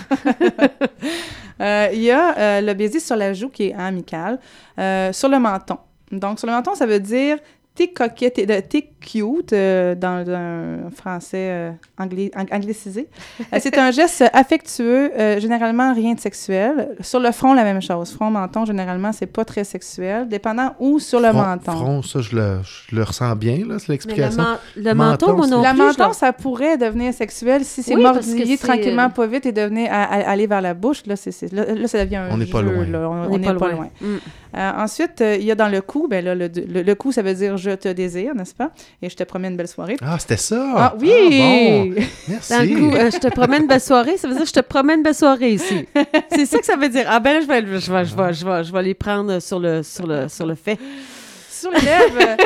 Euh, 1.60 1.88
Il 1.92 2.00
y 2.00 2.10
a 2.10 2.38
euh, 2.38 2.60
le 2.62 2.72
baiser 2.72 3.00
sur 3.00 3.16
la 3.16 3.34
joue 3.34 3.50
qui 3.50 3.64
est 3.64 3.74
amical, 3.74 4.38
euh, 4.78 5.12
sur 5.12 5.28
le 5.28 5.38
menton. 5.38 5.76
Donc, 6.10 6.38
sur 6.38 6.46
le 6.46 6.52
menton, 6.54 6.74
ça 6.74 6.86
veut 6.86 7.00
dire 7.00 7.38
t'es 7.80 7.88
coquette, 7.92 8.34
t'es, 8.34 8.44
de- 8.46 8.60
t'es 8.60 8.90
cute 9.00 9.54
euh, 9.54 9.94
dans 9.94 10.28
un 10.30 10.90
français 10.90 11.48
euh, 11.50 11.70
angli- 11.98 12.30
ang- 12.36 12.52
anglicisé. 12.54 13.08
Euh, 13.52 13.56
c'est 13.58 13.78
un 13.78 13.90
geste 13.90 14.22
affectueux, 14.34 15.10
euh, 15.18 15.40
généralement 15.40 15.94
rien 15.94 16.12
de 16.12 16.20
sexuel. 16.20 16.90
Sur 17.00 17.20
le 17.20 17.32
front, 17.32 17.54
la 17.54 17.64
même 17.64 17.80
chose. 17.80 18.12
Front, 18.12 18.30
menton, 18.30 18.66
généralement, 18.66 19.12
c'est 19.12 19.26
pas 19.26 19.46
très 19.46 19.64
sexuel, 19.64 20.28
dépendant 20.28 20.74
où 20.78 20.98
sur 20.98 21.20
le 21.20 21.28
Front- 21.30 21.42
menton. 21.46 21.72
Front, 21.72 22.02
ça, 22.02 22.20
je 22.20 22.36
le, 22.36 22.58
je 22.62 22.94
le 22.94 23.02
ressens 23.02 23.34
bien, 23.36 23.64
là, 23.66 23.78
c'est 23.78 23.88
Mais 23.88 23.88
le, 23.88 23.92
l'explication. 23.94 24.42
men- 24.42 24.58
le 24.76 24.94
Menton, 24.94 25.26
menton, 25.28 25.36
moi 25.38 25.46
non 25.46 25.62
plus. 25.62 25.70
je 25.78 25.82
menton, 25.82 26.08
le- 26.08 26.12
ça 26.14 26.32
pourrait 26.34 26.76
devenir 26.76 27.14
sexuel 27.14 27.64
si 27.64 27.82
c'est 27.82 27.94
Oui, 27.96 28.02
mordillé 28.02 28.58
tranquillement, 28.58 29.08
pas 29.08 29.26
vite 29.26 29.46
et 29.46 29.52
devenir 29.52 29.88
à- 29.90 30.04
à- 30.04 30.30
aller 30.30 30.46
vers 30.46 30.60
la 30.60 30.74
bouche. 30.74 31.06
Là, 31.06 31.16
c'est, 31.16 31.30
c'est- 31.32 31.50
là, 31.52 31.64
là, 31.74 31.88
ça 31.88 32.04
devient 32.04 32.16
un 32.16 32.28
On 32.32 32.36
n'est 32.36 32.44
pas 32.44 32.60
loin. 32.60 32.84
là. 32.84 33.08
On 33.08 33.38
n'est 33.38 33.54
pas, 33.54 33.70
loin. 33.72 33.88
Mm. 34.02 34.06
Euh, 34.56 34.70
ensuite, 34.78 35.20
euh, 35.20 35.36
il 35.38 35.44
y 35.46 35.50
a 35.52 35.54
dans 35.54 35.68
le 35.68 35.80
cou, 35.80 36.08
ben 36.10 36.24
là, 36.24 36.34
le, 36.34 36.48
le, 36.48 36.82
le 36.82 36.94
cou, 36.96 37.12
ça 37.12 37.22
veut 37.22 37.34
dire 37.34 37.56
je 37.56 37.69
te 37.76 37.88
désire, 37.88 38.34
n'est-ce 38.34 38.54
pas? 38.54 38.70
Et 39.02 39.08
je 39.10 39.16
te 39.16 39.24
promets 39.24 39.48
une 39.48 39.56
belle 39.56 39.68
soirée. 39.68 39.96
Ah, 40.02 40.18
c'était 40.18 40.36
ça! 40.36 40.62
Ah, 40.76 40.94
oui! 41.00 41.08
bon. 41.94 42.02
Merci! 42.28 42.52
Le 42.66 42.78
coup, 42.78 42.94
euh, 42.96 43.10
je 43.12 43.18
te 43.18 43.28
promets 43.28 43.58
une 43.58 43.66
belle 43.66 43.80
soirée, 43.80 44.16
ça 44.16 44.28
veut 44.28 44.34
dire 44.34 44.46
je 44.46 44.52
te 44.52 44.60
promets 44.60 44.94
une 44.94 45.02
belle 45.02 45.14
soirée 45.14 45.50
ici. 45.52 45.86
C'est 46.32 46.46
ça 46.46 46.58
que 46.58 46.66
ça 46.66 46.76
veut 46.76 46.88
dire. 46.88 47.06
Ah 47.08 47.20
ben 47.20 47.34
là, 47.34 47.40
je 47.40 47.46
vais, 47.46 47.60
je 47.80 47.92
vais, 47.92 48.04
je 48.04 48.14
vais, 48.16 48.32
je 48.32 48.44
vais, 48.46 48.64
je 48.64 48.72
vais 48.72 48.82
les 48.82 48.94
prendre 48.94 49.38
sur 49.40 49.58
le, 49.60 49.82
sur 49.82 50.06
le, 50.06 50.28
sur 50.28 50.46
le 50.46 50.54
fait. 50.54 50.78
Sur 51.50 51.70
les 51.72 51.80
lèvres, 51.82 52.36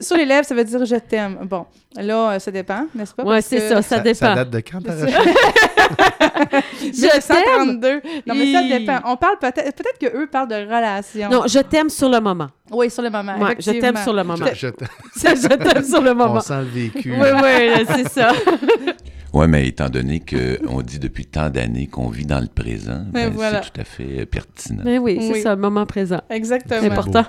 sur 0.00 0.16
les 0.16 0.24
lèvres, 0.24 0.44
ça 0.44 0.52
veut 0.52 0.64
dire 0.64 0.84
je 0.84 0.96
t'aime. 0.96 1.38
Bon, 1.48 1.64
là, 1.96 2.32
euh, 2.32 2.38
ça 2.40 2.50
dépend, 2.50 2.86
n'est-ce 2.92 3.14
pas? 3.14 3.22
Parce 3.22 3.46
c'est 3.46 3.58
que- 3.58 3.68
ça, 3.68 3.82
ça 3.82 3.96
Ça, 3.96 3.98
dépend. 4.00 4.18
ça 4.18 4.34
date 4.34 4.50
de 4.50 4.58
quand, 4.58 4.80
ta 5.96 6.60
C'est 6.78 6.90
recherche? 6.90 7.14
Je 7.16 7.20
132. 7.20 8.00
Non, 8.26 8.34
mais 8.34 8.52
ça 8.52 8.62
dépend. 8.62 8.98
On 9.06 9.16
parle 9.16 9.38
peut-être, 9.38 9.74
peut-être 9.76 9.98
que 9.98 10.16
eux 10.16 10.26
parlent 10.26 10.48
de 10.48 10.54
relations. 10.54 11.28
Non, 11.30 11.42
je 11.46 11.58
t'aime 11.60 11.88
sur 11.88 12.08
le 12.08 12.20
moment. 12.20 12.48
Oui, 12.70 12.90
sur 12.90 13.02
le 13.02 13.10
moment. 13.10 13.38
Ouais, 13.38 13.56
je 13.58 13.70
t'aime 13.72 13.96
sur 13.96 14.12
le 14.12 14.22
moment. 14.24 14.44
Je- 14.52 14.66
je- 15.16 15.48
t'aime 15.56 15.84
sur 15.84 16.02
le 16.02 16.10
on 16.10 16.14
moment. 16.14 16.40
sent 16.40 16.58
le 16.58 16.64
vécu. 16.64 17.12
Oui, 17.12 17.28
oui, 17.42 17.86
c'est 17.94 18.08
ça. 18.08 18.32
Oui, 19.34 19.46
mais 19.46 19.68
étant 19.68 19.88
donné 19.90 20.20
qu'on 20.20 20.80
dit 20.82 20.98
depuis 20.98 21.26
tant 21.26 21.50
d'années 21.50 21.86
qu'on 21.86 22.08
vit 22.08 22.24
dans 22.24 22.40
le 22.40 22.46
présent, 22.46 23.02
ben, 23.12 23.30
voilà. 23.30 23.62
c'est 23.62 23.70
tout 23.72 23.80
à 23.80 23.84
fait 23.84 24.20
euh, 24.20 24.26
pertinent. 24.26 24.82
Mais 24.84 24.98
oui, 24.98 25.18
c'est 25.20 25.32
Oui. 25.34 25.42
ça, 25.42 25.54
le 25.54 25.60
moment 25.60 25.84
présent. 25.84 26.20
Exactement. 26.30 26.80
C'est 26.80 26.90
important. 26.90 27.24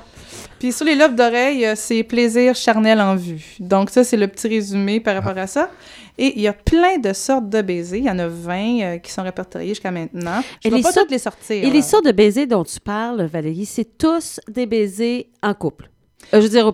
Puis 0.59 0.71
sur 0.71 0.85
les 0.85 0.95
lobes 0.95 1.15
d'oreille, 1.15 1.65
euh, 1.65 1.73
c'est 1.75 2.03
plaisir 2.03 2.55
charnel 2.55 3.01
en 3.01 3.15
vue. 3.15 3.55
Donc 3.59 3.89
ça, 3.89 4.03
c'est 4.05 4.17
le 4.17 4.27
petit 4.27 4.47
résumé 4.47 4.99
par 5.01 5.15
rapport 5.15 5.37
à 5.37 5.47
ça. 5.47 5.69
Et 6.17 6.33
il 6.35 6.41
y 6.41 6.47
a 6.47 6.53
plein 6.53 6.97
de 6.99 7.13
sortes 7.13 7.49
de 7.49 7.61
baisers. 7.61 7.99
Il 7.99 8.05
y 8.05 8.09
en 8.09 8.19
a 8.19 8.27
20 8.27 8.79
euh, 8.81 8.97
qui 8.97 9.11
sont 9.11 9.23
répertoriés 9.23 9.69
jusqu'à 9.69 9.91
maintenant. 9.91 10.41
Je 10.63 10.67
Et 10.67 10.71
ne 10.71 10.75
vais 10.75 10.77
les 10.77 10.83
pas 10.83 10.91
sortes- 10.91 11.05
toutes 11.07 11.11
les 11.11 11.19
sortir. 11.19 11.63
Et 11.63 11.69
les 11.69 11.79
là. 11.79 11.81
sortes 11.81 12.05
de 12.05 12.11
baisers 12.11 12.47
dont 12.47 12.63
tu 12.63 12.79
parles, 12.79 13.23
Valérie, 13.25 13.65
c'est 13.65 13.97
tous 13.97 14.39
des 14.49 14.65
baisers 14.65 15.29
en 15.43 15.53
couple. 15.53 15.89
Euh, 16.33 16.37
je 16.37 16.43
veux 16.43 16.49
dire, 16.49 16.73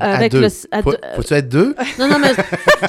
À 0.00 0.14
avec 0.16 0.32
deux. 0.32 0.40
le. 0.40 0.46
à 0.70 0.82
Faut- 0.82 0.90
deux- 0.92 0.98
Faut-tu 1.16 1.34
être 1.34 1.48
deux? 1.50 1.74
Non, 1.98 2.08
non, 2.08 2.18
mais 2.18 2.28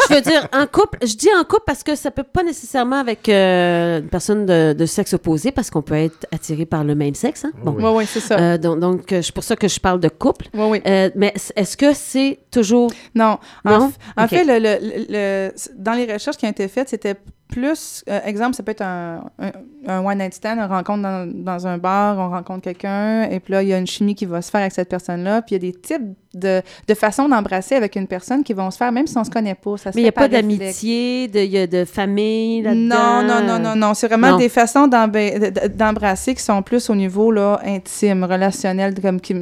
je 0.09 0.13
veux 0.15 0.21
dire 0.21 0.47
en 0.53 0.65
couple. 0.67 0.99
Je 1.01 1.15
dis 1.15 1.27
en 1.37 1.43
couple 1.43 1.63
parce 1.67 1.83
que 1.83 1.95
ça 1.95 2.11
peut 2.11 2.23
pas 2.23 2.43
nécessairement 2.43 2.95
avec 2.97 3.27
euh, 3.27 3.99
une 3.99 4.07
personne 4.07 4.45
de, 4.45 4.73
de 4.73 4.85
sexe 4.85 5.13
opposé 5.13 5.51
parce 5.51 5.69
qu'on 5.69 5.81
peut 5.81 5.95
être 5.95 6.25
attiré 6.31 6.65
par 6.65 6.83
le 6.85 6.95
même 6.95 7.13
sexe. 7.15 7.43
Hein? 7.43 7.51
Bon. 7.63 7.75
Oui, 7.77 7.83
oui, 7.97 8.05
c'est 8.05 8.21
ça. 8.21 8.39
Euh, 8.39 8.57
donc, 8.57 8.79
donc, 8.79 9.11
euh, 9.11 9.21
c'est 9.21 9.33
pour 9.33 9.43
ça 9.43 9.55
que 9.57 9.67
je 9.67 9.79
parle 9.79 9.99
de 9.99 10.07
couple. 10.09 10.47
oui, 10.53 10.63
oui. 10.69 10.81
Euh, 10.87 11.09
mais 11.15 11.33
est-ce 11.55 11.75
que 11.75 11.93
c'est 11.93 12.39
toujours. 12.51 12.89
Non. 13.15 13.37
En, 13.65 13.79
Non? 13.79 13.91
fait, 14.27 14.43
le, 14.45 14.59
le- 14.59 14.79
le- 14.81 15.05
le- 15.09 15.51
dans 15.75 15.93
les 15.93 16.11
recherches 16.11 16.37
qui 16.37 16.45
ont 16.45 16.51
été 16.51 16.67
faites, 16.69 16.87
c'était 16.89 17.15
plus, 17.49 18.03
euh, 18.09 18.19
exemple, 18.25 18.55
ça 18.55 18.63
peut 18.63 18.71
être 18.71 18.81
un, 18.81 19.25
un, 19.37 19.51
un 19.87 20.03
one 20.03 20.17
night 20.17 20.33
stand, 20.33 20.57
une 20.57 20.65
rencontre 20.65 21.03
dans, 21.03 21.29
dans 21.31 21.67
un 21.67 21.77
bar, 21.77 22.17
on 22.17 22.29
rencontre 22.29 22.61
quelqu'un, 22.61 23.23
et 23.29 23.39
puis 23.39 23.51
là, 23.53 23.61
il 23.61 23.69
y 23.69 23.73
a 23.73 23.77
une 23.77 23.85
chimie 23.85 24.15
qui 24.15 24.25
va 24.25 24.41
se 24.41 24.49
faire 24.49 24.61
avec 24.61 24.71
cette 24.71 24.89
personne-là, 24.89 25.43
puis 25.43 25.55
il 25.55 25.63
y 25.63 25.67
a 25.67 25.71
des 25.71 25.77
types 25.79 26.01
de, 26.33 26.61
de 26.87 26.93
façons 26.93 27.27
d'embrasser 27.29 27.75
avec 27.75 27.95
une 27.95 28.07
personne 28.07 28.43
qui 28.43 28.53
vont 28.53 28.71
se 28.71 28.77
faire, 28.77 28.91
même 28.91 29.07
si 29.07 29.17
on 29.17 29.23
se 29.23 29.29
connaît 29.29 29.55
pas. 29.55 29.77
Ça 29.77 29.91
se 29.91 29.97
Mais 29.97 30.01
il 30.01 30.05
n'y 30.05 30.09
a 30.09 30.13
pas 30.13 30.27
d'amitié, 30.27 31.27
de, 31.27 31.65
de 31.65 31.85
famille 31.85 32.61
Non, 32.61 32.69
là-dedans? 32.71 33.23
non, 33.23 33.47
non, 33.47 33.59
non, 33.59 33.75
non. 33.75 33.93
C'est 33.93 34.07
vraiment 34.07 34.31
Non. 34.31 34.37
des 34.37 34.49
façons 34.49 34.87
d'embrasser 34.87 36.33
qui 36.35 36.41
sont 36.43 36.61
plus 36.61 36.89
au 36.89 36.95
niveau 36.95 37.31
là, 37.31 37.59
intime, 37.65 38.23
relationnel, 38.23 38.93
comme 39.01 39.19
qui, 39.21 39.35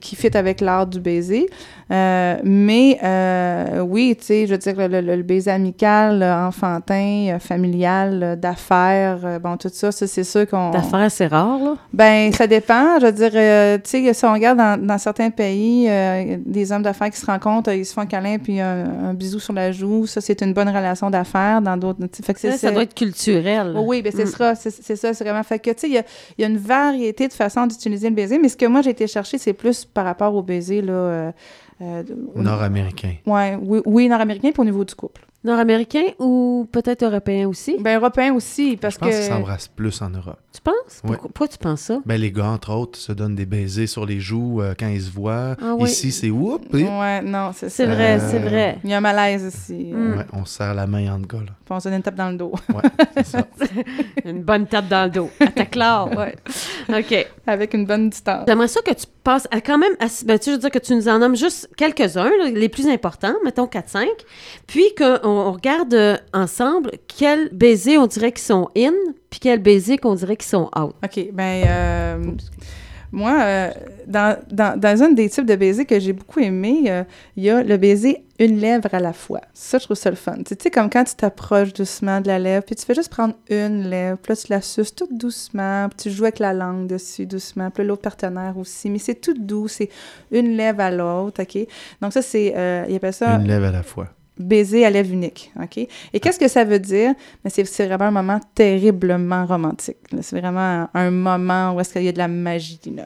qui 0.00 0.16
fit 0.16 0.36
avec 0.36 0.60
l'art 0.60 0.86
du 0.86 1.00
baiser. 1.00 1.48
Euh, 1.92 2.36
mais 2.42 2.98
euh, 3.04 3.80
oui, 3.80 4.16
tu 4.18 4.24
sais, 4.26 4.46
je 4.46 4.52
veux 4.52 4.58
dire, 4.58 4.74
le, 4.76 5.00
le- 5.00 5.16
le 5.16 5.22
baiser 5.22 5.52
amical, 5.52 6.20
euh, 6.22 6.46
enfantin, 6.48 7.36
familial, 7.38 8.36
d'affaires, 8.40 9.38
bon, 9.40 9.56
tout 9.56 9.70
ça, 9.72 9.92
ça 9.92 10.06
c'est 10.08 10.24
sûr 10.24 10.48
qu'on... 10.48 10.70
D'affaires, 10.70 11.10
c'est 11.10 11.28
rare, 11.28 11.58
là. 11.60 11.76
Ben, 11.92 12.32
ça 12.32 12.46
dépend. 12.48 12.98
Je 13.00 13.06
veux 13.06 13.12
dire, 13.12 13.30
euh, 13.34 13.78
tu 13.78 14.04
sais, 14.04 14.12
si 14.12 14.24
on 14.24 14.32
regarde 14.32 14.58
dans, 14.58 14.84
dans 14.84 14.98
certains 14.98 15.30
pays, 15.30 15.86
euh, 15.88 16.25
des 16.44 16.72
hommes 16.72 16.82
d'affaires 16.82 17.10
qui 17.10 17.18
se 17.20 17.26
rencontrent, 17.26 17.70
ils 17.72 17.86
se 17.86 17.92
font 17.94 18.00
un 18.02 18.06
câlin 18.06 18.38
puis 18.38 18.60
un, 18.60 19.08
un 19.08 19.14
bisou 19.14 19.38
sur 19.38 19.52
la 19.52 19.72
joue, 19.72 20.06
ça, 20.06 20.20
c'est 20.20 20.42
une 20.42 20.52
bonne 20.52 20.68
relation 20.68 21.10
d'affaires. 21.10 21.62
Dans 21.62 21.76
d'autres, 21.76 22.00
fait 22.22 22.34
que 22.34 22.56
Ça, 22.56 22.70
doit 22.72 22.82
être 22.82 22.94
culturel. 22.94 23.74
Oh 23.76 23.84
oui, 23.86 24.02
ben 24.02 24.12
c'est 24.14 24.24
Mm. 24.24 24.28
ça, 24.28 24.54
c'est 24.54 24.70
c'est 24.70 24.96
ça, 24.96 25.14
c'est 25.14 25.24
vraiment. 25.24 25.42
Fait 25.42 25.58
que, 25.58 25.70
tu 25.70 25.76
sais, 25.78 25.86
il 25.88 25.94
y 25.94 25.98
a, 25.98 26.02
il 26.36 26.42
y 26.42 26.44
a 26.44 26.48
une 26.48 26.58
variété 26.58 27.28
de 27.28 27.32
façons 27.32 27.66
d'utiliser 27.66 28.08
le 28.08 28.14
baiser, 28.14 28.38
mais 28.38 28.48
ce 28.48 28.56
que 28.56 28.66
moi, 28.66 28.82
j'ai 28.82 28.90
été 28.90 29.06
chercher, 29.06 29.38
c'est 29.38 29.52
plus 29.52 29.84
par 29.84 30.04
rapport 30.04 30.34
au 30.34 30.42
baiser, 30.42 30.82
là. 30.82 30.92
euh, 30.92 31.32
euh, 31.82 32.02
Nord-américain. 32.34 33.14
Ouais, 33.26 33.58
oui, 33.60 33.80
oui 33.84 34.08
nord-américain, 34.08 34.50
puis 34.52 34.60
au 34.60 34.64
niveau 34.64 34.84
du 34.84 34.94
couple. 34.94 35.22
Nord-américain 35.46 36.04
ou 36.18 36.68
peut-être 36.70 37.02
européen 37.04 37.48
aussi? 37.48 37.76
Ben, 37.80 37.96
européen 37.96 38.34
aussi, 38.34 38.76
parce 38.76 38.94
Je 38.94 38.98
pense 39.00 39.08
qu'ils 39.10 39.18
que... 39.18 39.24
s'embrassent 39.24 39.68
plus 39.68 40.00
en 40.02 40.10
Europe. 40.10 40.38
Tu 40.52 40.60
penses? 40.60 41.00
Pourquoi, 41.02 41.18
pourquoi 41.28 41.48
tu 41.48 41.58
penses 41.58 41.80
ça? 41.82 41.98
Ben, 42.04 42.20
les 42.20 42.32
gars, 42.32 42.46
entre 42.50 42.72
autres, 42.72 42.98
se 42.98 43.12
donnent 43.12 43.34
des 43.34 43.46
baisers 43.46 43.86
sur 43.86 44.06
les 44.06 44.20
joues 44.20 44.60
euh, 44.62 44.74
quand 44.78 44.88
ils 44.88 45.02
se 45.02 45.10
voient. 45.10 45.54
Ah 45.62 45.74
oui. 45.78 45.90
Ici, 45.90 46.12
c'est 46.12 46.30
whoop. 46.30 46.62
et- 46.74 46.84
Ouais, 46.84 47.22
non, 47.22 47.50
c'est 47.54 47.68
ça. 47.68 47.76
C'est 47.76 47.86
vrai, 47.86 48.18
Euh, 48.20 48.28
c'est 48.30 48.38
vrai. 48.38 48.78
Il 48.84 48.90
y 48.90 48.94
a 48.94 48.98
un 48.98 49.00
malaise 49.00 49.44
aussi. 49.46 49.92
Mm. 49.92 50.16
Ouais, 50.18 50.24
on 50.32 50.44
se 50.44 50.56
serre 50.56 50.74
la 50.74 50.86
main 50.86 51.12
entre 51.14 51.28
gars, 51.28 51.38
là. 51.44 51.52
Puis 51.64 51.74
on 51.74 51.80
se 51.80 51.84
donne 51.88 51.96
une 51.96 52.02
tape 52.02 52.14
dans 52.14 52.30
le 52.30 52.36
dos. 52.36 52.52
Ouais, 52.74 52.82
c'est 53.16 53.26
ça. 53.26 53.46
Une 54.24 54.42
bonne 54.42 54.66
tape 54.66 54.88
dans 54.88 55.04
le 55.04 55.10
dos. 55.10 55.30
À 55.40 55.46
ta 55.48 55.64
clare. 55.66 56.08
Ouais. 56.16 56.34
OK. 56.88 57.26
Avec 57.46 57.74
une 57.74 57.84
bonne 57.86 58.10
distance. 58.10 58.44
J'aimerais 58.48 58.68
ça 58.68 58.80
que 58.82 58.92
tu 58.94 59.06
passes 59.22 59.46
à 59.50 59.60
quand 59.60 59.78
même, 59.78 59.92
à- 60.00 60.06
ben, 60.24 60.38
tu 60.38 60.44
sais, 60.44 60.50
je 60.50 60.56
veux 60.56 60.58
dire 60.60 60.70
que 60.70 60.78
tu 60.78 60.94
nous 60.94 61.08
en 61.08 61.18
nommes 61.18 61.36
juste 61.36 61.68
quelques-uns, 61.76 62.30
les 62.54 62.68
plus 62.68 62.88
importants, 62.88 63.34
mettons 63.44 63.66
4-5, 63.66 64.06
puis 64.66 64.84
qu'on 64.96 65.35
on 65.36 65.52
regarde 65.52 65.94
euh, 65.94 66.16
ensemble 66.32 66.92
quels 67.08 67.48
baisers 67.50 67.98
on 67.98 68.06
dirait 68.06 68.32
qu'ils 68.32 68.44
sont 68.44 68.68
in, 68.76 68.92
puis 69.30 69.40
quels 69.40 69.60
baisers 69.60 69.98
qu'on 69.98 70.14
dirait 70.14 70.36
qu'ils 70.36 70.48
sont 70.48 70.70
out. 70.76 70.94
OK, 71.04 71.28
ben 71.32 71.64
euh, 71.66 72.32
moi, 73.12 73.40
euh, 73.40 73.70
dans, 74.06 74.38
dans, 74.50 74.78
dans 74.78 75.02
un 75.02 75.10
des 75.10 75.28
types 75.28 75.46
de 75.46 75.56
baisers 75.56 75.86
que 75.86 75.98
j'ai 75.98 76.12
beaucoup 76.12 76.40
aimé, 76.40 76.84
euh, 76.88 77.04
il 77.36 77.44
y 77.44 77.50
a 77.50 77.62
le 77.62 77.76
baiser 77.76 78.24
une 78.38 78.58
lèvre 78.58 78.88
à 78.92 79.00
la 79.00 79.12
fois. 79.12 79.40
Ça, 79.54 79.78
je 79.78 79.84
trouve 79.84 79.96
ça 79.96 80.10
le 80.10 80.16
fun. 80.16 80.36
Tu 80.44 80.54
sais, 80.60 80.70
comme 80.70 80.90
quand 80.90 81.04
tu 81.04 81.14
t'approches 81.14 81.72
doucement 81.72 82.20
de 82.20 82.26
la 82.26 82.38
lèvre, 82.38 82.64
puis 82.64 82.74
tu 82.74 82.84
fais 82.84 82.94
juste 82.94 83.08
prendre 83.08 83.34
une 83.48 83.88
lèvre, 83.88 84.18
puis 84.18 84.32
là, 84.32 84.36
tu 84.36 84.46
la 84.50 84.60
suces 84.60 84.94
tout 84.94 85.08
doucement, 85.10 85.88
puis 85.88 86.10
tu 86.10 86.10
joues 86.10 86.24
avec 86.24 86.38
la 86.38 86.52
langue 86.52 86.86
dessus 86.88 87.24
doucement, 87.24 87.70
puis 87.70 87.84
l'autre 87.84 88.02
partenaire 88.02 88.58
aussi. 88.58 88.90
Mais 88.90 88.98
c'est 88.98 89.14
tout 89.14 89.34
doux, 89.34 89.68
c'est 89.68 89.88
une 90.30 90.56
lèvre 90.56 90.80
à 90.80 90.90
l'autre, 90.90 91.42
OK? 91.42 91.66
Donc 92.02 92.12
ça, 92.12 92.20
c'est, 92.20 92.52
euh, 92.54 92.84
il 92.88 92.96
appelle 92.96 93.14
ça 93.14 93.36
Une 93.36 93.48
lèvre 93.48 93.66
à 93.66 93.72
la 93.72 93.82
fois. 93.82 94.08
Baiser 94.38 94.84
à 94.84 94.90
lèvres 94.90 95.12
unique, 95.12 95.52
OK? 95.62 95.78
Et 95.78 96.20
qu'est-ce 96.20 96.38
que 96.38 96.48
ça 96.48 96.64
veut 96.64 96.78
dire? 96.78 97.14
C'est 97.46 97.86
vraiment 97.86 98.06
un 98.06 98.10
moment 98.10 98.40
terriblement 98.54 99.46
romantique. 99.46 99.96
C'est 100.20 100.40
vraiment 100.40 100.88
un 100.92 101.10
moment 101.10 101.72
où 101.72 101.80
est-ce 101.80 101.92
qu'il 101.92 102.02
y 102.02 102.08
a 102.08 102.12
de 102.12 102.18
la 102.18 102.28
magie, 102.28 102.78
là. 102.94 103.04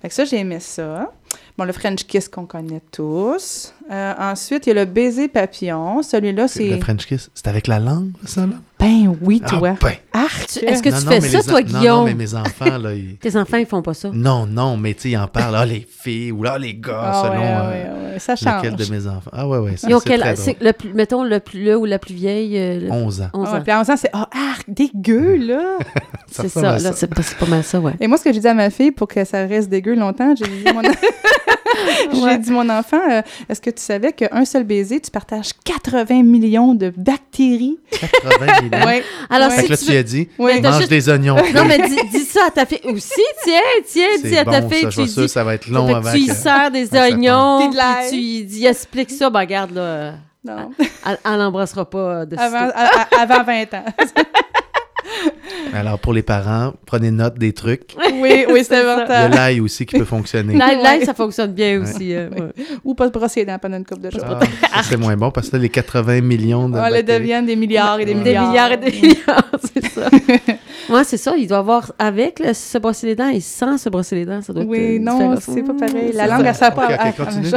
Fait 0.00 0.08
que 0.08 0.14
ça, 0.14 0.24
j'ai 0.24 0.38
aimé 0.38 0.58
ça. 0.58 1.12
Bon, 1.56 1.64
le 1.64 1.72
French 1.72 2.04
kiss 2.04 2.28
qu'on 2.28 2.46
connaît 2.46 2.82
tous. 2.90 3.72
Euh, 3.92 4.14
ensuite, 4.18 4.66
il 4.66 4.70
y 4.70 4.72
a 4.72 4.74
le 4.76 4.84
baiser 4.86 5.28
papillon. 5.28 6.02
Celui-là, 6.02 6.48
c'est... 6.48 6.66
Le 6.70 6.80
French 6.80 7.04
kiss, 7.06 7.30
c'est 7.34 7.46
avec 7.48 7.66
la 7.66 7.78
langue, 7.78 8.12
ça, 8.24 8.42
là? 8.46 8.54
Ben 8.80 9.14
oui, 9.20 9.40
toi. 9.46 9.74
Ah, 9.74 9.78
ben. 9.80 9.92
Arc! 10.14 10.56
Est-ce 10.56 10.82
que 10.82 10.88
Non, 10.88 10.98
tu 10.98 11.04
non, 11.04 11.10
fais 11.12 11.20
ça, 11.20 11.42
toi, 11.42 11.60
en- 11.60 11.62
Non, 11.62 11.72
non, 11.72 11.78
Guillaume? 11.78 12.04
mais 12.06 12.14
mes 12.14 12.34
enfants, 12.34 12.78
là, 12.78 12.94
ils... 12.94 13.16
Tes 13.20 13.36
enfants, 13.36 13.58
ils 13.58 13.66
font 13.66 13.82
pas 13.82 13.94
ça. 13.94 14.10
Non, 14.12 14.46
non, 14.46 14.76
mais 14.78 14.94
tu 14.94 15.02
sais, 15.02 15.10
ils 15.10 15.16
en 15.18 15.28
parlent. 15.28 15.54
Ah, 15.54 15.66
les 15.66 15.86
filles 15.88 16.32
ou 16.32 16.42
là, 16.42 16.58
les 16.58 16.74
gars, 16.74 17.00
Ah, 17.12 17.22
selon 17.22 17.42
ouais, 17.42 17.46
euh, 17.86 18.06
ouais, 18.08 18.12
ouais, 18.14 18.18
ça 18.18 18.34
change. 18.34 18.56
lequel 18.64 18.76
de 18.76 18.84
mes 18.90 19.06
enfants. 19.06 19.30
Ah, 19.32 19.46
ouais, 19.46 19.58
ouais, 19.58 19.76
ça, 19.76 19.88
Ils 19.88 19.94
ont 19.94 20.00
quel, 20.00 20.20
très 20.20 20.36
c'est 20.36 20.54
drôle. 20.54 20.66
le 20.68 20.72
plus, 20.72 20.94
mettons, 20.94 21.22
le 21.22 21.38
plus, 21.40 21.62
le 21.62 21.76
ou 21.76 21.84
la 21.84 21.98
plus 21.98 22.14
vieille, 22.14 22.58
euh, 22.58 22.80
le- 22.80 22.90
11 22.90 23.20
ans. 23.20 23.28
11 23.34 23.48
Ah, 23.52 23.56
ans. 23.58 23.60
puis 23.62 23.72
en 23.72 23.84
sens, 23.84 24.00
c'est 24.00 24.10
«Ah, 24.14 24.28
arc! 24.32 24.64
Dégueu, 24.68 25.36
là! 25.36 25.78
C'est 26.34 26.48
ça, 26.48 26.70
à 26.72 26.78
là, 26.78 26.92
c'est 26.94 27.08
pas, 27.08 27.20
mal 27.46 27.62
ça, 27.62 27.78
ouais. 27.78 27.92
Et 28.00 28.06
moi, 28.06 28.16
ce 28.16 28.24
que 28.24 28.32
j'ai 28.32 28.40
dit 28.40 28.48
à 28.48 28.54
ma 28.54 28.70
fille 28.70 28.90
pour 28.90 29.06
que 29.06 29.22
ça 29.22 29.44
reste 29.46 29.68
dégueu 29.68 29.94
longtemps, 29.94 30.34
j'ai 30.34 30.46
dit, 30.46 30.64
mon... 30.72 30.80
j'ai 32.30 32.38
dit, 32.38 32.50
mon 32.50 32.66
enfant, 32.70 33.00
euh, 33.10 33.20
est-ce 33.50 33.60
que 33.60 33.68
tu 33.68 33.81
savais 33.82 34.12
qu'un 34.12 34.44
seul 34.44 34.64
baiser, 34.64 35.00
tu 35.00 35.10
partages 35.10 35.50
80 35.64 36.22
millions 36.22 36.74
de 36.74 36.92
bactéries? 36.96 37.78
80 37.90 38.60
millions? 38.62 38.86
Ouais. 38.86 39.02
Alors, 39.30 39.48
Ouais. 39.50 39.56
Si 39.58 39.64
que 39.66 39.70
là, 39.70 39.76
tu 39.76 39.84
tu 39.86 39.92
veux- 39.92 39.98
as 39.98 40.02
dit, 40.02 40.28
Oui. 40.38 40.60
mange 40.60 40.76
juste- 40.78 40.90
des 40.90 41.08
oignons. 41.08 41.36
Non, 41.54 41.64
mais 41.66 41.78
dis, 41.88 41.96
dis 42.10 42.24
ça 42.24 42.40
à 42.48 42.50
ta 42.50 42.64
fille 42.66 42.80
aussi. 42.84 43.20
Tiens, 43.44 43.60
tiens, 43.86 44.06
dis 44.22 44.36
à 44.38 44.44
ta 44.44 44.60
bon, 44.60 44.68
fille. 44.70 44.82
ça, 44.82 44.90
je 44.90 45.02
tu 45.02 45.20
dis, 45.20 45.28
ça 45.28 45.44
va 45.44 45.54
être 45.54 45.68
long 45.68 45.94
avant 45.94 46.10
tu 46.12 46.18
y 46.18 46.28
sers 46.28 46.70
des 46.70 46.92
oignons, 46.94 47.58
Puis 47.58 47.66
de 47.68 47.70
puis 47.72 47.76
l'ail. 47.78 48.10
tu 48.10 48.16
y 48.16 48.44
dis, 48.44 48.66
explique 48.66 49.10
ça, 49.10 49.28
ben 49.30 49.40
regarde, 49.40 49.72
là, 49.74 50.14
Non. 50.44 50.70
elle, 50.78 51.38
l'embrassera 51.38 51.88
pas 51.88 52.24
de 52.26 52.36
Avant, 52.36 52.66
sitôt. 52.68 52.72
à- 52.74 53.18
à- 53.18 53.22
avant 53.22 53.44
20 53.44 53.74
ans. 53.74 53.84
Alors, 55.74 55.98
pour 55.98 56.12
les 56.12 56.22
parents, 56.22 56.74
prenez 56.86 57.10
note 57.10 57.38
des 57.38 57.52
trucs. 57.52 57.94
oui, 58.14 58.44
oui, 58.50 58.60
c'est 58.62 58.64
ça. 58.74 58.80
Il 58.80 58.84
y 58.84 58.88
a 58.88 58.92
important. 58.94 59.28
l'ail 59.36 59.60
aussi 59.60 59.86
qui 59.86 59.98
peut 59.98 60.04
fonctionner. 60.04 60.54
L'ail, 60.54 60.82
l'ail, 60.82 60.98
Ouais. 61.00 61.04
ça 61.04 61.14
fonctionne 61.14 61.52
bien 61.52 61.80
aussi. 61.80 62.14
euh, 62.14 62.28
ouais. 62.30 62.64
Ou 62.84 62.94
pas 62.94 63.06
se 63.06 63.12
brosser 63.12 63.40
les 63.40 63.46
dents 63.46 63.58
pendant 63.60 63.76
une 63.78 63.84
couple 63.86 64.02
de 64.02 64.10
jours. 64.10 64.22
Ah, 64.72 64.82
c'est 64.82 64.96
moins 64.96 65.16
bon 65.16 65.30
parce 65.30 65.48
que 65.50 65.56
là, 65.56 65.62
les 65.62 65.68
80 65.70 66.20
millions 66.20 66.68
de 66.68 66.76
Ah, 66.78 66.90
le 66.90 66.96
bactéries- 66.96 67.18
deviennent 67.20 67.46
des 67.46 67.56
milliards 67.56 68.00
et 68.00 68.04
des 68.04 68.14
Des 68.14 68.20
milliards. 68.20 68.48
milliards 68.48 68.72
et 68.72 68.76
des 68.76 68.90
milliards, 68.92 69.50
c'est 69.74 69.86
ça. 69.88 70.08
Ouais, 70.90 71.04
c'est 71.04 71.16
ça. 71.16 71.34
Il 71.36 71.46
doit 71.46 71.58
avoir 71.58 71.92
avec 71.98 72.38
le- 72.40 72.52
se 72.54 72.78
brosser 72.78 73.06
les 73.08 73.14
dents 73.16 73.28
et 73.28 73.40
sans 73.40 73.78
se 73.78 73.88
brosser 73.88 74.16
les 74.16 74.24
dents. 74.26 74.42
Ça 74.42 74.52
doit 74.52 74.62
être 74.62 74.68
Oui, 74.68 74.96
une 74.96 75.04
non, 75.04 75.34
c'est 75.40 75.62
pas 75.62 75.74
pareil. 75.74 76.12
La 76.14 76.26
langue, 76.26 76.44
elle 76.46 76.54
sert 76.54 76.74
pas 76.74 76.88
Ok, 76.88 77.16
continue. 77.16 77.48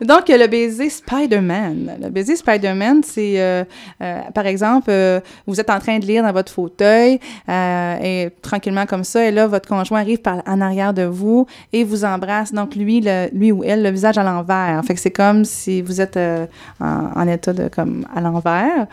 Donc, 0.00 0.28
le 0.28 0.46
baiser 0.46 0.88
Spider-Man. 0.90 1.96
Le 2.02 2.08
baiser 2.10 2.36
Spider-Man, 2.36 3.02
c'est, 3.04 3.40
euh, 3.40 3.64
euh, 4.00 4.20
par 4.32 4.46
exemple, 4.46 4.86
euh, 4.90 5.20
vous 5.46 5.60
êtes 5.60 5.70
en 5.70 5.80
train 5.80 5.98
de 5.98 6.06
lire 6.06 6.22
dans 6.22 6.32
votre 6.32 6.52
fauteuil 6.52 7.18
euh, 7.48 7.96
et 8.02 8.30
tranquillement 8.40 8.86
comme 8.86 9.02
ça, 9.04 9.24
et 9.26 9.32
là, 9.32 9.46
votre 9.48 9.68
conjoint 9.68 10.00
arrive 10.00 10.18
par, 10.18 10.42
en 10.46 10.60
arrière 10.60 10.94
de 10.94 11.02
vous 11.02 11.46
et 11.72 11.82
vous 11.82 12.04
embrasse. 12.04 12.52
Donc, 12.52 12.76
lui, 12.76 13.00
le, 13.02 13.28
lui 13.32 13.50
ou 13.50 13.64
elle, 13.64 13.82
le 13.82 13.90
visage 13.90 14.18
à 14.18 14.22
l'envers. 14.22 14.80
Fait 14.86 14.94
que 14.94 15.00
c'est 15.00 15.10
comme 15.10 15.44
si 15.44 15.82
vous 15.82 16.00
êtes 16.00 16.16
euh, 16.16 16.46
en, 16.80 17.10
en 17.16 17.28
état 17.28 17.52
de 17.52 17.68
comme 17.68 18.06
à 18.14 18.20
l'envers. 18.20 18.86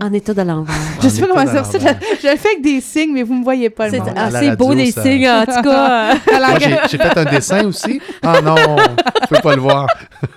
En 0.00 0.12
état 0.12 0.32
de 0.32 0.42
l'envers. 0.42 0.74
Je 1.02 1.08
sais 1.08 1.20
pas 1.20 1.26
comment 1.28 1.44
dire 1.44 1.66
ça. 1.66 1.78
Je, 1.78 2.28
le 2.28 2.36
fais 2.36 2.48
avec 2.50 2.62
des 2.62 2.80
signes, 2.80 3.12
mais 3.12 3.22
vous 3.22 3.34
me 3.34 3.44
voyez 3.44 3.68
pas 3.70 3.88
le 3.88 3.98
C'est 3.98 4.18
assez 4.18 4.56
beau 4.56 4.72
les 4.72 4.90
ça- 4.90 5.02
signes, 5.02 5.28
en 5.28 5.44
tout 5.44 5.62
cas. 5.62 6.12
À 6.32 6.38
Moi, 6.38 6.40
l'envers. 6.54 6.88
j'ai 6.90 6.98
fait 6.98 7.18
un 7.18 7.24
dessin 7.24 7.64
aussi. 7.66 8.00
Ah 8.22 8.40
non, 8.40 8.54
je 8.56 9.26
peux 9.28 9.42
pas 9.42 9.54
le 9.54 9.60
voir. 9.60 9.86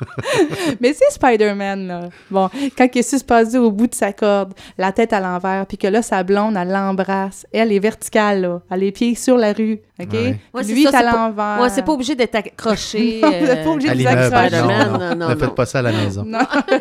Mais 0.82 0.94
c'est 0.94 1.12
Spider-Man, 1.12 1.88
là. 1.88 2.00
Bon, 2.30 2.50
quand 2.78 2.88
il 2.94 3.00
est 3.00 3.10
suspendu 3.10 3.58
au 3.58 3.72
bout 3.72 3.88
de 3.88 3.96
sa 3.96 4.12
corde, 4.14 4.54
la 4.78 4.92
tête 4.92 5.14
à 5.14 5.20
l'envers, 5.20 5.66
puis 5.66 5.78
que 5.78 5.88
là, 5.88 6.02
sa 6.02 6.24
blonde, 6.24 6.58
elle 6.58 6.70
l'embrasse. 6.72 7.46
Elle 7.54 7.72
est 7.72 7.80
verticale, 7.80 8.42
là. 8.42 8.62
Elle 8.70 8.76
a 8.76 8.78
les 8.78 8.92
pieds 8.92 9.16
sur 9.16 9.38
la 9.38 9.54
rue, 9.54 9.80
OK? 10.02 10.08
Ouais. 10.14 10.40
Lui, 10.68 10.84
ça, 10.84 10.90
est 10.90 10.96
à 10.96 11.12
l'envers. 11.12 11.58
Ouais, 11.62 11.70
c'est 11.70 11.84
pas 11.86 11.92
obligé 11.94 12.16
d'être 12.16 12.36
accroché. 12.36 13.22
Non, 13.26 13.30
vous 13.40 13.46
êtes 13.50 13.64
pas 13.64 13.70
obligé 13.70 13.90
À 13.90 13.94
de 13.94 13.98
vous 14.02 14.08
l'immeuble. 14.08 14.34
accrocher. 14.34 14.48
Spider-Man, 14.50 14.88
Non, 14.92 14.98
non, 15.00 15.16
non, 15.16 15.28
ne 15.28 15.34
non. 15.34 15.40
faites 15.40 15.56
pas 15.56 15.66
ça 15.66 15.80
à 15.80 15.82
la 15.82 15.92
maison. 15.92 16.24
Non, 16.26 16.40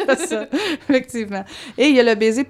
c'est 0.09 0.27
ça, 0.27 0.47
effectivement. 0.89 1.45
Et 1.79 1.89
il 1.89 1.97
y 1.97 2.01
a 2.01 2.03
le 2.03 2.15
baiser 2.15 2.45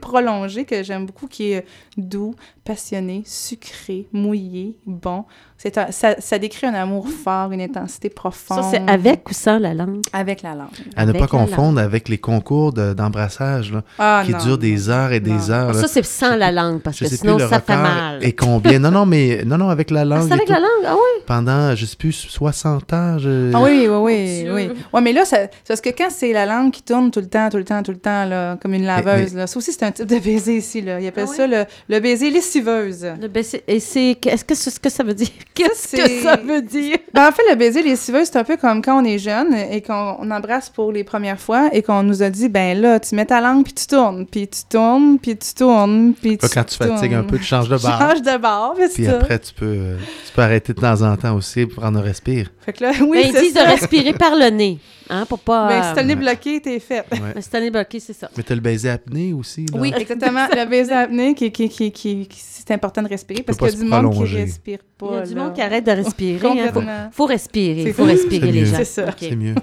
que 0.64 0.82
j'aime 0.82 1.06
beaucoup, 1.06 1.26
qui 1.26 1.52
est 1.52 1.66
doux, 1.96 2.34
passionné, 2.64 3.22
sucré, 3.26 4.06
mouillé, 4.12 4.76
bon. 4.86 5.24
C'est 5.56 5.78
un- 5.78 5.90
ça, 5.92 6.16
ça 6.18 6.38
décrit 6.38 6.66
un 6.66 6.74
amour 6.74 7.08
fort, 7.08 7.52
une 7.52 7.60
intensité 7.60 8.10
profonde. 8.10 8.62
Ça, 8.64 8.70
c'est 8.72 8.90
avec 8.90 9.28
ou 9.30 9.34
sans 9.34 9.58
la 9.58 9.72
langue? 9.72 10.00
Avec 10.12 10.42
la 10.42 10.54
langue. 10.54 10.68
À 10.96 11.06
ne 11.06 11.12
pas 11.12 11.20
la 11.20 11.26
confondre 11.26 11.80
avec 11.80 12.08
les 12.08 12.18
concours 12.18 12.72
de- 12.72 12.92
d'embrassage 12.92 13.72
là, 13.72 13.82
Ah, 13.98 14.22
qui 14.26 14.32
non, 14.32 14.38
durent 14.38 14.58
des 14.58 14.88
heures 14.90 15.12
et 15.12 15.20
des 15.20 15.50
heures. 15.50 15.72
là. 15.72 15.80
Ça, 15.80 15.88
c'est 15.88 16.04
sans 16.04 16.36
la 16.36 16.50
langue, 16.52 16.80
parce 16.80 16.98
Je 16.98 17.04
que 17.04 17.10
sinon, 17.16 17.36
plus 17.36 17.48
ça 17.48 17.60
fait 17.60 17.76
mal. 17.76 18.18
et 18.22 18.32
combien. 18.34 18.78
Non, 18.78 18.90
non, 18.90 19.06
mais 19.06 19.42
non, 19.46 19.56
non, 19.56 19.68
avec 19.70 19.90
la 19.90 20.00
Ah, 20.00 20.04
langue. 20.04 20.26
c'est 20.28 20.32
avec 20.34 20.46
tout. 20.46 20.52
la 20.52 20.60
langue? 20.60 20.84
Ah 20.86 20.94
oui? 20.94 21.22
Pendant, 21.26 21.74
je 21.74 21.86
sais 21.86 21.96
plus, 21.96 22.12
60 22.12 22.92
ans. 22.92 23.18
je- 23.18 23.52
Ah 23.54 23.62
oui, 23.62 23.86
oui, 23.88 23.96
oui, 23.96 24.48
oui. 24.52 24.70
Ouais, 24.92 25.00
mais 25.00 25.12
là, 25.12 25.24
ça- 25.24 25.36
c'est 25.42 25.68
parce 25.68 25.80
que 25.80 25.90
quand 25.90 26.10
c'est 26.10 26.32
la 26.32 26.44
langue 26.46 26.72
qui 26.72 26.82
tourne 26.82 27.10
tout 27.10 27.20
le 27.20 27.26
temps, 27.28 27.48
tout 27.48 27.56
le 27.58 27.64
temps, 27.64 27.82
tout 27.82 27.92
le 27.92 27.98
temps, 27.98 28.24
là, 28.26 28.56
comme 28.60 28.74
une 28.74 28.84
laveuse, 28.84 29.34
là, 29.34 29.46
ça 29.46 29.56
aussi, 29.58 29.72
c'est 29.72 29.84
un 29.84 29.92
type 29.92 30.06
de 30.06 30.18
baiser 30.18 30.56
ici, 30.56 30.82
là. 30.82 31.00
Ils 31.00 31.06
appellent 31.06 31.24
Ah 31.26 31.30
oui? 31.30 31.36
ça 31.36 31.46
le, 31.46 31.64
le 31.88 32.00
baiser 32.00 32.30
lessiveuse. 32.58 33.06
Le 33.20 33.28
baiser- 33.28 33.62
Et 33.66 33.80
c'est... 33.80 34.16
Est-ce 34.26 34.44
que 34.44 34.54
c'est 34.54 34.70
ce 34.70 34.80
que 34.80 34.88
ça 34.90 35.02
veut 35.02 35.14
dire? 35.14 35.28
Qu'est-ce 35.54 35.96
que 35.96 36.22
ça 36.22 36.36
veut 36.36 36.62
dire? 36.62 36.96
Ben, 37.12 37.28
en 37.28 37.32
fait, 37.32 37.42
le 37.50 37.56
baiser 37.56 37.82
lessiveuse, 37.82 38.28
c'est 38.30 38.38
un 38.38 38.44
peu 38.44 38.56
comme 38.56 38.82
quand 38.82 39.00
on 39.00 39.04
est 39.04 39.18
jeune 39.18 39.54
et 39.54 39.80
qu'on 39.82 40.16
on 40.18 40.30
embrasse 40.30 40.70
pour 40.70 40.92
les 40.92 41.04
premières 41.04 41.40
fois 41.40 41.70
et 41.72 41.82
qu'on 41.82 42.02
nous 42.02 42.22
a 42.22 42.30
dit, 42.30 42.48
ben 42.48 42.80
là, 42.80 43.00
tu 43.00 43.14
mets 43.14 43.26
ta 43.26 43.40
langue, 43.40 43.64
puis 43.64 43.74
tu 43.74 43.86
tournes, 43.86 44.26
puis 44.26 44.48
tu 44.48 44.60
tournes, 44.68 45.18
puis 45.18 45.36
tu 45.36 45.54
tournes, 45.54 46.14
puis 46.20 46.32
tu 46.32 46.36
Pas 46.38 46.48
quand 46.48 46.64
tu 46.64 46.76
fatigues 46.76 47.14
un 47.14 47.18
tournes. 47.18 47.26
peu, 47.30 47.38
tu 47.38 47.44
changes 47.44 47.68
de 47.68 47.76
barre. 47.76 48.00
Change 48.10 48.22
de 48.22 48.36
barre, 48.38 48.74
puis 48.74 48.84
Puis 48.86 49.04
c'est 49.04 49.10
ça. 49.10 49.16
après, 49.16 49.38
tu 49.38 49.52
peux, 49.54 49.64
euh, 49.66 49.96
tu 50.26 50.32
peux 50.34 50.42
arrêter 50.42 50.72
de 50.72 50.80
temps 50.80 51.02
en 51.02 51.16
temps 51.16 51.34
aussi 51.36 51.66
pour 51.66 51.82
prendre 51.82 51.98
un 51.98 52.02
respire. 52.02 52.50
Fait 52.64 52.72
que 52.72 52.84
là, 52.84 52.92
oui, 53.00 53.22
Ben, 53.22 53.32
ils 53.34 53.40
disent 53.40 53.54
de 53.54 53.60
respirer 53.60 54.12
par 54.14 54.34
le 54.34 54.48
nez, 54.50 54.78
hein, 55.10 55.26
pour 55.26 55.38
pas... 55.38 55.68
Ben, 55.68 55.82
si 55.82 55.94
t'as 55.94 56.02
le 56.02 56.08
nez 56.08 56.14
Ouais. 56.14 56.20
bloqué, 56.20 56.60
t'es 56.60 56.78
fait. 56.80 57.04
Ouais. 57.12 57.60
Nez 57.60 57.70
bloqué, 57.70 58.00
c'est 58.00 58.12
ça. 58.12 58.30
Mais 58.36 58.42
tu 58.42 58.52
as 58.52 58.54
le 58.54 58.60
baiser 58.60 58.90
apnée 58.90 59.32
aussi. 59.32 59.66
Là. 59.66 59.78
Oui, 59.80 59.92
exactement. 59.96 60.46
le 60.50 60.64
baiser 60.68 60.92
apnée, 60.92 61.34
qui, 61.34 61.50
qui, 61.52 61.68
qui, 61.68 61.90
qui, 61.92 62.26
qui- 62.26 62.40
c'est 62.40 62.70
important 62.72 63.02
de 63.02 63.08
respirer 63.08 63.42
parce 63.42 63.58
qu'il 63.58 63.68
y 63.68 63.70
a 63.70 63.76
du 63.76 63.84
monde 63.84 64.14
qui 64.14 64.34
respire 64.36 64.78
pas. 65.08 65.14
Il 65.14 65.18
y 65.18 65.22
a 65.22 65.26
du 65.26 65.34
là. 65.34 65.42
monde 65.44 65.52
qui 65.54 65.60
arrête 65.62 65.84
de 65.84 65.90
respirer. 65.92 66.32
Il 66.34 66.38
faut, 66.40 66.48
Complètement. 66.48 67.08
faut 67.12 67.26
respirer. 67.26 67.82
Il 67.82 67.92
faut 67.94 68.04
respirer, 68.04 68.52
les 68.52 68.60
mieux. 68.60 68.66
gens. 68.66 68.76
C'est 68.76 68.84
ça. 68.84 69.04
OK. 69.04 69.14
C'est 69.20 69.36
mieux. 69.36 69.54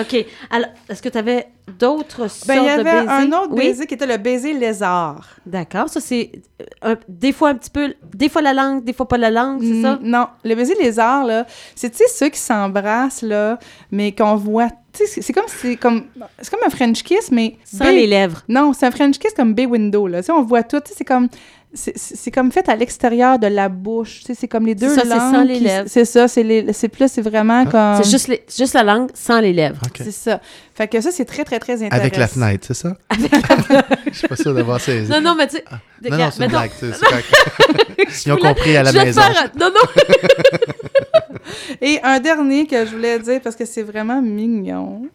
OK. 0.00 0.26
Alors, 0.50 0.68
est-ce 0.88 1.02
que 1.02 1.08
tu 1.10 1.18
avais 1.18 1.48
d'autres 1.78 2.28
sortes 2.28 2.46
Ben, 2.48 2.54
il 2.56 2.62
y 2.62 2.66
de 2.66 2.70
avait 2.80 2.84
baisers? 2.84 3.10
un 3.10 3.26
autre 3.32 3.48
Oui? 3.52 3.64
baiser 3.66 3.86
qui 3.86 3.94
était 3.94 4.06
le 4.06 4.16
baiser 4.16 4.52
lézard. 4.54 5.28
D'accord. 5.44 5.88
Ça, 5.90 6.00
c'est 6.00 6.32
euh, 6.84 6.96
des 7.08 7.32
fois 7.32 7.50
un 7.50 7.54
petit 7.56 7.68
peu... 7.70 7.92
Des 8.14 8.28
fois 8.28 8.40
la 8.42 8.54
langue, 8.54 8.84
des 8.84 8.92
fois 8.94 9.06
pas 9.06 9.18
la 9.18 9.30
langue, 9.30 9.60
c'est 9.62 9.82
ça? 9.82 9.96
Mm, 9.96 9.98
Non, 10.02 10.26
le 10.44 10.54
baiser 10.54 10.74
lézard, 10.80 11.24
là, 11.26 11.46
c'est, 11.74 11.90
tu 11.90 11.98
sais, 11.98 12.04
ceux 12.08 12.28
qui 12.30 12.38
s'embrassent, 12.38 13.22
là, 13.22 13.58
mais 13.90 14.12
qu'on 14.12 14.36
voit, 14.36 14.68
c'est- 14.94 15.32
comme, 15.32 15.44
c'est 15.46 15.76
comme, 15.76 16.04
c'est 16.40 16.50
comme 16.50 16.64
un 16.66 16.70
French 16.70 17.02
kiss, 17.02 17.30
mais... 17.30 17.56
Sans 17.64 17.90
les 17.90 18.06
lèvres. 18.06 18.42
Non, 18.48 18.72
c'est 18.72 18.86
un 18.86 18.90
French 18.90 19.18
kiss 19.18 19.34
comme 19.34 19.52
Bay 19.54 19.66
Window, 19.66 20.06
là. 20.06 20.20
On 20.30 20.42
voit 20.42 20.62
tout, 20.62 20.80
tu 20.80 20.88
sais, 20.90 20.94
c'est 20.98 21.04
comme 21.04 21.28
c'est- 21.74 21.96
c'est 21.96 22.16
c'est 22.16 22.30
comme 22.30 22.50
fait 22.52 22.68
à 22.68 22.76
l'extérieur 22.76 23.38
de 23.38 23.46
la 23.46 23.68
bouche. 23.68 24.20
Tu 24.20 24.26
sais, 24.26 24.34
c'est 24.34 24.48
comme 24.48 24.66
les 24.66 24.74
deux 24.74 24.94
ça, 24.94 25.02
c'est 25.02 25.08
langues. 25.08 25.34
sans 25.34 25.44
les 25.44 25.60
lèvres. 25.60 25.88
C'est 25.88 26.04
ça, 26.04 26.28
c'est 26.28 26.42
les- 26.42 26.72
c'est 26.72 26.88
plus, 26.88 27.10
c'est 27.10 27.22
vraiment 27.22 27.64
comme. 27.66 28.02
C'est 28.02 28.10
juste, 28.10 28.28
les- 28.28 28.44
juste 28.56 28.74
la 28.74 28.82
langue 28.82 29.10
sans 29.14 29.40
les 29.40 29.52
lèvres. 29.52 29.80
C'est 29.96 30.10
ça. 30.12 30.40
Fait 30.74 30.88
que 30.88 31.00
ça, 31.00 31.10
c'est 31.10 31.24
très, 31.24 31.44
très, 31.44 31.58
très 31.58 31.74
intéressant. 31.74 31.96
Avec 32.00 32.16
la 32.16 32.28
fenêtre, 32.28 32.64
c'est 32.66 32.74
ça? 32.74 32.96
Je 34.12 34.18
suis 34.18 34.28
pas 34.28 34.36
sûr 34.36 34.54
d'avoir 34.54 34.80
saisi. 34.80 35.10
Non, 35.10 35.20
non, 35.20 35.34
mais 35.36 35.46
tu 35.46 35.56
sais. 35.56 35.64
non, 35.70 35.78
non, 36.10 36.14
regarde, 36.16 36.32
c'est 36.36 36.44
une 36.44 36.50
blague. 36.50 36.70
c'est- 36.78 36.92
c'est 36.94 37.04
correct. 37.06 37.26
Ils 38.26 38.32
ont 38.32 38.36
compris 38.36 38.76
à 38.76 38.82
la 38.82 38.90
je 38.90 38.96
vais 38.96 39.02
te 39.02 39.06
maison. 39.06 39.20
faire 39.22 39.50
Non, 39.58 39.68
non. 39.70 40.02
Et 41.80 41.98
un 42.02 42.20
dernier 42.20 42.66
que 42.66 42.84
je 42.86 42.90
voulais 42.94 43.18
dire 43.18 43.40
parce 43.42 43.56
que 43.56 43.64
c'est 43.64 43.82
vraiment 43.82 44.20
mignon. 44.22 45.08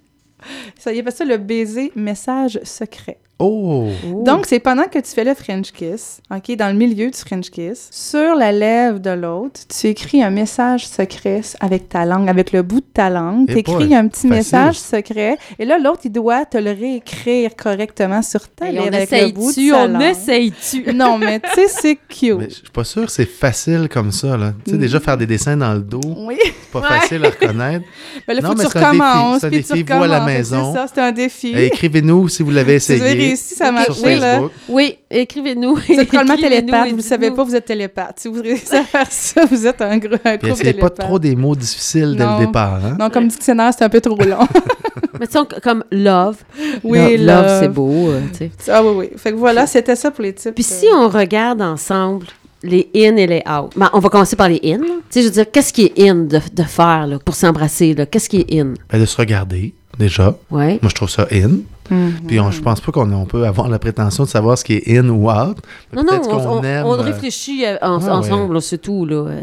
Ça 0.77 0.91
y 0.93 0.99
est, 0.99 1.03
parce 1.03 1.17
que 1.17 1.23
le 1.23 1.37
baiser 1.37 1.91
message 1.95 2.59
secret. 2.63 3.17
Oh! 3.39 3.87
Donc, 4.25 4.47
c'est 4.47 4.59
pendant 4.59 4.85
que 4.85 4.97
tu 4.97 5.11
fais 5.11 5.23
le 5.23 5.35
French 5.35 5.71
kiss, 5.71 6.21
OK, 6.35 6.55
dans 6.55 6.69
le 6.69 6.73
milieu 6.73 7.11
du 7.11 7.17
French 7.17 7.51
kiss, 7.51 7.87
sur 7.91 8.33
la 8.35 8.51
lèvre 8.51 8.99
de 8.99 9.11
l'autre, 9.11 9.59
tu 9.69 9.87
écris 9.87 10.23
un 10.23 10.31
message 10.31 10.87
secret 10.87 11.41
avec 11.59 11.87
ta 11.89 12.03
langue, 12.05 12.29
avec 12.29 12.51
le 12.51 12.63
bout 12.63 12.79
de 12.79 12.85
ta 12.93 13.09
langue. 13.11 13.47
Tu 13.47 13.59
écris 13.59 13.93
un 13.93 14.07
petit 14.07 14.21
facile. 14.27 14.29
message 14.29 14.79
secret. 14.79 15.37
Et 15.59 15.65
là, 15.65 15.77
l'autre, 15.77 16.01
il 16.05 16.11
doit 16.11 16.45
te 16.45 16.57
le 16.57 16.71
réécrire 16.71 17.55
correctement 17.55 18.23
sur 18.23 18.49
ta 18.49 18.71
lèvre 18.71 18.85
on 18.89 18.93
avec 18.93 19.11
le 19.11 19.31
bout 19.31 19.51
de 19.51 19.73
on 19.95 19.99
essaye-tu? 19.99 20.91
Non, 20.95 21.17
mais 21.19 21.39
tu 21.39 21.49
sais, 21.53 21.67
c'est 21.67 21.95
cute. 22.09 22.37
Mais 22.39 22.49
je 22.49 22.55
suis 22.55 22.69
pas 22.73 22.83
sûr 22.83 23.05
que 23.05 23.11
c'est 23.11 23.25
facile 23.29 23.87
comme 23.91 24.11
ça, 24.11 24.35
là. 24.35 24.53
Tu 24.65 24.71
sais, 24.71 24.77
déjà 24.77 24.99
faire 24.99 25.17
des 25.17 25.27
dessins 25.27 25.57
dans 25.57 25.73
le 25.73 25.81
dos, 25.81 26.01
Oui. 26.25 26.37
c'est 26.43 26.71
pas 26.71 26.81
facile 26.81 27.23
à 27.25 27.29
reconnaître. 27.29 27.85
Mais 28.27 28.33
là, 28.33 28.41
Non, 28.41 28.49
faut 28.49 28.55
que 28.55 28.63
mais 28.63 28.69
tu 28.69 28.77
un 28.77 28.81
défi. 28.81 28.97
recommences. 28.97 29.39
C'est 29.41 29.45
un 29.47 29.49
tu 29.51 29.55
défi, 29.57 29.83
vous, 29.83 30.03
à 30.03 30.07
la 30.07 30.25
maison. 30.25 30.73
C'est 30.73 30.79
ça, 30.79 30.85
c'est 30.93 31.01
un 31.01 31.11
défi. 31.11 31.53
Écrivez-nous 31.55 32.29
si 32.29 32.41
vous 32.41 32.49
l'avez 32.51 32.75
essayé. 32.75 33.26
Réussi, 33.27 33.55
ça. 33.55 33.71
Oui, 34.03 34.19
là. 34.19 34.41
Oui, 34.69 34.97
écrivez-nous. 35.09 35.75
Vous 35.75 35.93
êtes 35.99 36.07
probablement 36.07 36.35
télépathe, 36.37 36.89
vous 36.91 36.97
ne 36.97 37.01
savez 37.01 37.31
pas, 37.31 37.43
vous 37.43 37.55
êtes 37.55 37.65
télépathe. 37.65 38.19
Si 38.19 38.27
vous 38.27 38.41
réussissez 38.41 38.77
à 38.77 38.83
faire 38.83 39.11
ça, 39.11 39.45
vous 39.45 39.65
êtes 39.67 39.81
un 39.81 39.97
gros 39.97 40.15
un 40.25 40.37
gros 40.37 40.47
essayez 40.49 40.73
pas 40.73 40.89
télépathe. 40.89 40.99
trop 40.99 41.19
des 41.19 41.35
mots 41.35 41.55
difficiles 41.55 42.15
dès 42.17 42.23
Non. 42.25 42.39
le 42.39 42.45
départ. 42.45 42.75
Hein? 42.83 42.97
Non, 42.99 43.09
comme 43.09 43.27
dictionnaire, 43.27 43.71
c'est 43.77 43.83
un 43.85 43.89
peu 43.89 44.01
trop 44.01 44.17
long. 44.17 44.47
Mettons 45.19 45.45
comme 45.63 45.83
love. 45.91 46.37
oui, 46.83 47.17
love, 47.17 47.59
c'est 47.59 47.69
beau. 47.69 48.09
euh. 48.09 48.21
Ah 48.69 48.83
oui, 48.83 48.91
oui. 48.95 49.09
Fait 49.17 49.31
que 49.31 49.37
voilà, 49.37 49.65
c'était 49.67 49.95
ça 49.95 50.11
pour 50.11 50.23
les 50.23 50.33
types. 50.33 50.53
Puis 50.55 50.63
euh, 50.69 50.73
si 50.79 50.85
on 50.93 51.09
regarde 51.09 51.61
ensemble 51.61 52.27
les 52.63 52.89
in 52.95 53.15
et 53.17 53.27
les 53.27 53.43
out, 53.49 53.71
ben, 53.75 53.89
on 53.93 53.99
va 53.99 54.09
commencer 54.09 54.35
par 54.35 54.49
les 54.49 54.59
in. 54.63 54.79
Tu 54.79 54.83
sais, 55.09 55.21
je 55.21 55.25
veux 55.27 55.31
dire, 55.31 55.45
qu'est-ce 55.51 55.71
qui 55.73 55.85
est 55.95 56.09
in 56.09 56.15
de, 56.15 56.39
de 56.53 56.63
faire 56.63 57.07
là, 57.07 57.17
pour 57.23 57.35
s'embrasser? 57.35 57.95
Qu'est-ce 58.11 58.29
qui 58.29 58.41
est 58.47 58.59
in? 58.59 58.73
Ben, 58.91 58.99
de 58.99 59.05
se 59.05 59.17
regarder, 59.17 59.73
déjà. 59.97 60.35
Ouais. 60.51 60.79
Moi, 60.81 60.89
je 60.89 60.95
trouve 60.95 61.09
ça 61.09 61.27
in. 61.31 61.51
Mhm. 61.89 62.13
Puis 62.27 62.39
on, 62.39 62.51
je 62.51 62.61
pense 62.61 62.81
pas 62.81 62.91
qu'on 62.91 63.11
on 63.11 63.25
peut 63.25 63.45
avoir 63.45 63.69
la 63.69 63.79
prétention 63.79 64.23
de 64.23 64.29
savoir 64.29 64.57
ce 64.57 64.63
qui 64.63 64.73
est 64.75 64.97
in 64.97 65.07
ou 65.09 65.29
out. 65.29 65.57
Non, 65.93 66.03
non, 66.03 66.05
peut-être 66.09 66.27
on, 66.29 66.37
qu'on 66.39 66.49
on- 66.59 66.63
aime, 66.63 66.85
on 66.85 66.93
euh, 66.93 67.01
réfléchit 67.01 67.65
euh, 67.65 67.77
en- 67.81 67.95
ensemble, 68.07 68.61
c'est 68.61 68.77
tout. 68.79 69.05
Là. 69.05 69.15
Euh, 69.29 69.41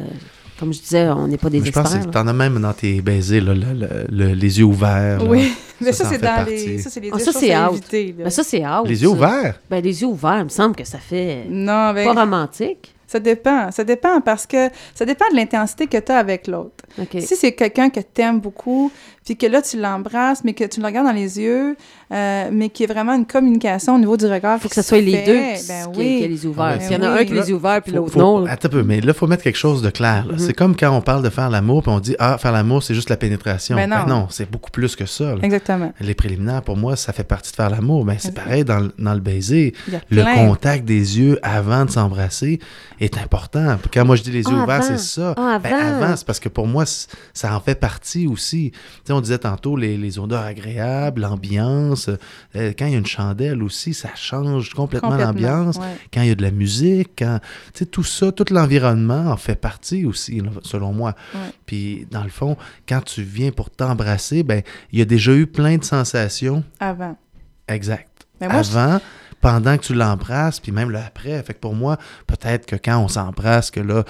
comme 0.61 0.73
je 0.73 0.81
disais, 0.81 1.09
on 1.09 1.27
n'est 1.27 1.37
pas 1.37 1.51
des 1.51 1.59
Je 1.65 1.71
pense 1.73 1.87
experts. 1.95 2.07
que 2.07 2.11
t'en 2.13 2.27
as 2.29 2.33
même 2.33 2.61
dans 2.61 2.73
tes 2.73 3.01
baisers, 3.03 3.41
là, 3.41 3.55
le- 3.55 3.61
le- 3.75 4.07
le- 4.09 4.35
les 4.35 4.59
yeux 4.59 4.65
ouverts. 4.65 5.19
là. 5.19 5.25
Oui. 5.29 5.53
Mais 5.81 5.93
Ça, 5.93 6.05
ça, 6.05 6.05
ça 6.05 6.09
en 6.09 6.13
c'est 6.13 6.19
dans 6.23 6.35
partie. 6.37 6.51
les. 6.67 6.79
Ça, 6.79 6.91
c'est 6.91 7.01
les 7.01 7.11
Ah, 7.13 7.19
ça, 7.19 7.33
c'est 7.33 7.57
out. 7.57 7.73
éviter. 7.73 8.15
Ben, 8.17 8.31
ça, 8.31 8.43
c'est 8.45 8.65
out. 8.65 8.87
Les 8.87 9.03
yeux 9.03 9.09
ça. 9.09 9.15
ouverts? 9.15 9.61
Ben, 9.69 9.83
les 9.83 10.01
yeux 10.03 10.07
ouverts, 10.07 10.39
il 10.39 10.45
me 10.45 10.49
semble 10.49 10.77
que 10.77 10.85
ça 10.85 10.99
fait 10.99 11.45
Non, 11.51 11.93
ben, 11.93 12.15
pas 12.15 12.21
romantique. 12.21 12.95
ça 13.09 13.19
dépend. 13.19 13.71
Ça 13.73 13.83
dépend 13.83 14.21
parce 14.21 14.47
que 14.47 14.69
ça 14.95 15.05
dépend 15.05 15.25
de 15.33 15.37
l'intensité 15.37 15.89
que 15.89 15.99
tu 15.99 16.13
as 16.13 16.19
avec 16.19 16.47
l'autre. 16.47 16.85
Si 17.19 17.35
c'est 17.37 17.53
quelqu'un 17.53 17.91
que 17.91 18.01
tu 18.01 18.23
aimes 18.23 18.39
beaucoup, 18.41 18.93
puis 19.25 19.37
que 19.37 19.47
là, 19.47 19.61
tu 19.63 19.79
l'embrasses, 19.81 20.45
mais 20.45 20.53
que 20.53 20.65
tu 20.65 20.81
le 20.81 20.87
regardes 20.87 21.07
dans 21.09 21.13
les 21.13 21.41
yeux, 21.41 21.77
euh, 22.13 22.49
mais 22.53 22.69
qu'il 22.69 22.87
y 22.87 22.91
ait 22.91 22.93
vraiment 22.93 23.15
une 23.15 23.27
communication 23.27 23.95
au 23.97 23.99
niveau 23.99 24.17
du 24.17 24.27
regard. 24.27 24.57
Il 24.59 24.61
faut 24.61 24.69
que 24.69 24.75
qui 24.75 24.81
ce 24.81 24.87
soit 24.87 25.01
les 25.01 25.25
deux 25.25 25.35
Ben 25.35 25.57
qui, 25.57 25.65
qui 25.93 25.99
oui. 25.99 26.27
les 26.29 26.45
yeux 26.45 26.51
ouverts. 26.51 26.77
Ah, 26.77 26.81
S'il 26.81 26.93
y 26.93 26.97
en 26.97 27.03
a 27.03 27.15
ben 27.15 27.21
un 27.21 27.25
qui 27.25 27.33
les 27.33 27.49
yeux 27.49 27.55
ouverts, 27.57 27.83
puis 27.83 27.93
l'autre 27.93 28.17
non. 28.19 28.41
là. 28.45 28.53
Attends 28.53 28.69
un 28.69 28.71
peu, 28.71 28.83
mais 28.83 29.01
là, 29.01 29.09
il 29.09 29.15
faut 29.15 29.27
mettre 29.27 29.43
quelque 29.43 29.57
chose 29.59 29.83
de 29.83 29.91
clair. 29.91 30.27
Mhm. 30.31 30.39
C'est 30.39 30.53
comme 30.53 30.77
quand 30.77 30.91
on 30.97 31.01
parle 31.01 31.23
de 31.23 31.31
faire 31.31 31.51
l'amour, 31.51 31.83
puis 31.83 31.93
on 31.93 32.01
dit 32.01 32.15
Ah, 32.19 32.37
faire 32.39 32.53
l'amour, 32.53 32.83
c'est 32.83 32.95
juste 32.95 33.11
la 33.11 33.17
pénétration. 33.17 33.77
Ben 33.77 33.89
non. 34.07 34.27
c'est 34.31 34.51
beaucoup 34.51 34.71
plus 34.71 34.97
que 34.97 35.07
ça. 35.07 35.35
là. 35.35 35.39
Exactement. 35.43 35.93
Les 36.01 36.15
préliminaires, 36.15 36.63
pour 36.63 36.77
moi, 36.77 36.97
ça 36.97 37.13
fait 37.13 37.25
partie 37.25 37.51
de 37.51 37.57
faire 37.57 37.71
l'amour. 37.71 38.05
Ben, 38.05 38.17
c'est 38.19 38.35
pareil 38.35 38.65
dans, 38.65 38.79
le- 38.81 38.93
dans 38.99 39.15
le 39.15 39.21
baiser. 39.21 39.75
Le 40.11 40.23
plein. 40.23 40.35
contact 40.47 40.85
des 40.85 41.19
yeux 41.19 41.39
avant 41.43 41.85
de 41.85 41.91
s'embrasser 41.91 42.59
est 43.01 43.19
important. 43.19 43.77
Quand 43.93 44.05
moi 44.05 44.17
je 44.17 44.23
dis 44.23 44.31
les 44.31 44.43
yeux 44.43 44.57
Ah, 44.59 44.63
ouverts, 44.65 44.83
c'est 44.85 44.99
ça. 44.99 45.35
Ah, 45.37 45.59
Ben, 45.63 45.73
avant. 45.73 46.03
avant, 46.05 46.17
c'est 46.17 46.27
parce 46.27 46.41
que 46.41 46.49
pour 46.49 46.67
moi, 46.67 46.85
ça 47.33 47.57
en 47.57 47.61
fait 47.61 47.75
partie 47.75 48.27
aussi. 48.27 48.71
Tu 48.73 48.79
sais, 49.07 49.13
on 49.13 49.21
disait 49.21 49.39
tantôt 49.39 49.77
les, 49.77 49.97
les 49.97 50.19
odeurs 50.19 50.45
agréables, 50.45 51.23
l'ambiance. 51.23 51.94
Euh, 52.09 52.73
quand 52.79 52.87
il 52.87 52.93
y 52.93 52.95
a 52.95 52.99
une 52.99 53.07
chandelle 53.07 53.63
aussi, 53.63 53.95
ça 53.95 54.11
change 54.15 54.71
complètement, 54.75 55.11
Complètement, 55.11 55.33
l'ambiance. 55.33 55.77
ouais. 55.77 55.97
Quand 56.13 56.23
il 56.23 56.29
y 56.29 56.31
a 56.31 56.35
de 56.35 56.43
la 56.43 56.51
musique, 56.51 57.11
quand, 57.19 57.39
tu 57.73 57.81
sais, 57.81 57.87
tout 57.87 58.05
ça, 58.05 58.33
tout 58.33 58.45
l'environnement 58.51 59.27
en 59.31 59.37
fait 59.37 59.55
partie 59.57 60.05
aussi, 60.05 60.43
selon 60.63 60.93
moi. 60.93 61.15
Ouais. 61.35 61.41
Puis, 61.67 62.07
dans 62.11 62.25
le 62.25 62.31
fond, 62.31 62.57
quand 62.89 63.01
tu 63.03 63.23
viens 63.23 63.51
pour 63.51 63.71
t'embrasser, 63.71 64.43
ben, 64.43 64.63
il 64.93 64.99
y 64.99 65.03
a 65.03 65.05
déjà 65.07 65.33
eu 65.35 65.47
plein 65.47 65.77
de 65.77 65.85
sensations 65.85 66.63
Avant. 66.81 67.17
Exact. 67.69 68.27
Mais 68.41 68.49
moi, 68.49 68.63
je- 68.63 68.77
Avant, 68.77 69.01
pendant 69.41 69.77
que 69.77 69.83
tu 69.83 69.95
l'embrasses, 69.95 70.59
puis 70.61 70.73
même 70.73 70.91
là 70.91 71.05
après. 71.07 71.43
Fait 71.43 71.55
que 71.55 71.59
pour 71.61 71.75
moi, 71.75 71.99
peut-être 72.27 72.67
que 72.67 72.77
quand 72.77 72.99
on 72.99 73.09
s'embrasse, 73.09 73.71
que 73.71 73.81
là, 73.81 74.05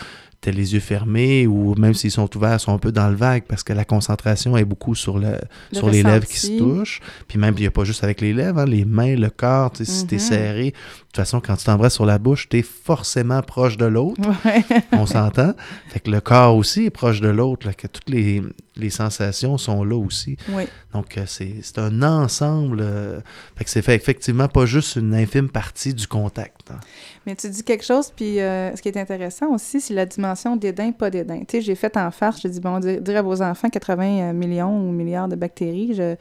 t'as 0.45 0.51
les 0.53 0.75
yeux 0.75 0.81
fermés 0.81 1.47
ou 1.47 1.75
même 1.77 1.95
s'ils 1.95 2.11
sont 2.11 2.29
ouverts, 2.37 2.61
sont 2.61 2.73
un 2.75 2.79
peu 2.79 2.93
dans 2.93 3.09
le 3.09 3.17
vague 3.17 3.45
parce 3.49 3.63
que 3.63 3.73
la 3.73 3.85
concentration 3.85 4.57
est 4.57 4.65
beaucoup 4.65 4.95
sur, 4.95 5.19
le, 5.19 5.33
Le 5.73 5.77
sur 5.79 5.89
les 5.91 6.03
lèvres 6.03 6.27
qui 6.27 6.39
se 6.39 6.59
touchent. 6.59 7.01
Puis 7.29 7.39
même, 7.39 7.55
il 7.57 7.63
n'y 7.63 7.67
a 7.67 7.71
pas 7.71 7.85
juste 7.85 8.05
avec 8.05 8.21
les 8.21 8.33
lèvres, 8.33 8.61
hein, 8.61 8.67
les 8.67 8.85
mains, 8.85 9.17
le 9.17 9.31
corps, 9.31 9.71
tu 9.73 9.85
sais, 9.85 9.91
si 9.91 10.07
t'es 10.07 10.17
Mhm. 10.17 10.21
serré. 10.21 10.65
De 10.67 10.71
toute 10.71 11.17
façon, 11.17 11.41
quand 11.41 11.57
tu 11.57 11.65
t'embrasses 11.65 11.95
sur 11.95 12.07
la 12.07 12.19
bouche, 12.19 12.49
t'es 12.49 12.63
forcément 12.63 13.41
proche 13.43 13.77
de 13.77 13.87
l'autre. 13.87 14.21
Ouais. 14.45 14.65
On 14.93 15.07
s'entend. 15.07 15.55
Fait 15.89 16.01
que 16.01 16.11
le 16.11 16.21
corps 16.21 16.57
aussi 16.57 16.85
est 16.87 16.91
proche 16.91 17.21
de 17.21 17.29
l'autre, 17.29 17.71
que 17.77 17.87
toutes 17.87 18.11
les, 18.11 18.43
les 18.77 18.91
sensations 18.91 19.57
sont 19.59 19.85
là 19.85 19.97
aussi. 19.97 20.37
oui. 20.51 20.65
Donc, 20.93 21.17
euh, 21.19 21.25
c'est 21.27 21.57
c'est 21.63 21.79
un 21.79 22.03
ensemble. 22.03 22.79
euh, 22.81 23.21
fait 23.57 23.65
que 23.65 23.71
c'est 23.71 23.83
fait 23.83 23.95
effectivement 23.97 24.49
pas 24.49 24.67
juste 24.67 24.97
une 24.97 25.15
infime 25.15 25.49
partie 25.49 25.95
du 25.95 26.07
contact. 26.07 26.71
hein. 26.71 26.79
Mais 27.27 27.35
tu 27.37 27.49
dis 27.49 27.63
quelque 27.63 27.85
chose, 27.85 28.13
puis 28.15 28.41
euh, 28.41 28.75
ce 28.77 28.83
qui 28.83 28.89
est 28.89 28.97
intéressant 28.99 29.49
aussi, 29.55 29.81
c'est 29.81 29.95
la 29.95 30.07
dimension 30.07 30.57
dédain, 30.57 30.93
pas 30.93 31.11
dédain. 31.11 31.41
Tu 31.41 31.57
sais, 31.57 31.61
j'ai 31.63 31.75
fait 31.75 31.97
en 31.97 32.11
farce, 32.11 32.41
j'ai 32.43 32.49
dit, 32.51 32.61
bon, 32.61 32.79
dire, 32.81 33.17
à 33.17 33.23
vos 33.23 33.41
enfants 33.43 33.69
80 33.71 34.33
millions 34.33 34.77
ou 34.77 34.93
milliards 34.93 35.29
de 35.29 35.37
bactéries, 35.37 35.97
euh, 36.01 36.15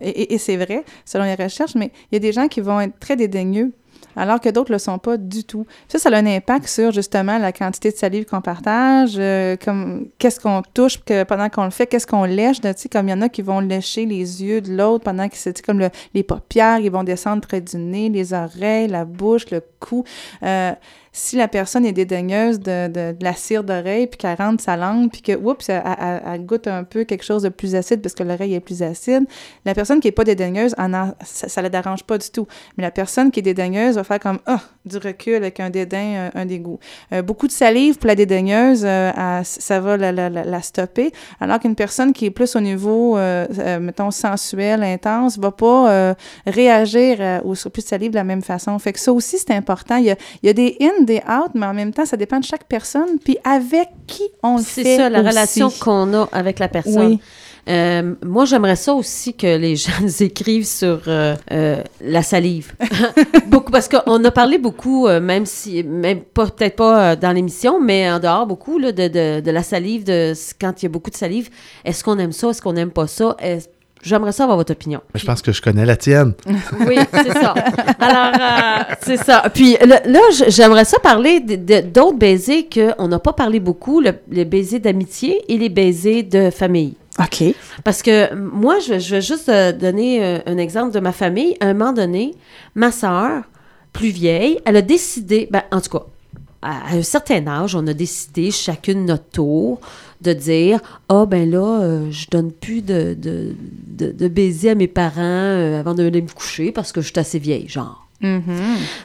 et, 0.00 0.38
c'est 0.38 0.56
vrai, 0.56 0.84
selon 1.04 1.24
les 1.24 1.34
recherches, 1.34 1.74
mais 1.74 1.90
il 2.10 2.14
y 2.14 2.16
a 2.16 2.20
des 2.20 2.32
gens 2.32 2.48
qui 2.48 2.60
vont 2.60 2.80
être 2.80 2.98
très 2.98 3.16
dédaigneux 3.16 3.72
alors 4.16 4.40
que 4.40 4.48
d'autres 4.48 4.70
ne 4.70 4.74
le 4.74 4.78
sont 4.80 4.98
pas 4.98 5.16
du 5.16 5.44
tout. 5.44 5.66
Ça, 5.86 5.98
ça 5.98 6.08
a 6.08 6.16
un 6.16 6.26
impact 6.26 6.66
sur 6.66 6.90
justement 6.90 7.38
la 7.38 7.52
quantité 7.52 7.90
de 7.90 7.96
salive 7.96 8.24
qu'on 8.24 8.40
partage, 8.40 9.14
euh, 9.16 9.56
comme 9.62 10.08
qu'est-ce 10.18 10.40
qu'on 10.40 10.62
touche 10.74 10.98
que 11.04 11.22
pendant 11.24 11.48
qu'on 11.48 11.64
le 11.64 11.70
fait, 11.70 11.86
qu'est-ce 11.86 12.06
qu'on 12.06 12.24
lèche. 12.24 12.56
sais, 12.76 12.88
comme 12.88 13.08
il 13.08 13.12
y 13.12 13.14
en 13.14 13.22
a 13.22 13.28
qui 13.28 13.42
vont 13.42 13.60
lécher 13.60 14.06
les 14.06 14.42
yeux 14.42 14.60
de 14.62 14.74
l'autre 14.74 15.04
pendant 15.04 15.28
que 15.28 15.36
c'est 15.36 15.60
comme 15.62 15.78
le- 15.78 15.90
les 16.14 16.22
paupières, 16.24 16.78
ils 16.78 16.90
vont 16.90 17.04
descendre 17.04 17.46
près 17.46 17.60
du 17.60 17.76
nez, 17.76 18.08
les 18.08 18.32
oreilles, 18.32 18.88
la 18.88 19.04
bouche, 19.04 19.48
le 19.50 19.62
cou. 19.80 20.04
Euh, 20.42 20.72
si 21.12 21.36
la 21.36 21.48
personne 21.48 21.84
est 21.84 21.92
dédaigneuse 21.92 22.60
de, 22.60 23.16
la 23.20 23.34
cire 23.34 23.64
d'oreille, 23.64 24.06
puis 24.06 24.18
qu'elle 24.18 24.36
rentre 24.36 24.62
sa 24.62 24.76
langue, 24.76 25.10
puis 25.10 25.22
que, 25.22 25.32
oups, 25.32 25.68
elle, 25.68 26.46
goûte 26.46 26.68
un 26.68 26.84
peu 26.84 27.04
quelque 27.04 27.24
chose 27.24 27.42
de 27.42 27.48
plus 27.48 27.74
acide 27.74 28.00
parce 28.00 28.14
que 28.14 28.22
l'oreille 28.22 28.54
est 28.54 28.60
plus 28.60 28.82
acide, 28.82 29.24
la 29.64 29.74
personne 29.74 30.00
qui 30.00 30.08
n'est 30.08 30.12
pas 30.12 30.24
dédaigneuse, 30.24 30.74
ça 30.76 30.86
ne 30.86 31.62
la 31.62 31.68
dérange 31.68 32.04
pas 32.04 32.16
du 32.18 32.30
tout. 32.30 32.46
Mais 32.76 32.82
la 32.82 32.90
personne 32.90 33.30
qui 33.30 33.40
est 33.40 33.42
dédaigneuse 33.42 33.96
va 33.96 34.04
faire 34.04 34.20
comme, 34.20 34.38
ah, 34.46 34.60
du 34.84 34.98
recul 34.98 35.34
avec 35.34 35.58
un 35.58 35.70
dédain, 35.70 36.30
un, 36.34 36.42
un 36.42 36.46
dégoût. 36.46 36.78
Euh, 37.12 37.22
beaucoup 37.22 37.48
de 37.48 37.52
salive 37.52 37.98
pour 37.98 38.06
la 38.06 38.14
dédaigneuse, 38.14 38.84
euh, 38.84 39.10
ça 39.42 39.80
va 39.80 39.96
la, 39.96 40.62
stopper, 40.62 41.12
alors 41.40 41.58
qu'une 41.58 41.74
personne 41.74 42.12
qui 42.12 42.26
est 42.26 42.30
plus 42.30 42.54
au 42.54 42.60
niveau, 42.60 43.16
euh, 43.16 43.46
euh, 43.58 43.80
mettons, 43.80 44.10
sensuel, 44.10 44.82
intense, 44.82 45.38
va 45.38 45.50
pas 45.50 45.90
euh, 45.90 46.14
réagir 46.46 47.16
euh, 47.20 47.40
au 47.44 47.54
surplus 47.54 47.82
de 47.82 47.88
salive 47.88 48.10
de 48.10 48.16
la 48.16 48.24
même 48.24 48.42
façon. 48.42 48.78
Fait 48.78 48.92
que 48.92 49.00
ça 49.00 49.12
aussi, 49.12 49.38
c'est 49.38 49.50
important. 49.52 49.69
Il 49.98 50.04
y 50.04 50.10
a, 50.10 50.16
il 50.42 50.46
y 50.46 50.50
a 50.50 50.52
des 50.52 50.76
in, 50.80 51.04
des 51.04 51.18
out, 51.28 51.50
mais 51.54 51.66
en 51.66 51.74
même 51.74 51.92
temps, 51.92 52.06
ça 52.06 52.16
dépend 52.16 52.38
de 52.38 52.44
chaque 52.44 52.64
personne, 52.64 53.18
puis 53.24 53.38
avec 53.44 53.88
qui 54.06 54.22
on 54.42 54.56
le 54.56 54.62
fait 54.62 54.82
C'est 54.82 54.96
ça, 54.96 55.08
la 55.08 55.20
aussi. 55.20 55.28
relation 55.28 55.70
qu'on 55.70 56.14
a 56.14 56.28
avec 56.32 56.58
la 56.58 56.68
personne. 56.68 57.12
Oui. 57.12 57.20
Euh, 57.68 58.14
moi, 58.24 58.46
j'aimerais 58.46 58.76
ça 58.76 58.94
aussi 58.94 59.34
que 59.34 59.56
les 59.56 59.76
gens 59.76 59.92
nous 60.02 60.22
écrivent 60.22 60.66
sur 60.66 61.02
euh, 61.06 61.36
euh, 61.52 61.82
la 62.00 62.22
salive. 62.22 62.72
beaucoup, 63.46 63.70
parce 63.70 63.88
qu'on 63.88 64.24
a 64.24 64.30
parlé 64.30 64.58
beaucoup, 64.58 65.08
même 65.08 65.46
si, 65.46 65.82
même 65.82 66.20
peut-être 66.20 66.76
pas 66.76 67.16
dans 67.16 67.32
l'émission, 67.32 67.80
mais 67.80 68.10
en 68.10 68.18
dehors 68.18 68.46
beaucoup 68.46 68.78
là, 68.78 68.92
de, 68.92 69.08
de, 69.08 69.40
de 69.40 69.50
la 69.50 69.62
salive, 69.62 70.04
de 70.04 70.32
quand 70.60 70.82
il 70.82 70.84
y 70.84 70.86
a 70.86 70.90
beaucoup 70.90 71.10
de 71.10 71.16
salive. 71.16 71.50
Est-ce 71.84 72.02
qu'on 72.02 72.18
aime 72.18 72.32
ça? 72.32 72.50
Est-ce 72.50 72.62
qu'on 72.62 72.72
n'aime 72.72 72.90
pas 72.90 73.06
ça? 73.06 73.36
J'aimerais 74.02 74.32
ça 74.32 74.44
avoir 74.44 74.56
votre 74.56 74.72
opinion. 74.72 75.00
Mais 75.12 75.20
je 75.20 75.26
pense 75.26 75.42
que 75.42 75.52
je 75.52 75.60
connais 75.60 75.84
la 75.84 75.96
tienne. 75.96 76.32
Oui, 76.86 76.96
c'est 77.12 77.32
ça. 77.32 77.54
Alors, 77.98 78.32
euh, 78.40 78.94
c'est 79.02 79.18
ça. 79.18 79.42
Puis 79.52 79.76
là, 79.84 80.00
là, 80.06 80.20
j'aimerais 80.48 80.84
ça 80.86 80.98
parler 80.98 81.40
d'autres 81.40 82.16
baisers 82.16 82.66
qu'on 82.72 83.08
n'a 83.08 83.18
pas 83.18 83.32
parlé 83.34 83.60
beaucoup, 83.60 84.00
le- 84.00 84.14
les 84.30 84.44
baisers 84.46 84.80
d'amitié 84.80 85.42
et 85.52 85.58
les 85.58 85.68
baisers 85.68 86.22
de 86.22 86.50
famille. 86.50 86.94
OK. 87.18 87.54
Parce 87.84 88.00
que 88.00 88.34
moi, 88.34 88.78
je, 88.78 88.94
vais- 88.94 89.00
je 89.00 89.16
vais 89.16 89.20
juste 89.22 89.48
euh, 89.50 89.72
donner 89.72 90.24
euh, 90.24 90.38
un 90.46 90.56
exemple 90.56 90.92
de 90.94 91.00
ma 91.00 91.12
famille. 91.12 91.56
À 91.60 91.66
un 91.66 91.74
moment 91.74 91.92
donné, 91.92 92.34
ma 92.74 92.90
sœur, 92.92 93.42
plus 93.92 94.08
vieille, 94.10 94.60
elle 94.64 94.76
a 94.76 94.82
décidé, 94.82 95.46
ben, 95.50 95.62
en 95.72 95.80
tout 95.82 95.90
cas, 95.98 96.04
à 96.62 96.94
un 96.94 97.02
certain 97.02 97.46
âge, 97.46 97.74
on 97.74 97.86
a 97.86 97.92
décidé 97.94 98.50
chacune 98.50 99.04
notre 99.04 99.24
tour 99.30 99.80
de 100.22 100.32
dire 100.32 100.80
ah 101.08 101.26
ben 101.26 101.50
là 101.50 101.80
euh, 101.82 102.10
je 102.10 102.26
donne 102.30 102.52
plus 102.52 102.82
de, 102.82 103.14
de, 103.14 103.54
de, 103.86 104.12
de 104.12 104.28
baisers 104.28 104.70
à 104.72 104.74
mes 104.74 104.86
parents 104.88 105.20
euh, 105.20 105.80
avant 105.80 105.94
de 105.94 106.04
aller 106.04 106.22
me 106.22 106.28
coucher 106.28 106.72
parce 106.72 106.92
que 106.92 107.00
je 107.00 107.06
suis 107.08 107.18
assez 107.18 107.38
vieille 107.38 107.68
genre 107.68 108.06
Mhm. 108.22 108.42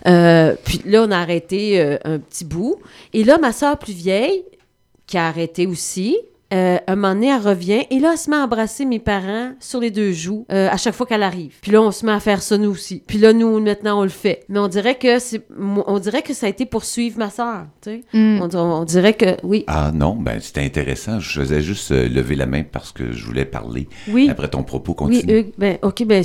euh, 0.08 0.56
puis 0.66 0.82
là, 0.86 1.06
on 1.08 1.12
a 1.12 1.18
arrêté 1.18 1.80
un 2.04 2.20
petit 2.20 2.44
bout. 2.44 2.76
Et 3.14 3.24
là, 3.24 3.38
ma 3.38 3.54
soeur 3.54 3.78
plus 3.78 3.94
vieille, 3.94 4.44
qui 5.08 5.18
a 5.18 5.28
arrêté 5.28 5.68
aussi, 5.68 6.18
euh, 6.56 6.78
un 6.88 6.96
moment 6.96 7.14
donné, 7.16 7.28
elle 7.28 7.42
revient 7.42 7.84
et 7.90 8.00
là, 8.00 8.12
elle 8.14 8.18
se 8.18 8.30
met 8.30 8.38
à 8.38 8.44
embrasser 8.44 8.86
mes 8.86 9.00
parents 9.00 9.52
sur 9.60 9.80
les 9.82 9.92
deux 9.92 10.14
joues 10.14 10.46
euh, 10.52 10.70
à 10.72 10.78
chaque 10.78 10.94
fois 10.96 11.06
qu'elle 11.06 11.24
arrive. 11.24 11.56
Puis 11.62 11.72
là, 11.72 11.82
on 11.82 11.92
se 11.92 12.06
met 12.06 12.12
à 12.14 12.20
faire 12.20 12.42
ça 12.42 12.58
nous 12.58 12.70
aussi. 12.72 13.04
Puis 13.06 13.18
là, 13.18 13.34
nous, 13.34 13.60
maintenant, 13.60 14.00
on 14.00 14.04
le 14.04 14.10
fait. 14.10 14.46
Mais 14.48 14.60
on 14.60 14.68
dirait 14.68 14.96
que 14.98 15.20
c'est, 15.20 15.42
on 15.60 16.00
dirait 16.00 16.22
que 16.22 16.34
ça 16.34 16.46
a 16.46 16.50
été 16.50 16.66
pour 16.66 16.86
suivre 16.86 17.18
ma 17.20 17.30
soeur, 17.30 17.66
tu 17.82 17.90
sais. 17.90 18.04
Mm. 18.14 18.42
On, 18.42 18.56
on 18.58 18.84
dirait 18.86 19.14
que, 19.16 19.36
oui, 19.44 19.66
Ah 19.68 19.92
non, 19.94 20.16
ben 20.16 20.40
c'était 20.40 20.62
intéressant. 20.64 21.20
Je 21.20 21.42
faisais 21.42 21.62
juste 21.62 21.92
euh, 21.92 22.08
lever 22.08 22.36
la 22.36 22.46
main 22.46 22.64
parce 22.64 22.92
que 22.92 23.12
je 23.12 23.26
voulais 23.26 23.46
parler. 23.46 23.90
oui. 24.08 24.30
Après 24.30 24.48
ton 24.48 24.64
propos, 24.64 24.92
Oui, 25.00 25.18
continue. 25.18 25.40
Hugues, 25.40 25.54
ben, 25.58 25.78
ok, 25.82 26.06
ben, 26.06 26.24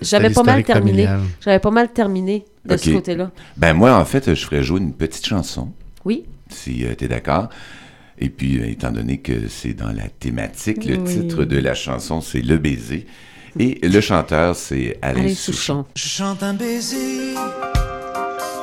j'avais 0.00 0.30
pas 0.30 0.42
mal 0.42 0.62
terminé. 0.64 1.08
J'avais 1.40 1.58
pas 1.58 1.70
mal 1.70 1.92
terminé 1.92 2.44
de 2.64 2.76
ce 2.76 2.90
côté-là. 2.90 3.30
Ben 3.56 3.72
moi, 3.72 3.96
en 3.96 4.04
fait, 4.04 4.34
je 4.34 4.44
ferais 4.44 4.62
jouer 4.62 4.80
une 4.80 4.92
petite 4.92 5.26
chanson, 5.26 5.70
Oui. 6.04 6.24
si 6.48 6.84
tu 6.96 7.04
es 7.04 7.08
d'accord. 7.08 7.48
Et 8.24 8.28
puis, 8.30 8.60
euh, 8.60 8.68
étant 8.70 8.92
donné 8.92 9.18
que 9.18 9.48
c'est 9.48 9.74
dans 9.74 9.90
la 9.90 10.08
thématique, 10.08 10.84
le 10.84 10.96
Oui. 10.96 11.12
titre 11.12 11.42
de 11.44 11.58
la 11.58 11.74
chanson, 11.74 12.20
c'est 12.20 12.40
Le 12.40 12.56
baiser. 12.56 13.04
Et 13.58 13.80
le 13.86 14.00
chanteur, 14.00 14.54
c'est 14.54 14.96
Alain. 15.02 15.34
Souchon. 15.34 15.84
Je 15.96 16.06
chante 16.06 16.40
un 16.44 16.54
baiser, 16.54 17.34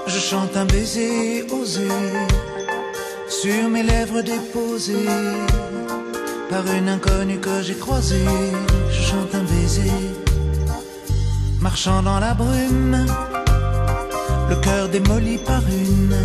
je 0.07 0.17
chante 0.29 0.55
un 0.55 0.65
baiser 0.65 1.43
osé, 1.51 1.87
sur 3.27 3.69
mes 3.69 3.83
lèvres 3.83 4.21
déposées, 4.21 5.09
par 6.49 6.63
une 6.73 6.87
inconnue 6.87 7.39
que 7.39 7.61
j'ai 7.61 7.75
croisée. 7.75 8.25
Je 8.95 9.01
chante 9.09 9.35
un 9.35 9.43
baiser, 9.43 9.91
marchant 11.61 12.01
dans 12.01 12.19
la 12.19 12.33
brume, 12.33 13.05
le 14.49 14.55
cœur 14.61 14.87
démoli 14.87 15.37
par 15.45 15.61
une, 15.67 16.15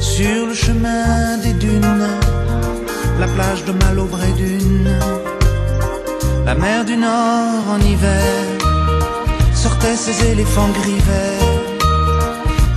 sur 0.00 0.46
le 0.46 0.54
chemin 0.54 1.38
des 1.42 1.52
dunes, 1.54 2.08
la 3.18 3.26
plage 3.26 3.64
de 3.64 3.72
Malaubré 3.72 4.30
d'une, 4.32 4.98
la 6.44 6.54
mer 6.54 6.84
du 6.84 6.96
Nord 6.96 7.64
en 7.74 7.80
hiver 7.80 8.34
sortaient 9.54 9.96
ces 9.96 10.26
éléphants 10.32 10.70
gris 10.80 11.02
verts. 11.10 11.56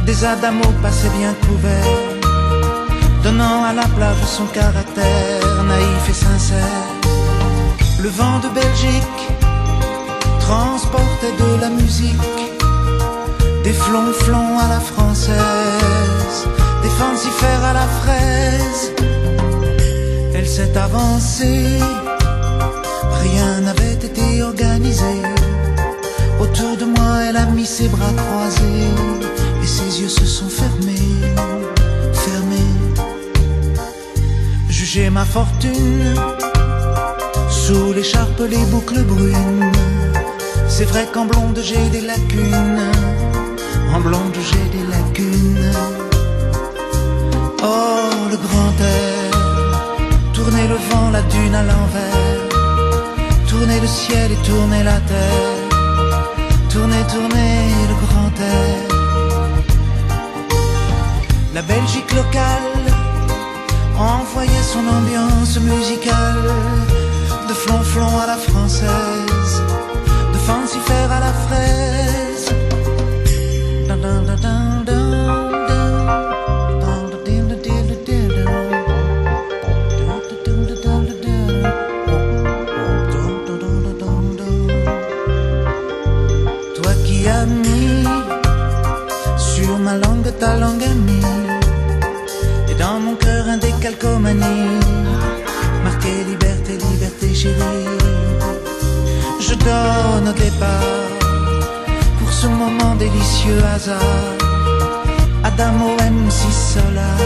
Des 0.06 0.26
adamos 0.26 0.74
passaient 0.82 1.16
bien 1.20 1.34
couverts, 1.46 2.00
donnant 3.24 3.64
à 3.64 3.74
la 3.74 3.88
plage 3.96 4.24
son 4.26 4.46
caractère 4.46 5.64
naïf 5.68 6.10
et 6.10 6.14
sincère. 6.14 6.88
Le 8.02 8.10
vent 8.10 8.40
de 8.40 8.50
Belgique 8.50 9.24
transportait 10.40 11.36
de 11.38 11.62
la 11.62 11.70
musique, 11.70 12.42
des 13.64 13.74
flonflons 13.74 14.58
à 14.58 14.68
la 14.68 14.80
française, 14.80 15.79
des 16.82 16.90
fancifères 16.90 17.64
à 17.64 17.74
la 17.74 17.88
fraise. 18.02 18.92
Elle 20.34 20.48
s'est 20.48 20.78
avancée, 20.78 21.80
rien 23.24 23.62
n'avait 23.62 23.94
été 23.94 24.42
organisé. 24.42 25.22
Autour 26.40 26.78
de 26.78 26.86
moi, 26.86 27.24
elle 27.28 27.38
a 27.38 27.46
mis 27.46 27.66
ses 27.66 27.90
bras 27.90 28.14
croisés 28.16 28.94
et 29.62 29.68
ses 29.68 30.02
yeux 30.02 30.10
se 30.10 30.26
sont 30.26 30.50
fermés, 30.50 31.12
fermés. 32.14 32.76
Jugez 34.70 35.10
ma 35.10 35.26
fortune 35.26 36.16
sous 37.50 37.94
l'écharpe, 37.94 38.42
les 38.50 38.66
boucles 38.72 39.04
brunes. 39.04 39.72
C'est 40.68 40.86
vrai 40.86 41.08
qu'en 41.14 41.26
blonde 41.26 41.60
j'ai 41.62 41.90
des 41.90 42.02
lacunes, 42.02 42.92
en 43.94 44.00
blonde 44.00 44.38
j'ai 44.50 44.78
des 44.78 44.86
lacunes. 44.88 45.99
Oh, 47.62 48.10
le 48.32 48.38
grand 48.38 48.76
air, 48.80 49.32
tourner 50.34 50.68
le 50.68 50.76
vent, 50.89 51.10
la 51.12 51.22
dune 51.24 51.55
à 51.55 51.64
l'envers, 51.64 52.49
tourner 53.47 53.80
le 53.80 53.88
ciel 53.88 54.32
et 54.32 54.47
tourner 54.47 54.84
la 54.84 54.99
terre. 55.12 55.70
Tournez, 56.70 57.03
tournez 57.12 57.62
le 57.89 57.95
grand 58.05 58.34
air. 58.39 58.89
La 61.53 61.62
Belgique 61.64 62.12
locale 62.14 62.86
envoyait 63.97 64.68
son 64.74 64.88
ambiance 64.88 65.60
musicale 65.60 66.49
de 67.49 67.53
flonflon 67.53 68.20
à 68.20 68.28
la 68.28 68.38
française, 68.38 69.29
donne 100.30 100.36
au 100.36 100.40
départ 100.40 101.10
Pour 102.20 102.32
ce 102.32 102.48
moment 102.48 102.96
délicieux 102.96 103.62
hasard. 103.76 104.00
Adamo 105.44 105.96
M6 105.98 106.74
Solar 106.74 107.20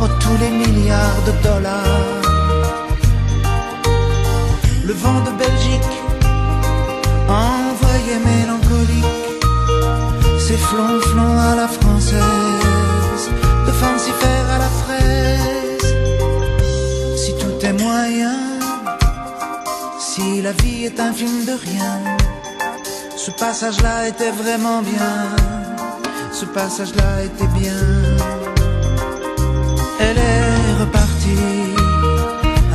Oh 0.00 0.08
tous 0.20 0.36
les 0.40 0.50
milliards 0.50 1.22
de 1.26 1.32
dollars. 1.42 2.22
Le 4.84 4.92
vent 4.92 5.20
de 5.26 5.30
Belgique 5.38 5.94
envoyé 7.28 8.18
mélancolique, 8.26 9.04
c'est 10.38 10.58
flonflon 10.58 11.38
à 11.38 11.56
la 11.56 11.68
française, 11.68 13.30
de 13.66 13.72
fancifère 13.72 14.33
la 20.44 20.52
vie 20.52 20.84
est 20.84 21.00
un 21.00 21.10
film 21.10 21.46
de 21.46 21.52
rien, 21.52 21.94
ce 23.16 23.30
passage-là 23.30 24.08
était 24.08 24.30
vraiment 24.30 24.82
bien, 24.82 25.14
ce 26.32 26.44
passage-là 26.44 27.22
était 27.22 27.52
bien. 27.58 27.80
Elle 30.00 30.18
est 30.18 30.80
repartie, 30.82 31.74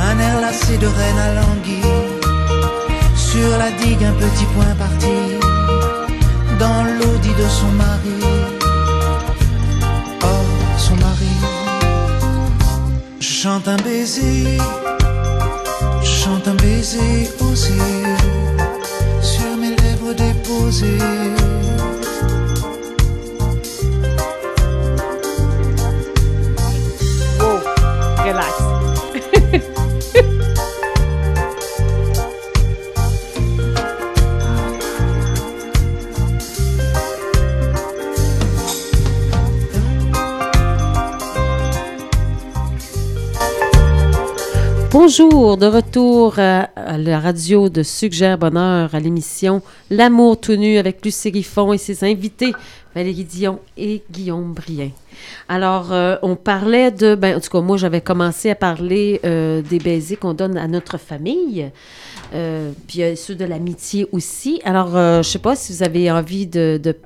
un 0.08 0.18
air 0.18 0.40
lassé 0.40 0.78
de 0.78 0.88
reine 0.98 1.20
à 1.28 1.30
l'anguille 1.38 2.00
sur 3.14 3.50
la 3.62 3.70
digue 3.82 4.04
un 4.12 4.16
petit 4.24 4.46
point 4.54 4.74
parti 4.76 5.18
dans 6.58 6.82
l'audit 6.98 7.36
de 7.42 7.48
son 7.60 7.70
mari. 7.84 8.20
Oh, 10.24 10.44
son 10.76 10.96
mari. 10.96 11.34
Je 13.20 13.32
chante 13.42 13.68
un 13.68 13.76
baiser, 13.76 14.58
chante 16.20 16.48
un 16.48 16.54
baiser 16.54 17.30
osé 17.40 17.72
sur 19.22 19.56
mes 19.56 19.74
lèvres 19.74 20.12
déposées. 20.12 20.98
Bonjour, 45.10 45.56
de 45.56 45.66
retour 45.66 46.38
à, 46.38 46.68
la 46.96 47.18
radio 47.18 47.68
de 47.68 47.82
Suggère 47.82 48.38
Bonheur 48.38 48.94
à 48.94 49.00
l'émission 49.00 49.60
L'amour 49.90 50.38
tout 50.38 50.54
nu 50.54 50.78
avec 50.78 51.04
Lucie 51.04 51.30
Riffon 51.30 51.72
et 51.72 51.78
ses 51.78 52.04
invités 52.04 52.52
Valérie 52.94 53.24
Dion 53.24 53.58
et 53.76 54.04
Guillaume 54.08 54.52
Brien. 54.52 54.90
Alors, 55.48 55.92
euh, 55.92 56.14
on 56.22 56.36
parlait 56.36 56.92
de, 56.92 57.16
ben, 57.16 57.36
en 57.36 57.40
tout 57.40 57.50
cas, 57.50 57.60
moi, 57.60 57.76
j'avais 57.76 58.00
commencé 58.00 58.50
à 58.50 58.54
parler 58.54 59.20
euh, 59.24 59.62
des 59.62 59.80
baisers 59.80 60.16
qu'on 60.16 60.34
donne 60.34 60.56
à 60.56 60.68
notre 60.68 60.96
famille, 60.96 61.70
euh, 62.32 62.70
puis 62.86 63.02
ceux 63.16 63.34
de 63.34 63.44
l'amitié 63.44 64.06
aussi. 64.12 64.60
Alors, 64.64 64.96
euh, 64.96 65.22
je 65.22 65.28
sais 65.28 65.38
pas 65.40 65.56
si 65.56 65.72
vous 65.72 65.82
avez 65.82 66.10
envie 66.10 66.46
de, 66.46 66.80
de, 66.82 66.96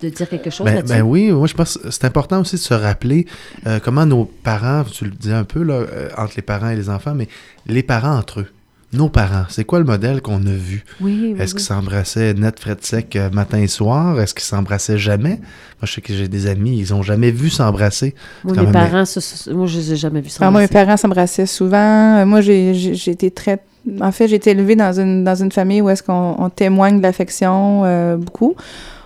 de 0.00 0.08
dire 0.10 0.28
quelque 0.28 0.50
chose 0.50 0.64
Ben, 0.66 0.76
là-dessus? 0.76 0.94
ben 0.94 1.02
oui, 1.02 1.30
moi 1.32 1.46
je 1.46 1.54
pense 1.54 1.76
que 1.78 1.90
c'est 1.90 2.04
important 2.04 2.40
aussi 2.40 2.56
de 2.56 2.60
se 2.60 2.74
rappeler 2.74 3.26
euh, 3.66 3.78
comment 3.82 4.06
nos 4.06 4.24
parents, 4.24 4.84
tu 4.84 5.04
le 5.04 5.10
dis 5.10 5.32
un 5.32 5.44
peu 5.44 5.62
là, 5.62 5.74
euh, 5.74 6.08
entre 6.16 6.34
les 6.36 6.42
parents 6.42 6.70
et 6.70 6.76
les 6.76 6.88
enfants, 6.90 7.14
mais 7.14 7.28
les 7.66 7.82
parents 7.82 8.16
entre 8.16 8.40
eux. 8.40 8.46
Nos 8.94 9.10
parents, 9.10 9.44
c'est 9.50 9.64
quoi 9.64 9.80
le 9.80 9.84
modèle 9.84 10.22
qu'on 10.22 10.46
a 10.46 10.50
vu? 10.50 10.82
oui, 11.02 11.32
oui, 11.34 11.34
Est-ce 11.38 11.52
oui. 11.52 11.58
qu'ils 11.58 11.66
s'embrassaient 11.66 12.32
net, 12.32 12.58
frais 12.58 12.74
de 12.74 12.82
sec 12.82 13.16
euh, 13.16 13.28
matin 13.30 13.58
et 13.58 13.66
soir? 13.66 14.18
Est-ce 14.18 14.32
qu'ils 14.32 14.44
s'embrassaient 14.44 14.96
jamais? 14.96 15.36
Moi, 15.36 15.82
je 15.82 15.92
sais 15.92 16.00
que 16.00 16.14
j'ai 16.14 16.26
des 16.26 16.46
amis, 16.46 16.78
ils 16.78 16.94
ont 16.94 17.02
jamais 17.02 17.30
vu 17.30 17.50
s'embrasser. 17.50 18.14
Moi, 18.44 18.54
mes 18.56 18.62
même- 18.62 18.72
parents, 18.72 19.04
moi, 19.50 19.66
je 19.66 19.76
les 19.78 19.92
ai 19.92 19.96
jamais 19.96 20.22
vus 20.22 20.30
Ah, 20.40 20.50
moi, 20.50 20.60
mes 20.62 20.66
s'embrasser. 20.68 20.86
parents 20.86 20.96
s'embrassaient 20.96 21.44
souvent. 21.44 22.24
Moi, 22.24 22.40
j'ai 22.40 22.72
j'ai- 22.72 22.94
j'ai 22.94 23.10
été 23.10 23.30
très... 23.30 23.58
En 24.00 24.10
fait, 24.10 24.26
j'ai 24.28 24.36
été 24.36 24.50
élevée 24.52 24.74
dans 24.76 24.98
une, 24.98 25.22
dans 25.22 25.34
une 25.34 25.52
famille 25.52 25.82
où 25.82 25.90
est-ce 25.90 26.02
qu'on 26.02 26.36
on 26.38 26.48
témoigne 26.48 26.96
de 26.96 27.02
l'affection 27.02 27.82
euh, 27.84 28.16
beaucoup. 28.16 28.54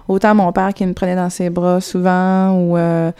Autant 0.08 0.34
mon 0.34 0.52
père 0.52 0.74
qui 0.74 0.84
me 0.86 0.92
prenait 0.92 1.16
dans 1.16 1.30
ses 1.30 1.50
bras 1.50 1.80
souvent, 1.80 2.52
ou 2.52 2.76
euh, 2.76 3.12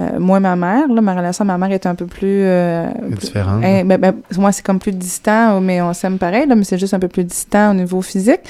euh, 0.00 0.18
moi, 0.18 0.40
ma 0.40 0.56
mère. 0.56 0.88
Là, 0.88 1.00
ma 1.00 1.14
relation 1.14 1.44
avec 1.44 1.58
ma 1.58 1.66
mère 1.66 1.74
est 1.74 1.86
un 1.86 1.94
peu 1.94 2.06
plus... 2.06 2.42
euh, 2.44 2.88
Différente. 3.20 3.62
eh, 3.64 3.84
ben, 3.84 3.98
ben, 3.98 4.14
moi, 4.38 4.52
c'est 4.52 4.64
comme 4.64 4.78
plus 4.78 4.92
distant, 4.92 5.60
mais 5.60 5.82
on 5.82 5.92
s'aime 5.92 6.18
pareil, 6.18 6.46
là, 6.46 6.54
mais 6.54 6.64
c'est 6.64 6.78
juste 6.78 6.94
un 6.94 6.98
peu 6.98 7.08
plus 7.08 7.24
distant 7.24 7.72
au 7.72 7.74
niveau 7.74 8.02
physique. 8.02 8.40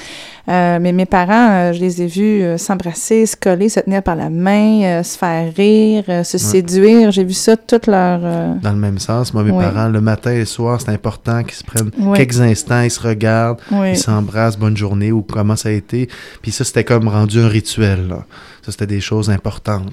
Euh, 0.49 0.79
mais 0.81 0.91
mes 0.91 1.05
parents, 1.05 1.49
euh, 1.51 1.73
je 1.73 1.79
les 1.79 2.01
ai 2.01 2.07
vus 2.07 2.57
s'embrasser, 2.57 3.25
se 3.25 3.35
coller, 3.35 3.69
se 3.69 3.79
tenir 3.79 4.01
par 4.01 4.15
la 4.15 4.29
main, 4.29 5.03
se 5.03 5.17
faire 5.17 5.53
rire, 5.55 6.03
se 6.25 6.37
séduire. 6.37 7.11
J'ai 7.11 7.23
vu 7.23 7.33
ça 7.33 7.57
toute 7.57 7.87
leur... 7.87 8.19
Dans 8.19 8.71
le 8.71 8.77
même 8.79 8.97
sens, 8.99 9.33
moi, 9.33 9.43
mes 9.43 9.51
parents, 9.51 9.87
le 9.87 10.01
matin 10.01 10.31
et 10.31 10.39
le 10.39 10.45
soir, 10.45 10.79
c'est 10.81 10.91
important 10.91 11.43
qu'ils 11.43 11.53
se 11.53 11.63
prennent 11.63 11.91
quelques 12.15 12.41
instants, 12.41 12.81
ils 12.81 12.91
se 12.91 12.99
regardent, 12.99 13.59
ils 13.71 13.97
s'embrassent, 13.97 14.57
bonne 14.57 14.77
journée 14.77 15.11
ou 15.11 15.21
comment 15.21 15.55
ça 15.55 15.69
a 15.69 15.73
été. 15.73 16.09
Puis 16.41 16.51
ça, 16.51 16.63
c'était 16.63 16.83
comme 16.83 17.07
rendu 17.07 17.39
un 17.39 17.47
rituel. 17.47 18.07
Là. 18.09 18.25
Ça, 18.61 18.71
c'était 18.71 18.87
des 18.87 19.01
choses 19.01 19.29
importantes. 19.29 19.91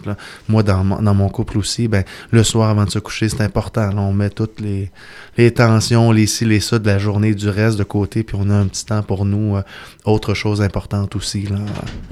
Moi, 0.49 0.63
dans 0.63 0.85
dans 0.85 1.15
mon 1.15 1.29
couple 1.29 1.59
aussi, 1.59 1.89
ben, 1.89 2.05
le 2.31 2.43
soir 2.43 2.71
avant 2.71 2.85
de 2.85 2.91
se 2.91 2.99
coucher, 2.99 3.29
c'est 3.29 3.43
important. 3.43 3.91
on 3.97 4.13
met 4.13 4.31
toutes 4.31 4.61
les, 4.61 4.91
les 5.37 5.53
tensions, 5.53 6.13
les 6.13 6.27
ci, 6.27 6.45
les 6.45 6.61
ça 6.61 6.79
de 6.79 6.87
la 6.87 6.99
journée, 6.99 7.35
du 7.35 7.49
reste 7.49 7.79
de 7.79 7.85
côté, 7.85 8.23
puis 8.23 8.37
on 8.39 8.51
a 8.51 8.55
un 8.55 8.67
petit 8.67 8.85
temps 8.85 9.03
pour 9.03 9.25
nous. 9.25 9.57
euh, 9.57 9.63
autre 10.05 10.35
chose 10.35 10.63
importante 10.63 11.17
aussi. 11.17 11.43
Là. 11.43 11.59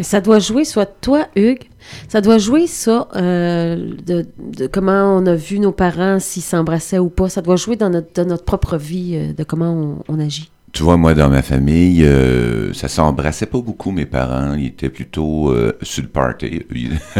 Ça 0.00 0.20
doit 0.20 0.38
jouer, 0.38 0.64
soit 0.64 0.86
toi, 0.86 1.26
Hugues, 1.34 1.68
ça 2.08 2.20
doit 2.20 2.38
jouer 2.38 2.66
ça, 2.66 3.08
euh, 3.16 3.92
de, 4.06 4.26
comment 4.66 5.16
on 5.16 5.26
a 5.26 5.34
vu 5.34 5.58
nos 5.58 5.72
parents, 5.72 6.18
s'ils 6.20 6.42
s'embrassaient 6.42 6.98
ou 6.98 7.08
pas. 7.08 7.28
Ça 7.28 7.42
doit 7.42 7.56
jouer 7.56 7.76
dans 7.76 7.90
notre, 7.90 8.44
propre 8.44 8.76
vie, 8.76 9.16
euh, 9.16 9.32
de 9.32 9.44
comment 9.44 9.98
on 10.08 10.20
agit. 10.20 10.50
Tu 10.76 10.82
vois, 10.82 10.98
moi, 10.98 11.14
dans 11.14 11.30
ma 11.30 11.40
famille, 11.40 12.04
euh, 12.04 12.74
ça 12.74 12.88
s'embrassait 12.88 13.46
pas 13.46 13.62
beaucoup, 13.62 13.92
mes 13.92 14.04
parents. 14.04 14.52
Ils 14.52 14.66
étaient 14.66 14.90
plutôt 14.90 15.48
euh, 15.50 15.72
sur 15.80 16.02
le 16.02 16.10
party. 16.10 16.64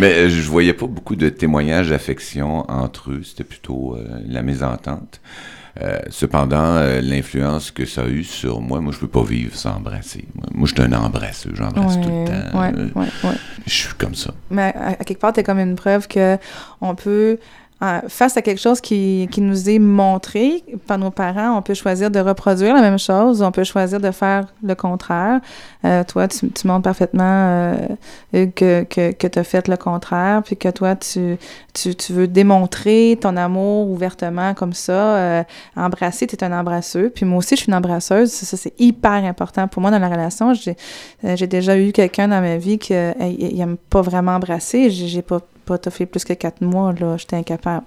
Mais 0.00 0.12
euh, 0.12 0.28
je 0.28 0.50
voyais 0.50 0.72
pas 0.72 0.88
beaucoup 0.88 1.14
de 1.14 1.28
témoignages 1.28 1.90
d'affection 1.90 2.68
entre 2.68 3.12
eux. 3.12 3.20
C'était 3.22 3.44
plutôt 3.44 3.94
euh, 3.94 4.18
la 4.26 4.42
mésentente. 4.42 5.20
Cependant, 6.10 6.82
l'influence 7.00 7.70
que 7.70 7.86
ça 7.86 8.02
a 8.02 8.06
eu 8.06 8.24
sur 8.24 8.60
moi, 8.60 8.80
moi, 8.80 8.92
je 8.92 8.98
peux 8.98 9.08
pas 9.08 9.22
vivre 9.22 9.56
sans 9.56 9.76
embrasser. 9.76 10.26
Moi, 10.52 10.66
je 10.68 10.74
suis 10.74 10.82
un 10.82 10.92
embrasseur. 10.92 11.52
J'embrasse 11.54 11.98
tout 12.00 12.10
le 12.10 12.26
temps. 12.26 12.60
Ouais, 12.60 12.72
ouais. 13.00 13.36
Je 13.66 13.72
suis 13.72 13.94
comme 13.96 14.14
ça. 14.14 14.34
Mais 14.50 14.74
à, 14.76 14.88
à 14.88 14.94
quelque 14.96 15.20
part, 15.20 15.32
t'es 15.32 15.42
comme 15.42 15.60
une 15.60 15.76
preuve 15.76 16.08
que 16.08 16.36
on 16.82 16.94
peut, 16.94 17.38
euh, 17.82 18.00
face 18.08 18.36
à 18.36 18.42
quelque 18.42 18.60
chose 18.60 18.80
qui, 18.80 19.28
qui 19.30 19.40
nous 19.40 19.68
est 19.68 19.78
montré 19.78 20.62
par 20.86 20.98
nos 20.98 21.10
parents, 21.10 21.56
on 21.56 21.62
peut 21.62 21.74
choisir 21.74 22.10
de 22.10 22.20
reproduire 22.20 22.74
la 22.74 22.82
même 22.82 22.98
chose, 22.98 23.42
on 23.42 23.50
peut 23.50 23.64
choisir 23.64 24.00
de 24.00 24.10
faire 24.10 24.46
le 24.62 24.74
contraire. 24.74 25.40
Euh, 25.84 26.04
toi, 26.04 26.28
tu, 26.28 26.48
tu 26.50 26.66
montres 26.66 26.84
parfaitement 26.84 27.22
euh, 27.24 27.76
que, 28.32 28.84
que, 28.84 29.12
que 29.12 29.26
tu 29.26 29.38
as 29.38 29.44
fait 29.44 29.68
le 29.68 29.76
contraire, 29.76 30.42
puis 30.44 30.56
que 30.56 30.68
toi, 30.68 30.94
tu, 30.96 31.36
tu, 31.74 31.94
tu 31.94 32.12
veux 32.12 32.28
démontrer 32.28 33.18
ton 33.20 33.36
amour 33.36 33.90
ouvertement 33.90 34.54
comme 34.54 34.72
ça. 34.72 35.44
Embrasser, 35.76 36.26
tu 36.26 36.36
es 36.36 36.44
un 36.44 36.52
embrasseux. 36.52 37.10
Puis 37.14 37.24
moi 37.24 37.38
aussi, 37.38 37.56
je 37.56 37.62
suis 37.62 37.68
une 37.68 37.74
embrasseuse. 37.74 38.30
Ça, 38.30 38.46
ça, 38.46 38.56
c'est 38.56 38.74
hyper 38.80 39.24
important 39.24 39.68
pour 39.68 39.82
moi 39.82 39.90
dans 39.90 39.98
la 39.98 40.08
relation. 40.08 40.52
J'ai 40.54 41.46
déjà 41.46 41.78
eu 41.78 41.92
quelqu'un 41.92 42.28
dans 42.28 42.40
ma 42.40 42.56
vie 42.56 42.78
qui 42.78 42.94
euh, 42.94 43.12
il, 43.20 43.52
il 43.52 43.60
aime 43.60 43.76
pas 43.76 44.02
vraiment 44.02 44.32
embrasser. 44.32 44.90
J'ai 44.90 45.22
pas 45.22 45.40
pas 45.64 45.78
fait 45.90 46.06
plus 46.06 46.24
que 46.24 46.32
quatre 46.34 46.60
mois, 46.60 46.92
là. 46.98 47.16
J'étais 47.16 47.36
incapable. 47.36 47.84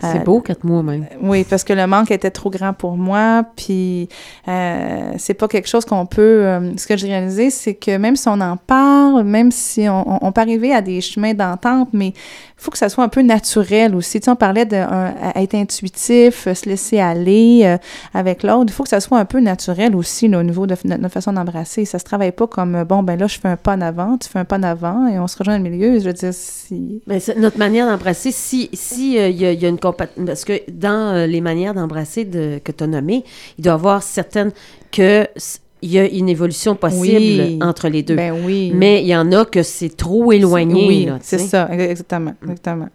C'est 0.00 0.16
Euh, 0.20 0.24
beau, 0.24 0.40
quatre 0.40 0.64
mois 0.64 0.82
même. 0.82 1.06
oui, 1.22 1.44
parce 1.48 1.64
que 1.64 1.72
le 1.72 1.86
manque 1.86 2.10
était 2.10 2.30
trop 2.30 2.50
grand 2.50 2.72
pour 2.72 2.96
moi, 2.96 3.44
puis 3.56 4.08
euh, 4.48 5.12
c'est 5.18 5.34
pas 5.34 5.48
quelque 5.48 5.68
chose 5.68 5.84
qu'on 5.84 6.06
peut... 6.06 6.20
euh, 6.46 6.76
ce 6.76 6.86
que 6.86 6.96
j'ai 6.96 7.08
réalisé, 7.08 7.50
c'est 7.50 7.74
que 7.74 7.96
même 7.96 8.16
si 8.16 8.28
on 8.28 8.40
en 8.40 8.56
parle, 8.56 9.24
même 9.24 9.50
si 9.50 9.88
on, 9.88 10.08
on- 10.14 10.18
on 10.22 10.32
peut 10.32 10.40
arriver 10.40 10.72
à 10.74 10.80
des 10.82 11.00
chemins 11.00 11.34
d'entente, 11.34 11.88
mais 11.92 12.08
il 12.08 12.14
faut 12.64 12.70
que 12.70 12.78
ça 12.78 12.88
soit 12.88 13.04
un 13.04 13.08
peu 13.08 13.22
naturel 13.22 13.94
aussi. 13.94 14.20
Tu 14.20 14.24
sais, 14.24 14.30
on 14.30 14.36
parlait 14.36 14.64
d'être 14.66 15.54
intuitif, 15.54 16.46
euh, 16.46 16.54
se 16.54 16.68
laisser 16.68 16.98
aller 16.98 17.62
euh, 17.64 17.76
avec 18.14 18.42
l'autre. 18.42 18.64
Il 18.68 18.72
faut 18.72 18.82
que 18.82 18.88
ça 18.88 19.00
soit 19.00 19.18
un 19.18 19.24
peu 19.24 19.40
naturel 19.40 19.94
aussi 19.94 20.28
là, 20.28 20.40
au 20.40 20.42
niveau 20.42 20.66
de 20.66 20.72
notre, 20.72 20.86
notre 20.86 21.14
façon 21.14 21.32
d'embrasser. 21.32 21.84
Ça 21.84 21.98
se 21.98 22.04
travaille 22.04 22.32
pas 22.32 22.46
comme, 22.46 22.74
euh, 22.74 22.84
bon, 22.84 23.02
ben 23.02 23.18
là, 23.18 23.26
je 23.26 23.38
fais 23.38 23.48
un 23.48 23.56
pas 23.56 23.74
en 23.74 23.80
avant, 23.80 24.18
tu 24.18 24.28
fais 24.28 24.38
un 24.40 24.44
pas 24.44 24.58
en 24.58 24.62
avant, 24.62 25.06
et 25.06 25.18
on 25.18 25.26
se 25.26 25.36
rejoint 25.38 25.56
au 25.58 25.62
milieu. 25.62 25.98
Je 26.00 26.04
veux 26.06 26.12
dire, 26.12 26.32
si... 26.32 27.00
Mais 27.18 27.20
c'est 27.20 27.36
notre 27.36 27.58
manière 27.58 27.88
d'embrasser, 27.88 28.30
si 28.30 28.70
si 28.72 29.18
euh, 29.18 29.28
il 29.28 29.40
y, 29.42 29.44
a- 29.44 29.50
il 29.50 29.60
y 29.60 29.66
a 29.66 29.68
une 29.68 29.78
parce 29.78 30.44
que 30.44 30.52
dans 30.70 31.14
euh, 31.16 31.26
les 31.26 31.40
manières 31.40 31.74
d'embrasser 31.74 32.24
de, 32.24 32.60
que 32.62 32.70
tu 32.70 32.84
as 32.84 32.86
nommées, 32.86 33.24
il 33.58 33.64
doit 33.64 33.72
y 33.72 33.74
avoir 33.74 34.04
certaines 34.04 34.52
que 34.92 35.26
il 35.82 35.90
y 35.90 35.98
a 35.98 36.04
une 36.08 36.28
évolution 36.28 36.76
possible 36.76 37.42
Oui. 37.42 37.58
entre 37.60 37.88
les 37.88 38.04
deux. 38.04 38.14
Ben 38.14 38.32
oui. 38.44 38.70
Mais 38.72 39.02
il 39.02 39.08
y 39.08 39.16
en 39.16 39.32
a 39.32 39.44
que 39.44 39.64
c'est 39.64 39.96
trop 39.96 40.30
éloigné. 40.30 40.86
Oui, 40.86 41.08
c'est 41.22 41.38
ça, 41.38 41.68
ex- 41.72 41.82
exactement, 41.90 42.34
exactement. 42.44 42.88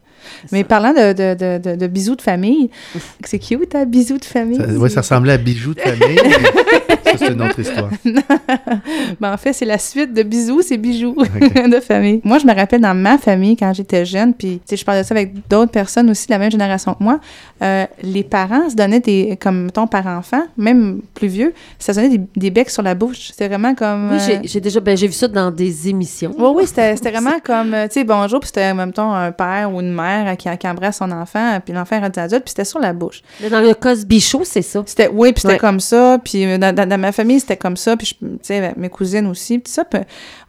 C'est 0.45 0.51
Mais 0.53 0.59
ça. 0.61 0.67
parlant 0.67 0.93
de, 0.93 1.11
de, 1.11 1.33
de, 1.59 1.69
de, 1.71 1.75
de 1.75 1.87
bisous 1.87 2.15
de 2.15 2.21
famille, 2.21 2.69
c'est 3.25 3.39
cute, 3.39 3.75
hein, 3.75 3.83
bisous 3.85 4.19
de 4.19 4.25
famille? 4.25 4.57
Ça, 4.57 4.67
ouais, 4.71 4.89
ça 4.89 5.01
ressemblait 5.01 5.33
à 5.33 5.37
bijoux 5.37 5.73
de 5.73 5.81
famille. 5.81 6.17
c'est 7.17 7.31
une 7.33 7.41
autre 7.41 7.59
histoire. 7.59 7.89
Ben, 9.19 9.33
en 9.33 9.37
fait, 9.37 9.53
c'est 9.53 9.65
la 9.65 9.77
suite 9.77 10.13
de 10.13 10.23
bisous, 10.23 10.61
c'est 10.61 10.77
bijoux 10.77 11.15
de 11.69 11.79
famille. 11.79 12.21
Moi, 12.23 12.37
je 12.39 12.45
me 12.45 12.53
rappelle 12.53 12.81
dans 12.81 12.93
ma 12.95 13.17
famille, 13.17 13.55
quand 13.55 13.73
j'étais 13.73 14.05
jeune, 14.05 14.33
puis 14.33 14.57
tu 14.57 14.61
sais, 14.65 14.77
je 14.77 14.85
parle 14.85 14.99
de 14.99 15.03
ça 15.03 15.13
avec 15.13 15.47
d'autres 15.49 15.71
personnes 15.71 16.09
aussi 16.09 16.27
de 16.27 16.31
la 16.31 16.39
même 16.39 16.51
génération 16.51 16.93
que 16.93 17.03
moi, 17.03 17.19
euh, 17.61 17.85
les 18.01 18.23
parents 18.23 18.69
se 18.69 18.75
donnaient 18.75 18.99
des, 18.99 19.37
comme 19.41 19.71
ton 19.71 19.87
parent-enfant, 19.87 20.43
même 20.57 21.01
plus 21.13 21.27
vieux, 21.27 21.53
ça 21.79 21.93
se 21.93 21.99
donnait 21.99 22.17
des, 22.17 22.23
des 22.35 22.49
becs 22.51 22.69
sur 22.69 22.83
la 22.83 22.95
bouche. 22.95 23.29
C'était 23.31 23.47
vraiment 23.47 23.75
comme... 23.75 24.09
Oui, 24.11 24.17
euh, 24.17 24.25
j'ai- 24.25 24.47
j'ai 24.47 24.59
déjà 24.61 24.79
ben, 24.79 24.97
j'ai 24.97 25.07
vu 25.07 25.13
ça 25.13 25.27
dans 25.27 25.51
des 25.51 25.89
émissions. 25.89 26.33
Oui, 26.37 26.49
oui, 26.55 26.63
c'était 26.67 26.95
c'était 26.95 27.11
vraiment 27.11 27.39
comme, 27.43 27.73
euh, 27.73 27.87
tu 27.87 27.93
sais, 27.93 28.03
bonjour, 28.03 28.39
puis 28.39 28.47
c'était 28.47 28.65
en 28.71 28.75
même 28.75 28.93
temps 28.93 29.13
un 29.13 29.31
père 29.31 29.71
ou 29.73 29.79
une 29.81 29.93
mère 29.93 30.27
euh, 30.27 30.35
qui, 30.35 30.49
qui 30.57 30.67
embrasse 30.67 30.97
son 30.97 31.11
enfant, 31.11 31.59
puis 31.63 31.73
l'enfant 31.73 31.95
est 31.97 31.99
rendu 32.01 32.19
adulte, 32.19 32.43
puis 32.43 32.49
c'était 32.51 32.65
sur 32.65 32.79
la 32.79 32.93
bouche. 32.93 33.21
Mais 33.41 33.49
Dans 33.49 33.61
le 33.61 33.73
Cosby 33.73 34.19
Show, 34.19 34.41
c'est 34.43 34.61
ça. 34.61 34.83
C'était, 34.85 35.09
oui, 35.11 35.31
puis 35.33 35.41
c'était 35.41 35.53
Ouais. 35.53 35.59
comme 35.59 35.79
ça, 35.79 36.17
puis 36.23 36.45
euh, 36.45 36.57
dans, 36.57 36.73
dans- 36.75 36.87
dans 36.87 36.99
ma 37.03 37.11
famille, 37.11 37.39
c'était 37.39 37.57
comme 37.57 37.77
ça, 37.77 37.95
puis 37.97 38.17
je- 38.19 38.73
mes 38.79 38.89
cousines 38.89 39.27
aussi, 39.27 39.59
puis 39.59 39.71
ça, 39.71 39.83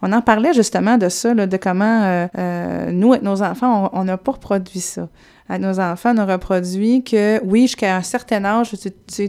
on 0.03 0.13
en 0.13 0.23
parlait 0.23 0.53
justement 0.55 0.97
de 0.99 1.09
ça, 1.09 1.35
de 1.35 1.57
comment 1.57 2.03
euh, 2.05 2.27
euh, 2.39 2.91
nous, 2.93 3.13
avec 3.13 3.23
nos 3.25 3.43
enfants, 3.43 3.91
on 3.93 4.05
n'a 4.05 4.17
pas 4.17 4.33
reproduit 4.33 4.81
ça. 4.81 5.09
À 5.49 5.59
nos 5.59 5.79
enfants, 5.79 6.13
on 6.15 6.19
a 6.19 6.25
reproduit 6.25 7.05
que, 7.05 7.39
oui, 7.45 7.63
jusqu'à 7.63 7.97
un 7.97 8.03
certain 8.03 8.45
âge, 8.45 8.71
tu 9.15 9.29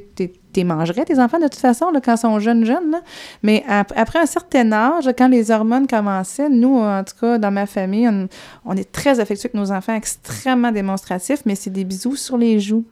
tu 0.53 0.63
mangerais 0.63 1.03
tes 1.03 1.19
enfants 1.19 1.37
de 1.39 1.49
toute 1.49 1.55
façon, 1.59 1.87
quand 2.01 2.13
ils 2.15 2.17
sont 2.17 2.39
jeunes, 2.39 2.63
jeunes. 2.63 2.95
Mais 3.43 3.65
ap- 3.67 3.91
après 3.97 4.19
un 4.19 4.25
certain 4.25 4.71
âge, 4.71 5.09
quand 5.17 5.27
les 5.27 5.51
hormones 5.51 5.85
commençaient, 5.85 6.47
nous, 6.47 6.77
en 6.77 7.03
tout 7.03 7.15
cas, 7.19 7.37
dans 7.37 7.51
ma 7.51 7.65
famille, 7.65 8.07
on, 8.07 8.29
on 8.63 8.73
est 8.77 8.89
très 8.89 9.19
affectueux 9.19 9.49
avec 9.53 9.55
nos 9.55 9.73
enfants, 9.73 9.93
extrêmement 9.95 10.71
démonstratifs, 10.71 11.41
mais 11.45 11.55
c'est 11.55 11.71
des 11.71 11.83
bisous 11.83 12.15
sur 12.15 12.37
les 12.37 12.61
joues. 12.61 12.85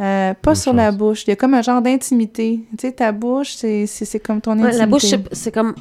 Euh, 0.00 0.34
pas 0.34 0.56
sur 0.56 0.72
chose. 0.72 0.76
la 0.76 0.90
bouche. 0.90 1.22
Il 1.24 1.30
y 1.30 1.32
a 1.32 1.36
comme 1.36 1.54
un 1.54 1.62
genre 1.62 1.80
d'intimité. 1.80 2.60
Tu 2.76 2.86
sais, 2.88 2.92
ta 2.92 3.12
bouche, 3.12 3.54
c'est 3.54 3.86
c'est- 3.86 4.04
c'est 4.04 4.18
comme 4.18 4.40
ton 4.40 4.52
Ouais, 4.54 4.62
intimité. 4.62 4.78
la 4.78 4.86
bouche, 4.86 5.02
c'est- 5.04 5.28
c'est 5.32 5.52
comme, 5.52 5.74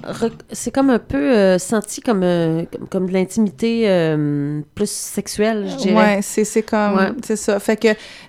c'est 0.52 0.70
comme 0.72 0.92
un 0.92 1.00
peu 1.00 1.18
euh, 1.18 1.58
senti 1.58 2.00
comme, 2.00 2.22
euh, 2.24 2.64
comme, 2.72 2.88
comme 2.88 3.08
de 3.08 3.14
l'intimité 3.14 3.86
euh, 3.88 4.62
plus 4.76 4.90
sexuelle, 4.92 5.66
je 5.68 5.76
dirais. 5.78 5.96
Ouais, 6.16 6.20
c'est 6.22 6.44
c'est 6.44 6.62
comme 6.62 6.96
Ouais. 6.96 7.10
c'est 7.26 7.36
ça. 7.38 7.60
Fait 7.60 7.76
que 7.76 7.88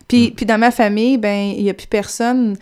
puis 0.08 0.30
puis 0.30 0.46
dans 0.46 0.56
ma 0.58 0.70
famille, 0.70 1.18
ben 1.18 1.52
il 1.54 1.62
y 1.62 1.68
a 1.68 1.74
plus 1.74 1.86
personne 1.86 2.56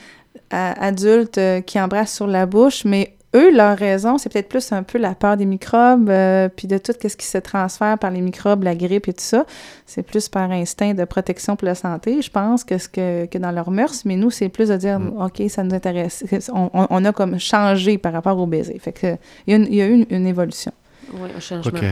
adulte 0.51 1.39
euh, 1.39 1.61
qui 1.61 1.81
embrasse 1.81 2.15
sur 2.15 2.27
la 2.27 2.45
bouche, 2.47 2.85
mais 2.85 3.15
eux, 3.35 3.51
leur 3.55 3.77
raison, 3.79 4.19
c'est 4.19 4.31
peut-être 4.33 4.49
plus 4.49 4.73
un 4.73 4.83
peu 4.83 4.99
la 4.99 5.15
peur 5.15 5.37
des 5.37 5.47
microbes, 5.47 6.09
euh, 6.11 6.49
puis 6.55 6.69
de 6.69 6.79
tout 6.79 6.93
ce 7.01 7.17
qui 7.17 7.27
se 7.27 7.39
transfère 7.39 7.99
par 7.99 8.11
les 8.11 8.21
microbes, 8.21 8.63
la 8.63 8.75
grippe 8.75 9.09
et 9.09 9.13
tout 9.13 9.21
ça. 9.25 9.47
C'est 9.87 10.03
plus 10.03 10.29
par 10.29 10.51
instinct 10.51 10.95
de 10.95 11.05
protection 11.05 11.57
pour 11.57 11.67
la 11.67 11.75
santé, 11.75 12.21
je 12.23 12.31
pense, 12.31 12.65
que, 12.65 12.79
ce 12.79 12.89
que, 12.89 13.27
que 13.27 13.39
dans 13.39 13.51
leurs 13.51 13.71
mœurs. 13.71 14.05
Mais 14.05 14.17
nous, 14.17 14.31
c'est 14.31 14.49
plus 14.49 14.69
de 14.69 14.77
dire, 14.77 14.99
Mm. 14.99 15.23
OK, 15.25 15.43
ça 15.49 15.63
nous 15.63 15.75
intéresse. 15.75 16.25
On, 16.53 16.71
on- 16.75 16.87
on 16.91 17.05
a 17.05 17.13
comme 17.13 17.39
changé 17.39 17.99
par 17.99 18.13
rapport 18.13 18.39
au 18.39 18.47
baiser. 18.47 18.79
Fait 18.79 18.93
que 18.93 19.17
il 19.47 19.51
y 19.51 19.55
a, 19.55 19.57
une- 19.57 19.67
il 19.67 19.75
y 19.75 19.83
a 19.83 19.87
eu 19.87 19.93
une, 19.95 20.07
une 20.11 20.27
évolution. 20.27 20.73
Oui, 21.15 21.29
un 21.37 21.41
changement. 21.41 21.79
que 21.79 21.87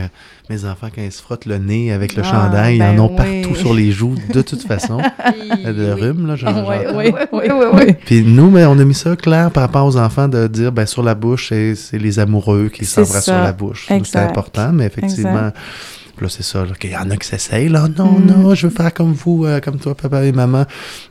mes 0.49 0.65
enfants, 0.65 0.87
quand 0.93 1.01
ils 1.01 1.11
se 1.11 1.21
frottent 1.21 1.45
le 1.45 1.57
nez 1.57 1.91
avec 1.91 2.15
le 2.15 2.23
Ah, 2.25 2.31
chandail, 2.31 2.75
ils 2.75 2.79
ben 2.79 2.99
en 2.99 3.05
ont 3.05 3.09
oui. 3.19 3.41
partout 3.43 3.55
sur 3.55 3.73
les 3.73 3.91
joues, 3.91 4.15
de 4.33 4.41
toute 4.41 4.63
façon. 4.67 4.97
Le 5.63 5.93
Oui. 5.93 6.01
rhume, 6.01 6.27
là, 6.27 6.35
j'en 6.35 6.67
oui, 6.67 6.75
oui, 6.95 7.13
oui, 7.31 7.43
oui, 7.51 7.65
oui. 7.73 7.93
Puis 8.05 8.23
nous, 8.23 8.49
ben, 8.49 8.67
on 8.67 8.79
a 8.79 8.83
mis 8.83 8.93
ça 8.95 9.15
clair 9.15 9.51
par 9.51 9.63
rapport 9.63 9.85
aux 9.85 9.97
enfants 9.97 10.27
de 10.27 10.47
dire 10.47 10.71
ben, 10.71 10.85
sur 10.85 11.03
la 11.03 11.13
bouche, 11.15 11.49
c'est 11.49 11.97
les 11.99 12.19
amoureux 12.19 12.69
qui 12.69 12.85
s'embrassent 12.85 13.25
sur 13.25 13.33
la 13.33 13.53
bouche. 13.53 13.87
C'est 14.05 14.15
important, 14.19 14.71
mais 14.73 14.85
effectivement, 14.85 15.49
Exact. 15.49 15.57
Là, 16.21 16.29
c'est 16.29 16.43
ça. 16.43 16.63
qu'il 16.79 16.91
y 16.91 16.95
en 16.97 17.09
a 17.09 17.17
qui 17.17 17.27
s'essayent. 17.27 17.69
Là, 17.69 17.87
non, 17.97 18.11
Mm. 18.19 18.25
non, 18.25 18.55
je 18.55 18.67
veux 18.67 18.73
faire 18.73 18.93
comme 18.93 19.13
vous, 19.13 19.45
euh, 19.45 19.59
comme 19.59 19.77
toi, 19.79 19.95
papa 19.95 20.23
et 20.23 20.31
maman. 20.31 20.65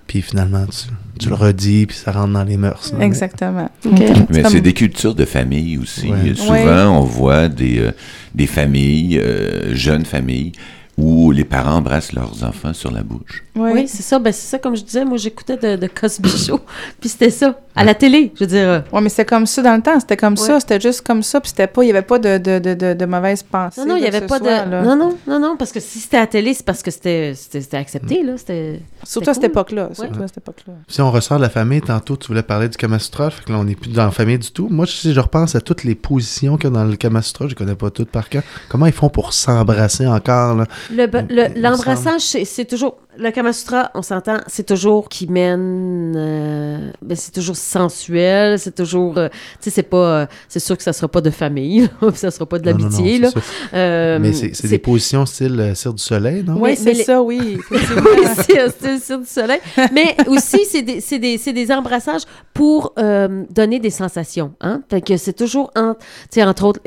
Puis 0.07 0.23
finalement, 0.23 0.65
tu, 0.67 0.89
tu 1.19 1.29
le 1.29 1.35
redis, 1.35 1.87
puis 1.87 1.97
ça 1.97 2.13
rentre 2.13 2.33
dans 2.33 2.45
les 2.45 2.57
mœurs. 2.57 2.93
là. 2.99 3.05
Exactement. 3.05 3.71
Mais 3.85 4.43
comme- 4.43 4.51
c'est 4.51 4.61
des 4.61 4.73
cultures 4.75 5.15
de 5.15 5.25
famille 5.25 5.79
aussi. 5.79 6.09
Ouais. 6.11 6.35
Souvent, 6.35 6.53
Ouais. 6.53 6.83
on 6.83 7.01
voit 7.03 7.49
des, 7.49 7.79
euh, 7.81 7.91
des 8.35 8.47
familles, 8.47 9.19
euh, 9.19 9.75
jeunes 9.75 10.05
familles, 10.05 10.53
où 10.97 11.31
les 11.31 11.45
parents 11.45 11.77
embrassent 11.77 12.13
leurs 12.13 12.45
enfants 12.45 12.75
sur 12.75 12.91
la 12.91 13.03
bouche. 13.03 13.43
Oui. 13.57 13.71
Oui, 13.73 13.85
c'est 13.89 14.03
ça. 14.03 14.19
Ben, 14.19 14.33
c'est 14.33 14.47
ça, 14.49 14.59
comme 14.59 14.77
je 14.77 14.83
disais, 14.83 15.05
moi, 15.05 15.17
j'écoutais 15.17 15.57
de, 15.57 15.77
de 15.77 15.87
Cosby 15.87 16.29
Show, 16.29 16.61
puis 17.01 17.09
c'était 17.09 17.31
ça, 17.31 17.59
à 17.81 17.85
la 17.85 17.95
télé, 17.95 18.33
je 18.35 18.41
veux 18.41 18.47
dire. 18.47 18.69
euh, 18.69 18.81
Ouais, 18.93 19.01
mais 19.01 19.09
c'était 19.09 19.25
comme 19.25 19.47
ça 19.47 19.63
dans 19.63 19.75
le 19.77 19.83
temps. 19.83 19.99
C'était 20.01 20.17
comme 20.17 20.35
Ouais. 20.35 20.39
ça. 20.47 20.61
C'était 20.61 20.81
juste 20.81 21.07
comme 21.07 21.23
ça. 21.23 21.41
Puis 21.41 21.51
c'était 21.51 21.67
pas, 21.67 21.83
il 21.83 21.87
n'y 21.87 21.91
avait 21.93 22.03
pas 22.03 22.19
de, 22.19 22.39
de, 22.39 22.59
de, 22.59 22.75
de, 22.75 22.95
de 22.95 23.05
mauvaise 23.07 23.43
pensée. 23.43 23.81
Non, 23.81 23.87
non, 23.89 23.97
il 23.97 24.03
n'y 24.03 24.07
avait 24.09 24.21
pas 24.27 24.39
soit, 24.39 24.65
de... 24.67 24.71
là. 24.71 24.83
Non, 24.83 24.97
non, 24.97 25.17
non, 25.27 25.41
non, 25.41 25.57
parce 25.57 25.73
que 25.73 25.81
si 25.81 25.99
c'était 25.99 26.19
à 26.19 26.21
la 26.21 26.27
télé, 26.27 26.55
c'est 26.55 26.65
parce 26.65 26.83
que 26.83 26.91
c'était 26.91 27.33
c'était- 27.35 27.61
c'était 27.61 27.77
accepté, 27.77 28.23
là. 28.23 28.33
C'était... 28.37 28.81
Surtout 29.05 29.31
à 29.31 29.35
cette 29.35 29.45
époque-là. 29.45 29.91
Surtout 29.95 30.19
Ouais. 30.19 30.25
à 30.25 30.29
cette 30.29 30.39
époque-là. 30.39 30.75
Si 30.89 31.01
on 31.01 31.11
ressort 31.11 31.39
de 31.39 31.43
la 31.43 31.51
famille, 31.51 31.81
tantôt 31.81 32.17
tu 32.17 32.29
voulais 32.29 32.43
parler 32.43 32.69
du 32.69 32.77
Kamasutra, 32.77 33.31
fait 33.31 33.45
que 33.45 33.53
là 33.53 33.59
on 33.59 33.65
n'est 33.65 33.75
plus 33.77 33.91
dans 33.91 34.05
la 34.05 34.11
famille 34.11 34.39
du 34.39 34.51
tout. 34.53 34.69
Moi, 34.71 34.87
si 34.87 35.13
je 35.13 35.21
repense 35.21 35.55
à 35.55 35.61
toutes 35.61 35.85
les 35.85 35.95
positions 35.95 36.57
qu'il 36.57 36.71
y 36.71 36.73
a 36.73 36.75
dans 36.77 36.85
le 36.85 36.97
Kamasutra, 36.97 37.47
je 37.49 37.55
ne 37.55 37.59
connais 37.59 37.75
pas 37.75 37.91
toutes 37.91 38.11
par 38.11 38.29
cœur. 38.29 38.43
Comment 38.69 38.87
ils 38.87 38.93
font 38.93 39.09
pour 39.09 39.33
s'embrasser 39.33 40.07
encore 40.07 40.55
là? 40.57 40.67
Le, 40.93 41.07
be- 41.07 41.27
le- 41.31 41.61
l'embrassage, 41.61 42.21
c'est, 42.21 42.45
c'est 42.45 42.65
toujours... 42.67 42.99
Le 43.19 43.31
Kama 43.33 43.53
Sutra, 43.53 43.91
on 43.95 44.03
s'entend, 44.03 44.37
c'est 44.47 44.65
toujours 44.65 45.09
qui 45.09 45.27
mène... 45.27 46.15
euh, 46.17 46.91
ben, 47.03 47.17
c'est 47.17 47.33
toujours 47.33 47.57
sensuel, 47.71 48.59
c'est 48.59 48.75
toujours... 48.75 49.17
euh, 49.19 49.29
tu 49.29 49.37
sais, 49.61 49.71
c'est 49.71 49.83
pas... 49.83 49.97
euh, 50.23 50.27
c'est 50.49 50.61
sûr 50.61 50.77
que 50.77 50.83
ça 50.83 50.93
sera 50.93 51.09
pas 51.09 51.21
de 51.21 51.31
famille, 51.31 51.89
là, 52.03 52.11
ça 52.15 52.31
sera 52.31 52.47
pas 52.47 52.59
de 52.59 52.67
l'amitié, 52.67 53.15
c'est 53.17 53.19
là. 53.23 53.31
sûr. 53.31 53.43
Euh, 53.75 54.19
Mais 54.21 54.33
c'est 54.33 54.55
c'est 54.55 54.69
des 54.69 54.79
positions 54.79 55.25
style 55.27 55.73
Cire 55.75 55.95
du 55.95 56.03
Soleil, 56.03 56.43
non? 56.47 56.57
Oui, 56.61 56.77
c'est 56.77 56.93
les- 56.93 57.05
ça, 57.05 57.23
oui. 57.23 57.59
oui, 57.71 57.79
c'est 58.37 58.69
c'est 58.81 58.99
sur 58.99 59.19
du 59.19 59.27
soleil. 59.27 59.61
Mais 59.93 60.17
aussi, 60.27 60.65
c'est 60.65 60.83
des, 60.83 61.01
c'est 61.01 61.19
des, 61.19 61.39
c'est 61.39 61.53
des 61.53 61.71
embrassages 61.73 62.23
pour 62.55 62.93
euh, 62.99 63.45
donner 63.51 63.79
des 63.81 63.91
sensations. 63.91 64.53
Hein? 64.61 64.83
Fait 64.91 65.01
que 65.01 65.17
c'est 65.17 65.33
toujours, 65.33 65.71
en, 65.77 65.95
tu 65.95 66.01
sais, 66.31 66.43
entre 66.45 66.65
autres, 66.65 66.81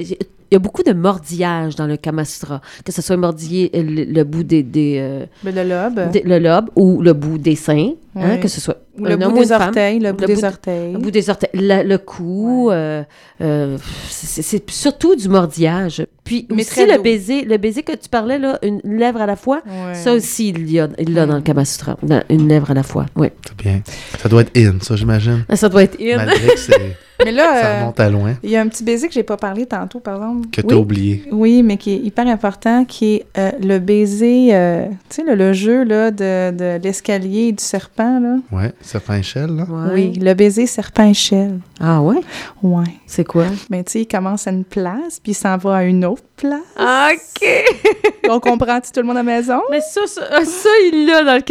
il 0.54 0.56
y 0.56 0.58
a 0.58 0.60
beaucoup 0.60 0.84
de 0.84 0.94
mordillage 0.94 1.76
dans 1.76 1.88
le 1.88 1.98
Kama 1.98 2.26
Sutra. 2.26 2.62
Que 2.86 2.92
ce 2.92 3.02
soit 3.02 3.18
mordiller 3.18 3.72
le, 3.74 4.04
le 4.04 4.24
bout 4.24 4.44
des, 4.44 4.62
des, 4.62 4.98
euh, 5.00 5.26
Mais 5.44 5.52
le 5.52 5.64
lobe. 5.68 6.12
des- 6.12 6.22
le 6.22 6.38
lobe 6.38 6.70
ou 6.76 7.02
le 7.02 7.14
bout 7.14 7.40
des 7.40 7.56
seins. 7.56 7.94
Hein? 8.16 8.38
Que 8.38 8.48
ce 8.48 8.62
soit 8.62 8.78
Ou 9.00 9.06
le 9.06 9.18
bout 9.18 9.32
ou 9.32 9.40
des 9.40 9.52
orteils. 9.52 9.98
Le 10.00 10.12
bout 10.12 10.22
Le 10.22 10.28
des 10.28 10.36
bout 10.36 10.44
orteils. 10.44 10.94
Le 10.94 11.00
bout 11.00 11.10
des 11.10 11.28
orteils, 11.32 11.50
le, 11.56 11.82
le 11.82 11.98
cou, 11.98 12.70
euh, 12.70 13.02
euh, 13.42 13.78
c'est 14.10 14.70
surtout 14.70 15.16
du 15.16 15.28
mordillage. 15.28 16.06
Puis 16.24 16.46
Mais 16.52 16.62
aussi 16.62 16.86
le 16.86 16.98
doux. 16.98 17.02
baiser, 17.04 17.42
le 17.46 17.58
baiser 17.58 17.82
que 17.82 17.94
tu 17.94 18.08
parlais, 18.10 18.38
là, 18.38 18.60
une 18.62 18.80
lèvre 18.84 19.20
à 19.22 19.26
la 19.26 19.36
fois, 19.36 19.62
Ouais. 19.66 19.96
ça 19.96 20.14
aussi, 20.14 20.50
il 20.50 20.72
y 20.72 20.80
a, 20.80 20.88
il 21.00 21.16
l'a 21.16 21.26
dans 21.26 21.36
le 21.38 21.42
Kama 21.42 21.66
Sutra, 21.66 21.98
dans 22.04 22.22
une 22.30 22.48
lèvre 22.48 22.70
à 22.70 22.76
la 22.76 22.84
fois. 22.84 23.08
Oui. 23.16 23.30
C'est 23.48 23.58
bien. 23.58 23.82
Ça 24.22 24.30
doit 24.30 24.42
être 24.42 24.56
in, 24.56 24.76
ça, 24.82 24.96
j'imagine. 24.96 25.44
Ça 25.56 25.68
doit 25.70 25.82
être 25.84 25.98
in. 26.00 26.18
Malgré 26.18 26.48
que 26.50 26.60
c'est- 26.60 26.98
Mais 27.24 27.32
là, 27.32 27.62
ça 27.62 27.66
euh, 27.68 27.80
remonte 27.82 28.00
à 28.00 28.10
loin, 28.10 28.34
il 28.44 28.50
y 28.50 28.56
a 28.56 28.62
un 28.62 28.68
petit 28.68 28.84
baiser 28.84 29.08
que 29.08 29.14
j'ai 29.14 29.24
pas 29.24 29.38
parlé 29.38 29.66
tantôt, 29.66 30.00
par 30.00 30.16
exemple. 30.16 30.48
que 30.52 30.62
t'as 30.62 30.76
oui. 30.76 30.82
oublié. 30.82 31.24
Oui, 31.32 31.64
mais 31.64 31.78
qui 31.78 31.94
est 31.94 31.98
hyper 31.98 32.28
important, 32.28 32.86
qui 32.86 33.16
est 33.16 33.26
euh, 33.38 33.52
le 33.62 33.80
baiser, 33.80 34.50
euh, 34.52 34.86
tu 35.10 35.18
sais, 35.18 35.24
le, 35.24 35.36
le 35.36 35.54
jeu 35.54 35.84
là, 35.84 36.12
de, 36.12 36.52
de 36.52 36.80
l'escalier 36.84 37.48
et 37.48 37.52
du 37.52 37.64
serpent. 37.64 38.20
Là. 38.20 38.38
Ouais, 38.52 38.72
serpent 38.82 39.14
échelle, 39.14 39.56
là. 39.56 39.64
Ouais. 39.70 39.94
Oui, 39.94 40.14
le 40.20 40.34
baiser 40.34 40.66
serpent-échelle. 40.66 41.60
Ah 41.80 42.02
ouais? 42.02 42.22
Ouais. 42.62 42.84
C'est 43.06 43.24
quoi? 43.26 43.46
Mais 43.70 43.84
tu 43.84 43.92
sais, 43.94 44.02
il 44.02 44.08
commence 44.08 44.48
à 44.48 44.52
une 44.52 44.64
place, 44.64 45.20
puis 45.22 45.34
il 45.34 45.36
s'en 45.36 45.58
va 45.58 45.78
à 45.78 45.84
une 45.84 46.06
autre 46.06 46.24
place. 46.36 46.60
OK! 46.80 47.48
On 48.30 48.40
comprend-tu 48.40 48.92
tout 48.92 49.02
le 49.02 49.06
monde 49.06 49.18
à 49.18 49.24
la 49.24 49.36
maison? 49.36 49.62
Mais 49.70 49.82
ça, 49.82 50.02
ça, 50.08 50.22
ça, 50.44 50.70
il 50.92 51.06
l'a 51.08 51.24
dans 51.24 51.36
le 51.36 51.42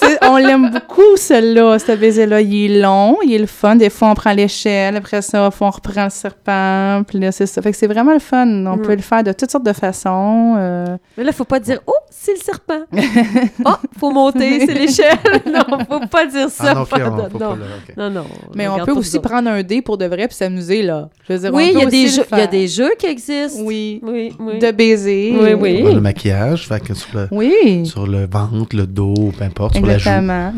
c'est- 0.00 0.18
on 0.24 0.36
l'aime 0.36 0.70
beaucoup, 0.70 1.16
celui-là, 1.16 1.78
ce 1.78 1.92
baiser-là. 1.92 2.40
Il 2.40 2.70
est 2.70 2.80
long, 2.80 3.18
il 3.24 3.34
est 3.34 3.38
le 3.38 3.46
fun. 3.46 3.76
Des 3.76 3.90
fois, 3.90 4.10
on 4.10 4.14
prend 4.14 4.32
l'échelle, 4.46 4.96
après 4.96 5.22
ça, 5.22 5.50
on 5.60 5.70
reprend 5.70 6.04
le 6.04 6.10
serpent, 6.10 7.02
puis 7.06 7.18
là, 7.18 7.32
c'est 7.32 7.46
ça. 7.46 7.60
Fait 7.62 7.70
que 7.72 7.76
c'est 7.76 7.86
vraiment 7.86 8.12
le 8.12 8.18
fun. 8.18 8.46
On 8.46 8.76
Mm. 8.76 8.82
peut 8.82 8.94
le 8.94 9.02
faire 9.02 9.22
de 9.22 9.32
toutes 9.32 9.50
sortes 9.50 9.64
de 9.66 9.72
façons. 9.72 10.54
euh, 10.58 10.96
Mais 11.16 11.24
là, 11.24 11.32
faut 11.32 11.44
pas 11.44 11.60
dire 11.60 11.80
«Oh, 11.86 11.92
c'est 12.10 12.32
le 12.32 12.38
serpent!» 12.40 12.84
Oh, 13.64 13.70
faut 13.98 14.10
monter, 14.10 14.60
c'est 14.66 14.74
l'échelle! 14.74 15.16
Non, 15.46 15.78
faut 15.88 16.06
pas 16.06 16.26
dire 16.26 16.48
ça. 16.50 16.64
Ah 16.70 16.74
non, 16.74 16.84
pas- 16.84 16.98
non, 16.98 17.16
non, 17.16 17.28
pas 17.28 17.38
le- 17.38 17.62
ok. 17.62 17.96
non, 17.96 18.10
non. 18.10 18.24
Mais 18.54 18.68
on 18.68 18.84
peut 18.84 18.92
aussi 18.92 19.18
prendre 19.20 19.48
un 19.50 19.62
dé 19.62 19.80
pour 19.82 19.96
de 19.98 20.04
vrai 20.06 20.26
puis 20.28 20.36
s'amuser, 20.36 20.82
là. 20.82 21.08
Je 21.28 21.32
veux 21.34 21.38
dire, 21.38 21.50
Oui, 21.54 21.70
il 21.74 21.78
y, 21.80 21.82
a 21.82 21.86
des 21.86 22.06
jeux, 22.08 22.12
il 22.12 22.16
y 22.30 22.34
a 22.34 22.38
faire. 22.38 22.48
des 22.50 22.68
jeux 22.68 22.90
qui 22.98 23.06
existent. 23.06 23.60
Oui. 23.62 24.00
Oui, 24.02 24.34
oui. 24.38 24.58
De 24.58 24.70
baiser. 24.72 25.34
Oui, 25.38 25.54
oui. 25.54 25.82
Le 25.94 26.00
maquillage, 26.00 26.66
fait 26.68 26.80
que 26.80 26.94
sur 26.94 27.08
le, 27.18 27.28
Oui. 27.30 27.86
sur 27.86 28.06
le 28.06 28.26
ventre, 28.26 28.74
le 28.76 28.86
dos, 28.86 29.14
peu 29.38 29.44
importe, 29.44 29.76
sur 29.76 29.86
la 29.86 29.98
joue. 29.98 30.08
Exactement. 30.10 30.52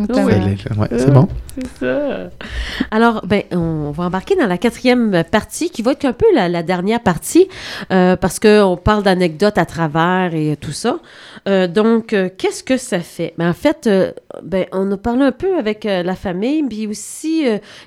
Ouais, 0.83 0.89
c'est 0.97 1.11
bon. 1.13 1.29
Alors, 2.91 3.27
ben, 3.27 3.43
on 3.53 3.91
va 3.91 4.05
embarquer 4.05 4.37
dans 4.37 4.47
la 4.47 4.59
quatrième 4.59 5.25
partie, 5.31 5.71
qui 5.71 5.83
va 5.83 5.93
être 5.93 6.05
un 6.05 6.13
peu 6.13 6.27
la, 6.35 6.63
dernière 6.63 7.01
partie, 7.01 7.49
euh, 7.91 8.17
parce 8.17 8.39
qu'on 8.39 8.79
parle 8.83 9.03
d'anecdotes 9.03 9.59
à 9.59 9.67
travers 9.67 10.35
et 10.35 10.57
tout 10.57 10.73
ça. 10.73 10.99
Euh, 11.49 11.67
donc, 11.67 12.13
euh, 12.13 12.29
qu'est-ce 12.37 12.63
que 12.63 12.77
ça 12.77 13.01
fait? 13.01 13.35
Ben, 13.39 13.51
en 13.51 13.55
fait, 13.55 13.87
euh, 13.87 14.13
ben, 14.43 14.67
on 14.73 14.91
a 14.93 14.97
parlé 14.97 15.23
un 15.25 15.33
peu 15.33 15.57
avec 15.57 15.85
la 15.85 16.15
famille, 16.15 16.63
puis 16.63 16.87
aussi 16.87 17.45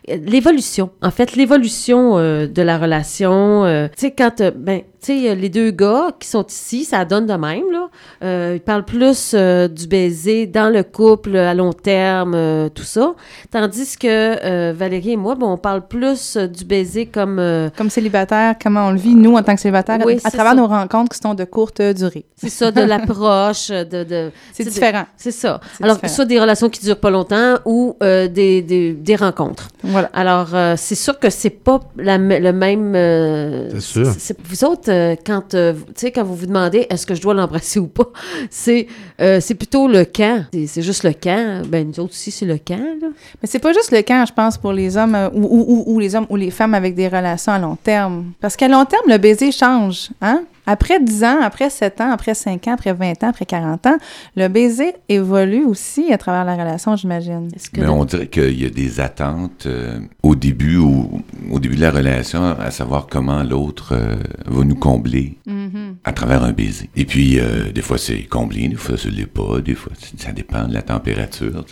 l'évolution. 0.07 0.89
En 1.01 1.11
fait, 1.11 1.36
l'évolution 1.36 2.17
de 2.17 2.61
la 2.61 2.78
relation. 2.78 3.89
tu 3.95 4.01
sais, 4.01 4.11
quand, 4.11 4.41
ben, 4.55 4.82
sais, 5.08 5.36
les 5.36 5.49
deux 5.49 5.72
gars 5.72 6.10
qui 6.20 6.28
sont 6.28 6.45
ici, 6.47 6.84
ça 6.86 7.06
donne 7.06 7.26
de 7.26 7.34
même, 7.34 7.64
là. 7.72 7.88
Euh, 8.24 8.54
ils 8.56 8.62
parlent 8.62 8.86
plus 8.86 9.32
euh, 9.34 9.68
du 9.68 9.88
baiser 9.88 10.45
dans 10.47 10.70
le 10.70 10.84
couple, 10.84 11.36
à 11.38 11.54
long 11.54 11.74
terme, 11.74 12.34
euh, 12.36 12.70
tout 12.70 12.84
ça. 12.84 13.14
Tandis 13.52 13.97
que 13.97 14.08
euh, 14.08 14.74
Valérie 14.76 15.12
et 15.12 15.18
moi, 15.18 15.36
bon, 15.36 15.52
on 15.54 15.58
parle 15.58 15.88
plus 15.88 16.36
euh, 16.38 16.47
du 16.47 16.66
baiser 16.66 17.06
comme... 17.08 17.39
euh, 17.39 17.70
Comme 17.78 17.89
célibataire, 17.89 18.56
comment 18.62 18.88
on 18.88 18.91
le 18.91 18.97
vit, 18.99 19.16
nous, 19.16 19.36
en 19.36 19.43
tant 19.43 19.56
que 19.56 19.62
célibataires, 19.62 19.99
Oui, 20.06 20.16
à 20.24 20.30
c'est 20.30 20.38
travers 20.38 20.54
ça. 20.54 20.58
nos 20.58 20.68
rencontres 20.68 21.16
qui 21.16 21.20
sont 21.22 21.34
de 21.34 21.43
courte 21.43 21.82
durée. 21.82 22.26
c'est 22.36 22.49
ça, 22.49 22.72
de 22.72 22.82
l'approche, 22.91 23.70
de... 23.70 24.04
de 24.04 24.32
C'est 24.54 24.64
différent. 24.64 25.06
C'est 25.18 25.32
ça. 25.32 25.60
Alors, 25.82 25.95
différent. 25.95 26.14
soit 26.14 26.26
des 26.26 26.39
relations 26.39 26.70
qui 26.70 26.82
durent 26.86 26.99
pas 26.99 27.10
longtemps 27.10 27.56
ou 27.66 27.95
euh, 28.04 28.28
des, 28.28 28.62
des, 28.62 28.93
des 28.93 29.16
rencontres. 29.16 29.70
Voilà. 29.84 30.10
Alors, 30.14 30.49
euh, 30.54 30.76
c'est 30.78 30.95
sûr 30.95 31.18
que 31.20 31.30
c'est 31.30 31.49
pas 31.49 31.80
la 31.97 32.18
le 32.18 32.52
même. 32.54 32.93
euh, 32.95 33.70
C'est 33.74 33.80
sûr. 33.82 34.06
c'est- 34.18 34.38
vous 34.43 34.64
autres, 34.66 34.91
euh, 34.92 35.16
quand, 35.26 35.54
euh, 35.56 35.74
quand 36.14 36.24
vous 36.24 36.36
vous 36.36 36.46
demandez 36.46 36.86
est-ce 36.89 37.06
que 37.08 37.16
je 37.16 37.22
dois 37.22 37.34
l'embrasser 37.34 37.80
ou 37.80 37.88
pas, 37.88 38.10
c'est 38.50 38.88
euh, 39.20 39.39
c'est 39.42 39.56
plutôt 39.56 39.88
le 39.88 40.06
quand. 40.06 40.44
C'est 40.68 40.82
juste 40.82 41.04
le 41.04 41.14
quand. 41.14 41.62
Ben, 41.68 41.88
nous 41.88 42.00
autres 42.00 42.14
aussi, 42.14 42.30
c'est 42.32 42.46
le 42.46 42.54
là. 42.56 42.78
Mais 43.42 43.46
c'est 43.46 43.60
pas 43.60 43.74
juste 43.74 43.92
le 43.92 44.02
cas, 44.02 44.26
je 44.26 44.34
pense, 44.34 44.58
pour 44.58 44.74
les 44.74 44.98
hommes 44.98 45.18
ou, 45.34 45.42
ou- 45.44 45.84
ou 45.96 46.00
les 46.00 46.16
hommes 46.16 46.28
ou 46.30 46.36
les 46.36 46.52
femmes 46.52 46.74
avec 46.74 46.94
des 46.96 47.08
relations 47.08 47.52
à 47.54 47.60
long 47.60 47.78
terme. 47.82 48.34
Parce 48.39 48.56
qu'à 48.56 48.68
long 48.68 48.86
terme, 48.86 49.04
le 49.08 49.18
baiser 49.18 49.52
change. 49.52 50.10
Hein? 50.22 50.44
Après 50.72 51.01
10 51.01 51.24
ans, 51.26 51.41
après 51.41 51.69
7 51.69 51.99
ans, 51.99 52.11
après 52.11 52.34
5 52.34 52.65
ans, 52.69 52.74
après 52.76 52.93
20 52.93 53.26
ans, 53.26 53.28
après 53.28 53.45
40 53.45 53.88
ans, 53.88 53.97
le 54.38 54.47
baiser 54.47 54.93
évolue 55.09 55.65
aussi 55.65 56.13
à 56.13 56.17
travers 56.17 56.45
la 56.45 56.53
relation, 56.53 56.95
j'imagine. 56.95 57.49
Mais 57.76 57.88
on 57.88 58.05
dirait 58.05 58.28
qu'il 58.28 58.57
y 58.57 58.65
a 58.65 58.69
des 58.69 59.01
attentes 59.01 59.65
euh, 59.65 59.99
au 60.24 60.34
début 60.34 60.78
ou 60.78 61.24
au 61.51 61.59
début 61.59 61.76
de 61.76 61.82
la 61.82 61.91
relation, 61.91 62.55
à 62.57 62.72
savoir 62.72 63.07
comment 63.07 63.43
l'autre 63.43 63.95
euh, 63.97 64.15
va 64.45 64.63
nous 64.63 64.76
combler 64.76 65.36
à 66.05 66.13
travers 66.13 66.41
un 66.41 66.53
baiser. 66.53 66.89
Et 66.95 67.03
puis, 67.03 67.38
euh, 67.38 67.74
des 67.74 67.82
fois, 67.82 67.97
c'est 67.97 68.24
comblé, 68.24 68.69
des 68.69 68.76
fois, 68.76 68.95
ce 68.95 69.09
l'est 69.09 69.26
pas, 69.26 69.59
des 69.59 69.76
fois, 69.76 69.91
ça 70.17 70.32
dépend 70.32 70.69
de 70.69 70.74
la 70.74 70.84
température. 70.84 71.65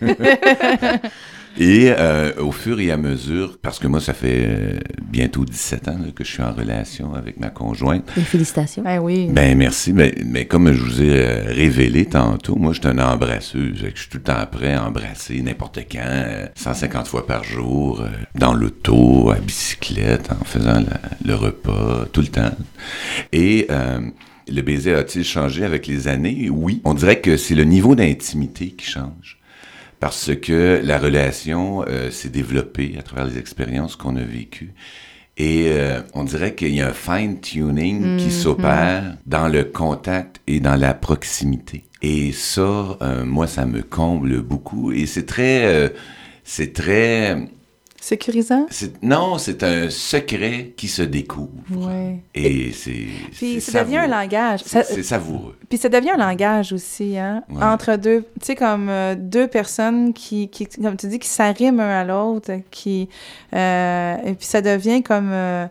Et 1.58 1.90
euh, 1.90 2.32
au 2.38 2.52
fur 2.52 2.78
et 2.80 2.90
à 2.90 2.96
mesure, 2.96 3.58
parce 3.60 3.78
que 3.78 3.86
moi, 3.86 4.00
ça 4.00 4.14
fait 4.14 4.46
euh, 4.48 4.78
bientôt 5.10 5.44
17 5.44 5.88
ans 5.88 5.98
là, 5.98 6.10
que 6.14 6.24
je 6.24 6.30
suis 6.30 6.42
en 6.42 6.52
relation 6.52 7.14
avec 7.14 7.38
ma 7.40 7.50
conjointe. 7.50 8.08
Et 8.16 8.20
félicitations. 8.20 8.82
Ben 8.82 8.98
oui. 9.00 9.28
Ben 9.30 9.58
merci, 9.58 9.92
mais, 9.92 10.14
mais 10.24 10.46
comme 10.46 10.72
je 10.72 10.82
vous 10.82 11.02
ai 11.02 11.10
euh, 11.26 11.42
révélé 11.48 12.06
tantôt, 12.06 12.56
moi, 12.56 12.72
je 12.72 12.80
suis 12.80 12.88
une 12.90 13.00
embrasseuse. 13.00 13.72
Je 13.74 14.00
suis 14.00 14.08
tout 14.08 14.18
le 14.18 14.22
temps 14.22 14.46
prêt 14.50 14.72
à 14.74 14.86
embrasser 14.86 15.40
n'importe 15.42 15.80
quand, 15.90 15.98
euh, 16.02 16.46
150 16.54 17.06
fois 17.08 17.26
par 17.26 17.44
jour, 17.44 18.00
euh, 18.00 18.08
dans 18.36 18.54
l'auto, 18.54 19.30
à 19.30 19.34
bicyclette, 19.40 20.30
en 20.40 20.44
faisant 20.44 20.74
la- 20.80 21.00
le 21.24 21.34
repas, 21.34 22.06
tout 22.12 22.20
le 22.22 22.28
temps. 22.28 22.52
Et... 23.32 23.66
euh, 23.70 24.00
le 24.52 24.62
baiser 24.62 24.94
a-t-il 24.94 25.24
changé 25.24 25.64
avec 25.64 25.86
les 25.86 26.08
années? 26.08 26.48
Oui. 26.50 26.80
On 26.82 26.92
dirait 26.94 27.20
que 27.20 27.36
c'est 27.36 27.54
le 27.54 27.62
niveau 27.62 27.94
d'intimité 27.94 28.70
qui 28.70 28.84
change 28.84 29.38
parce 30.00 30.34
que 30.34 30.80
la 30.82 30.98
relation 30.98 31.84
euh, 31.86 32.10
s'est 32.10 32.30
développée 32.30 32.96
à 32.98 33.02
travers 33.02 33.26
les 33.26 33.38
expériences 33.38 33.96
qu'on 33.96 34.16
a 34.16 34.22
vécues. 34.22 34.72
Et 35.36 35.66
euh, 35.68 36.00
on 36.14 36.24
dirait 36.24 36.54
qu'il 36.54 36.74
y 36.74 36.80
a 36.80 36.88
un 36.88 36.92
fine-tuning 36.92 38.16
qui 38.16 38.30
s'opère 38.30 39.16
dans 39.26 39.48
le 39.48 39.64
contact 39.64 40.40
et 40.46 40.60
dans 40.60 40.76
la 40.76 40.94
proximité. 40.94 41.84
Et 42.02 42.32
ça, 42.32 42.98
euh, 43.02 43.24
moi, 43.24 43.46
ça 43.46 43.66
me 43.66 43.82
comble 43.82 44.40
beaucoup. 44.40 44.90
Et 44.90 45.06
c'est 45.06 45.26
très... 45.26 45.92
c'est 46.44 46.72
très... 46.72 47.36
Sécurisant? 48.00 48.66
Non, 49.02 49.36
c'est 49.36 49.62
un 49.62 49.90
secret 49.90 50.72
qui 50.76 50.88
se 50.88 51.02
découvre. 51.02 51.50
Oui. 51.70 52.20
Et 52.34 52.72
c'est... 52.72 53.06
Puis 53.32 53.60
ça 53.60 53.84
devient 53.84 53.98
un 53.98 54.06
langage. 54.06 54.60
C'est 54.64 55.02
savoureux. 55.02 55.56
Puis 55.68 55.78
ça 55.78 55.88
devient 55.90 56.10
un 56.10 56.16
langage 56.16 56.72
aussi, 56.72 57.18
hein, 57.18 57.42
Ouais. 57.50 57.62
entre 57.62 57.96
deux, 57.96 58.22
tu 58.40 58.46
sais, 58.46 58.54
comme 58.54 58.88
euh, 58.88 59.14
deux 59.18 59.46
personnes 59.48 60.12
qui, 60.14 60.48
qui, 60.48 60.66
comme 60.66 60.96
tu 60.96 61.08
dis, 61.08 61.18
qui 61.18 61.28
s'arriment 61.28 61.80
un 61.80 62.00
à 62.00 62.04
l'autre, 62.04 62.52
qui, 62.70 63.08
euh, 63.54 64.16
et 64.24 64.34
puis 64.34 64.46
ça 64.46 64.62
devient 64.62 65.02
comme 65.02 65.30
euh, 65.30 65.66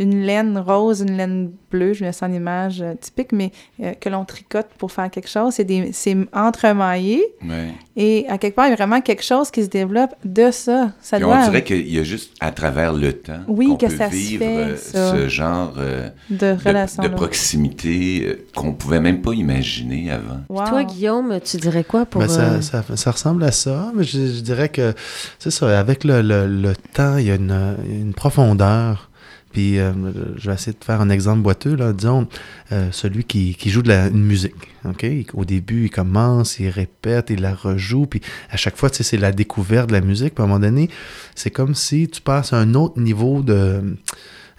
une 0.00 0.22
laine 0.26 0.58
rose, 0.58 1.02
une 1.02 1.16
laine 1.16 1.52
bleue, 1.70 1.92
je 1.92 2.04
me 2.04 2.10
sens 2.10 2.28
l'image 2.28 2.80
euh, 2.82 2.94
typique, 3.00 3.30
mais 3.32 3.52
euh, 3.80 3.92
que 3.94 4.08
l'on 4.08 4.24
tricote 4.24 4.66
pour 4.76 4.90
faire 4.90 5.08
quelque 5.08 5.28
chose, 5.28 5.54
c'est 5.54 5.64
des, 5.64 5.90
c'est 5.92 6.16
entremaillé, 6.32 7.22
Ouais. 7.48 7.68
et 7.96 8.26
à 8.28 8.38
quelque 8.38 8.56
part, 8.56 8.66
il 8.66 8.70
y 8.70 8.72
a 8.72 8.76
vraiment 8.76 9.00
quelque 9.00 9.22
chose 9.22 9.50
qui 9.52 9.62
se 9.62 9.68
développe 9.68 10.10
de 10.24 10.50
ça. 10.50 10.90
Ça 11.00 11.18
doit 11.20 11.36
on 11.38 11.44
dirait 11.44 11.62
qu'il 11.62 11.88
y 11.88 11.98
a 12.00 12.02
juste 12.02 12.32
à 12.40 12.50
travers 12.50 12.92
le 12.92 13.12
temps 13.12 13.40
Oui, 13.46 13.68
qu'on 13.68 13.76
que 13.76 13.86
peut 13.86 13.96
ça 13.96 14.10
se 14.10 14.14
vivre 14.16 14.44
fait, 14.44 14.56
euh, 14.56 14.76
ça. 14.76 15.12
ce 15.16 15.28
genre 15.28 15.74
euh, 15.78 16.08
de 16.30 16.56
relation. 16.64 17.02
de 17.02 17.08
proximité 17.08 18.24
euh, 18.26 18.46
qu'on 18.54 18.72
pouvait 18.72 19.00
même 19.00 19.20
pas 19.22 19.32
imaginer 19.32 20.10
avant. 20.10 20.40
Toi, 20.66 20.84
Guillaume, 20.84 21.38
tu 21.44 21.56
dirais 21.58 21.84
quoi 21.84 22.04
pour... 22.06 22.20
Ben, 22.20 22.28
ça, 22.28 22.40
euh, 22.54 22.60
ça, 22.60 22.82
ça 22.96 23.10
ressemble 23.12 23.44
à 23.44 23.52
ça, 23.52 23.92
mais 23.94 24.02
je, 24.04 24.18
je 24.18 24.40
dirais 24.40 24.68
que 24.70 24.92
c'est 25.38 25.50
ça, 25.52 25.78
avec 25.78 26.02
le, 26.04 26.20
le- 26.22 26.46
le 26.46 26.74
temps, 26.94 27.16
il 27.18 27.26
y 27.26 27.30
a 27.30 27.36
une, 27.36 27.76
une 27.88 28.12
profondeur. 28.14 29.10
Puis 29.54 29.78
euh, 29.78 29.92
je 30.36 30.50
vais 30.50 30.54
essayer 30.54 30.76
de 30.78 30.84
faire 30.84 31.00
un 31.00 31.08
exemple 31.08 31.40
boiteux, 31.40 31.76
là. 31.76 31.92
Disons, 31.92 32.26
euh, 32.72 32.88
celui 32.90 33.22
qui, 33.22 33.56
joue 33.70 33.82
de 33.82 33.88
la, 33.88 34.08
une 34.08 34.24
musique. 34.24 34.54
OK? 34.84 35.06
Au 35.32 35.44
début, 35.44 35.84
il 35.84 35.90
commence, 35.90 36.58
il 36.58 36.68
répète, 36.68 37.30
il 37.30 37.40
la 37.40 37.54
rejoue, 37.54 38.06
puis 38.06 38.20
à 38.50 38.56
chaque 38.56 38.76
fois, 38.76 38.90
c'est 38.92 39.16
la 39.16 39.30
découverte 39.30 39.88
de 39.88 39.94
la 39.94 40.00
musique. 40.00 40.34
Puis 40.34 40.42
à 40.42 40.44
un 40.44 40.48
moment 40.48 40.58
donné, 40.58 40.90
c'est 41.36 41.52
comme 41.52 41.76
si 41.76 42.08
tu 42.08 42.20
passes 42.20 42.52
à 42.52 42.58
un 42.58 42.74
autre 42.74 43.00
niveau 43.00 43.42
de. 43.42 43.96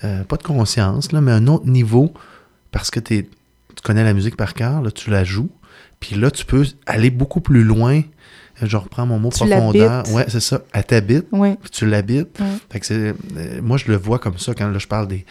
euh, 0.06 0.24
pas 0.24 0.38
de 0.38 0.44
conscience, 0.44 1.12
là, 1.12 1.20
mais 1.20 1.32
un 1.32 1.48
autre 1.48 1.68
niveau 1.68 2.14
parce 2.72 2.90
que 2.90 3.02
tu 3.02 3.28
connais 3.84 4.04
la 4.06 4.14
musique 4.14 4.38
par 4.38 4.54
cœur, 4.54 4.82
là, 4.82 4.92
tu 4.92 5.10
la 5.10 5.26
joues. 5.26 5.50
Puis 6.00 6.16
là, 6.16 6.32
tu 6.32 6.46
peux 6.46 6.66
aller 6.86 7.10
beaucoup 7.10 7.42
plus 7.42 7.64
loin. 7.64 8.02
Euh, 8.62 8.66
Je 8.68 8.78
reprends 8.78 9.06
mon 9.06 9.20
mot 9.20 9.30
Tu 9.32 9.40
profondeur. 9.48 10.04
Ouais, 10.14 10.26
c'est 10.28 10.40
ça. 10.40 10.62
Elle 10.74 10.84
t'habite, 10.86 11.26
tu 11.72 11.86
l'habites. 11.86 12.40
Ouais. 12.40 12.46
Fait 12.72 12.80
que 12.80 12.86
c'est, 12.86 12.94
euh, 12.94 13.14
moi, 13.62 13.78
je 13.78 13.88
le 13.92 13.98
vois 13.98 14.20
comme 14.20 14.38
ça 14.38 14.54
quand 14.54 14.70
là, 14.70 14.78
je 14.80 14.88
parle 14.88 15.08
des. 15.08 15.26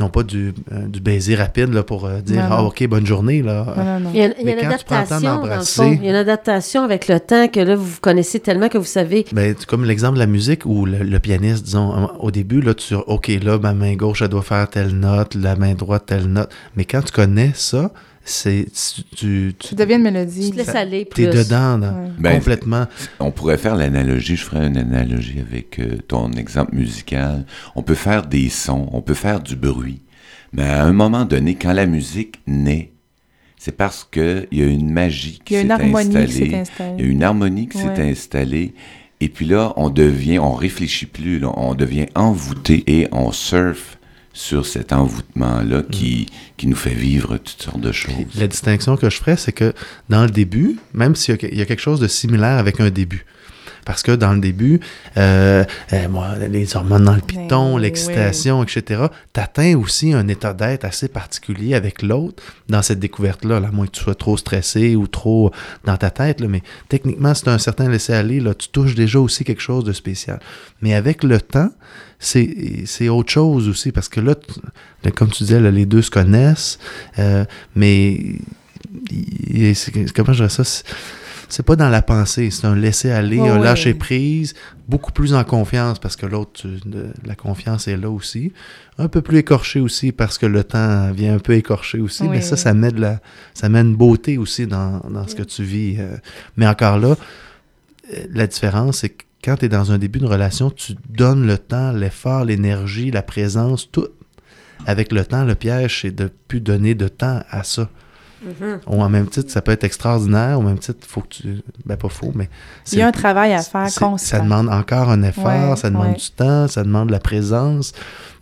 Non 0.00 0.08
pas 0.08 0.24
du, 0.24 0.52
euh, 0.72 0.88
du 0.88 0.98
baiser 1.00 1.36
rapide 1.36 1.72
là, 1.72 1.84
pour 1.84 2.04
euh, 2.06 2.20
dire 2.20 2.42
Non, 2.42 2.48
Ah, 2.50 2.62
non. 2.62 2.66
OK, 2.66 2.84
bonne 2.88 3.06
journée. 3.06 3.42
Là. 3.42 3.64
Non, 3.76 3.84
non, 3.84 4.00
non. 4.00 4.10
Il 4.12 4.18
y 4.18 4.22
a, 4.24 4.26
il 4.26 4.30
y 4.38 4.40
a 4.40 4.44
Mais 4.56 4.60
une 4.64 4.68
quand 4.68 4.76
tu 4.76 4.84
prends 4.86 5.00
le 5.02 5.06
temps 5.06 5.14
adaptation, 5.14 5.36
dans 5.36 5.42
le 5.42 5.48
d'embrasser- 5.50 5.82
fond. 5.82 5.92
Il 5.92 6.04
y 6.04 6.06
a 6.08 6.10
une 6.10 6.16
adaptation 6.16 6.82
avec 6.82 7.06
le 7.06 7.20
temps 7.20 7.46
que 7.46 7.60
là, 7.60 7.76
vous 7.76 7.84
vous 7.84 8.00
connaissez 8.00 8.40
tellement 8.40 8.68
que 8.68 8.76
vous 8.76 8.82
savez. 8.84 9.24
Ben, 9.30 9.54
c'est 9.56 9.66
comme 9.66 9.84
l'exemple 9.84 10.14
de 10.14 10.18
la 10.18 10.26
musique 10.26 10.66
où 10.66 10.84
le, 10.84 10.98
le 10.98 11.18
pianiste, 11.20 11.64
disons, 11.64 12.10
au 12.18 12.32
début, 12.32 12.60
là, 12.60 12.74
tu 12.74 12.96
OK, 12.96 13.28
là, 13.40 13.56
ma 13.60 13.72
main 13.72 13.94
gauche, 13.94 14.20
elle 14.22 14.28
doit 14.30 14.42
faire 14.42 14.68
telle 14.68 14.98
note, 14.98 15.36
la 15.36 15.54
main 15.54 15.74
droite, 15.74 16.06
telle 16.06 16.26
note. 16.26 16.50
Mais 16.74 16.84
quand 16.86 17.02
tu 17.02 17.12
connais 17.12 17.52
ça, 17.54 17.92
c'est 18.24 18.66
tu, 18.72 19.02
tu, 19.16 19.54
Tu 19.58 19.74
deviens 19.74 19.98
une 19.98 20.04
Tu 20.04 20.12
mélodie. 20.12 20.50
te 20.50 20.56
laisses 20.56 20.74
aller 20.74 21.04
plus. 21.04 21.24
es 21.24 21.26
dedans, 21.30 21.76
là, 21.78 21.92
Ouais. 21.92 22.08
Ben, 22.18 22.34
complètement. 22.38 22.86
On 23.20 23.30
pourrait 23.30 23.58
faire 23.58 23.76
l'analogie, 23.76 24.36
je 24.36 24.44
ferais 24.44 24.66
une 24.66 24.76
analogie 24.78 25.40
avec 25.40 25.78
euh, 25.78 25.98
ton 26.08 26.32
exemple 26.32 26.74
musical. 26.74 27.44
On 27.76 27.82
peut 27.82 27.94
faire 27.94 28.26
des 28.26 28.48
sons, 28.48 28.88
on 28.92 29.02
peut 29.02 29.14
faire 29.14 29.40
du 29.40 29.56
bruit, 29.56 30.00
mais 30.52 30.64
à 30.64 30.84
un 30.84 30.92
moment 30.92 31.24
donné, 31.24 31.54
quand 31.54 31.72
la 31.72 31.86
musique 31.86 32.36
naît, 32.46 32.92
c'est 33.58 33.76
parce 33.76 34.04
qu'il 34.10 34.46
y 34.52 34.62
a 34.62 34.66
une 34.66 34.90
magie 34.90 35.38
Il 35.40 35.44
qui 35.44 35.54
y 35.54 35.56
a 35.56 35.60
s'est 35.60 35.64
une 35.66 35.70
harmonie 35.72 36.10
qui 36.10 36.16
installée. 36.18 36.50
s'est 36.50 36.56
installée. 36.56 36.94
Il 36.98 37.04
y 37.04 37.08
a 37.08 37.10
une 37.12 37.22
harmonie 37.22 37.68
qui 37.68 37.78
s'est 37.78 37.88
Ouais. 37.88 38.10
installée. 38.10 38.74
Et 39.20 39.28
puis 39.28 39.46
là, 39.46 39.72
on 39.76 39.88
devient, 39.90 40.38
on 40.38 40.52
réfléchit 40.52 41.06
plus, 41.06 41.38
là, 41.38 41.50
on 41.56 41.74
devient 41.74 42.06
envoûté 42.14 42.84
et 42.86 43.08
on 43.12 43.32
surfe 43.32 43.98
sur 44.34 44.66
cet 44.66 44.92
envoûtement-là 44.92 45.82
qui, 45.90 46.26
qui 46.56 46.66
nous 46.66 46.76
fait 46.76 46.92
vivre 46.92 47.36
toutes 47.38 47.62
sortes 47.62 47.80
de 47.80 47.92
choses. 47.92 48.12
La 48.36 48.48
distinction 48.48 48.96
que 48.96 49.08
je 49.08 49.16
ferais, 49.16 49.36
c'est 49.36 49.52
que 49.52 49.72
dans 50.08 50.24
le 50.24 50.30
début, 50.30 50.76
même 50.92 51.14
s'il 51.14 51.36
y, 51.40 51.44
a- 51.44 51.48
il 51.50 51.58
y 51.58 51.62
a 51.62 51.64
quelque 51.64 51.80
chose 51.80 52.00
de 52.00 52.08
similaire 52.08 52.58
avec 52.58 52.80
un 52.80 52.90
début, 52.90 53.24
parce 53.84 54.02
que 54.02 54.12
dans 54.12 54.32
le 54.32 54.40
début, 54.40 54.80
euh, 55.16 55.64
euh, 55.92 56.48
les 56.48 56.76
hormones 56.76 57.04
dans 57.04 57.14
le 57.14 57.20
piton, 57.20 57.76
oui, 57.76 57.82
l'excitation, 57.82 58.62
etc., 58.62 59.04
t'atteins 59.32 59.76
aussi 59.76 60.12
un 60.12 60.28
état 60.28 60.54
d'être 60.54 60.84
assez 60.84 61.08
particulier 61.08 61.74
avec 61.74 62.02
l'autre 62.02 62.42
dans 62.68 62.82
cette 62.82 62.98
découverte-là, 62.98 63.60
là, 63.60 63.68
à 63.68 63.70
moins 63.70 63.86
que 63.86 63.92
tu 63.92 64.02
sois 64.02 64.14
trop 64.14 64.36
stressé 64.36 64.96
ou 64.96 65.06
trop 65.06 65.50
dans 65.84 65.96
ta 65.96 66.10
tête, 66.10 66.40
là, 66.40 66.48
mais 66.48 66.62
techniquement, 66.88 67.34
c'est 67.34 67.48
un 67.48 67.58
certain 67.58 67.88
laisser-aller, 67.88 68.40
là, 68.40 68.54
tu 68.54 68.68
touches 68.68 68.94
déjà 68.94 69.20
aussi 69.20 69.44
quelque 69.44 69.62
chose 69.62 69.84
de 69.84 69.92
spécial. 69.92 70.40
Mais 70.80 70.94
avec 70.94 71.22
le 71.22 71.40
temps, 71.40 71.70
c'est 72.18 73.08
autre 73.08 73.30
chose 73.30 73.68
aussi, 73.68 73.92
parce 73.92 74.08
que 74.08 74.20
là, 74.20 74.34
comme 75.14 75.30
tu 75.30 75.44
disais, 75.44 75.60
là, 75.60 75.70
les 75.70 75.84
deux 75.84 76.02
se 76.02 76.10
connaissent, 76.10 76.78
euh, 77.18 77.44
mais 77.76 78.36
comment 80.14 80.32
je 80.32 80.44
dirais 80.44 80.48
ça? 80.48 80.64
C'est- 81.48 81.62
pas 81.62 81.76
dans 81.76 81.88
la 81.88 82.02
pensée, 82.02 82.50
c'est 82.50 82.66
un 82.66 82.74
laisser-aller, 82.74 83.38
Ouais, 83.40 83.48
un 83.48 83.58
ouais. 83.58 83.64
lâcher 83.64 83.94
prise, 83.94 84.54
beaucoup 84.88 85.12
plus 85.12 85.34
en 85.34 85.44
confiance 85.44 85.98
parce 85.98 86.16
que 86.16 86.26
l'autre, 86.26 86.66
la 87.24 87.34
confiance 87.34 87.88
est 87.88 87.96
là 87.96 88.10
aussi. 88.10 88.52
Un 88.98 89.08
peu 89.08 89.22
plus 89.22 89.38
écorché 89.38 89.80
aussi 89.80 90.12
parce 90.12 90.38
que 90.38 90.46
le 90.46 90.62
temps 90.64 91.10
vient 91.12 91.34
un 91.34 91.38
peu 91.38 91.54
écorcher 91.54 92.00
aussi, 92.00 92.22
Oui, 92.24 92.28
mais 92.30 92.40
ça, 92.40 92.54
oui. 92.56 92.60
ça 92.60 92.74
met 92.74 92.90
de 92.90 93.00
la, 93.00 93.20
ça 93.54 93.68
met 93.68 93.80
une 93.80 93.96
beauté 93.96 94.38
aussi 94.38 94.66
dans, 94.66 95.00
dans 95.10 95.26
ce 95.26 95.34
que 95.34 95.42
tu 95.42 95.62
vis. 95.64 95.96
euh. 95.98 96.16
Mais 96.56 96.66
encore 96.66 96.98
là, 96.98 97.16
euh, 98.12 98.16
la 98.32 98.46
différence, 98.46 98.98
c'est 98.98 99.10
que 99.10 99.24
quand 99.44 99.56
tu 99.56 99.66
es 99.66 99.68
dans 99.68 99.92
un 99.92 99.98
début 99.98 100.20
de 100.20 100.26
relation, 100.26 100.70
tu 100.70 100.94
donnes 101.08 101.46
le 101.46 101.58
temps, 101.58 101.92
l'effort, 101.92 102.44
l'énergie, 102.44 103.10
la 103.10 103.22
présence, 103.22 103.90
tout. 103.90 104.06
Avec 104.86 105.12
le 105.12 105.24
temps, 105.24 105.44
le 105.44 105.54
piège, 105.54 106.00
c'est 106.02 106.10
de 106.14 106.30
plus 106.48 106.60
donner 106.60 106.94
de 106.94 107.08
temps 107.08 107.42
à 107.50 107.62
ça. 107.62 107.88
Ou 108.86 109.02
en 109.02 109.08
même 109.08 109.26
titre, 109.28 109.50
ça 109.50 109.62
peut 109.62 109.72
être 109.72 109.84
extraordinaire. 109.84 110.58
Au 110.58 110.62
même 110.62 110.78
titre, 110.78 111.06
faut 111.06 111.20
que 111.22 111.28
tu. 111.28 111.62
Ben, 111.86 111.96
pas 111.96 112.08
faux, 112.08 112.32
mais. 112.34 112.48
Il 112.92 112.98
y 112.98 113.02
a 113.02 113.06
un 113.06 113.12
travail 113.12 113.52
à 113.52 113.62
faire 113.62 113.88
c'est- 113.88 114.00
constant. 114.00 114.36
Ça 114.38 114.40
demande 114.40 114.68
encore 114.68 115.10
un 115.10 115.22
effort, 115.22 115.70
Ouais, 115.70 115.76
ça 115.76 115.90
demande 115.90 116.08
ouais. 116.08 116.14
du 116.14 116.30
temps, 116.30 116.68
ça 116.68 116.82
demande 116.82 117.08
de 117.08 117.12
la 117.12 117.20
présence. 117.20 117.92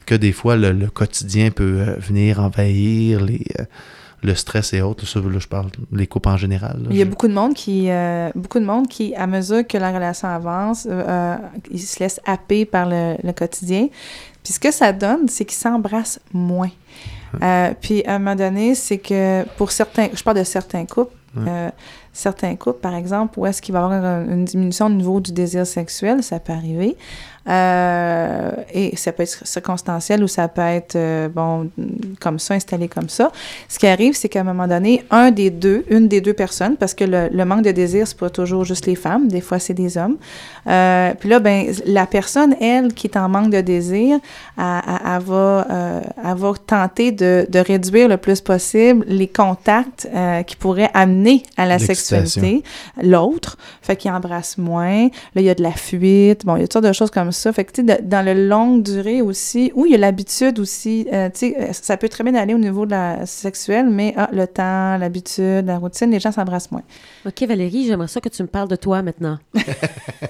Que 0.06 0.14
des 0.16 0.32
fois, 0.32 0.56
le, 0.56 0.72
le 0.72 0.88
quotidien 0.88 1.50
peut 1.50 1.76
euh, 1.80 1.94
venir 2.00 2.40
envahir 2.40 3.20
les, 3.24 3.44
euh, 3.60 3.64
le 4.24 4.34
stress 4.34 4.72
et 4.72 4.82
autres. 4.82 5.06
Ça, 5.06 5.20
là, 5.20 5.38
je 5.38 5.46
parle 5.46 5.68
les 5.92 6.08
couples 6.08 6.28
en 6.28 6.36
général. 6.36 6.78
là. 6.82 6.88
Il 6.90 6.96
y 6.96 7.02
a 7.02 7.04
Je- 7.04 7.10
beaucoup 7.10 7.28
de 7.28 7.32
monde 7.34 7.54
qui, 7.54 7.88
euh, 7.88 8.28
beaucoup 8.34 8.58
de 8.58 8.64
monde 8.64 8.88
qui, 8.88 9.14
à 9.14 9.26
mesure 9.28 9.64
que 9.66 9.78
la 9.78 9.92
relation 9.92 10.26
avance, 10.28 10.88
ils 11.70 11.78
se 11.80 12.00
laissent 12.00 12.20
happer 12.26 12.64
par 12.64 12.88
le, 12.88 13.14
le 13.22 13.32
quotidien. 13.32 13.88
Puis 14.42 14.54
ce 14.54 14.58
que 14.58 14.72
ça 14.72 14.92
donne, 14.92 15.28
c'est 15.28 15.44
qu'ils 15.44 15.58
s'embrassent 15.58 16.18
moins. 16.32 16.70
Euh, 17.42 17.72
puis 17.80 18.04
à 18.04 18.14
un 18.16 18.18
moment 18.18 18.34
donné, 18.36 18.74
c'est 18.74 18.98
que 18.98 19.44
pour 19.56 19.70
certains, 19.72 20.08
je 20.12 20.22
parle 20.22 20.38
de 20.38 20.44
certains 20.44 20.84
couples, 20.86 21.14
Ouais. 21.36 21.44
euh, 21.48 21.70
certains 22.12 22.56
couples, 22.56 22.80
par 22.80 22.94
exemple, 22.94 23.38
où 23.38 23.46
est-ce 23.46 23.62
qu'il 23.62 23.72
va 23.72 23.80
y 23.80 23.82
avoir 23.84 24.04
un- 24.04 24.24
une 24.28 24.44
diminution 24.44 24.86
au 24.86 24.90
niveau 24.90 25.18
du 25.20 25.32
désir 25.32 25.66
sexuel, 25.66 26.22
ça 26.22 26.38
peut 26.40 26.52
arriver. 26.52 26.96
Euh, 27.48 28.50
et 28.72 28.96
ça 28.96 29.12
peut 29.12 29.24
être 29.24 29.46
circonstanciel 29.46 30.22
ou 30.22 30.28
ça 30.28 30.46
peut 30.48 30.60
être, 30.62 30.96
euh, 30.96 31.28
bon, 31.28 31.70
comme 32.20 32.38
ça, 32.38 32.54
installé 32.54 32.88
comme 32.88 33.08
ça. 33.08 33.32
Ce 33.68 33.78
qui 33.78 33.86
arrive, 33.86 34.14
c'est 34.14 34.28
qu'à 34.28 34.40
un 34.40 34.44
moment 34.44 34.68
donné, 34.68 35.04
un 35.10 35.30
des 35.30 35.50
deux, 35.50 35.84
une 35.90 36.08
des 36.08 36.20
deux 36.20 36.34
personnes, 36.34 36.76
parce 36.76 36.94
que 36.94 37.04
le, 37.04 37.28
le 37.32 37.44
manque 37.44 37.62
de 37.62 37.72
désir, 37.72 38.06
c'est 38.06 38.16
pas 38.16 38.30
toujours 38.30 38.64
juste 38.64 38.86
les 38.86 38.94
femmes, 38.94 39.28
des 39.28 39.40
fois 39.40 39.58
c'est 39.58 39.74
des 39.74 39.98
hommes. 39.98 40.16
Euh, 40.68 41.12
puis 41.18 41.28
là, 41.28 41.40
ben, 41.40 41.66
la 41.86 42.06
personne, 42.06 42.54
elle, 42.60 42.94
qui 42.94 43.08
est 43.08 43.16
en 43.16 43.28
manque 43.28 43.50
de 43.50 43.60
désir, 43.60 44.18
elle, 44.56 44.64
elle- 44.86 44.92
elle 45.16 45.22
va, 45.22 45.66
elle 46.24 46.36
va 46.36 46.52
tenter 46.66 47.10
de, 47.12 47.46
de 47.48 47.58
réduire 47.58 48.08
le 48.08 48.16
plus 48.16 48.40
possible 48.40 49.04
les 49.08 49.26
contacts 49.28 50.08
qui 50.46 50.56
pourraient 50.56 50.90
amener 50.94 51.42
à 51.56 51.66
la 51.66 51.78
sexualité. 51.86 52.62
L'autre, 53.02 53.56
fait 53.82 53.96
qu'il 53.96 54.10
embrasse 54.12 54.58
moins. 54.58 55.04
Là, 55.34 55.42
il 55.42 55.44
y 55.44 55.50
a 55.50 55.54
de 55.54 55.62
la 55.62 55.72
fuite. 55.72 56.44
Bon, 56.46 56.56
il 56.56 56.60
y 56.60 56.62
a 56.62 56.66
toutes 56.66 56.74
sortes 56.74 56.84
de 56.86 56.92
choses 56.92 57.10
comme 57.10 57.31
ça. 57.32 57.52
Fait 57.52 57.64
que, 57.64 57.72
tu 57.72 57.86
sais, 57.86 58.02
dans 58.02 58.24
le 58.24 58.46
longue 58.48 58.82
durée 58.82 59.22
aussi, 59.22 59.72
où 59.74 59.86
il 59.86 59.92
y 59.92 59.94
a 59.94 59.98
l'habitude 59.98 60.58
aussi, 60.58 61.06
euh, 61.12 61.28
tu 61.30 61.38
sais, 61.50 61.56
euh, 61.58 61.72
ça 61.72 61.96
peut 61.96 62.08
très 62.08 62.22
bien 62.24 62.34
aller 62.34 62.54
au 62.54 62.58
niveau 62.58 62.86
de 62.86 62.90
la 62.92 63.26
sexuelle, 63.26 63.88
mais 63.90 64.14
ah, 64.16 64.28
le 64.32 64.46
temps, 64.46 64.96
l'habitude, 64.98 65.66
la 65.66 65.78
routine, 65.78 66.10
les 66.10 66.20
gens 66.20 66.32
s'embrassent 66.32 66.70
moins. 66.70 66.82
OK, 67.26 67.42
Valérie, 67.42 67.86
j'aimerais 67.86 68.08
ça 68.08 68.20
que 68.20 68.28
tu 68.28 68.42
me 68.42 68.48
parles 68.48 68.68
de 68.68 68.76
toi 68.76 69.02
maintenant. 69.02 69.38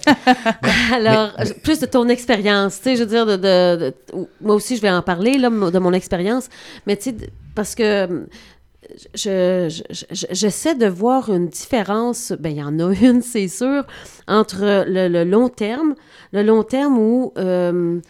Alors, 0.92 1.32
plus 1.62 1.78
de 1.80 1.86
ton 1.86 2.08
expérience, 2.08 2.76
tu 2.78 2.84
sais, 2.84 2.96
je 2.96 3.00
veux 3.00 3.08
dire, 3.08 3.26
de, 3.26 3.36
de- 3.36 3.76
de- 4.12 4.26
moi 4.40 4.54
aussi, 4.54 4.76
je 4.76 4.82
vais 4.82 4.90
en 4.90 5.02
parler, 5.02 5.38
là, 5.38 5.50
de 5.50 5.78
mon 5.78 5.92
expérience, 5.92 6.48
mais 6.86 6.96
tu 6.96 7.10
sais, 7.10 7.16
parce 7.54 7.74
que 7.74 8.04
hum, 8.06 8.26
je, 9.14 9.68
je- 9.90 10.04
je- 10.10 10.26
j'essaie 10.30 10.74
de 10.74 10.86
voir 10.86 11.32
une 11.32 11.48
différence, 11.48 12.32
ben 12.38 12.50
il 12.50 12.58
y 12.58 12.62
en 12.62 12.78
a 12.80 12.92
une, 12.92 13.22
c'est 13.22 13.48
sûr, 13.48 13.84
entre 14.28 14.84
le, 14.86 15.08
le 15.08 15.24
long 15.24 15.48
terme, 15.48 15.94
le 16.32 16.42
long 16.42 16.62
terme 16.62 16.98
où... 16.98 17.32
euh, 17.38 18.00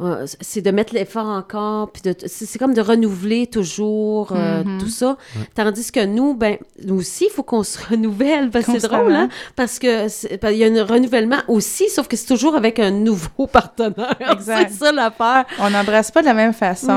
euh, 0.00 0.26
c'est 0.40 0.62
de 0.62 0.70
mettre 0.70 0.94
l'effort 0.94 1.26
encore, 1.26 1.90
puis 1.90 2.02
de, 2.02 2.14
c'est, 2.26 2.46
c'est 2.46 2.58
comme 2.58 2.74
de 2.74 2.80
renouveler 2.80 3.46
toujours 3.46 4.32
euh, 4.32 4.62
Mhm. 4.64 4.78
tout 4.78 4.88
ça. 4.88 5.16
Tandis 5.54 5.90
que 5.90 6.04
nous, 6.04 6.34
ben, 6.34 6.56
nous 6.84 6.96
aussi, 6.96 7.26
il 7.28 7.32
faut 7.32 7.42
qu'on 7.42 7.62
se 7.64 7.78
renouvelle. 7.90 8.50
Parce 8.50 8.66
que 8.66 8.78
c'est 8.78 8.88
drôle, 8.88 9.12
hein? 9.12 9.28
Parce 9.56 9.78
que 9.78 10.08
c'est- 10.08 10.38
parce 10.38 10.52
qu'il 10.54 10.62
y 10.62 10.64
a 10.78 10.82
un 10.82 10.84
renouvellement 10.84 11.38
aussi, 11.48 11.88
sauf 11.88 12.06
que 12.08 12.16
c'est 12.16 12.26
toujours 12.26 12.54
avec 12.54 12.78
un 12.78 12.90
nouveau 12.90 13.46
partenaire. 13.52 14.14
Exact. 14.32 14.70
c'est 14.70 14.84
ça 14.84 14.92
l'affaire. 14.92 15.44
On 15.58 15.70
n'embrasse 15.70 16.10
pas 16.10 16.20
de 16.20 16.26
la 16.26 16.34
même 16.34 16.52
façon 16.52 16.88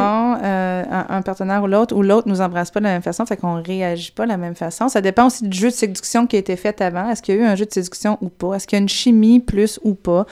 euh, 0.43 0.83
un, 0.89 1.05
un 1.09 1.21
partenaire 1.21 1.63
ou 1.63 1.67
l'autre, 1.67 1.95
ou 1.95 2.03
l'autre 2.03 2.27
nous 2.27 2.41
embrasse 2.41 2.71
pas 2.71 2.79
de 2.79 2.85
la 2.85 2.91
même 2.91 3.01
façon, 3.01 3.25
fait 3.25 3.37
qu'on 3.37 3.61
réagit 3.61 4.11
pas 4.11 4.23
de 4.23 4.29
la 4.29 4.37
même 4.37 4.55
façon. 4.55 4.89
Ça 4.89 5.01
dépend 5.01 5.27
aussi 5.27 5.43
du 5.47 5.57
jeu 5.57 5.69
de 5.69 5.73
séduction 5.73 6.27
qui 6.27 6.35
a 6.35 6.39
été 6.39 6.55
fait 6.55 6.79
avant. 6.81 7.09
Est-ce 7.09 7.21
qu'il 7.21 7.35
y 7.35 7.37
a 7.39 7.41
eu 7.41 7.45
un 7.45 7.55
jeu 7.55 7.65
de 7.65 7.71
séduction 7.73 8.17
ou 8.21 8.29
pas? 8.29 8.55
Est-ce 8.55 8.67
qu'il 8.67 8.77
y 8.77 8.79
a 8.79 8.83
une 8.83 8.89
chimie 8.89 9.39
plus 9.39 9.79
ou 9.83 9.95
pas? 9.95 10.25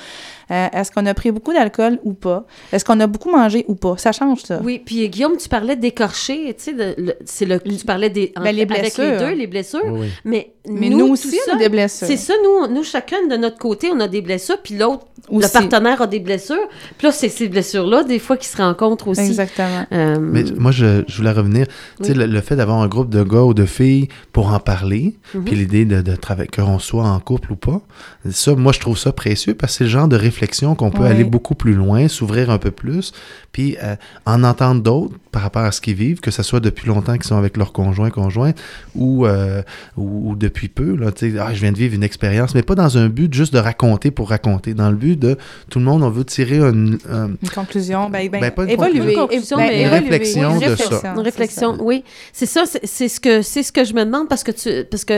Euh, 0.52 0.68
Est-ce 0.74 0.92
qu'on 0.92 1.06
a 1.06 1.14
pris 1.14 1.32
beaucoup 1.32 1.54
d'alcool 1.54 2.00
ou 2.04 2.14
pas? 2.14 2.46
Est-ce 2.72 2.84
qu'on 2.84 3.00
a 3.00 3.08
beaucoup 3.08 3.30
mangé 3.32 3.66
ou 3.68 3.76
pas? 3.76 3.96
Ça 3.98 4.12
change, 4.12 4.42
ça. 4.44 4.60
Oui, 4.64 4.82
puis 4.84 5.08
Guillaume, 5.10 5.38
tu 5.38 5.48
parlais 5.50 5.76
d'écorcher, 5.76 6.54
tu 6.56 6.64
sais, 6.64 6.74
de- 6.74 6.96
le- 6.98 7.14
c'est 7.26 7.46
le, 7.46 7.60
tu 7.60 7.86
parlais 7.86 8.10
des, 8.10 8.34
Ben, 8.36 8.44
les 8.44 8.50
avec 8.50 8.60
les 8.60 8.66
blessures. 8.82 9.20
deux, 9.20 9.34
les 9.34 9.48
blessures, 9.48 9.86
oui. 9.86 10.08
mais, 10.26 10.54
Mais 10.70 10.90
nous, 10.90 11.08
aussi, 11.08 11.38
on 11.52 11.56
a 11.56 11.58
des 11.58 11.70
blessures. 11.70 12.08
C'est 12.08 12.18
ça, 12.18 12.34
nous, 12.44 12.74
nous, 12.74 12.84
chacun 12.84 13.26
de 13.30 13.36
notre 13.36 13.58
côté, 13.58 13.90
on 13.94 14.00
a 14.00 14.08
des 14.08 14.22
blessures, 14.22 14.62
puis 14.62 14.78
l'autre, 14.78 15.06
le 15.32 15.48
partenaire 15.52 16.02
a 16.02 16.08
des 16.08 16.20
blessures. 16.20 16.56
Puis 16.98 17.08
là, 17.08 17.12
c'est 17.12 17.30
ces 17.30 17.48
blessures-là, 17.50 18.04
des 18.04 18.20
fois, 18.20 18.38
qui 18.38 18.48
se 18.48 18.58
rencontrent 18.58 19.08
aussi. 19.10 19.22
Exactement. 19.22 19.86
Euh, 19.92 20.18
Mais 20.20 20.44
moi, 20.58 20.72
je, 20.72 21.04
je 21.08 21.18
voulais 21.18 21.32
revenir. 21.32 21.66
Tu 22.02 22.08
sais, 22.10 22.14
le, 22.14 22.26
le 22.26 22.42
fait 22.42 22.56
d'avoir 22.56 22.80
un 22.82 22.88
groupe 22.88 23.10
de 23.10 23.24
gars 23.24 23.44
ou 23.44 23.54
de 23.54 23.66
filles 23.66 24.08
pour 24.34 24.54
en 24.54 24.60
parler, 24.60 25.16
Mhm. 25.34 25.44
puis 25.44 25.56
l'idée 25.56 25.86
de, 25.86 26.02
de 26.02 26.16
travailler, 26.16 26.50
qu'on 26.50 26.80
soit 26.80 27.04
en 27.06 27.20
couple 27.20 27.52
ou 27.54 27.56
pas, 27.56 27.82
ça, 28.30 28.56
moi, 28.56 28.72
je 28.72 28.80
trouve 28.80 28.98
ça 28.98 29.12
précieux 29.12 29.54
parce 29.54 29.74
que 29.74 29.78
c'est 29.80 29.84
le 29.86 29.90
genre 29.90 30.08
de 30.08 30.16
réflexion 30.18 30.76
qu'on 30.76 30.92
peut 30.92 31.04
Oui. 31.04 31.10
aller 31.10 31.24
beaucoup 31.24 31.56
plus 31.56 31.74
loin, 31.74 32.08
s'ouvrir 32.08 32.50
un 32.50 32.58
peu 32.58 32.72
plus, 32.72 33.12
puis 33.52 33.78
euh, 33.84 33.96
en 34.26 34.44
entendre 34.44 34.82
d'autres 34.82 35.16
par 35.32 35.42
rapport 35.44 35.62
à 35.64 35.72
ce 35.72 35.80
qu'ils 35.82 35.94
vivent, 35.96 36.20
que 36.20 36.32
ce 36.32 36.42
soit 36.44 36.60
depuis 36.60 36.88
longtemps 36.88 37.14
qu'ils 37.14 37.24
sont 37.26 37.38
avec 37.38 37.56
leur 37.58 37.72
conjoint, 37.72 38.10
conjointe, 38.10 38.58
ou, 38.96 39.26
euh, 39.28 39.62
ou, 39.96 40.32
ou 40.32 40.36
depuis 40.36 40.59
peu, 40.68 40.96
là, 40.96 41.12
ah, 41.40 41.54
je 41.54 41.62
viens 41.62 41.72
de 41.72 41.78
vivre 41.78 41.94
une 41.96 42.04
expérience, 42.04 42.54
mais 42.56 42.64
pas 42.64 42.76
dans 42.76 42.98
un 42.98 43.08
but 43.08 43.34
juste 43.34 43.54
de 43.54 43.60
raconter 43.60 44.12
pour 44.12 44.30
raconter, 44.30 44.74
dans 44.74 44.90
le 44.90 44.98
but 44.98 45.18
de, 45.18 45.38
tout 45.70 45.80
le 45.80 45.86
monde, 45.86 46.04
on 46.04 46.10
veut 46.10 46.26
tirer 46.26 46.58
un, 46.58 46.94
un- 47.10 47.30
Une 47.42 47.50
conclusion, 47.56 48.10
ben, 48.10 48.28
ben, 48.30 48.42
Ben, 48.42 48.52
pas 48.52 48.64
une 48.64 48.72
évoluer. 48.72 49.14
conclusion, 49.14 49.58
Ben, 49.58 49.68
mais- 49.68 49.82
évoluer. 49.82 49.98
Une 49.98 50.04
réflexion 50.04 50.50
Oui, 50.52 50.56
de 50.56 50.64
ça. 50.64 50.70
réflexion, 50.70 51.14
Une 51.16 51.20
réflexion, 51.22 51.72
c'est 51.72 51.78
ça. 51.78 51.84
oui. 51.84 52.04
C'est 52.34 52.46
ça, 52.46 52.64
c'est 52.66 52.86
c'est 52.86 53.08
ce 53.08 53.20
que 53.20 53.42
c'est 53.42 53.64
ce 53.64 53.72
que 53.72 53.86
je 53.86 53.94
me 53.94 54.04
demande 54.04 54.28
parce 54.28 54.44
que 54.44 54.52
tu 54.52 54.84
parce 54.90 55.06
que 55.06 55.14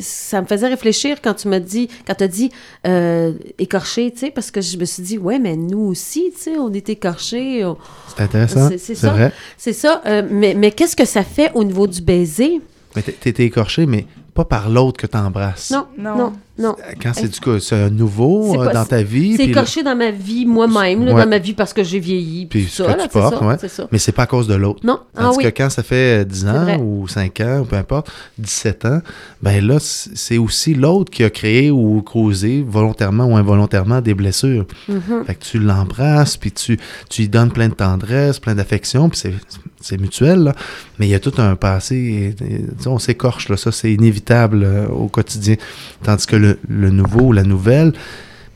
ça 0.00 0.40
me 0.42 0.46
faisait 0.46 0.68
réfléchir 0.68 1.18
quand 1.22 1.34
tu 1.34 1.48
m'as 1.48 1.58
dit 1.60 1.88
quand 2.06 2.14
tu 2.14 2.24
as 2.24 2.28
dit 2.28 2.50
euh, 2.86 3.32
écorché, 3.58 4.10
tu 4.12 4.18
sais 4.18 4.30
parce 4.30 4.50
que 4.50 4.60
je 4.60 4.76
me 4.76 4.84
suis 4.84 5.02
dit 5.02 5.18
ouais 5.18 5.38
mais 5.38 5.56
nous 5.56 5.78
aussi, 5.80 6.32
tu 6.36 6.42
sais, 6.42 6.58
on 6.58 6.72
est 6.72 6.88
écorchés, 6.88 7.64
on- 7.64 7.76
C'est 8.16 8.22
intéressant, 8.22 8.68
C'est- 8.76 8.94
ça. 8.94 9.10
vrai. 9.10 9.32
c'est 9.56 9.72
ça 9.72 10.02
euh, 10.06 10.22
mais 10.30 10.54
mais 10.54 10.70
qu'est-ce 10.70 10.96
que 10.96 11.04
ça 11.04 11.22
fait 11.22 11.50
au 11.54 11.64
niveau 11.64 11.86
du 11.86 12.00
baiser? 12.02 12.60
Mais 12.96 13.02
t'es- 13.02 13.32
t'es 13.32 13.44
écorché, 13.44 13.86
mais 13.86 14.06
pas 14.38 14.44
par 14.44 14.68
l'autre 14.68 14.98
que 15.00 15.06
t'embrasses. 15.08 15.70
Non, 15.72 15.88
Non. 15.98 16.16
non, 16.16 16.32
non. 16.58 16.74
Quand 17.02 17.12
c'est 17.14 17.28
du 17.28 17.40
coup, 17.40 17.58
c'est 17.60 17.88
nouveau 17.90 18.60
euh, 18.60 18.66
pas- 18.66 18.72
dans 18.72 18.84
ta 18.84 19.02
vie. 19.02 19.32
C'est 19.32 19.44
puis 19.44 19.46
là- 19.46 19.60
écorché 19.60 19.82
dans 19.82 19.96
ma 19.96 20.10
vie 20.10 20.44
moi-même, 20.46 21.02
Ouais. 21.08 21.22
dans 21.24 21.28
ma 21.28 21.38
vie 21.38 21.52
parce 21.54 21.72
que 21.72 21.82
j'ai 21.84 21.98
vieilli, 22.00 22.46
Puis 22.46 22.64
ce 22.64 22.84
ça, 22.84 22.96
là, 22.96 23.02
tu 23.04 23.08
portes, 23.10 23.38
ça, 23.38 23.46
ouais. 23.46 23.68
ça. 23.68 23.88
Mais 23.92 23.98
c'est 23.98 24.12
pas 24.12 24.24
à 24.24 24.26
cause 24.26 24.46
de 24.48 24.54
l'autre. 24.54 24.80
Non, 24.84 25.00
ah 25.16 25.22
Tandis 25.22 25.36
oui. 25.38 25.44
que 25.44 25.48
quand 25.48 25.70
ça 25.70 25.82
fait 25.82 26.24
10 26.26 26.40
C'est 26.40 26.46
vrai. 26.46 26.74
ans 26.76 26.80
ou 26.82 27.06
5 27.08 27.40
ans, 27.40 27.60
ou 27.60 27.64
peu 27.64 27.76
importe, 27.76 28.10
17 28.38 28.84
ans, 28.84 29.00
ben 29.42 29.64
là, 29.66 29.76
c'est 29.80 30.38
aussi 30.38 30.74
l'autre 30.74 31.10
qui 31.10 31.24
a 31.24 31.30
créé 31.30 31.70
ou 31.70 32.02
causé 32.02 32.64
volontairement 32.66 33.24
ou 33.26 33.36
involontairement 33.36 34.00
des 34.00 34.14
blessures. 34.14 34.66
Mhm. 34.88 35.24
Fait 35.26 35.34
que 35.34 35.44
tu 35.44 35.58
l'embrasses, 35.58 36.36
puis 36.36 36.52
tu, 36.52 36.78
tu 37.08 37.22
lui 37.22 37.28
donnes 37.28 37.50
plein 37.52 37.68
de 37.68 37.74
tendresse, 37.74 38.38
plein 38.38 38.54
d'affection, 38.54 39.08
puis 39.08 39.18
c'est, 39.18 39.34
c'est 39.80 39.98
mutuel, 40.00 40.40
là. 40.44 40.54
Mais 40.98 41.06
il 41.06 41.10
y 41.10 41.14
a 41.14 41.20
tout 41.20 41.32
un 41.38 41.54
passé, 41.56 42.34
et- 42.40 42.44
et, 42.54 42.64
on 42.86 42.98
s'écorche, 42.98 43.48
là, 43.48 43.56
ça 43.56 43.70
c'est 43.72 43.92
inévitable 43.92 44.62
euh, 44.64 44.86
au 44.88 45.08
quotidien. 45.08 45.56
Tandis 46.02 46.26
que 46.26 46.36
le, 46.36 46.47
le 46.68 46.90
nouveau 46.90 47.26
ou 47.26 47.32
la 47.32 47.42
nouvelle, 47.44 47.92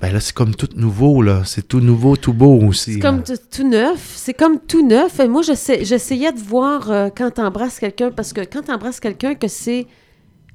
ben 0.00 0.12
là, 0.12 0.18
c'est 0.20 0.34
comme 0.34 0.54
tout 0.54 0.68
nouveau, 0.76 1.22
là. 1.22 1.42
C'est 1.44 1.66
tout 1.68 1.80
nouveau, 1.80 2.16
tout 2.16 2.32
beau 2.32 2.58
aussi. 2.66 2.94
C'est 2.94 2.98
comme 3.00 3.22
tout, 3.22 3.68
neuf. 3.68 4.12
C'est 4.16 4.34
comme 4.34 4.58
tout 4.58 4.86
neuf. 4.86 5.20
Et 5.20 5.28
moi, 5.28 5.42
j'essa- 5.42 5.82
j'essayais 5.84 6.32
de 6.32 6.40
voir 6.40 6.90
euh, 6.90 7.08
quand 7.16 7.30
tu 7.32 7.40
embrasses 7.40 7.78
quelqu'un, 7.78 8.10
parce 8.10 8.32
que 8.32 8.40
quand 8.40 8.62
tu 8.62 8.72
embrasses 8.72 8.98
quelqu'un 9.00 9.34
que 9.34 9.46
c'est 9.48 9.86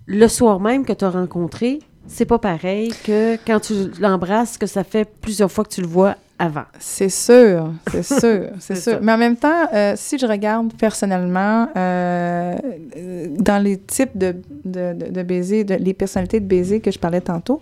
le 0.06 0.28
soir 0.28 0.60
même 0.60 0.86
que 0.86 0.94
tu 0.94 1.06
as 1.06 1.10
rencontré, 1.10 1.80
c'est 2.08 2.26
pas 2.26 2.40
pareil 2.40 2.92
que 3.06 3.36
quand 3.46 3.60
tu 3.60 3.74
l'embrasses, 4.02 4.58
que 4.58 4.66
ça 4.68 4.84
fait 4.84 5.10
plusieurs 5.22 5.52
fois 5.52 5.64
que 5.64 5.74
tu 5.74 5.82
le 5.82 5.88
vois 5.88 6.16
avant. 6.40 6.66
C'est 6.80 7.10
sûr, 7.10 7.74
c'est 7.92 8.04
sûr, 8.20 8.50
C'est 8.60 8.76
sûr. 8.76 9.00
Mais 9.02 9.12
en 9.12 9.18
même 9.18 9.38
temps, 9.38 9.68
euh, 9.74 9.94
si 9.96 10.18
je 10.18 10.26
regarde 10.26 10.74
personnellement 10.74 11.68
euh, 11.76 12.56
euh, 12.96 13.28
dans 13.40 13.62
les 13.62 13.78
types 13.78 14.16
de, 14.18 14.36
de, 14.64 14.94
de, 14.94 15.12
de 15.12 15.24
baisers, 15.24 15.64
les 15.64 15.94
personnalités 15.94 16.40
de 16.40 16.46
baisers 16.46 16.82
que 16.82 16.92
je 16.92 17.00
parlais 17.00 17.22
tantôt, 17.22 17.62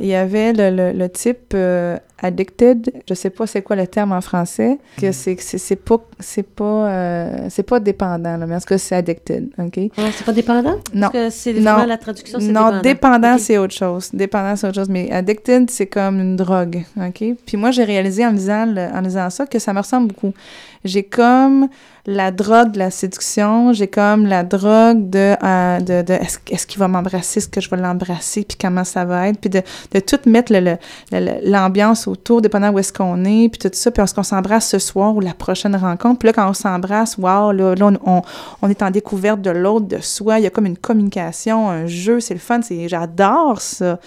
il 0.00 0.06
y 0.06 0.14
avait 0.14 0.52
le, 0.52 0.70
le, 0.70 0.92
le 0.92 1.08
type 1.08 1.52
euh, 1.54 1.96
addicted. 2.22 2.90
Je 3.08 3.14
sais 3.14 3.30
pas 3.30 3.46
c'est 3.46 3.62
quoi 3.62 3.76
le 3.76 3.86
terme 3.86 4.12
en 4.12 4.20
français. 4.20 4.78
Que 5.00 5.12
c'est 5.12 5.36
c'est 5.40 5.76
pas 5.76 5.98
c'est 6.18 6.42
pas 6.46 6.64
euh, 6.88 7.46
c'est 7.50 7.62
pas 7.62 7.80
dépendant, 7.80 8.36
là, 8.36 8.46
mais 8.46 8.54
en 8.54 8.58
tout 8.58 8.66
cas 8.66 8.78
c'est 8.78 8.94
addicted, 8.96 9.48
ok? 9.58 9.78
Ah, 9.98 10.02
c'est 10.12 10.24
pas 10.24 10.32
dépendant? 10.32 10.76
Non. 10.94 11.10
Parce 11.10 11.12
que 11.12 11.30
c'est 11.30 11.52
Non. 11.54 11.84
la 11.84 11.98
traduction, 11.98 12.40
c'est 12.40 12.48
Non, 12.52 12.80
dépendant. 12.80 13.36
c'est 13.38 13.58
autre 13.58 13.74
chose. 13.74 14.10
Dépendant, 14.12 14.56
c'est 14.56 14.66
autre 14.66 14.76
chose. 14.76 14.88
Mais 14.88 15.10
addicted, 15.12 15.70
c'est 15.70 15.86
comme 15.86 16.20
une 16.20 16.36
drogue, 16.36 16.84
OK? 16.98 17.24
Puis 17.46 17.56
moi, 17.56 17.70
j'ai 17.70 17.84
réalisé 17.84 18.24
en 18.26 18.30
lisant, 18.32 18.66
le- 18.66 18.88
en 18.94 19.00
lisant 19.00 19.30
ça 19.30 19.46
que 19.46 19.58
ça 19.58 19.72
me 19.72 19.78
ressemble 19.80 20.08
beaucoup. 20.08 20.32
J'ai 20.84 21.02
comme 21.02 21.68
la 22.06 22.30
drogue 22.30 22.70
de 22.72 22.78
la 22.78 22.90
séduction, 22.90 23.72
j'ai 23.72 23.88
comme 23.88 24.26
la 24.26 24.44
drogue 24.44 25.10
de, 25.10 25.34
euh, 25.42 25.80
de, 25.80 26.02
de 26.02 26.12
est-ce, 26.12 26.38
est-ce 26.50 26.66
qu'il 26.66 26.78
va 26.78 26.86
m'embrasser, 26.86 27.38
est-ce 27.38 27.48
que 27.48 27.60
je 27.60 27.68
vais 27.68 27.76
l'embrasser, 27.76 28.44
puis 28.44 28.56
comment 28.60 28.84
ça 28.84 29.04
va 29.04 29.28
être, 29.28 29.40
puis 29.40 29.50
de, 29.50 29.60
de 29.92 29.98
tout 30.00 30.18
mettre 30.26 30.52
le- 30.52 30.78
l'ambiance 31.50 32.06
autour, 32.06 32.40
dépendant 32.42 32.70
où 32.70 32.78
est-ce 32.78 32.92
qu'on 32.92 33.24
est, 33.24 33.48
puis 33.48 33.58
tout 33.58 33.70
ça, 33.72 33.90
puis 33.90 34.02
est-ce 34.02 34.14
qu'on 34.14 34.22
s'embrasse 34.22 34.68
ce 34.68 34.78
soir 34.78 35.16
ou 35.16 35.20
la 35.20 35.34
prochaine 35.34 35.74
rencontre. 35.74 36.20
Puis 36.20 36.28
là, 36.28 36.32
quand 36.32 36.48
on 36.48 36.54
s'embrasse, 36.54 37.16
wow, 37.18 37.50
là, 37.52 37.74
là, 37.74 37.86
on, 37.86 37.98
on, 38.18 38.22
on 38.62 38.70
est 38.70 38.82
en 38.82 38.90
découverte 38.90 39.42
de 39.42 39.50
l'autre, 39.50 39.86
de 39.86 39.98
soi, 40.00 40.38
il 40.38 40.44
y 40.44 40.46
a 40.46 40.50
comme 40.50 40.66
une 40.66 40.78
communication, 40.78 41.68
un 41.68 41.86
jeu, 41.86 42.20
c'est 42.20 42.34
le 42.34 42.40
fun, 42.40 42.60
c'est, 42.62 42.88
j'adore 42.88 43.60
ça. 43.60 43.98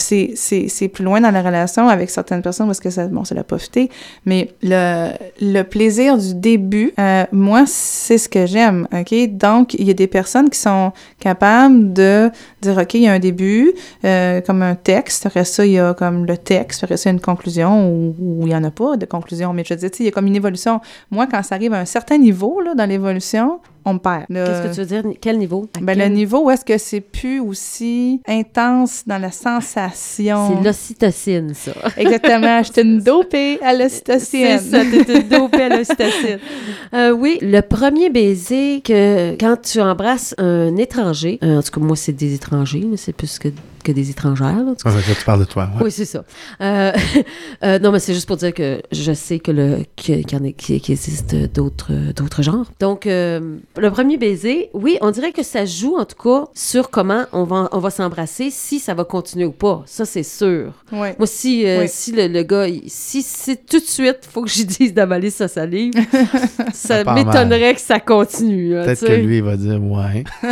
C'est, 0.00 0.88
plus 0.92 1.04
loin 1.04 1.20
dans 1.20 1.30
la 1.30 1.42
relation 1.42 1.88
avec 1.88 2.10
certaines 2.10 2.42
personnes 2.42 2.66
parce 2.66 2.80
que 2.80 2.90
ça, 2.90 3.06
bon, 3.08 3.24
c'est 3.24 3.34
la 3.34 3.44
pauvreté, 3.44 3.90
mais 4.24 4.50
le, 4.62 5.10
le 5.40 5.62
plaisir 5.62 6.16
du 6.16 6.34
début, 6.34 6.92
euh, 6.98 7.24
moi, 7.32 7.64
c'est 7.66 8.18
ce 8.18 8.28
que 8.28 8.46
j'aime, 8.46 8.88
OK? 8.92 9.14
Donc, 9.30 9.74
il 9.74 9.86
y 9.86 9.90
a 9.90 9.94
des 9.94 10.06
personnes 10.06 10.50
qui 10.50 10.58
sont 10.58 10.92
capables 11.20 11.92
de 11.92 12.30
dire, 12.62 12.76
OK, 12.78 12.94
il 12.94 13.02
y 13.02 13.08
a 13.08 13.12
un 13.12 13.18
début, 13.18 13.72
euh, 14.04 14.40
comme 14.40 14.62
un 14.62 14.74
texte, 14.74 15.26
après 15.26 15.44
ça, 15.44 15.64
il 15.66 15.72
y 15.72 15.78
a 15.78 15.94
comme 15.94 16.26
le 16.26 16.36
texte, 16.36 16.84
après 16.84 16.96
ça, 16.96 17.08
il 17.08 17.12
y 17.12 17.14
a 17.14 17.16
une 17.16 17.20
conclusion, 17.22 17.90
ou, 17.90 18.14
ou 18.18 18.38
il 18.42 18.48
n'y 18.48 18.54
en 18.56 18.64
a 18.64 18.70
pas 18.70 18.96
de 18.96 19.06
conclusion, 19.06 19.52
mais 19.52 19.64
je 19.64 19.74
veux 19.74 19.80
dire, 19.80 19.90
il 19.98 20.04
y 20.06 20.08
a 20.08 20.10
comme 20.10 20.26
une 20.26 20.36
évolution. 20.36 20.80
Moi, 21.10 21.26
quand 21.30 21.42
ça 21.42 21.54
arrive 21.54 21.72
à 21.74 21.78
un 21.80 21.84
certain 21.84 22.18
niveau, 22.18 22.60
là, 22.60 22.74
dans 22.74 22.86
l'évolution, 22.88 23.60
on 23.84 23.94
me 23.94 23.98
perd. 23.98 24.26
Qu'est-ce 24.28 24.68
que 24.68 24.74
tu 24.74 24.80
veux 24.80 24.86
dire? 25.02 25.02
Quel 25.20 25.38
niveau? 25.38 25.66
Ben, 25.80 25.94
quel- 25.96 25.98
le 26.10 26.14
niveau 26.14 26.42
où 26.44 26.50
est-ce 26.50 26.64
que 26.64 26.76
c'est 26.76 27.00
plus 27.00 27.40
aussi 27.40 28.20
intense 28.28 29.04
dans 29.06 29.16
la 29.18 29.30
sensation. 29.30 30.56
C'est 30.58 30.64
l'ocytocine, 30.64 31.54
ça. 31.54 31.72
Exactement. 31.96 32.62
J'étais 32.62 32.82
une 32.82 32.98
dopée 33.02 33.58
à 33.62 33.72
l'ocytocine. 33.74 34.58
C'est 34.58 34.58
ça, 34.58 34.80
t'es 34.84 35.20
une 35.22 35.28
dopée 35.28 35.62
à 35.62 35.68
l'ocytocine. 35.70 36.38
Euh, 36.94 37.10
oui, 37.10 37.38
le 37.42 37.60
premier 37.60 38.08
baiser 38.08 38.80
que 38.82 39.32
quand 39.38 39.60
tu 39.60 39.78
embrasses 39.80 40.34
un 40.38 40.74
étranger, 40.76 41.38
euh, 41.42 41.58
en 41.58 41.62
tout 41.62 41.70
cas 41.70 41.80
moi 41.80 41.96
c'est 41.96 42.12
des 42.12 42.34
étrangers, 42.34 42.47
mais 42.86 42.96
c'est 42.96 43.12
plus 43.12 43.38
que 43.38 43.48
que 43.82 43.92
des 43.92 44.10
étrangères. 44.10 44.46
là, 44.64 44.72
ouais, 44.84 45.02
tu 45.18 45.24
parles 45.24 45.40
de 45.40 45.44
toi. 45.44 45.68
ouais. 45.76 45.84
oui, 45.84 45.90
c'est 45.90 46.04
ça. 46.04 46.24
Euh, 46.60 46.92
euh, 47.64 47.78
non, 47.78 47.92
mais 47.92 47.98
c'est 48.00 48.14
juste 48.14 48.26
pour 48.26 48.36
dire 48.36 48.52
que 48.54 48.80
je 48.92 49.12
sais 49.12 49.38
que 49.38 49.50
le 49.50 49.78
que- 49.96 50.22
qu'il 50.52 50.84
existe 50.84 51.34
d'autres 51.54 51.92
d'autres 52.14 52.42
genres. 52.42 52.66
Donc 52.80 53.06
euh, 53.06 53.56
le 53.76 53.90
premier 53.90 54.16
baiser, 54.16 54.70
oui, 54.74 54.98
on 55.00 55.10
dirait 55.10 55.32
que 55.32 55.42
ça 55.42 55.64
joue 55.64 55.96
en 55.98 56.04
tout 56.04 56.20
cas 56.22 56.46
sur 56.54 56.90
comment 56.90 57.24
on 57.32 57.44
va 57.44 57.68
on 57.72 57.78
va 57.78 57.90
s'embrasser, 57.90 58.50
si 58.50 58.78
ça 58.78 58.94
va 58.94 59.04
continuer 59.04 59.44
ou 59.46 59.52
pas. 59.52 59.82
Ça 59.86 60.04
c'est 60.04 60.22
sûr. 60.22 60.72
Ouais. 60.92 61.14
Moi, 61.18 61.26
si, 61.26 61.66
euh, 61.66 61.80
Oui. 61.82 61.86
si 61.88 62.12
le, 62.12 62.28
le 62.28 62.42
gars, 62.42 62.66
si 62.86 63.22
c'est 63.22 63.66
tout 63.66 63.78
de 63.78 63.84
suite, 63.84 64.20
faut 64.30 64.42
que 64.42 64.48
je 64.50 64.62
dise 64.62 64.94
d'avaler 64.94 65.30
sa 65.30 65.48
salive, 65.48 65.92
ça 66.72 67.04
m'étonnerait 67.04 67.74
que 67.74 67.80
ça 67.80 68.00
continue. 68.00 68.70
Peut-être 68.72 69.06
que 69.06 69.12
lui, 69.12 69.38
il 69.38 69.42
va 69.42 69.56
dire 69.56 69.82
ouais. 69.82 70.24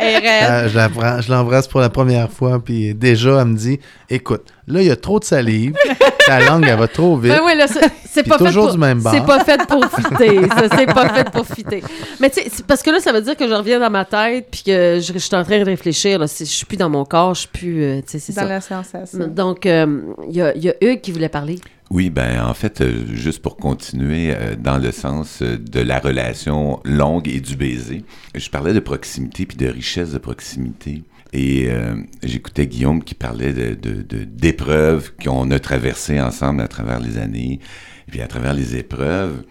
Euh, 0.00 0.68
je 0.68 1.30
l'embrasse 1.30 1.68
pour 1.68 1.80
la 1.80 1.88
première 1.94 2.30
fois, 2.30 2.62
puis 2.62 2.94
déjà, 2.94 3.40
elle 3.40 3.46
me 3.48 3.56
dit 3.56 3.80
Écoute, 4.10 4.42
là, 4.66 4.82
il 4.82 4.86
y 4.88 4.90
a 4.90 4.96
trop 4.96 5.18
de 5.18 5.24
salive, 5.24 5.74
ta 6.26 6.40
langue, 6.40 6.66
elle 6.68 6.78
va 6.78 6.88
trop 6.88 7.16
vite. 7.16 7.32
Ben 7.32 7.40
oui, 7.46 7.56
là, 7.56 7.66
c'est- 7.66 7.80
Puis 8.22 8.30
pas 8.30 8.38
fait 8.38 8.44
toujours 8.46 8.64
pour... 8.66 8.72
du 8.74 8.78
même 8.78 9.00
bord. 9.00 9.12
C'est 9.14 9.24
pas 9.24 9.42
fait 9.44 9.60
pour 9.66 9.84
fitter. 9.86 10.48
ça, 10.48 10.76
c'est 10.76 10.86
pas 10.86 11.08
fait 11.14 11.30
pour 11.30 11.46
fitter. 11.46 11.82
Mais 12.20 12.30
tu 12.30 12.42
sais, 12.42 12.62
parce 12.66 12.82
que 12.82 12.90
là, 12.90 13.00
ça 13.00 13.12
veut 13.12 13.22
dire 13.22 13.36
que 13.36 13.48
je 13.48 13.54
reviens 13.54 13.80
dans 13.80 13.90
ma 13.90 14.04
tête, 14.04 14.48
puis 14.50 14.62
que 14.64 15.00
je, 15.00 15.12
je 15.12 15.18
suis 15.18 15.34
en 15.36 15.42
train 15.44 15.58
de 15.60 15.64
réfléchir. 15.64 16.18
Là, 16.18 16.26
je 16.26 16.44
suis 16.44 16.66
plus 16.66 16.76
dans 16.76 16.90
mon 16.90 17.04
corps, 17.04 17.34
je 17.34 17.40
suis 17.40 17.48
plus... 17.48 17.82
euh, 17.82 18.00
c'est 18.06 18.18
Dans 18.34 18.42
ça. 18.42 18.48
la 18.48 18.60
sensation. 18.60 19.26
Donc, 19.28 19.66
euh, 19.66 20.02
il 20.28 20.36
y, 20.36 20.42
a, 20.42 20.56
y 20.56 20.68
a 20.68 20.74
Hugues 20.80 21.00
qui 21.00 21.12
voulait 21.12 21.28
parler. 21.28 21.58
Oui, 21.90 22.08
ben 22.08 22.42
en 22.42 22.54
fait, 22.54 22.80
euh, 22.80 23.04
juste 23.12 23.42
pour 23.42 23.56
continuer 23.56 24.32
euh, 24.34 24.54
dans 24.58 24.78
le 24.78 24.90
sens 24.90 25.40
euh, 25.42 25.58
de 25.58 25.80
la 25.80 25.98
relation 25.98 26.80
longue 26.84 27.28
et 27.28 27.40
du 27.40 27.56
baiser, 27.56 28.04
je 28.34 28.48
parlais 28.48 28.72
de 28.72 28.80
proximité 28.80 29.44
puis 29.44 29.56
de 29.58 29.66
richesse 29.68 30.12
de 30.12 30.18
proximité. 30.18 31.02
Et 31.34 31.66
euh, 31.68 31.96
j'écoutais 32.22 32.68
Guillaume 32.68 33.02
qui 33.02 33.16
parlait 33.16 33.52
de, 33.52 33.74
d'épreuves 34.24 35.12
qu'on 35.22 35.50
a 35.50 35.58
traversées 35.58 36.20
ensemble 36.20 36.62
à 36.62 36.68
travers 36.68 37.00
les 37.00 37.18
années, 37.18 37.58
et 38.06 38.10
puis 38.10 38.22
à 38.22 38.28
travers 38.28 38.54
les 38.54 38.76
épreuves. 38.76 39.42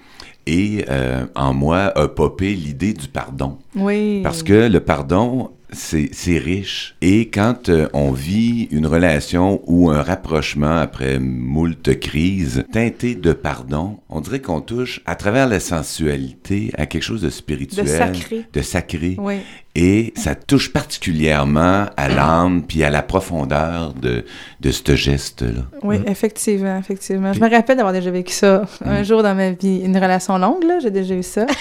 Et 0.48 0.86
euh, 0.90 1.26
en 1.36 1.54
moi 1.54 1.92
a 1.98 2.08
popé 2.08 2.56
l'idée 2.56 2.94
du 2.94 3.10
pardon. 3.10 3.58
Oui. 3.76 4.22
Parce 4.24 4.44
que 4.44 4.70
le 4.70 4.80
pardon, 4.80 5.52
c'est 5.74 6.38
riche. 6.38 6.96
Et 7.02 7.30
quand 7.30 7.70
euh, 7.70 7.88
on 7.94 8.12
vit 8.12 8.68
une 8.72 8.86
relation 8.88 9.62
ou 9.66 9.90
un 9.90 10.02
rapprochement 10.02 10.78
après 10.78 11.20
moult 11.20 12.00
crises 12.00 12.66
teinté 12.72 13.16
de 13.16 13.34
pardon, 13.34 14.00
on 14.10 14.22
dirait 14.22 14.40
qu'on 14.42 14.62
touche 14.62 15.02
à 15.06 15.16
travers 15.16 15.48
la 15.48 15.60
sensualité 15.60 16.72
à 16.78 16.86
quelque 16.86 17.04
chose 17.04 17.22
de 17.22 17.30
spirituel, 17.30 17.86
De 17.86 17.90
sacré. 17.90 18.46
de 18.52 18.62
sacré. 18.62 19.16
Oui. 19.20 19.36
Et 19.76 20.14
ça 20.16 20.36
touche 20.36 20.72
particulièrement 20.72 21.88
à 21.98 22.08
l'âme 22.08 22.62
puis 22.68 22.84
à 22.84 22.92
la 22.92 23.02
profondeur 23.02 23.94
de, 23.96 24.24
de 24.62 24.72
ce 24.72 24.96
geste-là. 24.96 25.64
Oui, 25.82 25.98
effectivement, 26.06 26.78
effectivement. 26.78 27.34
Je 27.34 27.40
me 27.40 27.50
rappelle 27.50 27.78
d'avoir 27.78 27.94
déjà 27.94 28.12
vécu 28.12 28.34
ça 28.34 28.66
un 28.86 29.02
jour 29.02 29.24
dans 29.24 29.34
ma 29.34 29.52
vie. 29.52 29.82
Une 29.84 29.98
relation 29.98 30.38
longue, 30.38 30.64
là, 30.64 30.78
j'ai 30.80 30.92
déjà 30.92 31.16
eu 31.16 31.24
ça. 31.24 31.48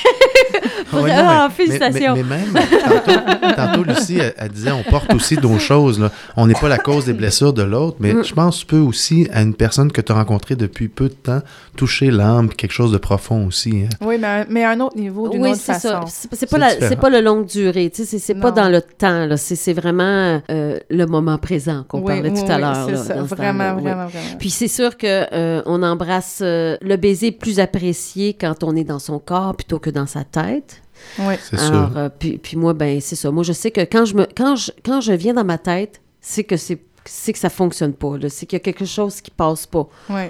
Ouais, 0.93 1.11
non, 1.11 1.25
Ah, 1.29 1.49
mais- 1.49 1.55
félicitations. 1.55 2.15
Mais, 2.17 2.23
mais 2.23 2.39
même, 2.39 2.55
tantôt, 2.85 3.55
tantôt, 3.57 3.83
Lucie, 3.85 4.19
elle, 4.19 4.35
elle 4.37 4.49
disait, 4.51 4.71
on 4.73 4.83
porte 4.83 5.13
aussi 5.15 5.37
d'autres 5.37 5.59
choses. 5.73 6.01
Là. 6.01 6.11
On 6.37 6.47
n'est 6.47 6.55
pas 6.55 6.69
la 6.69 6.79
cause 6.79 7.05
des 7.07 7.13
blessures 7.13 7.53
de 7.53 7.63
l'autre, 7.63 7.97
mais 8.01 8.15
Mm. 8.15 8.25
je 8.25 8.35
pense 8.35 8.57
que 8.57 8.61
tu 8.61 8.67
peux 8.67 8.79
aussi, 8.79 9.29
à 9.33 9.43
une 9.43 9.55
personne 9.55 9.91
que 9.93 10.01
tu 10.01 10.13
as 10.13 10.15
rencontrée 10.15 10.57
depuis 10.57 10.89
peu 10.89 11.09
de 11.09 11.15
temps, 11.15 11.41
toucher 11.77 12.11
l'âme, 12.11 12.49
quelque 12.51 12.73
chose 12.73 12.93
de 12.93 12.99
profond 12.99 13.47
aussi. 13.47 13.85
hein. 13.85 13.89
Oui, 14.01 14.17
mais, 14.21 14.45
mais 14.49 14.65
à 14.65 14.71
un 14.71 14.81
autre 14.81 14.97
niveau, 14.97 15.29
d'une 15.29 15.43
Oui, 15.43 15.51
autre 15.51 15.61
c'est 15.61 15.75
ça. 15.75 16.01
façon. 16.01 16.07
C'est 16.09 16.35
c'est 16.35 16.47
pas, 16.51 16.71
C'est 16.71 16.91
la- 16.91 16.97
pas 16.97 17.11
le 17.11 17.21
longue 17.21 17.47
durée. 17.47 17.91
tu 17.91 18.03
sais, 18.03 18.05
C'est 18.05 18.19
c'est 18.19 18.35
pas 18.35 18.51
dans 18.51 18.69
le 18.69 18.81
temps. 18.83 19.27
là. 19.27 19.37
C'est 19.37 19.57
c'est 19.57 19.73
vraiment 19.73 20.41
euh, 20.51 20.79
le 20.91 21.07
moment 21.07 21.39
présent 21.39 21.85
qu'on 21.89 22.01
Oui, 22.01 22.07
parlait 22.15 22.31
oui, 22.31 22.41
tout 22.45 22.51
à 22.51 22.57
oui, 22.57 22.61
l'heure. 22.61 22.89
Vraiment, 23.25 23.75
vraiment, 23.75 24.07
vraiment. 24.07 24.09
Puis 24.39 24.51
c'est 24.51 24.69
sûr 24.69 24.97
que 24.97 25.07
euh, 25.33 25.63
on 25.67 25.83
embrasse 25.83 26.41
euh, 26.43 26.77
le 26.83 26.97
baiser 26.97 27.29
est 27.29 27.33
plus 27.33 27.61
apprécié 27.61 28.35
quand 28.35 28.63
on 28.65 28.75
est 28.77 28.85
dans 28.85 28.99
son 28.99 29.19
corps 29.19 29.55
plutôt 29.57 29.79
que 29.79 29.91
dans 29.91 30.07
sa 30.07 30.25
tête. 30.25 30.72
Oui. 31.19 31.35
C'est 31.43 31.59
Alors, 31.59 31.89
sûr. 31.91 31.99
euh, 31.99 32.09
puis, 32.17 32.39
puis 32.39 32.57
moi, 32.57 32.73
ben 32.75 33.01
c'est 33.01 33.17
ça. 33.17 33.31
Moi, 33.31 33.43
je 33.45 33.53
sais 33.53 33.71
que 33.71 33.81
quand 33.83 34.05
je 34.05 34.15
me 34.17 34.27
quand 34.37 34.57
je 34.57 34.71
quand 34.85 35.01
je 35.01 35.13
viens 35.13 35.35
dans 35.35 35.45
ma 35.45 35.59
tête, 35.59 36.01
c'est 36.21 36.45
que 36.45 36.57
c'est 36.57 36.79
c'est 37.05 37.33
que 37.33 37.39
ça 37.39 37.51
fonctionne 37.51 37.95
pas. 37.95 38.15
C'est 38.29 38.47
qu'il 38.47 38.57
y 38.57 38.61
a 38.61 38.65
quelque 38.65 38.85
chose 38.85 39.21
qui 39.21 39.31
passe 39.33 39.67
pas 39.67 39.89
Oui. 40.09 40.23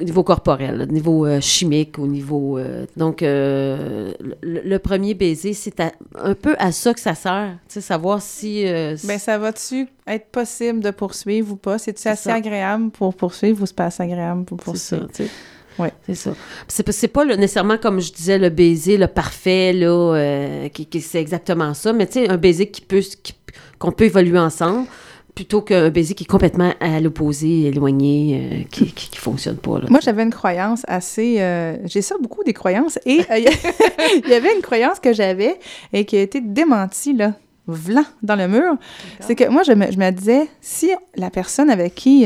au 0.00 0.02
niveau 0.02 0.24
corporel, 0.24 0.82
au 0.82 0.92
niveau 0.92 1.24
euh, 1.24 1.40
chimique, 1.40 1.98
au 2.00 2.06
niveau... 2.08 2.58
euh, 2.58 2.84
donc, 2.96 3.22
euh, 3.22 4.12
le, 4.42 4.60
le 4.64 4.78
premier 4.80 5.14
baiser, 5.14 5.52
c'est 5.54 5.80
un 5.80 6.34
peu 6.34 6.56
à 6.58 6.72
ça 6.72 6.92
que 6.92 6.98
ça 7.00 7.14
sert. 7.14 7.56
Tu 7.68 7.74
sais, 7.74 7.80
savoir 7.80 8.20
si... 8.20 8.66
euh, 8.66 8.96
Ben, 9.04 9.20
ça 9.20 9.38
va-tu 9.38 9.86
être 10.08 10.26
possible 10.26 10.80
de 10.80 10.90
poursuivre 10.90 11.52
ou 11.52 11.56
pas? 11.56 11.78
C'est-tu 11.78 12.02
C'est 12.02 12.10
assez 12.10 12.28
ça. 12.30 12.34
agréable 12.34 12.90
pour 12.90 13.14
poursuivre 13.14 13.62
ou 13.62 13.66
c'est 13.66 13.76
pas 13.76 13.86
assez 13.86 14.02
agréable 14.02 14.44
pour 14.44 14.60
c'est 14.76 14.96
ça, 14.96 15.06
Ouais. 15.78 15.92
C'est 16.06 16.14
ça. 16.14 16.30
C'est 16.68 16.82
pas, 16.82 16.92
c'est 16.92 17.08
pas 17.08 17.24
le- 17.24 17.36
nécessairement, 17.36 17.76
comme 17.78 18.00
je 18.00 18.12
disais, 18.12 18.38
le 18.38 18.48
baiser, 18.50 18.96
le 18.96 19.06
parfait, 19.06 19.72
là, 19.72 19.86
euh, 20.14 20.68
qui, 20.68 20.86
qui- 20.86 21.00
c'est 21.00 21.20
exactement 21.20 21.74
ça, 21.74 21.92
mais 21.92 22.06
tu 22.06 22.14
sais, 22.14 22.28
un 22.28 22.36
baiser 22.36 22.68
qui 22.68 22.80
peut, 22.80 23.00
qui- 23.00 23.34
qu'on 23.78 23.92
peut 23.92 24.04
évoluer 24.04 24.38
ensemble, 24.38 24.86
plutôt 25.34 25.60
qu'un 25.60 25.90
baiser 25.90 26.14
qui 26.14 26.24
est 26.24 26.26
complètement 26.26 26.72
à 26.80 26.98
l'opposé, 26.98 27.64
éloigné, 27.66 28.40
euh, 28.40 28.62
qui, 28.70 28.86
qui, 28.92 29.10
qui 29.10 29.18
fonctionne 29.18 29.58
pas, 29.58 29.78
là. 29.80 29.86
Moi, 29.90 30.00
j'avais 30.02 30.22
une 30.22 30.32
croyance 30.32 30.82
assez. 30.88 31.36
euh, 31.40 31.76
J'ai 31.84 32.00
ça 32.00 32.14
beaucoup 32.18 32.42
des 32.42 32.54
croyances. 32.54 32.98
Et 33.04 33.20
euh, 33.30 33.36
il 34.24 34.30
y 34.30 34.32
avait 34.34 34.54
une 34.56 34.62
croyance 34.62 34.98
que 34.98 35.12
j'avais 35.12 35.56
et 35.92 36.06
qui 36.06 36.16
a 36.16 36.22
été 36.22 36.40
démentie, 36.40 37.12
là, 37.12 37.34
vlan, 37.66 38.04
dans 38.22 38.36
le 38.36 38.48
mur. 38.48 38.76
C'est 39.20 39.34
que 39.34 39.46
moi, 39.50 39.62
je 39.62 39.72
me, 39.72 39.92
je 39.92 39.98
me 39.98 40.10
disais, 40.10 40.48
si 40.62 40.90
la 41.16 41.28
personne 41.28 41.68
avec 41.68 41.94
qui 41.94 42.24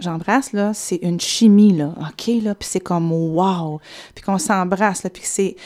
j'embrasse, 0.00 0.52
là, 0.52 0.72
c'est 0.74 0.96
une 1.02 1.20
chimie, 1.20 1.72
là, 1.76 1.94
OK, 2.00 2.30
là, 2.42 2.54
puis 2.54 2.68
c'est 2.70 2.80
comme 2.80 3.12
wow, 3.12 3.80
puis 4.14 4.24
qu'on 4.24 4.38
s'embrasse, 4.38 5.04
là, 5.04 5.10
puis 5.10 5.22
c'est 5.24 5.56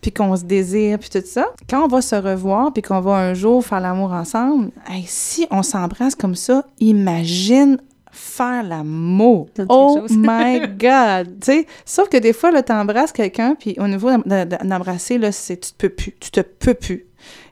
puis 0.00 0.12
qu'on 0.12 0.36
se 0.36 0.44
désire, 0.44 0.98
puis 0.98 1.08
tout 1.08 1.22
ça. 1.24 1.46
Quand 1.70 1.82
on 1.84 1.88
va 1.88 2.02
se 2.02 2.14
revoir, 2.14 2.74
puis 2.74 2.82
qu'on 2.82 3.00
va 3.00 3.12
un 3.16 3.32
jour 3.32 3.64
faire 3.64 3.80
l'amour 3.80 4.12
ensemble, 4.12 4.70
hey, 4.86 5.02
si 5.06 5.46
on 5.50 5.62
s'embrasse 5.62 6.14
comme 6.14 6.34
ça, 6.34 6.66
imagine 6.78 7.78
faire 8.12 8.62
l'amour. 8.62 9.48
Oh 9.70 10.04
my 10.10 10.60
God! 10.78 11.42
Sauf 11.86 12.10
que 12.10 12.18
des 12.18 12.34
fois, 12.34 12.50
là, 12.50 12.62
t'embrasses 12.62 13.12
quelqu'un, 13.12 13.54
puis 13.58 13.76
au 13.78 13.88
niveau 13.88 14.10
d'em- 14.10 14.22
de- 14.26 14.68
d'embrasser, 14.68 15.16
là, 15.16 15.32
c'est 15.32 15.56
tu 15.56 15.72
te 15.72 15.76
peux 15.78 15.88
plus. 15.88 16.12
Tu 16.20 16.30
te 16.30 16.40
peux 16.40 16.74
plus. 16.74 17.06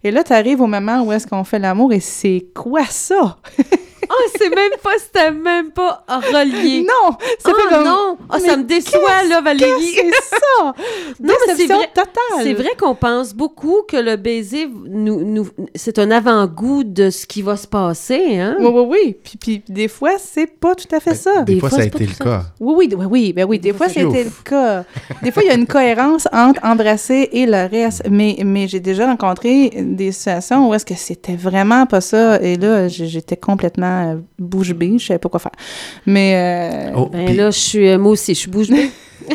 Et 0.05 0.11
là, 0.11 0.23
tu 0.23 0.35
arrives 0.35 0.61
au 0.61 0.67
moment 0.67 1.03
où 1.05 1.11
est-ce 1.11 1.27
qu'on 1.27 1.45
fait 1.45 1.59
l'amour, 1.59 1.95
et 1.95 2.01
c'est 2.01 2.49
quoi 2.55 2.85
ça? 2.85 3.39
Oh, 4.11 4.29
c'est 4.37 4.51
même 4.51 4.73
pas, 4.83 4.91
c'était 4.99 5.31
même 5.31 5.70
pas 5.70 6.05
relié. 6.09 6.81
Non! 6.81 7.16
Ça 7.39 7.51
oh 7.53 7.55
fait 7.55 7.74
comme... 7.74 7.85
non! 7.85 8.19
Oh, 8.33 8.39
ça 8.39 8.57
me 8.57 8.65
déçoit, 8.65 9.23
là, 9.29 9.41
Valérie! 9.41 9.95
C'est 9.95 10.11
ça? 10.11 10.74
Non, 11.20 11.35
mais 11.47 11.55
c'est 11.55 11.66
vrai-. 11.66 11.91
C'est 12.43 12.55
vrai 12.55 12.70
qu'on 12.79 12.95
pense 12.95 13.35
beaucoup 13.35 13.83
que 13.87 13.97
le 13.97 14.16
baiser, 14.16 14.69
nous, 14.87 15.24
nous, 15.24 15.49
c'est 15.74 15.99
un 15.99 16.11
avant-goût 16.11 16.85
de 16.85 17.11
ce 17.11 17.27
qui 17.27 17.43
va 17.43 17.57
se 17.57 17.66
passer, 17.66 18.39
hein? 18.39 18.57
Oui, 18.59 18.69
oui, 18.73 18.87
oui. 18.89 19.16
Puis, 19.23 19.39
puis 19.39 19.62
des 19.69 19.89
fois, 19.89 20.12
c'est 20.19 20.47
pas 20.47 20.74
tout 20.74 20.93
à 20.95 21.01
fait 21.01 21.15
ça. 21.15 21.43
Des, 21.43 21.55
des 21.55 21.61
fois, 21.61 21.69
fois, 21.69 21.79
ça 21.79 21.85
a 21.85 21.87
été 21.87 22.07
le 22.07 22.12
ça. 22.12 22.24
cas. 22.24 22.43
Oui, 22.61 22.74
oui, 22.77 22.95
oui, 22.97 23.07
oui, 23.09 23.33
ben 23.33 23.45
oui, 23.45 23.59
des 23.59 23.73
fois, 23.73 23.89
fois, 23.89 24.03
c'était 24.03 24.24
le 24.24 24.31
cas. 24.45 24.85
Des 25.23 25.31
fois, 25.31 25.43
il 25.43 25.49
y 25.49 25.51
a 25.51 25.55
une 25.55 25.66
cohérence 25.66 26.29
entre 26.33 26.61
embrasser 26.65 27.29
et 27.33 27.47
le 27.47 27.69
reste. 27.69 28.03
Mais, 28.11 28.37
mais 28.45 28.69
j'ai 28.69 28.81
déjà 28.81 29.07
rencontré 29.07 29.70
des 29.70 30.12
situations 30.12 30.69
où 30.69 30.74
est-ce 30.74 30.87
que 30.87 30.95
c'était 30.95 31.37
vraiment 31.37 31.87
pas 31.87 32.01
ça. 32.01 32.41
Et 32.41 32.57
là, 32.57 32.89
j'étais 32.89 33.37
complètement 33.37 33.91
euh, 33.93 34.16
bouche 34.39 34.73
bée, 34.73 34.98
je 34.98 35.06
savais 35.06 35.19
pas 35.19 35.28
quoi 35.28 35.40
faire. 35.40 35.52
Mais, 36.06 36.90
euh, 36.93 36.93
Oh, 36.97 37.09
Ben 37.12 37.36
là, 37.36 37.51
je 37.51 37.59
suis, 37.59 37.89
euh, 37.89 37.98
moi 37.98 38.12
aussi, 38.12 38.35
je 38.35 38.40
suis 38.40 38.51
bouche 38.51 38.69
bée. 38.69 38.90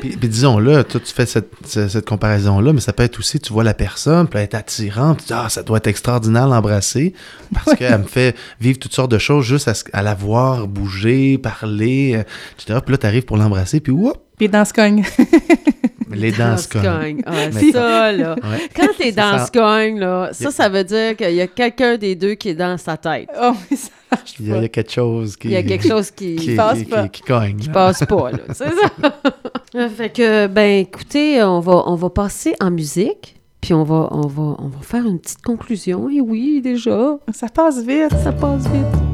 Puis, 0.00 0.16
disons-le, 0.28 0.84
toi, 0.84 1.00
tu 1.04 1.12
fais 1.12 1.26
cette, 1.26 1.50
ce- 1.66 1.86
cette 1.88 2.06
comparaison-là, 2.08 2.72
mais 2.72 2.80
ça 2.80 2.94
peut 2.94 3.02
être 3.02 3.18
aussi, 3.18 3.38
tu 3.38 3.52
vois 3.52 3.62
la 3.62 3.74
personne, 3.74 4.26
puis 4.26 4.38
elle 4.38 4.44
est 4.44 4.54
attirante, 4.54 5.18
tu 5.18 5.26
dis, 5.26 5.32
ah, 5.34 5.48
ça 5.50 5.62
doit 5.62 5.76
être 5.76 5.86
extraordinaire 5.86 6.48
l'embrasser, 6.48 7.12
parce 7.52 7.76
qu'elle 7.76 7.98
me 7.98 8.04
fait 8.04 8.34
vivre 8.58 8.78
toutes 8.78 8.94
sortes 8.94 9.10
de 9.10 9.18
choses 9.18 9.44
juste 9.44 9.70
à, 9.92 10.02
la 10.02 10.14
voir 10.14 10.66
bouger, 10.66 11.36
parler, 11.36 12.22
etc. 12.58 12.80
Puis 12.82 12.92
là, 12.92 12.98
tu 12.98 13.06
arrives 13.06 13.24
pour 13.26 13.36
l'embrasser, 13.36 13.80
puis 13.80 13.92
whoop, 13.92 14.16
puis 14.38 14.48
dans 14.48 14.64
ce 14.64 14.72
cogne. 14.72 15.04
les 16.12 16.32
dents 16.32 16.56
cognent. 16.70 16.82
cogne. 16.82 17.22
Ah, 17.26 17.50
ça, 17.72 18.12
là. 18.12 18.34
Ouais. 18.36 18.68
Quand 18.74 18.88
t'es 18.98 19.12
dans 19.12 19.44
ce 19.44 19.50
cogne, 19.50 19.98
là, 19.98 20.30
ça, 20.32 20.50
ça 20.50 20.68
veut 20.68 20.84
dire 20.84 21.16
qu'il 21.16 21.34
y 21.34 21.40
a 21.40 21.46
quelqu'un 21.46 21.96
des 21.96 22.14
deux 22.14 22.34
qui 22.34 22.50
est 22.50 22.54
dans 22.54 22.76
sa 22.78 22.96
tête. 22.96 23.28
oh, 23.40 23.52
mais 23.70 23.76
ça 23.76 23.90
marche 24.10 24.34
Il 24.40 24.48
y, 24.48 24.52
a, 24.52 24.56
il 24.56 24.62
y 24.62 24.64
a 24.64 24.68
quelque 24.68 24.92
chose 24.92 25.36
qui... 25.36 25.48
Il 25.48 25.52
y 25.52 25.56
a 25.56 25.62
quelque 25.62 25.86
chose 25.88 26.10
qui... 26.10 26.36
qui, 26.36 26.54
passe 26.56 26.78
qui- 26.78 26.84
pas. 26.86 27.02
qui- 27.08 27.10
qui 27.10 27.22
cogne. 27.22 27.56
qui 27.56 27.68
passe 27.68 28.04
pas, 28.04 28.30
là. 28.32 28.38
C'est 28.54 28.70
ça. 28.70 29.88
fait 29.96 30.10
que, 30.10 30.46
ben, 30.46 30.80
écoutez, 30.80 31.42
on 31.42 31.60
va, 31.60 31.82
on 31.86 31.94
va 31.94 32.10
passer 32.10 32.54
en 32.60 32.70
musique, 32.70 33.36
puis 33.60 33.74
on 33.74 33.82
va, 33.84 34.08
on, 34.12 34.26
va, 34.26 34.56
on 34.58 34.68
va 34.68 34.80
faire 34.82 35.04
une 35.06 35.18
petite 35.18 35.42
conclusion. 35.42 36.08
Et 36.08 36.20
oui, 36.20 36.60
déjà, 36.62 37.18
Ça 37.32 37.48
passe 37.48 37.82
vite. 37.82 38.10
ça 38.22 38.32
passe 38.32 38.62
vite. 38.68 39.07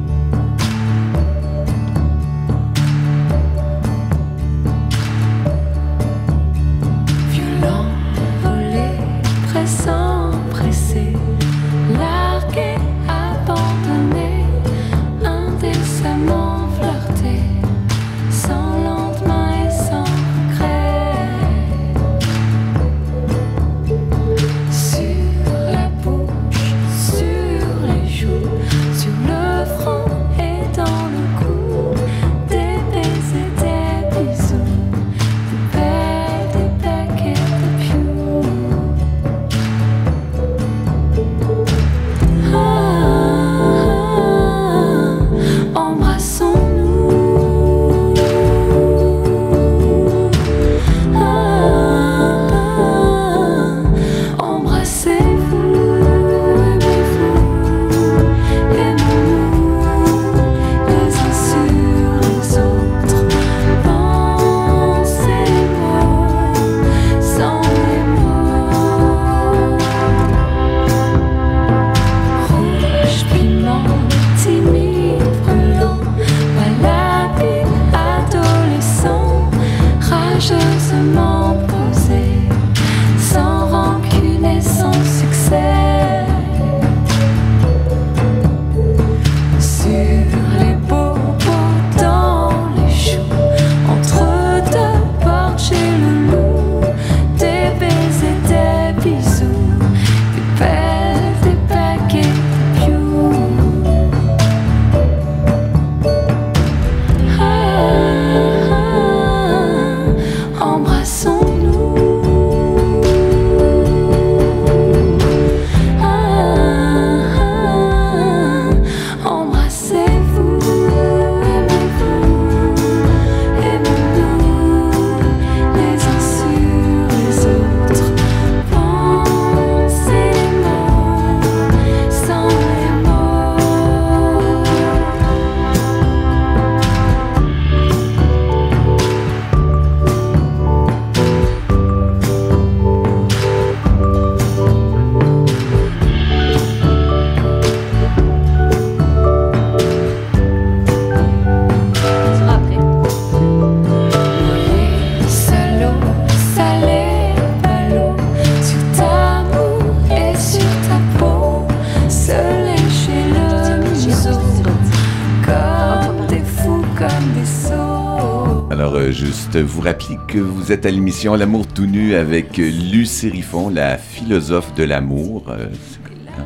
Euh, 168.72 169.12
juste 169.12 169.56
vous 169.56 169.80
rappeler 169.80 170.18
que 170.28 170.38
vous 170.38 170.72
êtes 170.72 170.86
à 170.86 170.90
l'émission 170.90 171.34
L'amour 171.34 171.66
tout 171.66 171.86
nu 171.86 172.14
avec 172.14 172.58
euh, 172.58 172.70
Lucie 172.92 173.28
Riffon, 173.28 173.68
la 173.68 173.98
philosophe 173.98 174.74
de 174.74 174.84
l'amour. 174.84 175.44
Euh, 175.48 175.66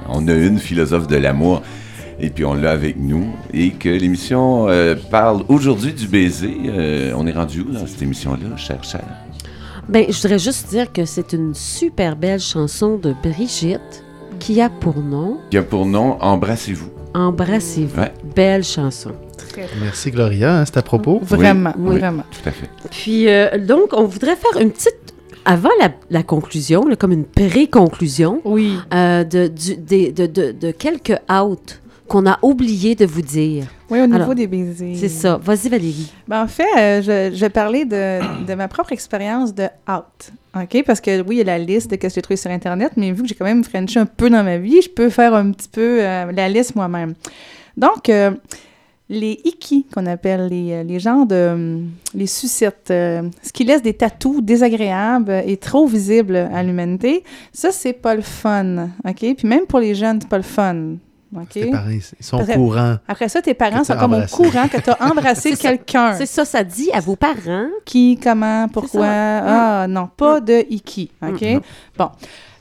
on 0.08 0.26
a 0.28 0.32
une 0.32 0.58
philosophe 0.58 1.06
de 1.06 1.16
l'amour 1.16 1.62
et 2.20 2.30
puis 2.30 2.44
on 2.44 2.54
l'a 2.54 2.72
avec 2.72 2.96
nous. 2.98 3.32
Et 3.52 3.70
que 3.70 3.88
l'émission 3.88 4.68
euh, 4.68 4.94
parle 5.10 5.42
aujourd'hui 5.48 5.92
du 5.92 6.08
baiser. 6.08 6.56
On 7.16 7.26
est 7.26 7.32
rendu 7.32 7.60
où 7.60 7.72
dans 7.72 7.86
cette 7.86 8.02
émission-là, 8.02 8.56
cher, 8.56 8.82
cher? 8.82 9.04
Ben, 9.88 10.04
je 10.08 10.20
voudrais 10.20 10.38
juste 10.38 10.68
dire 10.68 10.92
que 10.92 11.04
c'est 11.04 11.32
une 11.32 11.54
super 11.54 12.16
belle 12.16 12.40
chanson 12.40 12.98
de 12.98 13.14
Brigitte 13.22 14.04
qui 14.38 14.60
a 14.60 14.68
pour 14.68 15.00
nom 15.00 15.38
Qui 15.50 15.58
a 15.58 15.62
pour 15.62 15.86
nom 15.86 16.18
Embrassez-vous. 16.20 16.90
Embrassez-vous. 17.14 18.00
Ouais. 18.00 18.12
Belle 18.34 18.64
chanson. 18.64 19.12
Merci 19.80 20.10
Gloria, 20.10 20.58
hein, 20.58 20.64
c'est 20.64 20.76
à 20.76 20.82
propos. 20.82 21.20
Vraiment, 21.22 21.72
Oui, 21.78 21.98
vraiment. 21.98 22.24
Tout 22.30 22.48
à 22.48 22.52
fait. 22.52 22.68
Puis, 22.90 23.28
euh, 23.28 23.58
donc, 23.58 23.92
on 23.92 24.04
voudrait 24.04 24.36
faire 24.36 24.60
une 24.60 24.70
petite. 24.70 24.94
Avant 25.44 25.70
la, 25.80 25.90
la 26.10 26.22
conclusion, 26.22 26.86
là, 26.86 26.96
comme 26.96 27.12
une 27.12 27.24
pré-conclusion, 27.24 28.40
Oui. 28.44 28.74
euh, 28.92 29.24
de, 29.24 29.48
de, 29.48 30.26
de, 30.26 30.52
de 30.52 30.70
quelques 30.72 31.18
outs 31.30 31.56
qu'on 32.06 32.26
a 32.26 32.38
oublié 32.42 32.94
de 32.94 33.06
vous 33.06 33.22
dire. 33.22 33.64
Oui, 33.90 34.00
au 34.00 34.06
niveau 34.06 34.16
Alors, 34.16 34.34
des 34.34 34.46
baisers. 34.46 34.94
C'est 34.96 35.08
ça. 35.08 35.38
Vas-y, 35.42 35.68
Valérie. 35.68 36.12
Ben, 36.26 36.42
en 36.42 36.48
fait, 36.48 36.64
euh, 36.78 37.02
je, 37.02 37.34
je 37.34 37.40
vais 37.40 37.48
parler 37.50 37.84
de, 37.84 38.44
de 38.46 38.54
ma 38.54 38.68
propre 38.68 38.92
expérience 38.92 39.54
de 39.54 39.64
out. 39.90 40.32
OK? 40.54 40.82
Parce 40.86 41.00
que 41.00 41.20
oui, 41.22 41.36
il 41.36 41.38
y 41.38 41.40
a 41.42 41.44
la 41.44 41.58
liste 41.58 41.90
de 41.90 41.96
ce 41.96 42.00
que 42.00 42.08
j'ai 42.08 42.22
trouvé 42.22 42.36
sur 42.36 42.50
Internet, 42.50 42.92
mais 42.96 43.12
vu 43.12 43.22
que 43.22 43.28
j'ai 43.28 43.34
quand 43.34 43.44
même 43.44 43.62
Frenché 43.64 44.00
un 44.00 44.06
peu 44.06 44.28
dans 44.28 44.42
ma 44.42 44.56
vie, 44.58 44.80
je 44.82 44.88
peux 44.90 45.08
faire 45.10 45.34
un 45.34 45.50
petit 45.52 45.68
peu 45.68 45.98
euh, 46.02 46.32
la 46.32 46.48
liste 46.48 46.74
moi-même. 46.76 47.14
Donc, 47.76 48.08
euh, 48.08 48.32
les 49.10 49.40
iki, 49.44 49.86
qu'on 49.94 50.04
appelle 50.06 50.48
les, 50.48 50.72
euh, 50.72 50.82
les 50.82 51.00
gens 51.00 51.24
de. 51.24 51.50
hum, 51.52 51.90
les 52.14 52.26
sucettes, 52.26 52.88
euh, 52.90 53.22
ce 53.42 53.52
qui 53.52 53.64
laisse 53.64 53.82
des 53.82 53.94
tatous 53.94 54.42
désagréables 54.42 55.42
et 55.46 55.56
trop 55.56 55.86
visibles 55.86 56.36
à 56.36 56.62
l'humanité, 56.62 57.24
ça, 57.52 57.70
c'est 57.72 57.92
pas 57.94 58.14
le 58.14 58.22
fun. 58.22 58.88
OK? 59.06 59.16
Puis 59.16 59.36
même 59.44 59.66
pour 59.66 59.78
les 59.80 59.94
jeunes, 59.94 60.18
c'est 60.20 60.28
pas 60.28 60.36
le 60.36 60.42
fun. 60.42 60.76
OK? 61.36 61.42
C'est 61.52 61.66
pareil, 61.66 62.02
ils 62.18 62.24
sont 62.24 62.38
Parce 62.38 62.48
que- 62.50 62.54
au 62.54 62.64
courant. 62.68 62.96
Après 63.06 63.28
ça, 63.28 63.42
tes 63.42 63.52
parents 63.54 63.84
sont 63.84 63.96
comme 63.96 64.14
au 64.14 64.26
courant 64.30 64.66
que 64.68 64.78
tu 64.80 64.90
as 64.90 64.96
embrassé 65.10 65.54
quelqu'un. 65.56 66.14
C'est 66.14 66.24
ça, 66.26 66.44
ça 66.46 66.64
dit 66.64 66.90
à 66.92 67.00
vos 67.00 67.16
parents. 67.16 67.68
Qui, 67.84 68.18
comment, 68.22 68.66
pourquoi? 68.68 69.06
Ah, 69.06 69.86
non, 69.88 70.08
pas 70.16 70.40
de 70.40 70.64
iki. 70.70 71.10
OK? 71.22 71.42
Non. 71.42 71.60
Bon. 71.98 72.10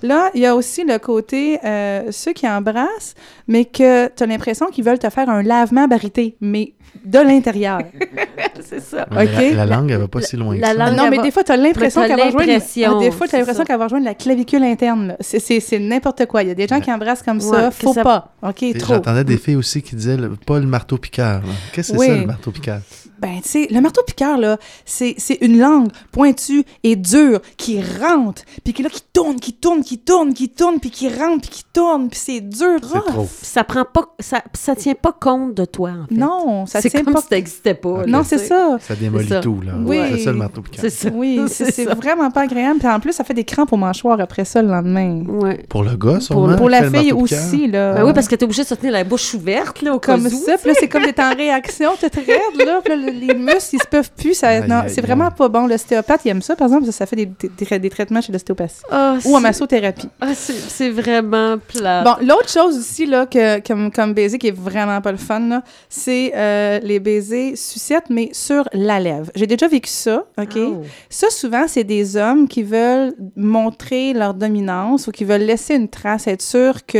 Là, 0.03 0.29
il 0.35 0.41
y 0.41 0.45
a 0.45 0.55
aussi 0.55 0.83
le 0.83 0.99
côté 0.99 1.59
euh, 1.65 2.03
ceux 2.11 2.33
qui 2.33 2.47
embrassent, 2.47 3.15
mais 3.47 3.65
que 3.65 4.07
tu 4.07 4.23
as 4.23 4.25
l'impression 4.27 4.67
qu'ils 4.67 4.83
veulent 4.83 4.99
te 4.99 5.09
faire 5.09 5.29
un 5.29 5.41
lavement 5.41 5.87
barité, 5.87 6.35
mais 6.39 6.73
de 7.05 7.19
l'intérieur. 7.19 7.79
C'est 8.61 8.79
ça. 8.81 9.07
Mais 9.11 9.23
OK. 9.25 9.55
La, 9.55 9.65
la 9.65 9.75
langue, 9.75 9.91
elle 9.91 9.99
va 9.99 10.07
pas 10.07 10.21
si 10.21 10.35
loin 10.35 10.55
La 10.57 10.71
que 10.73 10.77
ça. 10.77 10.91
non, 10.91 11.09
mais 11.09 11.17
va- 11.17 11.23
des 11.23 11.31
fois, 11.31 11.43
tu 11.43 11.51
as 11.51 11.57
l'impression 11.57 12.01
qu'elle 12.01 12.17
va 12.17 12.25
rejoindre... 12.25 12.47
l'impression, 12.51 12.99
Des 12.99 13.11
fois, 13.11 13.27
tu 13.27 13.31
c'est 13.31 13.35
as 13.37 13.39
l'impression 13.39 13.61
ça. 13.61 13.65
qu'elle 13.65 13.77
va 13.77 13.83
rejoindre 13.85 14.05
la 14.05 14.13
clavicule 14.15 14.63
interne. 14.63 15.15
C'est- 15.19 15.39
C'est 15.39 15.59
c'est 15.59 15.79
n'importe 15.79 16.25
quoi. 16.25 16.43
Il 16.43 16.49
y 16.49 16.51
a 16.51 16.55
des 16.55 16.67
gens 16.67 16.79
qui 16.79 16.91
embrassent 16.91 17.23
comme 17.23 17.37
Ouais, 17.37 17.43
ça. 17.43 17.71
Faut 17.71 17.93
ça- 17.93 18.03
pas. 18.03 18.33
OK, 18.43 18.77
trop. 18.77 18.93
J'entendais 18.95 19.23
des 19.23 19.37
filles 19.37 19.55
aussi 19.55 19.81
qui 19.81 19.95
disaient 19.95 20.17
le- 20.17 20.35
pas 20.35 20.59
le 20.59 20.65
marteau 20.67 20.97
piqueur. 20.97 21.41
Qu'est-ce 21.73 21.93
que 21.93 21.99
c'est 21.99 22.07
ça, 22.07 22.15
le 22.17 22.25
marteau 22.25 22.51
piqueur? 22.51 22.79
Ben, 23.19 23.39
tu 23.41 23.49
sais, 23.49 23.67
le 23.71 23.81
marteau-piqueur, 23.81 24.37
là, 24.37 24.57
c'est 24.85 25.15
c'est 25.17 25.37
une 25.41 25.57
langue 25.59 25.89
pointue 26.11 26.63
et 26.83 26.95
dure 26.95 27.39
qui 27.57 27.81
rentre, 27.81 28.43
puis 28.63 28.73
qui, 28.73 28.83
là, 28.83 28.89
qui 28.89 29.01
tourne, 29.13 29.39
qui 29.39 29.53
tourne, 29.53 29.81
qui 29.83 29.97
tourne, 29.99 30.33
qui 30.33 30.49
tourne, 30.49 30.79
puis 30.79 30.89
qui 30.91 31.09
rentre, 31.09 31.41
puis 31.41 31.49
qui 31.49 31.63
tourne, 31.73 32.09
puis 32.09 32.19
c'est 32.23 32.41
dur. 32.41 32.77
C'est 32.81 32.97
rough. 32.97 33.05
trop. 33.05 33.23
Puis 33.23 33.45
ça 33.45 33.63
prend 33.63 33.85
pas, 33.85 34.05
ça, 34.19 34.41
ça 34.53 34.75
tient 34.75 34.93
pas 34.95 35.11
compte 35.11 35.53
de 35.55 35.65
toi, 35.65 35.91
en 36.03 36.07
fait. 36.07 36.15
Non, 36.15 36.65
ça 36.65 36.81
c'est 36.81 36.89
tient 36.89 37.03
comme 37.03 37.13
pas... 37.13 37.21
si 37.21 37.27
ça 37.29 37.35
n'existait 37.35 37.73
pas. 37.73 38.05
Non, 38.05 38.19
là, 38.19 38.23
c'est 38.23 38.37
ça. 38.37 38.77
Ça 38.79 38.95
démolit 38.95 39.27
ça. 39.27 39.39
tout, 39.41 39.61
là. 39.65 39.73
Oui. 39.83 39.99
C'est 40.11 40.19
ça, 40.25 40.31
le 40.31 40.37
marteau 40.37 40.61
piqueur. 40.61 40.81
C'est 40.81 40.89
ça. 40.89 41.09
Oui, 41.13 41.41
c'est 41.47 41.65
C'est 41.65 41.71
c'est 41.71 41.85
ça. 41.85 41.93
vraiment 41.95 42.29
pas 42.31 42.41
agréable. 42.41 42.79
Puis 42.79 42.87
en 42.87 42.99
plus, 42.99 43.13
ça 43.13 43.23
fait 43.23 43.33
des 43.33 43.43
crampes 43.43 43.73
au 43.73 43.77
mâchoire 43.77 44.19
après 44.19 44.45
ça 44.45 44.61
le 44.61 44.67
lendemain. 44.69 45.23
Ouais. 45.27 45.65
Pour 45.69 45.83
le 45.83 45.95
gars, 45.95 46.19
sûrement. 46.19 46.55
Pour 46.55 46.67
qui 46.67 46.71
la 46.71 46.89
fille 46.91 47.11
aussi, 47.13 47.67
là. 47.67 47.93
Ben 47.95 48.05
oui, 48.05 48.13
parce 48.13 48.27
que 48.27 48.35
t'es 48.35 48.43
obligé 48.45 48.63
de 48.63 48.67
se 48.67 48.75
tenir 48.75 48.93
la 48.93 49.03
bouche 49.03 49.33
ouverte, 49.33 49.81
là, 49.81 49.93
au 49.95 49.99
comme 49.99 50.23
cas 50.23 50.29
où, 50.29 50.45
ça, 50.45 50.57
puis 50.57 50.69
là, 50.69 50.75
c'est 50.79 50.87
comme 50.87 51.03
t'es 51.03 51.21
en 51.21 51.33
réaction, 51.35 51.91
t'es 51.99 52.09
très 52.09 52.21
raide, 52.21 52.65
là, 52.65 52.79
puis 52.83 52.93
là, 52.95 52.95
le- 53.05 53.06
les 53.11 53.33
muscles, 53.33 53.75
ils 53.75 53.81
se 53.81 53.87
peuvent 53.87 54.11
plus, 54.17 54.33
ça, 54.33 54.49
Aïe, 54.49 54.63
non, 54.67 54.77
aïe, 54.81 54.89
c'est 54.89 54.99
aïe. 55.01 55.05
vraiment 55.05 55.31
pas 55.31 55.47
bon. 55.49 55.67
L'ostéopathe, 55.67 56.21
il 56.25 56.29
aime 56.29 56.41
ça, 56.41 56.55
par 56.55 56.67
exemple, 56.67 56.83
parce 56.85 56.91
que 56.95 56.97
ça 56.97 57.05
fait 57.05 57.15
des, 57.15 57.25
des- 57.25 57.79
des 57.79 57.89
traitements 57.89 58.21
chez 58.21 58.31
l'ostéopathie. 58.31 58.81
Ah, 58.91 59.17
Ou 59.25 59.35
en 59.35 59.39
massothérapie. 59.41 60.09
ah, 60.21 60.33
c'est 60.33 60.53
c'est 60.53 60.89
vraiment 60.89 61.57
plat. 61.57 62.03
Bon, 62.03 62.15
l'autre 62.25 62.49
chose 62.49 62.77
aussi, 62.77 63.05
là, 63.05 63.25
que, 63.25 63.59
comme, 63.65 63.91
comme 63.91 64.13
baiser 64.13 64.37
qui 64.37 64.47
est 64.47 64.57
vraiment 64.57 65.01
pas 65.01 65.11
le 65.11 65.17
fun, 65.17 65.39
là, 65.39 65.61
c'est 65.89 66.31
euh, 66.35 66.79
les 66.83 66.99
baisers 66.99 67.53
sucettes, 67.55 68.09
mais 68.09 68.29
sur 68.33 68.67
la 68.73 68.99
lèvre. 68.99 69.31
J'ai 69.35 69.47
déjà 69.47 69.67
vécu 69.67 69.89
ça, 69.89 70.25
OK? 70.37 70.57
Oh. 70.57 70.81
Ça, 71.09 71.29
souvent, 71.29 71.65
c'est 71.67 71.83
des 71.83 72.15
hommes 72.17 72.47
qui 72.47 72.63
veulent 72.63 73.13
montrer 73.35 74.13
leur 74.13 74.33
dominance 74.33 75.07
ou 75.07 75.11
qui 75.11 75.23
veulent 75.25 75.41
laisser 75.41 75.75
une 75.75 75.87
trace, 75.87 76.27
être 76.27 76.41
sûr 76.41 76.85
que... 76.85 76.97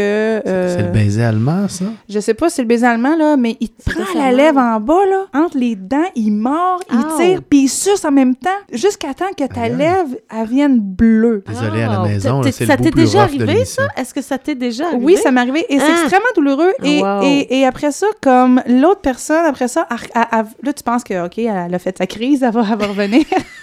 euh, 0.48 0.76
C'est 0.78 0.84
le 0.84 0.92
baiser 0.92 1.24
allemand, 1.24 1.68
ça? 1.68 1.86
je 2.10 2.20
sais 2.20 2.34
pas 2.34 2.50
si 2.50 2.56
c'est 2.58 2.62
le 2.64 2.68
baiser 2.68 2.86
allemand, 2.86 3.16
là, 3.16 3.38
mais 3.38 3.58
il 3.60 3.70
te 3.70 3.84
Ça 3.84 3.92
prend 3.92 4.20
la 4.24 4.32
lèvre 4.32 4.60
en 4.60 4.80
bas, 4.80 5.06
là, 5.10 5.26
entre 5.34 5.58
les 5.58 5.76
dents, 5.76 5.97
il 6.16 6.32
mord, 6.32 6.80
il 6.92 7.06
tire, 7.18 7.42
puis 7.48 7.64
il 7.64 7.68
suce 7.70 8.04
en 8.06 8.12
même 8.12 8.36
temps, 8.36 8.50
jusqu'à 8.72 9.14
temps 9.14 9.32
que 9.38 9.46
ta 9.46 9.70
lèvre, 9.70 10.16
elle 10.30 10.48
vienne 10.48 10.80
bleue. 10.80 11.44
Désolé 11.48 11.84
à 11.84 11.88
la 11.88 12.00
Ah, 12.02 12.08
maison, 12.08 12.42
c'est 12.44 12.66
ça 12.66 12.76
le 12.76 12.84
t'est 12.84 12.92
déjà 12.92 13.24
arrivé, 13.24 13.46
l'émission. 13.46 13.84
Est-ce 13.96 14.14
que 14.14 14.22
ça 14.22 14.38
t'est 14.38 14.56
déjà 14.56 14.88
arrivé? 14.88 15.04
Oui, 15.04 15.18
ça 15.18 15.32
m'est 15.32 15.42
arrivé 15.42 15.66
et 15.70 15.80
c'est 15.80 15.86
Ah. 15.86 16.00
extrêmement 16.02 16.26
douloureux. 16.36 16.74
Et, 16.84 17.02
Wow. 17.02 17.22
et, 17.24 17.60
et 17.60 17.66
après 17.66 17.92
ça, 17.92 18.08
comme 18.22 18.62
l'autre 18.68 19.02
personne, 19.02 19.46
après 19.46 19.68
ça, 19.68 19.88
là, 20.16 20.74
tu 20.74 20.84
penses 20.84 21.04
que, 21.04 21.26
OK, 21.26 21.38
elle 21.38 21.74
a 21.74 21.80
fait 21.80 21.98
sa 21.98 22.08
crise, 22.08 22.44
elle 22.44 22.52
va, 22.52 22.64
elle 22.70 22.78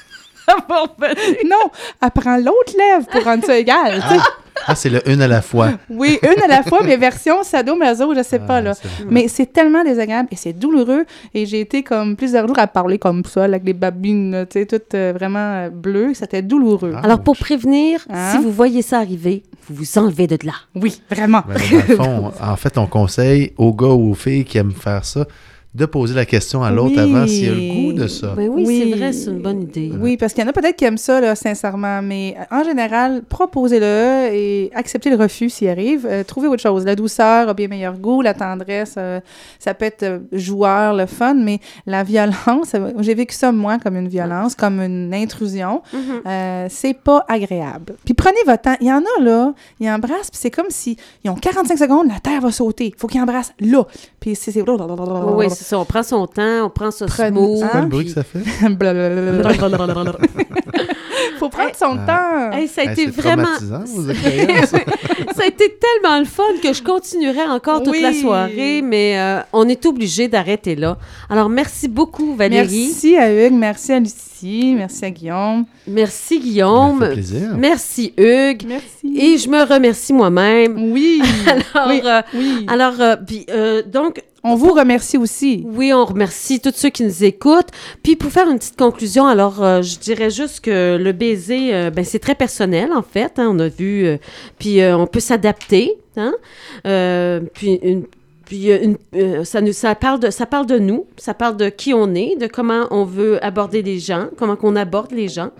non, 0.49 1.71
elle 2.03 2.11
prend 2.11 2.37
l'autre 2.37 2.73
lèvre 2.79 3.07
pour 3.11 3.25
rendre 3.25 3.45
ça 3.45 3.57
égal. 3.59 4.01
sais. 4.09 4.19
Ah, 4.67 4.75
c'est 4.77 4.89
le 4.89 5.07
une 5.11 5.21
à 5.21 5.27
la 5.27 5.43
fois. 5.43 5.73
Oui, 5.91 6.19
une 6.23 6.43
à 6.43 6.47
la 6.47 6.63
fois, 6.63 6.81
mais 6.85 6.97
version 6.97 7.43
sadomaso, 7.43 8.15
je 8.15 8.23
sais 8.23 8.39
pas, 8.39 8.57
Ah, 8.59 8.61
là. 8.61 8.75
c'est- 8.75 8.89
Mais 9.11 9.27
c'est 9.29 9.53
tellement 9.53 9.83
désagréable 9.83 10.29
et 10.31 10.37
c'est 10.37 10.53
douloureux. 10.53 11.05
Et 11.35 11.45
j'ai 11.45 11.61
été 11.61 11.83
comme 11.83 12.15
plusieurs 12.17 12.47
jours 12.47 12.59
à 12.59 12.67
parler 12.69 12.99
comme 12.99 13.25
ça, 13.25 13.45
avec 13.45 13.63
les 13.65 13.73
babines, 13.73 14.31
là, 14.31 14.47
tu 14.47 14.61
sais, 14.61 14.67
toutes 14.67 14.95
euh, 14.95 15.13
vraiment 15.15 15.39
euh, 15.65 15.71
bleues. 15.71 16.15
C'était 16.15 16.41
douloureux. 16.41 16.93
Ah. 16.97 17.01
Alors, 17.03 17.21
pour 17.21 17.37
prévenir, 17.37 18.01
Hein? 18.09 18.31
si 18.33 18.39
vous 18.39 18.53
voyez 18.53 18.81
ça 18.83 18.99
arriver, 18.99 19.43
vous 19.69 19.75
vous 19.75 19.99
enlevez 19.99 20.29
de 20.29 20.39
là. 20.45 20.53
Oui, 20.77 21.03
vraiment. 21.11 21.43
Ben, 21.49 21.59
fond, 21.97 22.33
en 22.41 22.57
fait, 22.57 22.79
on 22.79 22.87
conseille 22.87 23.53
aux 23.59 23.73
gars 23.75 23.89
ou 23.89 24.13
aux 24.13 24.15
filles 24.15 24.45
qui 24.45 24.59
aiment 24.59 24.73
faire 24.73 25.05
ça 25.05 25.27
de 25.75 25.87
poser 25.87 26.15
la 26.15 26.25
question 26.25 26.63
à 26.63 26.71
l'autre 26.71 26.95
Oui. 26.97 27.01
avant 27.01 27.27
s'il 27.27 27.49
a 27.49 27.53
le 27.53 27.75
goût 27.75 27.93
de 27.95 28.07
ça. 28.07 28.29
Ben 28.37 28.49
oui, 28.49 28.63
Oui. 28.65 28.81
c'est 28.93 28.97
vrai, 28.97 29.13
c'est 29.13 29.31
une 29.31 29.41
bonne 29.43 29.63
idée. 29.63 29.91
Oui, 30.01 30.17
parce 30.17 30.33
qu'il 30.33 30.45
y 30.45 30.47
en 30.47 30.51
a 30.51 30.53
peut-être 30.53 30.77
qui 30.77 30.85
aiment 30.85 30.97
ça, 30.99 31.21
là, 31.21 31.35
sincèrement, 31.35 32.01
mais 32.01 32.37
en 32.53 32.63
général, 32.63 33.23
proposez-le 33.29 34.33
et 34.33 34.71
acceptez 34.75 35.11
le 35.11 35.17
refus 35.17 35.51
s'il 35.51 35.69
arrive. 35.69 36.07
Euh, 36.09 36.23
trouvez 36.23 36.47
autre 36.49 36.63
chose. 36.63 36.85
La 36.85 36.95
douceur 36.95 37.49
a 37.49 37.55
bien 37.55 37.67
meilleur 37.69 37.99
goût, 37.99 38.23
la 38.23 38.35
tendresse, 38.35 38.95
euh, 38.99 39.21
ça 39.59 39.75
peut 39.75 39.85
être 39.87 40.03
euh, 40.05 40.19
joueur, 40.33 40.95
le 40.95 41.07
fun, 41.07 41.35
mais 41.35 41.59
la 41.87 42.05
violence, 42.05 42.75
euh, 42.75 42.93
j'ai 43.01 43.15
vécu 43.15 43.35
ça, 43.35 43.51
moi, 43.51 43.79
comme 43.83 43.97
une 43.97 44.09
violence, 44.09 44.55
comme 44.55 44.81
une 44.81 45.13
intrusion. 45.13 45.83
Mhm. 45.93 46.01
Euh, 46.27 46.67
c'est 46.71 46.95
pas 46.95 47.25
agréable. 47.29 47.95
Puis 48.05 48.15
prenez 48.15 48.39
votre 48.47 48.63
temps. 48.63 48.77
Il 48.81 48.87
y 48.87 48.93
en 48.93 48.99
a, 49.19 49.23
là, 49.23 49.53
ils 49.81 49.91
embrassent, 49.91 50.31
puis 50.31 50.39
c'est 50.41 50.51
comme 50.51 50.67
si 50.71 50.97
ils 51.25 51.31
ont 51.31 51.35
45 51.35 51.77
secondes, 51.79 52.07
la 52.09 52.21
terre 52.21 52.41
va 52.41 52.53
sauter. 52.53 52.95
faut 52.97 53.09
qu'ils 53.09 53.21
embrassent 53.21 53.53
là. 53.61 53.85
Puis 54.21 54.35
c'est... 54.37 54.53
c'est- 54.53 54.63
Oui, 54.63 55.47
c'est 55.65 55.71
ça. 55.71 55.79
On 55.79 55.85
prend 55.85 56.03
son 56.03 56.27
temps, 56.27 56.67
on 56.67 56.71
prend 56.71 56.91
ce 56.91 57.05
Prenez- 57.05 57.31
smooth. 57.31 57.59
C'est 57.61 57.69
quoi 57.69 57.81
le 57.81 57.85
Hein? 57.87 57.89
bruit 57.89 58.05
que 58.07 58.11
ça 58.13 58.23
fait? 58.23 58.39
Blablabla. 58.69 60.13
faut 61.39 61.49
prendre 61.49 61.75
son 61.77 61.97
temps. 61.97 62.53
Hey, 62.53 62.69
ça 62.69 62.83
a 62.83 62.85
Hey, 62.85 62.93
été 62.93 63.07
vraiment. 63.07 63.49
vos 63.85 64.13
ça 64.13 65.43
a 65.43 65.47
été 65.47 65.77
tellement 65.79 66.19
le 66.19 66.25
fun 66.25 66.43
que 66.63 66.73
je 66.73 66.83
continuerai 66.83 67.43
encore 67.49 67.83
toute 67.83 68.01
la 68.01 68.13
soirée, 68.13 68.83
mais 68.83 69.19
euh, 69.19 69.41
on 69.53 69.69
est 69.69 69.85
obligé 69.87 70.29
d'arrêter 70.29 70.77
là. 70.77 70.97
Alors, 71.29 71.49
merci 71.49 71.89
beaucoup, 71.89 72.35
Valérie. 72.35 72.87
Merci 72.89 73.17
à 73.17 73.33
Hugues, 73.33 73.53
merci 73.55 73.93
à 73.93 74.01
Lucie, 74.01 74.75
merci 74.77 75.05
à 75.05 75.11
Guillaume. 75.11 75.65
Merci, 75.87 76.35
Ça 76.37 76.41
Guillaume. 76.41 77.01
fait 77.01 77.13
plaisir. 77.13 77.49
Merci, 77.57 78.15
Hugues. 78.17 78.65
Merci. 78.67 79.17
Et 79.19 79.39
je 79.39 79.49
me 79.49 79.63
remercie 79.65 80.13
moi-même. 80.13 80.93
Oui, 80.93 81.21
Alors, 81.47 81.89
oui, 81.89 82.01
euh, 82.05 82.23
oui. 82.35 82.67
alors 82.69 83.01
euh, 83.01 83.17
puis, 83.27 83.47
euh, 83.51 83.83
donc, 83.83 84.23
On 84.45 84.57
vous 84.57 84.73
remercie 84.73 85.17
aussi. 85.17 85.65
Oui, 85.67 85.93
on 85.95 86.05
remercie 86.05 86.61
tous 86.61 86.73
ceux 86.75 86.91
qui 86.91 87.03
nous 87.03 87.25
écoutent. 87.25 87.71
Puis 88.03 88.15
pour 88.15 88.31
faire 88.31 88.49
une 88.49 88.59
petite 88.59 88.77
conclusion, 88.77 89.27
alors 89.27 89.63
euh, 89.63 89.81
je 89.81 89.99
dirais 89.99 90.31
juste 90.31 90.61
que 90.61 90.99
le 91.01 91.13
baiser, 91.13 91.75
euh, 91.75 91.91
ben, 91.91 92.05
c'est 92.05 92.19
très 92.19 92.35
personnel 92.35 92.93
en 92.93 93.03
fait. 93.03 93.39
hein, 93.39 93.49
on 93.51 93.59
a 93.59 93.69
vu, 93.69 94.05
euh, 94.07 94.19
puis 94.59 94.83
euh, 94.83 94.97
on 94.97 95.07
peut 95.07 95.21
s'adapter. 95.21 95.95
Hein, 96.17 96.35
puis 97.55 97.81
une, 97.83 98.05
puis 98.45 98.71
une, 98.71 98.97
euh, 99.17 99.45
ça 99.45 99.61
nous, 99.61 99.73
ça 99.73 99.95
parle 99.95 100.21
de, 100.21 100.31
ça 100.31 100.47
parle 100.47 100.67
de 100.67 100.79
nous, 100.79 101.07
ça 101.17 101.35
parle 101.35 101.57
de 101.57 101.69
qui 101.71 101.95
on 101.95 102.15
est, 102.15 102.37
de 102.37 102.47
comment 102.47 102.87
on 102.91 103.05
veut 103.05 103.43
aborder 103.45 103.83
les 103.83 103.99
gens, 103.99 104.27
comment 104.37 104.57
qu'on 104.57 104.77
aborde 104.77 105.13
les 105.13 105.29
gens. 105.29 105.51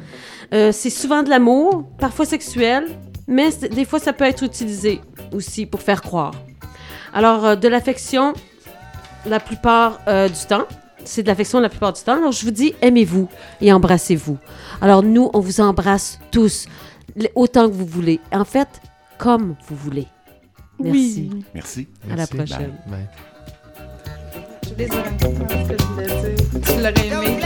Euh, 0.53 0.73
c'est 0.73 0.91
souvent 0.91 1.23
de 1.23 1.31
l'amour, 1.31 1.85
parfois 1.99 2.27
sexuel, 2.27 2.87
mais 3.27 3.49
des 3.71 3.85
fois 3.85 3.99
ça 3.99 4.13
peut 4.13 4.25
être 4.25 4.43
utilisé 4.45 5.01
aussi 5.33 5.65
pour 5.67 5.81
faire 5.81 6.03
croire. 6.03 6.35
Alors 7.15 7.47
euh, 7.47 7.57
de 7.57 7.69
l'affection 7.69 8.35
la 9.27 9.41
plupart 9.41 10.01
euh, 10.09 10.29
du 10.29 10.47
temps. 10.47 10.67
C'est 11.05 11.23
de 11.23 11.29
l'affection 11.29 11.61
la 11.61 11.69
plupart 11.69 11.93
du 11.93 12.03
temps. 12.03 12.17
Alors, 12.17 12.33
je 12.33 12.45
vous 12.45 12.51
dis, 12.51 12.75
aimez-vous 12.81 13.29
et 13.61 13.73
embrassez-vous. 13.73 14.39
Alors, 14.81 15.03
nous, 15.03 15.31
on 15.35 15.41
vous 15.41 15.61
embrasse 15.61 16.19
tous, 16.31 16.67
autant 17.35 17.69
que 17.69 17.75
vous 17.75 17.85
voulez. 17.85 18.21
En 18.33 18.45
fait, 18.45 18.69
comme 19.19 19.55
vous 19.69 19.77
voulez. 19.77 20.07
Merci. 20.79 21.31
Oui. 21.33 21.45
Merci. 21.55 21.89
À 22.11 22.17
la 22.17 22.27
prochaine. 22.27 22.73
Tu 26.63 26.81
l'aurais 26.81 27.09
aimé. 27.09 27.41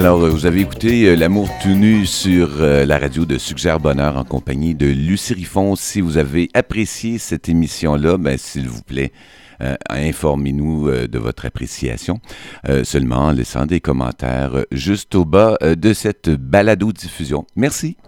Alors, 0.00 0.22
euh, 0.22 0.30
vous 0.30 0.46
avez 0.46 0.62
écouté 0.62 1.08
euh, 1.08 1.14
L'amour 1.14 1.50
tout 1.62 1.74
nu 1.74 2.06
sur 2.06 2.62
euh, 2.62 2.86
la 2.86 2.98
radio 2.98 3.26
de 3.26 3.36
Suggère 3.36 3.78
Bonheur 3.78 4.16
en 4.16 4.24
compagnie 4.24 4.74
de 4.74 4.86
Lucie 4.86 5.34
Riffon. 5.34 5.76
Si 5.76 6.00
vous 6.00 6.16
avez 6.16 6.48
apprécié 6.54 7.18
cette 7.18 7.50
émission-là, 7.50 8.16
ben, 8.16 8.38
s'il 8.38 8.66
vous 8.66 8.80
plaît, 8.80 9.12
informez-nous 9.90 10.90
de 11.06 11.18
votre 11.18 11.44
appréciation, 11.44 12.18
seulement 12.82 13.26
en 13.26 13.32
laissant 13.32 13.66
des 13.66 13.80
commentaires 13.80 14.64
juste 14.72 15.14
au 15.14 15.26
bas 15.26 15.58
de 15.60 15.92
cette 15.92 16.30
balado-diffusion. 16.30 17.46
Merci. 17.56 17.98